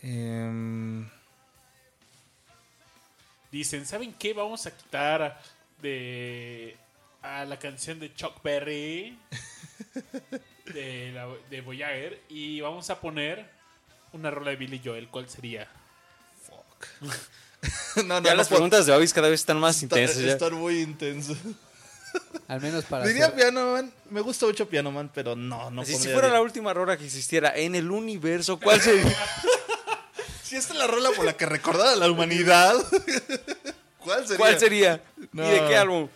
Em, 0.01 1.09
Dicen, 3.51 3.85
¿saben 3.85 4.13
qué? 4.13 4.33
Vamos 4.33 4.65
a 4.65 4.75
quitar 4.75 5.41
de 5.81 6.75
a 7.21 7.43
la 7.45 7.57
canción 7.59 7.99
de 7.99 8.13
Chuck 8.15 8.41
Berry 8.43 9.17
de, 10.73 11.11
la, 11.13 11.27
de 11.49 11.61
Voyager 11.61 12.21
y 12.29 12.61
vamos 12.61 12.89
a 12.89 12.99
poner 12.99 13.49
una 14.13 14.31
rola 14.31 14.51
de 14.51 14.55
Billy 14.57 14.81
Joel. 14.83 15.07
¿Cuál 15.09 15.29
sería? 15.29 15.67
fuck. 16.45 17.11
no, 18.05 18.19
no, 18.19 18.21
Ya 18.23 18.31
no 18.31 18.37
las 18.37 18.47
puedo- 18.47 18.59
preguntas 18.59 18.85
de 18.85 18.91
Babis 18.91 19.13
cada 19.13 19.29
vez 19.29 19.39
están 19.41 19.59
más 19.59 19.81
Está- 19.81 19.99
intensas. 19.99 20.23
ya. 20.23 20.31
Estar 20.33 20.51
muy 20.53 20.79
intenso. 20.81 21.35
Al 22.47 22.59
menos 22.61 22.85
para 22.85 23.05
Diría 23.05 23.25
hacer- 23.25 23.35
Piano 23.37 23.73
Man. 23.73 23.93
Me 24.09 24.21
gusta 24.21 24.45
mucho 24.45 24.67
Piano 24.67 24.91
Man, 24.91 25.11
pero 25.13 25.35
no, 25.35 25.69
no 25.69 25.85
si 25.85 25.91
pondría 25.93 26.13
fuera 26.13 26.29
la 26.29 26.41
última 26.41 26.73
rola 26.73 26.97
que 26.97 27.05
existiera 27.05 27.55
en 27.55 27.75
el 27.75 27.91
universo, 27.91 28.59
¿cuál 28.59 28.79
sería? 28.81 29.15
Si 30.49 30.55
esta 30.55 30.73
es 30.73 30.79
la 30.79 30.87
rola 30.87 31.11
por 31.11 31.25
la 31.25 31.37
que 31.37 31.45
recordara 31.45 31.95
la 31.95 32.09
humanidad. 32.09 32.73
¿Cuál 33.99 34.23
sería? 34.23 34.37
¿Cuál 34.37 34.59
sería? 34.59 35.03
No. 35.31 35.47
¿Y 35.47 35.51
de 35.51 35.67
qué 35.67 35.77
álbum? 35.77 36.09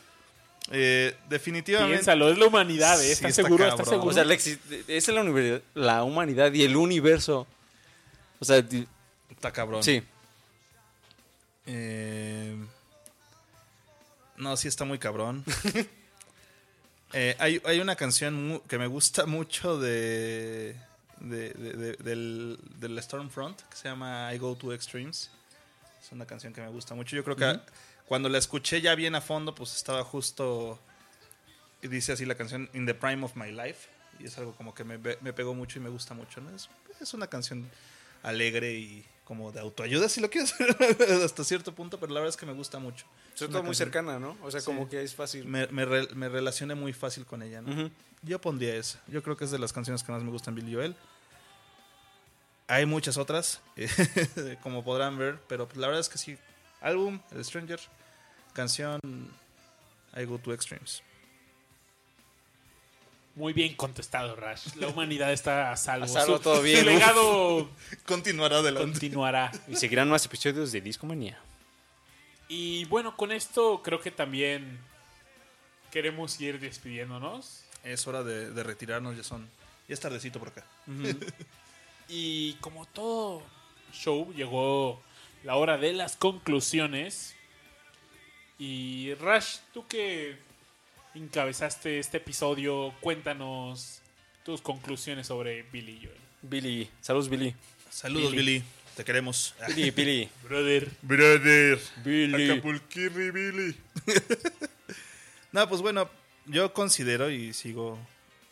Eh, 0.71 1.15
definitivamente. 1.29 1.97
Piénsalo, 1.97 2.31
es 2.31 2.39
la 2.39 2.47
humanidad, 2.47 2.99
¿eh? 2.99 3.05
Sí, 3.05 3.11
¿Estás 3.11 3.29
está 3.29 3.43
seguro? 3.43 3.67
¿Estás 3.67 3.87
seguro? 3.87 4.09
O 4.09 4.11
sea, 4.11 4.23
es 4.23 5.07
la, 5.07 5.61
la 5.75 6.03
humanidad 6.03 6.51
y 6.51 6.63
el 6.63 6.75
universo. 6.75 7.45
O 8.39 8.45
sea, 8.45 8.57
Está 9.29 9.51
cabrón. 9.51 9.83
sí. 9.83 10.01
Eh, 11.67 12.57
no, 14.37 14.57
sí 14.57 14.67
está 14.67 14.83
muy 14.83 14.97
cabrón. 14.97 15.45
Eh, 17.15 17.35
hay, 17.37 17.61
hay 17.63 17.79
una 17.79 17.95
canción 17.95 18.59
que 18.67 18.79
me 18.79 18.87
gusta 18.87 19.27
mucho 19.27 19.79
de, 19.79 20.75
de- 21.23 21.51
de- 21.53 21.73
de- 21.73 21.93
del, 21.97 22.59
del 22.77 23.01
Stormfront 23.01 23.59
que 23.61 23.75
se 23.75 23.87
llama 23.89 24.31
I 24.33 24.37
Go 24.37 24.55
to 24.55 24.73
Extremes. 24.73 25.31
Es 26.01 26.11
una 26.11 26.25
canción 26.25 26.53
que 26.53 26.61
me 26.61 26.67
gusta 26.69 26.93
mucho. 26.95 27.15
Yo 27.15 27.23
creo 27.23 27.35
que 27.35 27.59
cuando 28.05 28.29
la 28.29 28.37
escuché 28.37 28.81
ya 28.81 28.93
bien 28.95 29.15
a 29.15 29.21
fondo, 29.21 29.55
pues 29.55 29.75
estaba 29.75 30.03
justo. 30.03 30.79
Y 31.81 31.87
dice 31.87 32.11
así 32.13 32.25
la 32.25 32.35
canción 32.35 32.69
In 32.73 32.85
the 32.85 32.93
Prime 32.93 33.23
of 33.25 33.35
My 33.35 33.51
Life. 33.51 33.89
Y 34.19 34.25
es 34.25 34.37
algo 34.37 34.53
como 34.55 34.73
que 34.75 34.83
me, 34.83 34.97
me 34.97 35.33
pegó 35.33 35.53
mucho 35.53 35.79
y 35.79 35.81
me 35.81 35.89
gusta 35.89 36.13
mucho. 36.13 36.39
¿no? 36.41 36.49
Es, 36.55 36.69
es 37.01 37.13
una 37.13 37.27
canción 37.27 37.69
alegre 38.21 38.73
y 38.73 39.05
como 39.25 39.51
de 39.53 39.59
autoayuda, 39.61 40.09
si 40.09 40.19
lo 40.19 40.29
quieres 40.29 40.53
hasta 41.23 41.43
cierto 41.45 41.73
punto, 41.73 41.97
pero 41.99 42.13
la 42.13 42.19
verdad 42.19 42.29
es 42.29 42.37
que 42.37 42.45
me 42.45 42.51
gusta 42.53 42.77
mucho. 42.79 43.05
Sobre 43.35 43.53
todo 43.53 43.63
muy 43.63 43.73
cercana, 43.75 44.19
¿no? 44.19 44.37
O 44.43 44.51
sea, 44.51 44.59
Sí. 44.59 44.65
como 44.65 44.89
que 44.89 45.01
es 45.01 45.15
fácil. 45.15 45.45
Me, 45.45 45.65
me, 45.67 45.85
re- 45.85 46.07
me 46.13 46.27
relacioné 46.27 46.75
muy 46.75 46.91
fácil 46.91 47.25
con 47.25 47.41
ella. 47.41 47.61
Yo 48.21 48.39
pondría 48.41 48.75
esa. 48.75 49.01
Yo 49.07 49.23
creo 49.23 49.37
que 49.37 49.45
es 49.45 49.51
de 49.51 49.59
las 49.59 49.71
canciones 49.73 50.03
que 50.03 50.11
más 50.11 50.23
me 50.23 50.29
gustan 50.31 50.55
Billy 50.55 50.73
Joel. 50.73 50.95
Hay 52.73 52.87
muchas 52.87 53.17
otras, 53.17 53.61
como 54.63 54.83
podrán 54.83 55.15
ver, 55.15 55.37
pero 55.47 55.69
la 55.75 55.85
verdad 55.85 56.01
es 56.01 56.09
que 56.09 56.17
sí. 56.17 56.37
Álbum, 56.81 57.19
El 57.31 57.45
Stranger, 57.45 57.79
canción, 58.53 58.99
I 60.15 60.25
Go 60.25 60.39
to 60.39 60.51
Extremes. 60.51 61.03
Muy 63.35 63.53
bien 63.53 63.75
contestado, 63.75 64.35
Rash. 64.35 64.73
La 64.77 64.87
humanidad 64.87 65.31
está 65.31 65.71
a 65.71 65.77
salvo. 65.77 66.05
A 66.05 66.07
salvo, 66.07 66.39
todo 66.39 66.63
bien. 66.63 66.79
Su 66.79 66.85
legado 66.85 67.69
Continuará 68.07 68.57
adelante. 68.57 68.91
continuará. 68.91 69.51
Y 69.67 69.75
seguirán 69.75 70.09
más 70.09 70.25
episodios 70.25 70.71
de 70.71 70.81
Discomanía. 70.81 71.39
Y 72.47 72.85
bueno, 72.85 73.15
con 73.15 73.31
esto 73.31 73.81
creo 73.83 74.01
que 74.01 74.09
también 74.09 74.79
queremos 75.91 76.41
ir 76.41 76.59
despidiéndonos. 76.59 77.65
Es 77.83 78.07
hora 78.07 78.23
de, 78.23 78.49
de 78.49 78.63
retirarnos, 78.63 79.15
ya 79.15 79.23
son. 79.23 79.47
Ya 79.87 79.93
es 79.93 79.99
tardecito 79.99 80.39
por 80.39 80.47
acá. 80.47 80.65
Y 82.07 82.53
como 82.55 82.85
todo 82.85 83.43
show, 83.93 84.33
llegó 84.33 85.01
la 85.43 85.55
hora 85.55 85.77
de 85.77 85.93
las 85.93 86.15
conclusiones. 86.15 87.35
Y 88.59 89.13
Rash, 89.15 89.57
tú 89.73 89.87
que 89.87 90.37
encabezaste 91.15 91.99
este 91.99 92.17
episodio, 92.17 92.93
cuéntanos 93.01 94.01
tus 94.43 94.61
conclusiones 94.61 95.27
sobre 95.27 95.63
Billy 95.63 95.99
Joel. 96.03 96.17
Billy. 96.41 96.89
Saludos, 97.01 97.29
Billy. 97.29 97.55
Saludos, 97.89 98.31
Billy. 98.31 98.59
Billy. 98.59 98.63
Te 98.95 99.03
queremos. 99.03 99.55
Billy, 99.67 99.91
Billy. 99.91 100.29
Brother, 100.43 100.89
Brother. 101.01 101.79
Billy. 102.03 102.51
Acapulquirri, 102.51 103.31
Billy. 103.31 103.75
no, 105.51 105.67
pues 105.69 105.81
bueno, 105.81 106.09
yo 106.45 106.73
considero 106.73 107.29
y 107.31 107.53
sigo, 107.53 107.97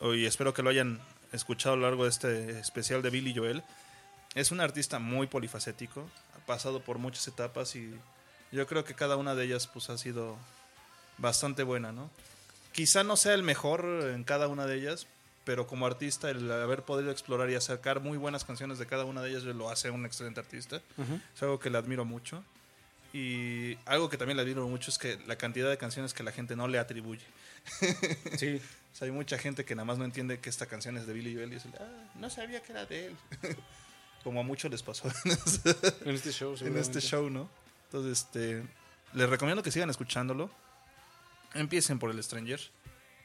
y 0.02 0.26
espero 0.26 0.53
que 0.53 0.64
lo 0.64 0.69
hayan 0.69 0.99
escuchado 1.31 1.73
a 1.73 1.77
lo 1.77 1.83
largo 1.83 2.03
de 2.03 2.09
este 2.09 2.59
especial 2.59 3.01
de 3.01 3.09
Billy 3.09 3.33
Joel. 3.35 3.63
Es 4.35 4.51
un 4.51 4.61
artista 4.61 4.99
muy 4.99 5.27
polifacético, 5.27 6.07
ha 6.35 6.45
pasado 6.45 6.81
por 6.81 6.97
muchas 6.97 7.27
etapas 7.27 7.75
y 7.75 7.93
yo 8.51 8.67
creo 8.67 8.83
que 8.83 8.93
cada 8.93 9.17
una 9.17 9.35
de 9.35 9.45
ellas 9.45 9.67
pues 9.67 9.89
ha 9.89 9.97
sido 9.97 10.37
bastante 11.17 11.63
buena, 11.63 11.91
¿no? 11.91 12.09
Quizá 12.71 13.03
no 13.03 13.17
sea 13.17 13.33
el 13.33 13.43
mejor 13.43 13.85
en 14.13 14.23
cada 14.23 14.47
una 14.47 14.65
de 14.65 14.75
ellas, 14.77 15.07
pero 15.43 15.67
como 15.67 15.85
artista 15.85 16.29
el 16.29 16.49
haber 16.51 16.83
podido 16.83 17.11
explorar 17.11 17.49
y 17.49 17.55
acercar 17.55 17.99
muy 17.99 18.17
buenas 18.17 18.45
canciones 18.45 18.79
de 18.79 18.85
cada 18.85 19.05
una 19.05 19.21
de 19.21 19.31
ellas 19.31 19.43
lo 19.43 19.69
hace 19.69 19.89
un 19.89 20.05
excelente 20.05 20.39
artista. 20.39 20.81
Es 21.35 21.43
algo 21.43 21.59
que 21.59 21.69
le 21.69 21.77
admiro 21.77 22.05
mucho. 22.05 22.43
Y 23.13 23.77
algo 23.85 24.09
que 24.09 24.17
también 24.17 24.37
le 24.37 24.43
admiro 24.43 24.65
mucho 24.69 24.89
es 24.89 24.97
que 24.97 25.19
la 25.27 25.35
cantidad 25.35 25.69
de 25.69 25.77
canciones 25.77 26.13
que 26.13 26.23
la 26.23 26.31
gente 26.31 26.55
no 26.55 26.67
le 26.67 26.79
atribuye. 26.79 27.25
Sí. 28.37 28.61
O 28.91 28.95
sea, 28.95 29.05
hay 29.05 29.11
mucha 29.11 29.38
gente 29.38 29.63
que 29.65 29.76
nada 29.76 29.85
más 29.85 29.97
no 29.97 30.05
entiende 30.05 30.39
que 30.39 30.49
esta 30.49 30.65
canción 30.65 30.97
es 30.97 31.07
de 31.07 31.13
Billy 31.13 31.34
Joel 31.34 31.51
y 31.51 31.55
dice, 31.55 31.69
ah, 31.80 32.11
no 32.15 32.30
sabía 32.30 32.61
que 32.61 32.72
era 32.72 32.85
de 32.85 33.07
él. 33.07 33.18
Como 34.23 34.41
a 34.41 34.43
muchos 34.43 34.69
les 34.69 34.84
pasó 34.84 35.07
en 35.07 35.31
este, 35.45 35.69
En 36.09 36.15
este 36.15 36.31
show, 36.31 36.55
en 36.61 36.77
este 36.77 37.01
show, 37.01 37.30
¿no? 37.30 37.49
Entonces, 37.85 38.19
este, 38.19 38.63
les 39.13 39.30
recomiendo 39.30 39.63
que 39.63 39.72
sigan 39.72 39.89
escuchándolo. 39.89 40.51
Empiecen 41.53 41.99
por 41.99 42.11
el 42.11 42.23
Stranger. 42.23 42.59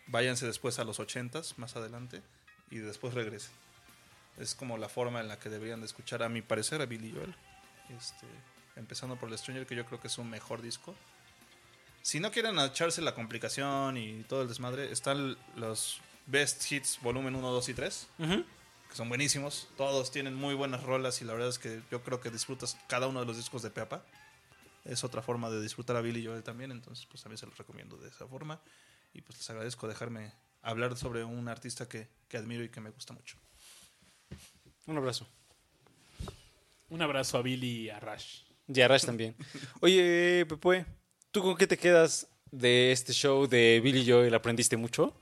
Váyanse 0.08 0.46
después 0.46 0.78
a 0.78 0.84
los 0.84 1.00
80s, 1.00 1.56
más 1.56 1.76
adelante, 1.76 2.22
y 2.70 2.78
después 2.78 3.12
regresen. 3.14 3.52
Es 4.38 4.54
como 4.54 4.78
la 4.78 4.88
forma 4.88 5.20
en 5.20 5.28
la 5.28 5.38
que 5.38 5.48
deberían 5.48 5.80
de 5.80 5.86
escuchar, 5.86 6.22
a 6.22 6.28
mi 6.28 6.42
parecer, 6.42 6.80
a 6.80 6.86
Billy 6.86 7.12
Joel. 7.12 7.34
Este, 7.96 8.26
empezando 8.76 9.16
por 9.16 9.28
el 9.28 9.38
Stranger, 9.38 9.66
que 9.66 9.74
yo 9.74 9.84
creo 9.84 10.00
que 10.00 10.06
es 10.06 10.18
un 10.18 10.30
mejor 10.30 10.62
disco. 10.62 10.94
Si 12.06 12.20
no 12.20 12.30
quieren 12.30 12.56
echarse 12.60 13.02
la 13.02 13.16
complicación 13.16 13.96
y 13.96 14.22
todo 14.28 14.42
el 14.42 14.46
desmadre, 14.46 14.92
están 14.92 15.36
los 15.56 16.00
Best 16.26 16.70
Hits 16.70 17.00
volumen 17.02 17.34
1, 17.34 17.50
2 17.50 17.68
y 17.68 17.74
3, 17.74 18.06
Ujú. 18.20 18.44
que 18.88 18.94
son 18.94 19.08
buenísimos. 19.08 19.66
Todos 19.76 20.12
tienen 20.12 20.32
muy 20.36 20.54
buenas 20.54 20.84
rolas 20.84 21.20
y 21.20 21.24
la 21.24 21.32
verdad 21.32 21.48
es 21.48 21.58
que 21.58 21.82
yo 21.90 22.04
creo 22.04 22.20
que 22.20 22.30
disfrutas 22.30 22.78
cada 22.86 23.08
uno 23.08 23.18
de 23.18 23.26
los 23.26 23.36
discos 23.36 23.62
de 23.62 23.70
Peapa. 23.70 24.04
Es 24.84 25.02
otra 25.02 25.20
forma 25.20 25.50
de 25.50 25.60
disfrutar 25.60 25.96
a 25.96 26.00
Billy 26.00 26.24
Joel 26.24 26.44
también, 26.44 26.70
entonces 26.70 27.04
pues 27.06 27.24
también 27.24 27.38
se 27.38 27.46
los 27.46 27.58
recomiendo 27.58 27.96
de 27.96 28.08
esa 28.08 28.28
forma. 28.28 28.60
Y 29.12 29.22
pues 29.22 29.38
les 29.38 29.50
agradezco 29.50 29.88
dejarme 29.88 30.32
hablar 30.62 30.96
sobre 30.96 31.24
un 31.24 31.48
artista 31.48 31.88
que, 31.88 32.06
que 32.28 32.36
admiro 32.36 32.62
y 32.62 32.68
que 32.68 32.80
me 32.80 32.90
gusta 32.90 33.14
mucho. 33.14 33.36
Un 34.86 34.96
abrazo. 34.96 35.26
un 36.88 37.02
abrazo 37.02 37.38
a 37.38 37.42
Billy 37.42 37.86
y 37.86 37.90
a 37.90 37.98
Rash. 37.98 38.42
Y 38.68 38.80
a 38.80 38.86
Rash 38.86 39.06
también. 39.06 39.34
Oye, 39.80 40.46
Pepe, 40.48 40.86
¿tú 41.36 41.42
con 41.42 41.54
qué 41.54 41.66
te 41.66 41.76
quedas 41.76 42.28
de 42.50 42.92
este 42.92 43.12
show 43.12 43.46
de 43.46 43.78
Billy 43.84 44.10
Joel? 44.10 44.34
¿Aprendiste 44.34 44.78
mucho? 44.78 45.12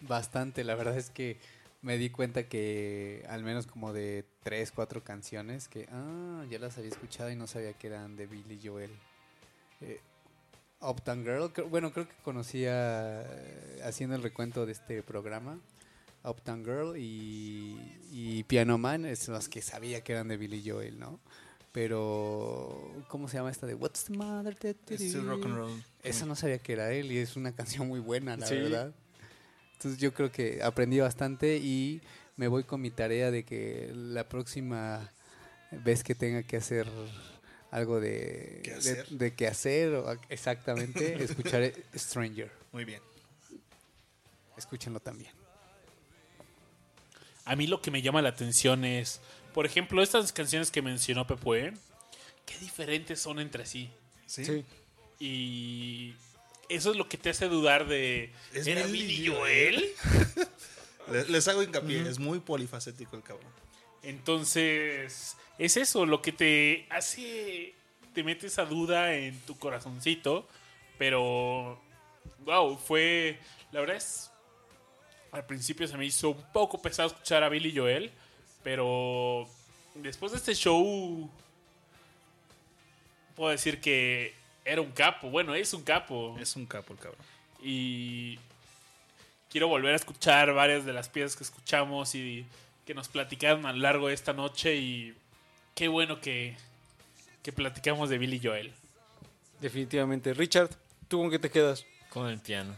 Bastante, 0.00 0.64
la 0.64 0.74
verdad 0.74 0.98
es 0.98 1.10
que 1.10 1.38
me 1.82 1.98
di 1.98 2.10
cuenta 2.10 2.48
que 2.48 3.24
al 3.28 3.44
menos 3.44 3.68
como 3.68 3.92
de 3.92 4.24
tres, 4.42 4.72
cuatro 4.72 5.04
canciones 5.04 5.68
que 5.68 5.86
ah, 5.92 6.44
ya 6.50 6.58
las 6.58 6.78
había 6.78 6.90
escuchado 6.90 7.30
y 7.30 7.36
no 7.36 7.46
sabía 7.46 7.74
que 7.74 7.86
eran 7.86 8.16
de 8.16 8.26
Billy 8.26 8.58
Joel. 8.60 8.90
Eh, 9.82 10.00
Uptown 10.80 11.22
Girl, 11.22 11.52
bueno, 11.68 11.92
creo 11.92 12.08
que 12.08 12.16
conocía 12.24 13.22
eh, 13.22 13.82
haciendo 13.84 14.16
el 14.16 14.24
recuento 14.24 14.66
de 14.66 14.72
este 14.72 15.04
programa. 15.04 15.60
Uptown 16.24 16.64
Girl 16.64 16.96
y, 16.96 17.78
y 18.10 18.42
Piano 18.48 18.78
Man, 18.78 19.04
es 19.04 19.28
las 19.28 19.48
que 19.48 19.62
sabía 19.62 20.00
que 20.00 20.10
eran 20.10 20.26
de 20.26 20.36
Billy 20.36 20.68
Joel, 20.68 20.98
¿no? 20.98 21.20
Pero, 21.72 22.92
¿cómo 23.08 23.28
se 23.28 23.36
llama 23.36 23.50
esta 23.50 23.66
de 23.66 23.74
What's 23.74 24.04
the 24.06 24.16
Matter? 24.16 24.56
Still 24.56 25.24
rock 25.26 25.44
and 25.46 25.56
roll. 25.56 25.84
Esa 26.02 26.26
no 26.26 26.34
sabía 26.34 26.58
que 26.58 26.72
era 26.72 26.90
él 26.92 27.12
y 27.12 27.18
es 27.18 27.36
una 27.36 27.52
canción 27.52 27.86
muy 27.86 28.00
buena, 28.00 28.36
la 28.36 28.46
Sí. 28.46 28.56
verdad. 28.56 28.92
Entonces 29.74 30.00
yo 30.00 30.12
creo 30.12 30.32
que 30.32 30.62
aprendí 30.62 30.98
bastante 31.00 31.56
y 31.58 32.00
me 32.36 32.48
voy 32.48 32.64
con 32.64 32.80
mi 32.80 32.90
tarea 32.90 33.30
de 33.30 33.44
que 33.44 33.90
la 33.94 34.28
próxima 34.28 35.12
vez 35.70 36.02
que 36.02 36.14
tenga 36.14 36.42
que 36.42 36.56
hacer 36.56 36.86
algo 37.70 38.00
de 38.00 38.60
¿Qué 38.64 38.72
de- 38.72 38.76
hacer? 38.76 39.08
de, 39.08 39.34
qué 39.34 39.46
hacer, 39.46 39.94
o- 39.94 40.12
exactamente, 40.28 41.22
escucharé 41.22 41.84
Stranger. 41.94 42.50
Muy 42.72 42.84
bien. 42.84 43.00
Escúchenlo 44.56 44.98
también. 45.00 45.30
A 47.44 47.56
mí 47.56 47.66
lo 47.66 47.80
que 47.80 47.90
me 47.90 48.02
llama 48.02 48.20
la 48.22 48.28
atención 48.30 48.84
es, 48.84 49.20
por 49.52 49.66
ejemplo, 49.66 50.02
estas 50.02 50.32
canciones 50.32 50.70
que 50.70 50.82
mencionó 50.82 51.26
Pepe, 51.26 51.74
qué 52.46 52.58
diferentes 52.58 53.20
son 53.20 53.40
entre 53.40 53.66
sí. 53.66 53.90
¿Sí? 54.26 54.64
Y 55.18 56.14
eso 56.68 56.92
es 56.92 56.96
lo 56.96 57.08
que 57.08 57.18
te 57.18 57.30
hace 57.30 57.48
dudar 57.48 57.86
de... 57.86 58.32
¿Es 58.52 58.66
¿Era 58.66 58.86
Billy 58.86 59.26
Joel? 59.26 59.92
Joel? 60.02 60.48
Les, 61.12 61.28
les 61.28 61.48
hago 61.48 61.62
hincapié, 61.62 62.08
es 62.08 62.18
muy 62.18 62.40
polifacético 62.40 63.16
el 63.16 63.22
cabrón. 63.22 63.52
Entonces, 64.02 65.36
es 65.58 65.76
eso 65.76 66.06
lo 66.06 66.22
que 66.22 66.32
te 66.32 66.86
hace, 66.90 67.74
te 68.14 68.22
mete 68.22 68.46
esa 68.46 68.64
duda 68.64 69.14
en 69.14 69.38
tu 69.40 69.58
corazoncito, 69.58 70.48
pero, 70.98 71.80
wow, 72.44 72.78
fue, 72.78 73.38
la 73.72 73.80
verdad 73.80 73.96
es, 73.96 74.30
al 75.32 75.46
principio 75.46 75.86
se 75.86 75.96
me 75.96 76.06
hizo 76.06 76.30
un 76.30 76.52
poco 76.52 76.80
pesado 76.80 77.08
escuchar 77.08 77.42
a 77.42 77.48
Billy 77.48 77.76
Joel, 77.76 78.10
pero 78.62 79.48
después 79.94 80.32
de 80.32 80.38
este 80.38 80.54
show, 80.54 81.30
puedo 83.36 83.50
decir 83.50 83.80
que 83.80 84.34
era 84.64 84.80
un 84.80 84.92
capo, 84.92 85.30
bueno, 85.30 85.54
es 85.54 85.72
un 85.74 85.82
capo. 85.82 86.36
Es 86.38 86.56
un 86.56 86.66
capo 86.66 86.92
el 86.92 86.98
cabrón. 86.98 87.24
y 87.62 88.38
quiero 89.50 89.68
volver 89.68 89.92
a 89.92 89.96
escuchar 89.96 90.52
varias 90.54 90.84
de 90.84 90.92
las 90.92 91.08
piezas 91.08 91.36
que 91.36 91.44
escuchamos 91.44 92.14
y 92.14 92.46
que 92.86 92.94
nos 92.94 93.08
platicaron 93.08 93.66
a 93.66 93.72
lo 93.72 93.78
largo 93.78 94.08
de 94.08 94.14
esta 94.14 94.32
noche 94.32 94.76
y 94.76 95.14
qué 95.74 95.88
bueno 95.88 96.20
que, 96.20 96.56
que 97.42 97.52
platicamos 97.52 98.08
de 98.08 98.18
Billy 98.18 98.40
Joel. 98.42 98.72
Definitivamente. 99.60 100.32
Richard, 100.34 100.70
¿tú 101.08 101.18
con 101.18 101.30
qué 101.30 101.38
te 101.38 101.50
quedas? 101.50 101.84
Con 102.08 102.28
el 102.28 102.38
piano. 102.38 102.74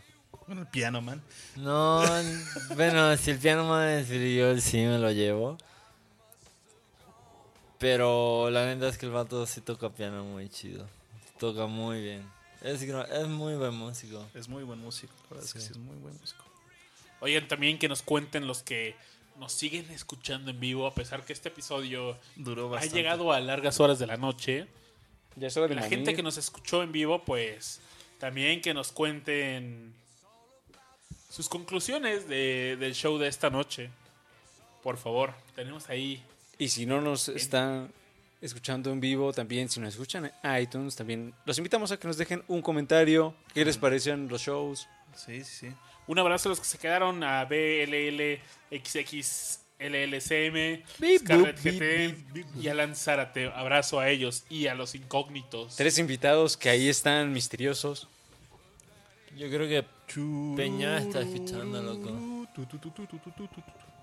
Con 0.46 0.58
el 0.58 0.66
piano, 0.66 1.00
man. 1.00 1.22
No, 1.56 2.02
bueno, 2.74 3.16
si 3.16 3.30
el 3.30 3.38
piano 3.38 3.68
man 3.68 3.88
es 3.88 4.08
Billy 4.08 4.40
Joel, 4.40 4.60
sí 4.60 4.78
me 4.78 4.98
lo 4.98 5.10
llevo. 5.12 5.58
Pero 7.82 8.48
la 8.48 8.62
verdad 8.64 8.90
es 8.90 8.96
que 8.96 9.06
el 9.06 9.12
vato 9.12 9.44
sí 9.44 9.60
toca 9.60 9.90
piano 9.90 10.22
muy 10.24 10.48
chido. 10.48 10.88
Toca 11.40 11.66
muy 11.66 12.00
bien. 12.00 12.22
Es, 12.62 12.80
es 12.80 13.26
muy 13.28 13.56
buen 13.56 13.74
músico. 13.74 14.24
Es 14.34 14.48
muy 14.48 14.62
buen 14.62 14.78
músico. 14.78 15.12
La 15.24 15.28
verdad 15.30 15.44
es 15.44 15.52
que 15.52 15.60
Sí. 15.60 15.72
es 15.72 15.76
muy 15.78 15.96
buen 15.96 16.16
músico. 16.20 16.44
Oigan, 17.18 17.48
también 17.48 17.80
que 17.80 17.88
nos 17.88 18.02
cuenten 18.02 18.46
los 18.46 18.62
que 18.62 18.94
nos 19.36 19.52
siguen 19.52 19.90
escuchando 19.90 20.52
en 20.52 20.60
vivo, 20.60 20.86
a 20.86 20.94
pesar 20.94 21.24
que 21.24 21.32
este 21.32 21.48
episodio 21.48 22.16
Duró 22.36 22.72
ha 22.76 22.84
llegado 22.84 23.32
a 23.32 23.40
largas 23.40 23.80
horas 23.80 23.98
de 23.98 24.06
la 24.06 24.16
noche. 24.16 24.68
Ya 25.34 25.48
es 25.48 25.56
hora 25.56 25.66
de 25.66 25.74
La 25.74 25.88
gente 25.88 26.14
que 26.14 26.22
nos 26.22 26.36
escuchó 26.38 26.84
en 26.84 26.92
vivo, 26.92 27.24
pues 27.24 27.80
también 28.20 28.60
que 28.60 28.74
nos 28.74 28.92
cuenten 28.92 29.92
sus 31.28 31.48
conclusiones 31.48 32.28
de- 32.28 32.76
del 32.78 32.94
show 32.94 33.18
de 33.18 33.26
esta 33.26 33.50
noche. 33.50 33.90
Por 34.84 34.98
favor, 34.98 35.34
tenemos 35.56 35.88
ahí 35.88 36.22
Y 36.62 36.68
si 36.68 36.86
no 36.86 37.00
nos 37.00 37.28
están 37.28 37.92
escuchando 38.40 38.92
en 38.92 39.00
vivo, 39.00 39.32
también 39.32 39.68
si 39.68 39.80
nos 39.80 39.94
escuchan 39.94 40.26
en 40.26 40.62
iTunes, 40.62 40.94
también 40.94 41.34
los 41.44 41.58
invitamos 41.58 41.90
a 41.90 41.96
que 41.96 42.06
nos 42.06 42.16
dejen 42.16 42.44
un 42.46 42.62
comentario. 42.62 43.34
¿Qué 43.52 43.64
les 43.64 43.76
parecen 43.76 44.28
los 44.28 44.42
shows? 44.42 44.86
Sí, 45.16 45.42
sí, 45.42 45.66
sí. 45.66 45.74
Un 46.06 46.20
abrazo 46.20 46.48
a 46.48 46.50
los 46.50 46.60
que 46.60 46.66
se 46.66 46.78
quedaron, 46.78 47.24
a 47.24 47.44
BLL, 47.46 48.38
XX, 48.70 49.58
LLCM, 49.80 50.84
Scarlett 51.18 51.58
GT 51.64 52.60
y 52.60 52.68
Alan 52.68 52.94
Zárate. 52.94 53.46
Abrazo 53.46 53.98
a 53.98 54.08
ellos 54.08 54.44
y 54.48 54.68
a 54.68 54.76
los 54.76 54.94
incógnitos. 54.94 55.74
Tres 55.74 55.98
invitados 55.98 56.56
que 56.56 56.70
ahí 56.70 56.88
están 56.88 57.32
misteriosos. 57.32 58.06
Yo 59.36 59.48
creo 59.48 59.66
que 59.66 59.84
Peña 60.56 60.98
está 60.98 61.22
escuchando, 61.22 61.82
loco. 61.82 62.46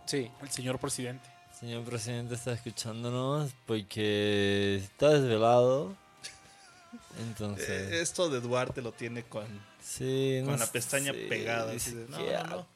Sí. 0.06 0.30
El 0.42 0.50
señor 0.50 0.78
presidente. 0.78 1.39
Señor 1.60 1.84
presidente 1.84 2.36
está 2.36 2.54
escuchándonos 2.54 3.52
porque 3.66 4.78
está 4.78 5.10
desvelado. 5.10 5.94
Entonces, 7.28 7.70
Eh, 7.70 8.02
Esto 8.02 8.30
de 8.30 8.40
Duarte 8.40 8.82
lo 8.82 8.92
tiene 8.94 9.24
con, 9.24 9.46
sí, 9.84 10.40
con 10.44 10.54
no 10.54 10.58
la 10.58 10.68
pestaña 10.72 11.12
sé, 11.12 11.20
pegada. 11.28 11.72
dice, 11.72 11.90
así 11.90 11.98
de, 11.98 12.08
no. 12.08 12.68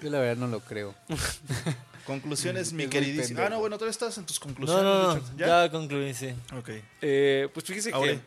Yo 0.00 0.10
la 0.10 0.18
verdad 0.18 0.36
no 0.36 0.46
lo 0.48 0.60
creo. 0.60 0.94
Conclusiones, 2.06 2.72
mi 2.72 2.88
queridísimo. 2.88 3.40
Ah, 3.42 3.48
no, 3.50 3.60
bueno, 3.60 3.76
todavía 3.76 3.92
estás 3.92 4.18
en 4.18 4.26
tus 4.26 4.40
conclusiones. 4.40 4.82
no, 4.82 4.98
de 5.14 5.20
no, 5.20 5.26
hecho. 5.26 5.36
ya 5.36 5.70
concluí, 5.70 6.12
sí. 6.14 6.34
Ok. 6.58 6.70
Eh, 7.02 7.48
pues 7.54 7.64
fíjese 7.64 7.92
Ahora. 7.92 8.12
que 8.12 8.20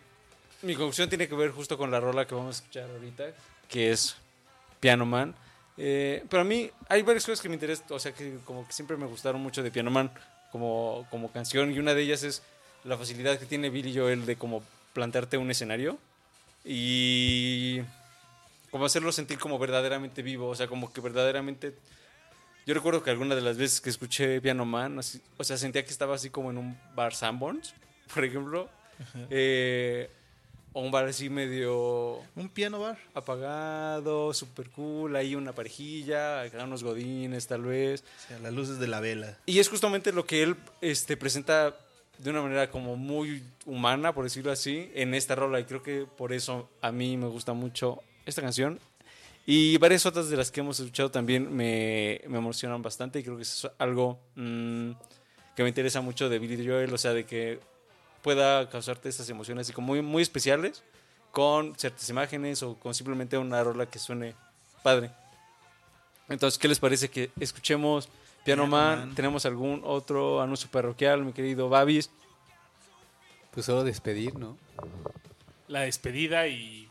mi 0.65 0.76
conclusión 0.76 1.10
tiene 1.10 1.27
que 1.27 1.35
ver 1.35 1.51
justo 1.51 1.77
con 1.77 1.91
la 1.91 1.99
rola 1.99 2.26
que 2.26 2.34
vamos 2.35 2.55
a 2.55 2.60
escuchar 2.61 2.89
ahorita, 2.89 3.26
que 3.68 3.91
es 3.91 4.15
Piano 4.80 5.05
Man. 5.05 5.35
Eh, 5.77 6.23
pero 6.29 6.41
a 6.41 6.45
mí 6.45 6.69
hay 6.87 7.01
varias 7.01 7.25
cosas 7.25 7.41
que 7.41 7.49
me 7.49 7.55
interesan, 7.55 7.85
o 7.89 7.99
sea, 7.99 8.11
que 8.13 8.37
como 8.45 8.65
que 8.67 8.73
siempre 8.73 8.95
me 8.97 9.05
gustaron 9.07 9.41
mucho 9.41 9.63
de 9.63 9.71
Piano 9.71 9.89
Man 9.91 10.11
como, 10.51 11.07
como 11.09 11.31
canción, 11.31 11.71
y 11.71 11.79
una 11.79 11.93
de 11.95 12.03
ellas 12.03 12.23
es 12.23 12.43
la 12.83 12.97
facilidad 12.97 13.39
que 13.39 13.45
tiene 13.45 13.69
Billy 13.69 13.95
Joel 13.97 14.25
de 14.25 14.35
como 14.35 14.63
plantearte 14.93 15.37
un 15.37 15.49
escenario 15.49 15.97
y 16.63 17.81
como 18.71 18.85
hacerlo 18.85 19.11
sentir 19.11 19.37
como 19.39 19.59
verdaderamente 19.59 20.21
vivo, 20.21 20.47
o 20.49 20.55
sea, 20.55 20.67
como 20.67 20.91
que 20.91 21.01
verdaderamente... 21.01 21.73
Yo 22.65 22.73
recuerdo 22.73 23.03
que 23.03 23.09
alguna 23.09 23.35
de 23.35 23.41
las 23.41 23.57
veces 23.57 23.81
que 23.81 23.89
escuché 23.89 24.39
Piano 24.41 24.65
Man, 24.65 24.97
así- 24.99 25.21
o 25.37 25.43
sea, 25.43 25.57
sentía 25.57 25.83
que 25.83 25.91
estaba 25.91 26.15
así 26.15 26.29
como 26.29 26.49
en 26.49 26.57
un 26.57 26.79
bar 26.95 27.13
Sanborns, 27.13 27.73
por 28.13 28.23
ejemplo, 28.23 28.69
eh, 29.29 30.09
o 30.73 30.81
un 30.81 30.91
bar 30.91 31.05
así 31.05 31.29
medio 31.29 32.19
Un 32.35 32.49
piano 32.49 32.79
bar. 32.79 32.97
apagado, 33.13 34.33
super 34.33 34.69
cool, 34.71 35.15
ahí 35.15 35.35
una 35.35 35.53
parejilla, 35.53 36.41
acá 36.41 36.63
unos 36.63 36.83
godines 36.83 37.47
tal 37.47 37.63
vez. 37.63 38.03
O 38.25 38.27
sea, 38.27 38.39
las 38.39 38.53
luces 38.53 38.79
de 38.79 38.87
la 38.87 38.99
vela. 38.99 39.37
Y 39.45 39.59
es 39.59 39.69
justamente 39.69 40.11
lo 40.11 40.25
que 40.25 40.43
él 40.43 40.55
este, 40.81 41.15
presenta 41.15 41.75
de 42.17 42.29
una 42.29 42.41
manera 42.41 42.69
como 42.69 42.95
muy 42.95 43.43
humana, 43.65 44.13
por 44.13 44.23
decirlo 44.23 44.51
así, 44.51 44.91
en 44.95 45.13
esta 45.13 45.35
rola. 45.35 45.59
Y 45.59 45.65
creo 45.65 45.83
que 45.83 46.05
por 46.05 46.33
eso 46.33 46.69
a 46.81 46.91
mí 46.91 47.17
me 47.17 47.27
gusta 47.27 47.53
mucho 47.53 48.01
esta 48.25 48.41
canción. 48.41 48.79
Y 49.45 49.77
varias 49.77 50.05
otras 50.05 50.29
de 50.29 50.37
las 50.37 50.51
que 50.51 50.61
hemos 50.61 50.79
escuchado 50.79 51.11
también 51.11 51.53
me, 51.53 52.21
me 52.27 52.37
emocionan 52.37 52.81
bastante. 52.81 53.19
Y 53.19 53.23
creo 53.23 53.35
que 53.35 53.43
es 53.43 53.67
algo 53.77 54.19
mm, 54.35 54.91
que 55.55 55.63
me 55.63 55.69
interesa 55.69 56.01
mucho 56.01 56.29
de 56.29 56.39
Billy 56.39 56.65
Joel. 56.65 56.93
O 56.93 56.97
sea, 56.97 57.13
de 57.13 57.25
que 57.25 57.59
pueda 58.23 58.69
causarte 58.69 59.09
estas 59.09 59.29
emociones 59.29 59.67
así 59.67 59.73
como 59.73 59.87
muy, 59.87 60.01
muy 60.01 60.23
especiales 60.23 60.83
con 61.31 61.75
ciertas 61.75 62.07
imágenes 62.09 62.63
o 62.63 62.75
con 62.75 62.93
simplemente 62.95 63.37
una 63.37 63.63
rola 63.63 63.85
que 63.85 63.99
suene 63.99 64.35
padre. 64.81 65.11
Entonces, 66.29 66.57
¿qué 66.57 66.67
les 66.67 66.79
parece 66.79 67.09
que 67.09 67.31
escuchemos 67.39 68.07
Piano, 68.43 68.63
Piano 68.63 68.67
Man? 68.67 68.99
Man. 68.99 69.15
¿Tenemos 69.15 69.45
algún 69.45 69.81
otro 69.83 70.41
anuncio 70.41 70.69
parroquial, 70.71 71.23
mi 71.23 71.33
querido 71.33 71.69
Babis? 71.69 72.09
Pues 73.51 73.65
solo 73.65 73.83
despedir, 73.83 74.35
¿no? 74.35 74.57
La 75.67 75.81
despedida 75.81 76.47
y 76.47 76.89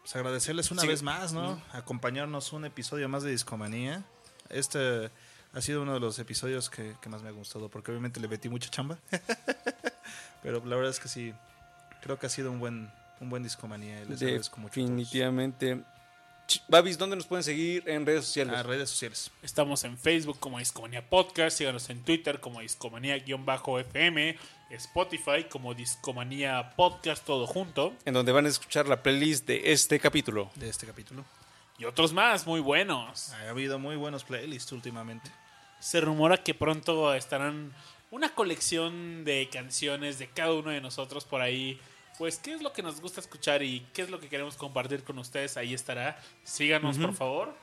Pues 0.00 0.16
agradecerles 0.16 0.70
una 0.70 0.80
Sí. 0.82 0.88
vez 0.88 1.02
más, 1.02 1.32
¿no? 1.34 1.60
Acompañarnos 1.72 2.52
un 2.54 2.64
episodio 2.64 3.08
más 3.10 3.22
de 3.22 3.30
Discomanía. 3.30 4.04
Este 4.48 5.10
ha 5.52 5.60
sido 5.60 5.82
uno 5.82 5.94
de 5.94 6.00
los 6.00 6.18
episodios 6.18 6.70
que, 6.70 6.94
que 7.00 7.08
más 7.08 7.22
me 7.22 7.28
ha 7.28 7.32
gustado, 7.32 7.68
porque 7.68 7.90
obviamente 7.90 8.20
le 8.20 8.28
metí 8.28 8.48
mucha 8.48 8.70
chamba. 8.70 8.98
Pero 10.42 10.64
la 10.64 10.76
verdad 10.76 10.90
es 10.90 11.00
que 11.00 11.08
sí, 11.08 11.34
creo 12.02 12.18
que 12.18 12.26
ha 12.26 12.30
sido 12.30 12.50
un 12.50 12.60
buen, 12.60 12.90
un 13.20 13.30
buen 13.30 13.42
Discomanía. 13.42 14.02
y 14.02 14.06
Les 14.06 14.22
agradezco 14.22 14.58
mucho. 14.58 14.80
Definitivamente. 14.80 15.82
Babis, 16.66 16.96
¿dónde 16.96 17.14
nos 17.16 17.26
pueden 17.26 17.44
seguir 17.44 17.86
en 17.86 18.06
redes 18.06 18.24
sociales? 18.24 18.54
A 18.54 18.62
redes 18.62 18.88
sociales. 18.88 19.30
Estamos 19.42 19.84
en 19.84 19.98
Facebook 19.98 20.38
como 20.38 20.58
Discomanía 20.58 21.06
Podcast, 21.06 21.58
síganos 21.58 21.90
en 21.90 22.02
Twitter 22.02 22.40
como 22.40 22.60
Discomanía-FM, 22.60 24.38
Spotify 24.70 25.44
como 25.50 25.74
Discomanía 25.74 26.72
Podcast, 26.74 27.26
todo 27.26 27.46
junto, 27.46 27.94
en 28.06 28.14
donde 28.14 28.32
van 28.32 28.46
a 28.46 28.48
escuchar 28.48 28.88
la 28.88 29.02
playlist 29.02 29.46
de 29.46 29.72
este 29.72 30.00
capítulo. 30.00 30.50
de 30.54 30.70
este 30.70 30.86
capítulo. 30.86 31.24
Y 31.78 31.84
otros 31.84 32.12
más 32.12 32.46
muy 32.46 32.60
buenos. 32.60 33.32
Ha 33.32 33.50
habido 33.50 33.78
muy 33.78 33.96
buenos 33.96 34.24
playlists 34.24 34.72
últimamente. 34.72 35.30
Se 35.80 36.00
rumora 36.00 36.36
que 36.38 36.54
pronto 36.54 37.14
estarán 37.14 37.72
una 38.10 38.34
colección 38.34 39.24
de 39.24 39.48
canciones 39.52 40.18
de 40.18 40.28
cada 40.28 40.52
uno 40.52 40.70
de 40.70 40.80
nosotros 40.80 41.24
por 41.24 41.40
ahí. 41.40 41.80
Pues, 42.18 42.38
¿qué 42.38 42.52
es 42.54 42.62
lo 42.62 42.72
que 42.72 42.82
nos 42.82 43.00
gusta 43.00 43.20
escuchar 43.20 43.62
y 43.62 43.86
qué 43.92 44.02
es 44.02 44.10
lo 44.10 44.18
que 44.18 44.28
queremos 44.28 44.56
compartir 44.56 45.04
con 45.04 45.18
ustedes? 45.18 45.56
Ahí 45.56 45.72
estará. 45.72 46.18
Síganos, 46.42 46.98
por 46.98 47.14
favor. 47.14 47.54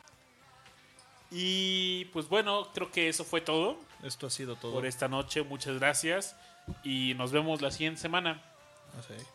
Y 1.30 2.06
pues 2.14 2.30
bueno, 2.30 2.70
creo 2.74 2.92
que 2.92 3.10
eso 3.10 3.26
fue 3.26 3.42
todo 3.42 3.78
Esto 4.04 4.28
ha 4.28 4.30
sido 4.30 4.56
todo. 4.56 4.72
por 4.74 4.86
esta 4.86 5.08
noche. 5.10 5.44
Muchas 5.44 5.78
gracias. 5.80 6.38
Y 6.84 7.14
nos 7.16 7.32
vemos 7.34 7.62
la 7.62 7.72
siguiente 7.72 8.00
semana. 8.00 8.42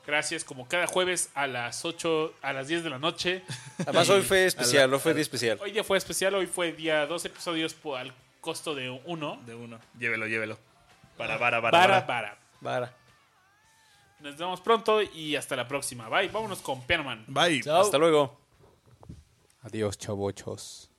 Gracias, 0.06 0.44
como 0.44 0.66
cada 0.68 0.86
jueves 0.86 1.30
a 1.34 1.46
las 1.46 1.84
8, 1.84 2.34
a 2.42 2.52
las 2.52 2.68
10 2.68 2.84
de 2.84 2.90
la 2.90 2.98
noche. 2.98 3.42
Además, 3.78 4.08
hoy 4.08 4.22
fue 4.22 4.46
especial, 4.46 4.92
hoy 4.92 5.00
fue 5.00 5.14
día 5.14 5.22
especial. 5.22 5.58
Hoy 5.60 5.72
día 5.72 5.84
fue 5.84 5.98
especial, 5.98 6.34
hoy 6.34 6.46
fue 6.46 6.72
día 6.72 7.06
dos 7.06 7.24
episodios 7.24 7.74
por, 7.74 7.98
al 7.98 8.12
costo 8.40 8.74
de 8.74 8.90
uno. 9.04 9.40
De 9.46 9.54
uno. 9.54 9.78
Llévelo, 9.98 10.26
llévelo. 10.26 10.58
Para, 11.16 11.38
para, 11.38 11.60
para. 11.60 11.70
Para, 11.70 12.06
para. 12.06 12.06
para. 12.06 12.38
Vara. 12.60 12.94
Nos 14.20 14.36
vemos 14.36 14.60
pronto 14.60 15.00
y 15.02 15.36
hasta 15.36 15.56
la 15.56 15.66
próxima. 15.66 16.08
Bye, 16.08 16.28
vámonos 16.28 16.60
con 16.60 16.82
Pianoman. 16.82 17.24
Bye. 17.26 17.62
Chao. 17.62 17.80
Hasta 17.80 17.96
luego. 17.96 18.38
Adiós, 19.62 19.96
chavochos. 19.98 20.89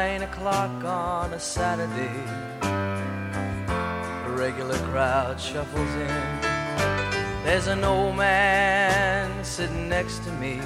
Nine 0.00 0.22
o'clock 0.22 0.82
on 0.82 1.34
a 1.34 1.38
Saturday. 1.38 2.24
The 4.24 4.32
regular 4.44 4.78
crowd 4.90 5.38
shuffles 5.38 5.94
in. 6.08 6.40
There's 7.44 7.66
an 7.66 7.84
old 7.84 8.16
man 8.16 9.44
sitting 9.44 9.90
next 9.90 10.24
to 10.24 10.32
me, 10.44 10.62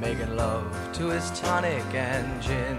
making 0.00 0.36
love 0.36 0.70
to 0.98 1.08
his 1.08 1.28
tonic 1.40 1.84
and 1.92 2.40
gin. 2.40 2.78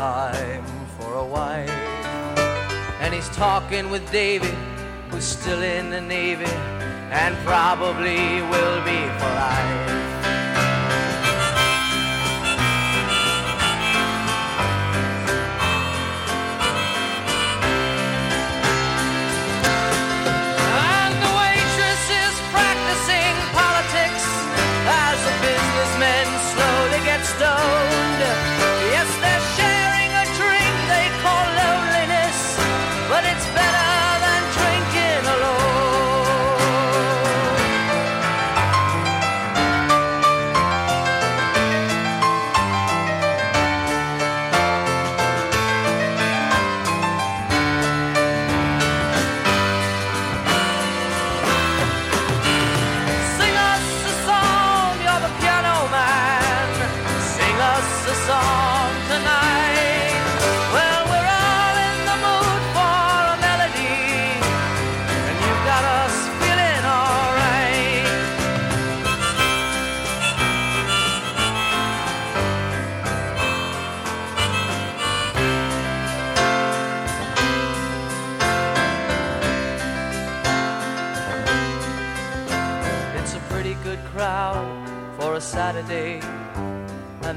Time 0.00 0.64
for 0.98 1.14
a 1.14 1.24
wife. 1.24 1.68
And 3.00 3.12
he's 3.12 3.28
talking 3.30 3.90
with 3.90 4.10
David, 4.10 4.54
who's 5.10 5.24
still 5.24 5.62
in 5.62 5.90
the 5.90 6.00
Navy 6.00 6.52
and 7.12 7.36
probably 7.44 8.40
will 8.52 8.84
be 8.84 9.00
for 9.18 9.30
life. 9.46 10.09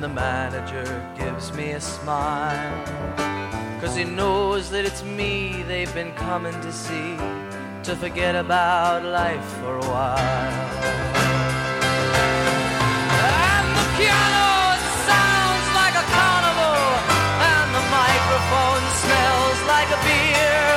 the 0.03 0.09
manager 0.09 0.84
gives 1.17 1.53
me 1.53 1.71
a 1.71 1.80
smile. 1.80 2.85
Cause 3.80 3.95
he 3.95 4.03
knows 4.03 4.69
that 4.71 4.84
it's 4.84 5.01
me 5.01 5.63
they've 5.63 5.93
been 5.93 6.11
coming 6.15 6.51
to 6.59 6.73
see 6.73 7.15
to 7.84 7.95
forget 7.95 8.35
about 8.35 9.05
life 9.05 9.47
for 9.61 9.77
a 9.77 9.85
while. 9.93 10.67
And 13.47 13.67
the 13.80 13.88
piano 13.95 14.51
sounds 15.07 15.67
like 15.80 15.95
a 15.95 16.05
carnival, 16.11 16.84
and 17.55 17.67
the 17.71 17.85
microphone 17.99 18.84
smells 19.07 19.59
like 19.71 19.88
a 19.88 19.99
beer, 20.03 20.67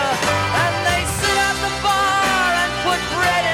and 0.63 0.75
they 0.87 1.03
sit 1.19 1.39
at 1.51 1.57
the 1.67 1.73
bar 1.83 2.47
and 2.63 2.73
put 2.87 3.01
bread 3.19 3.46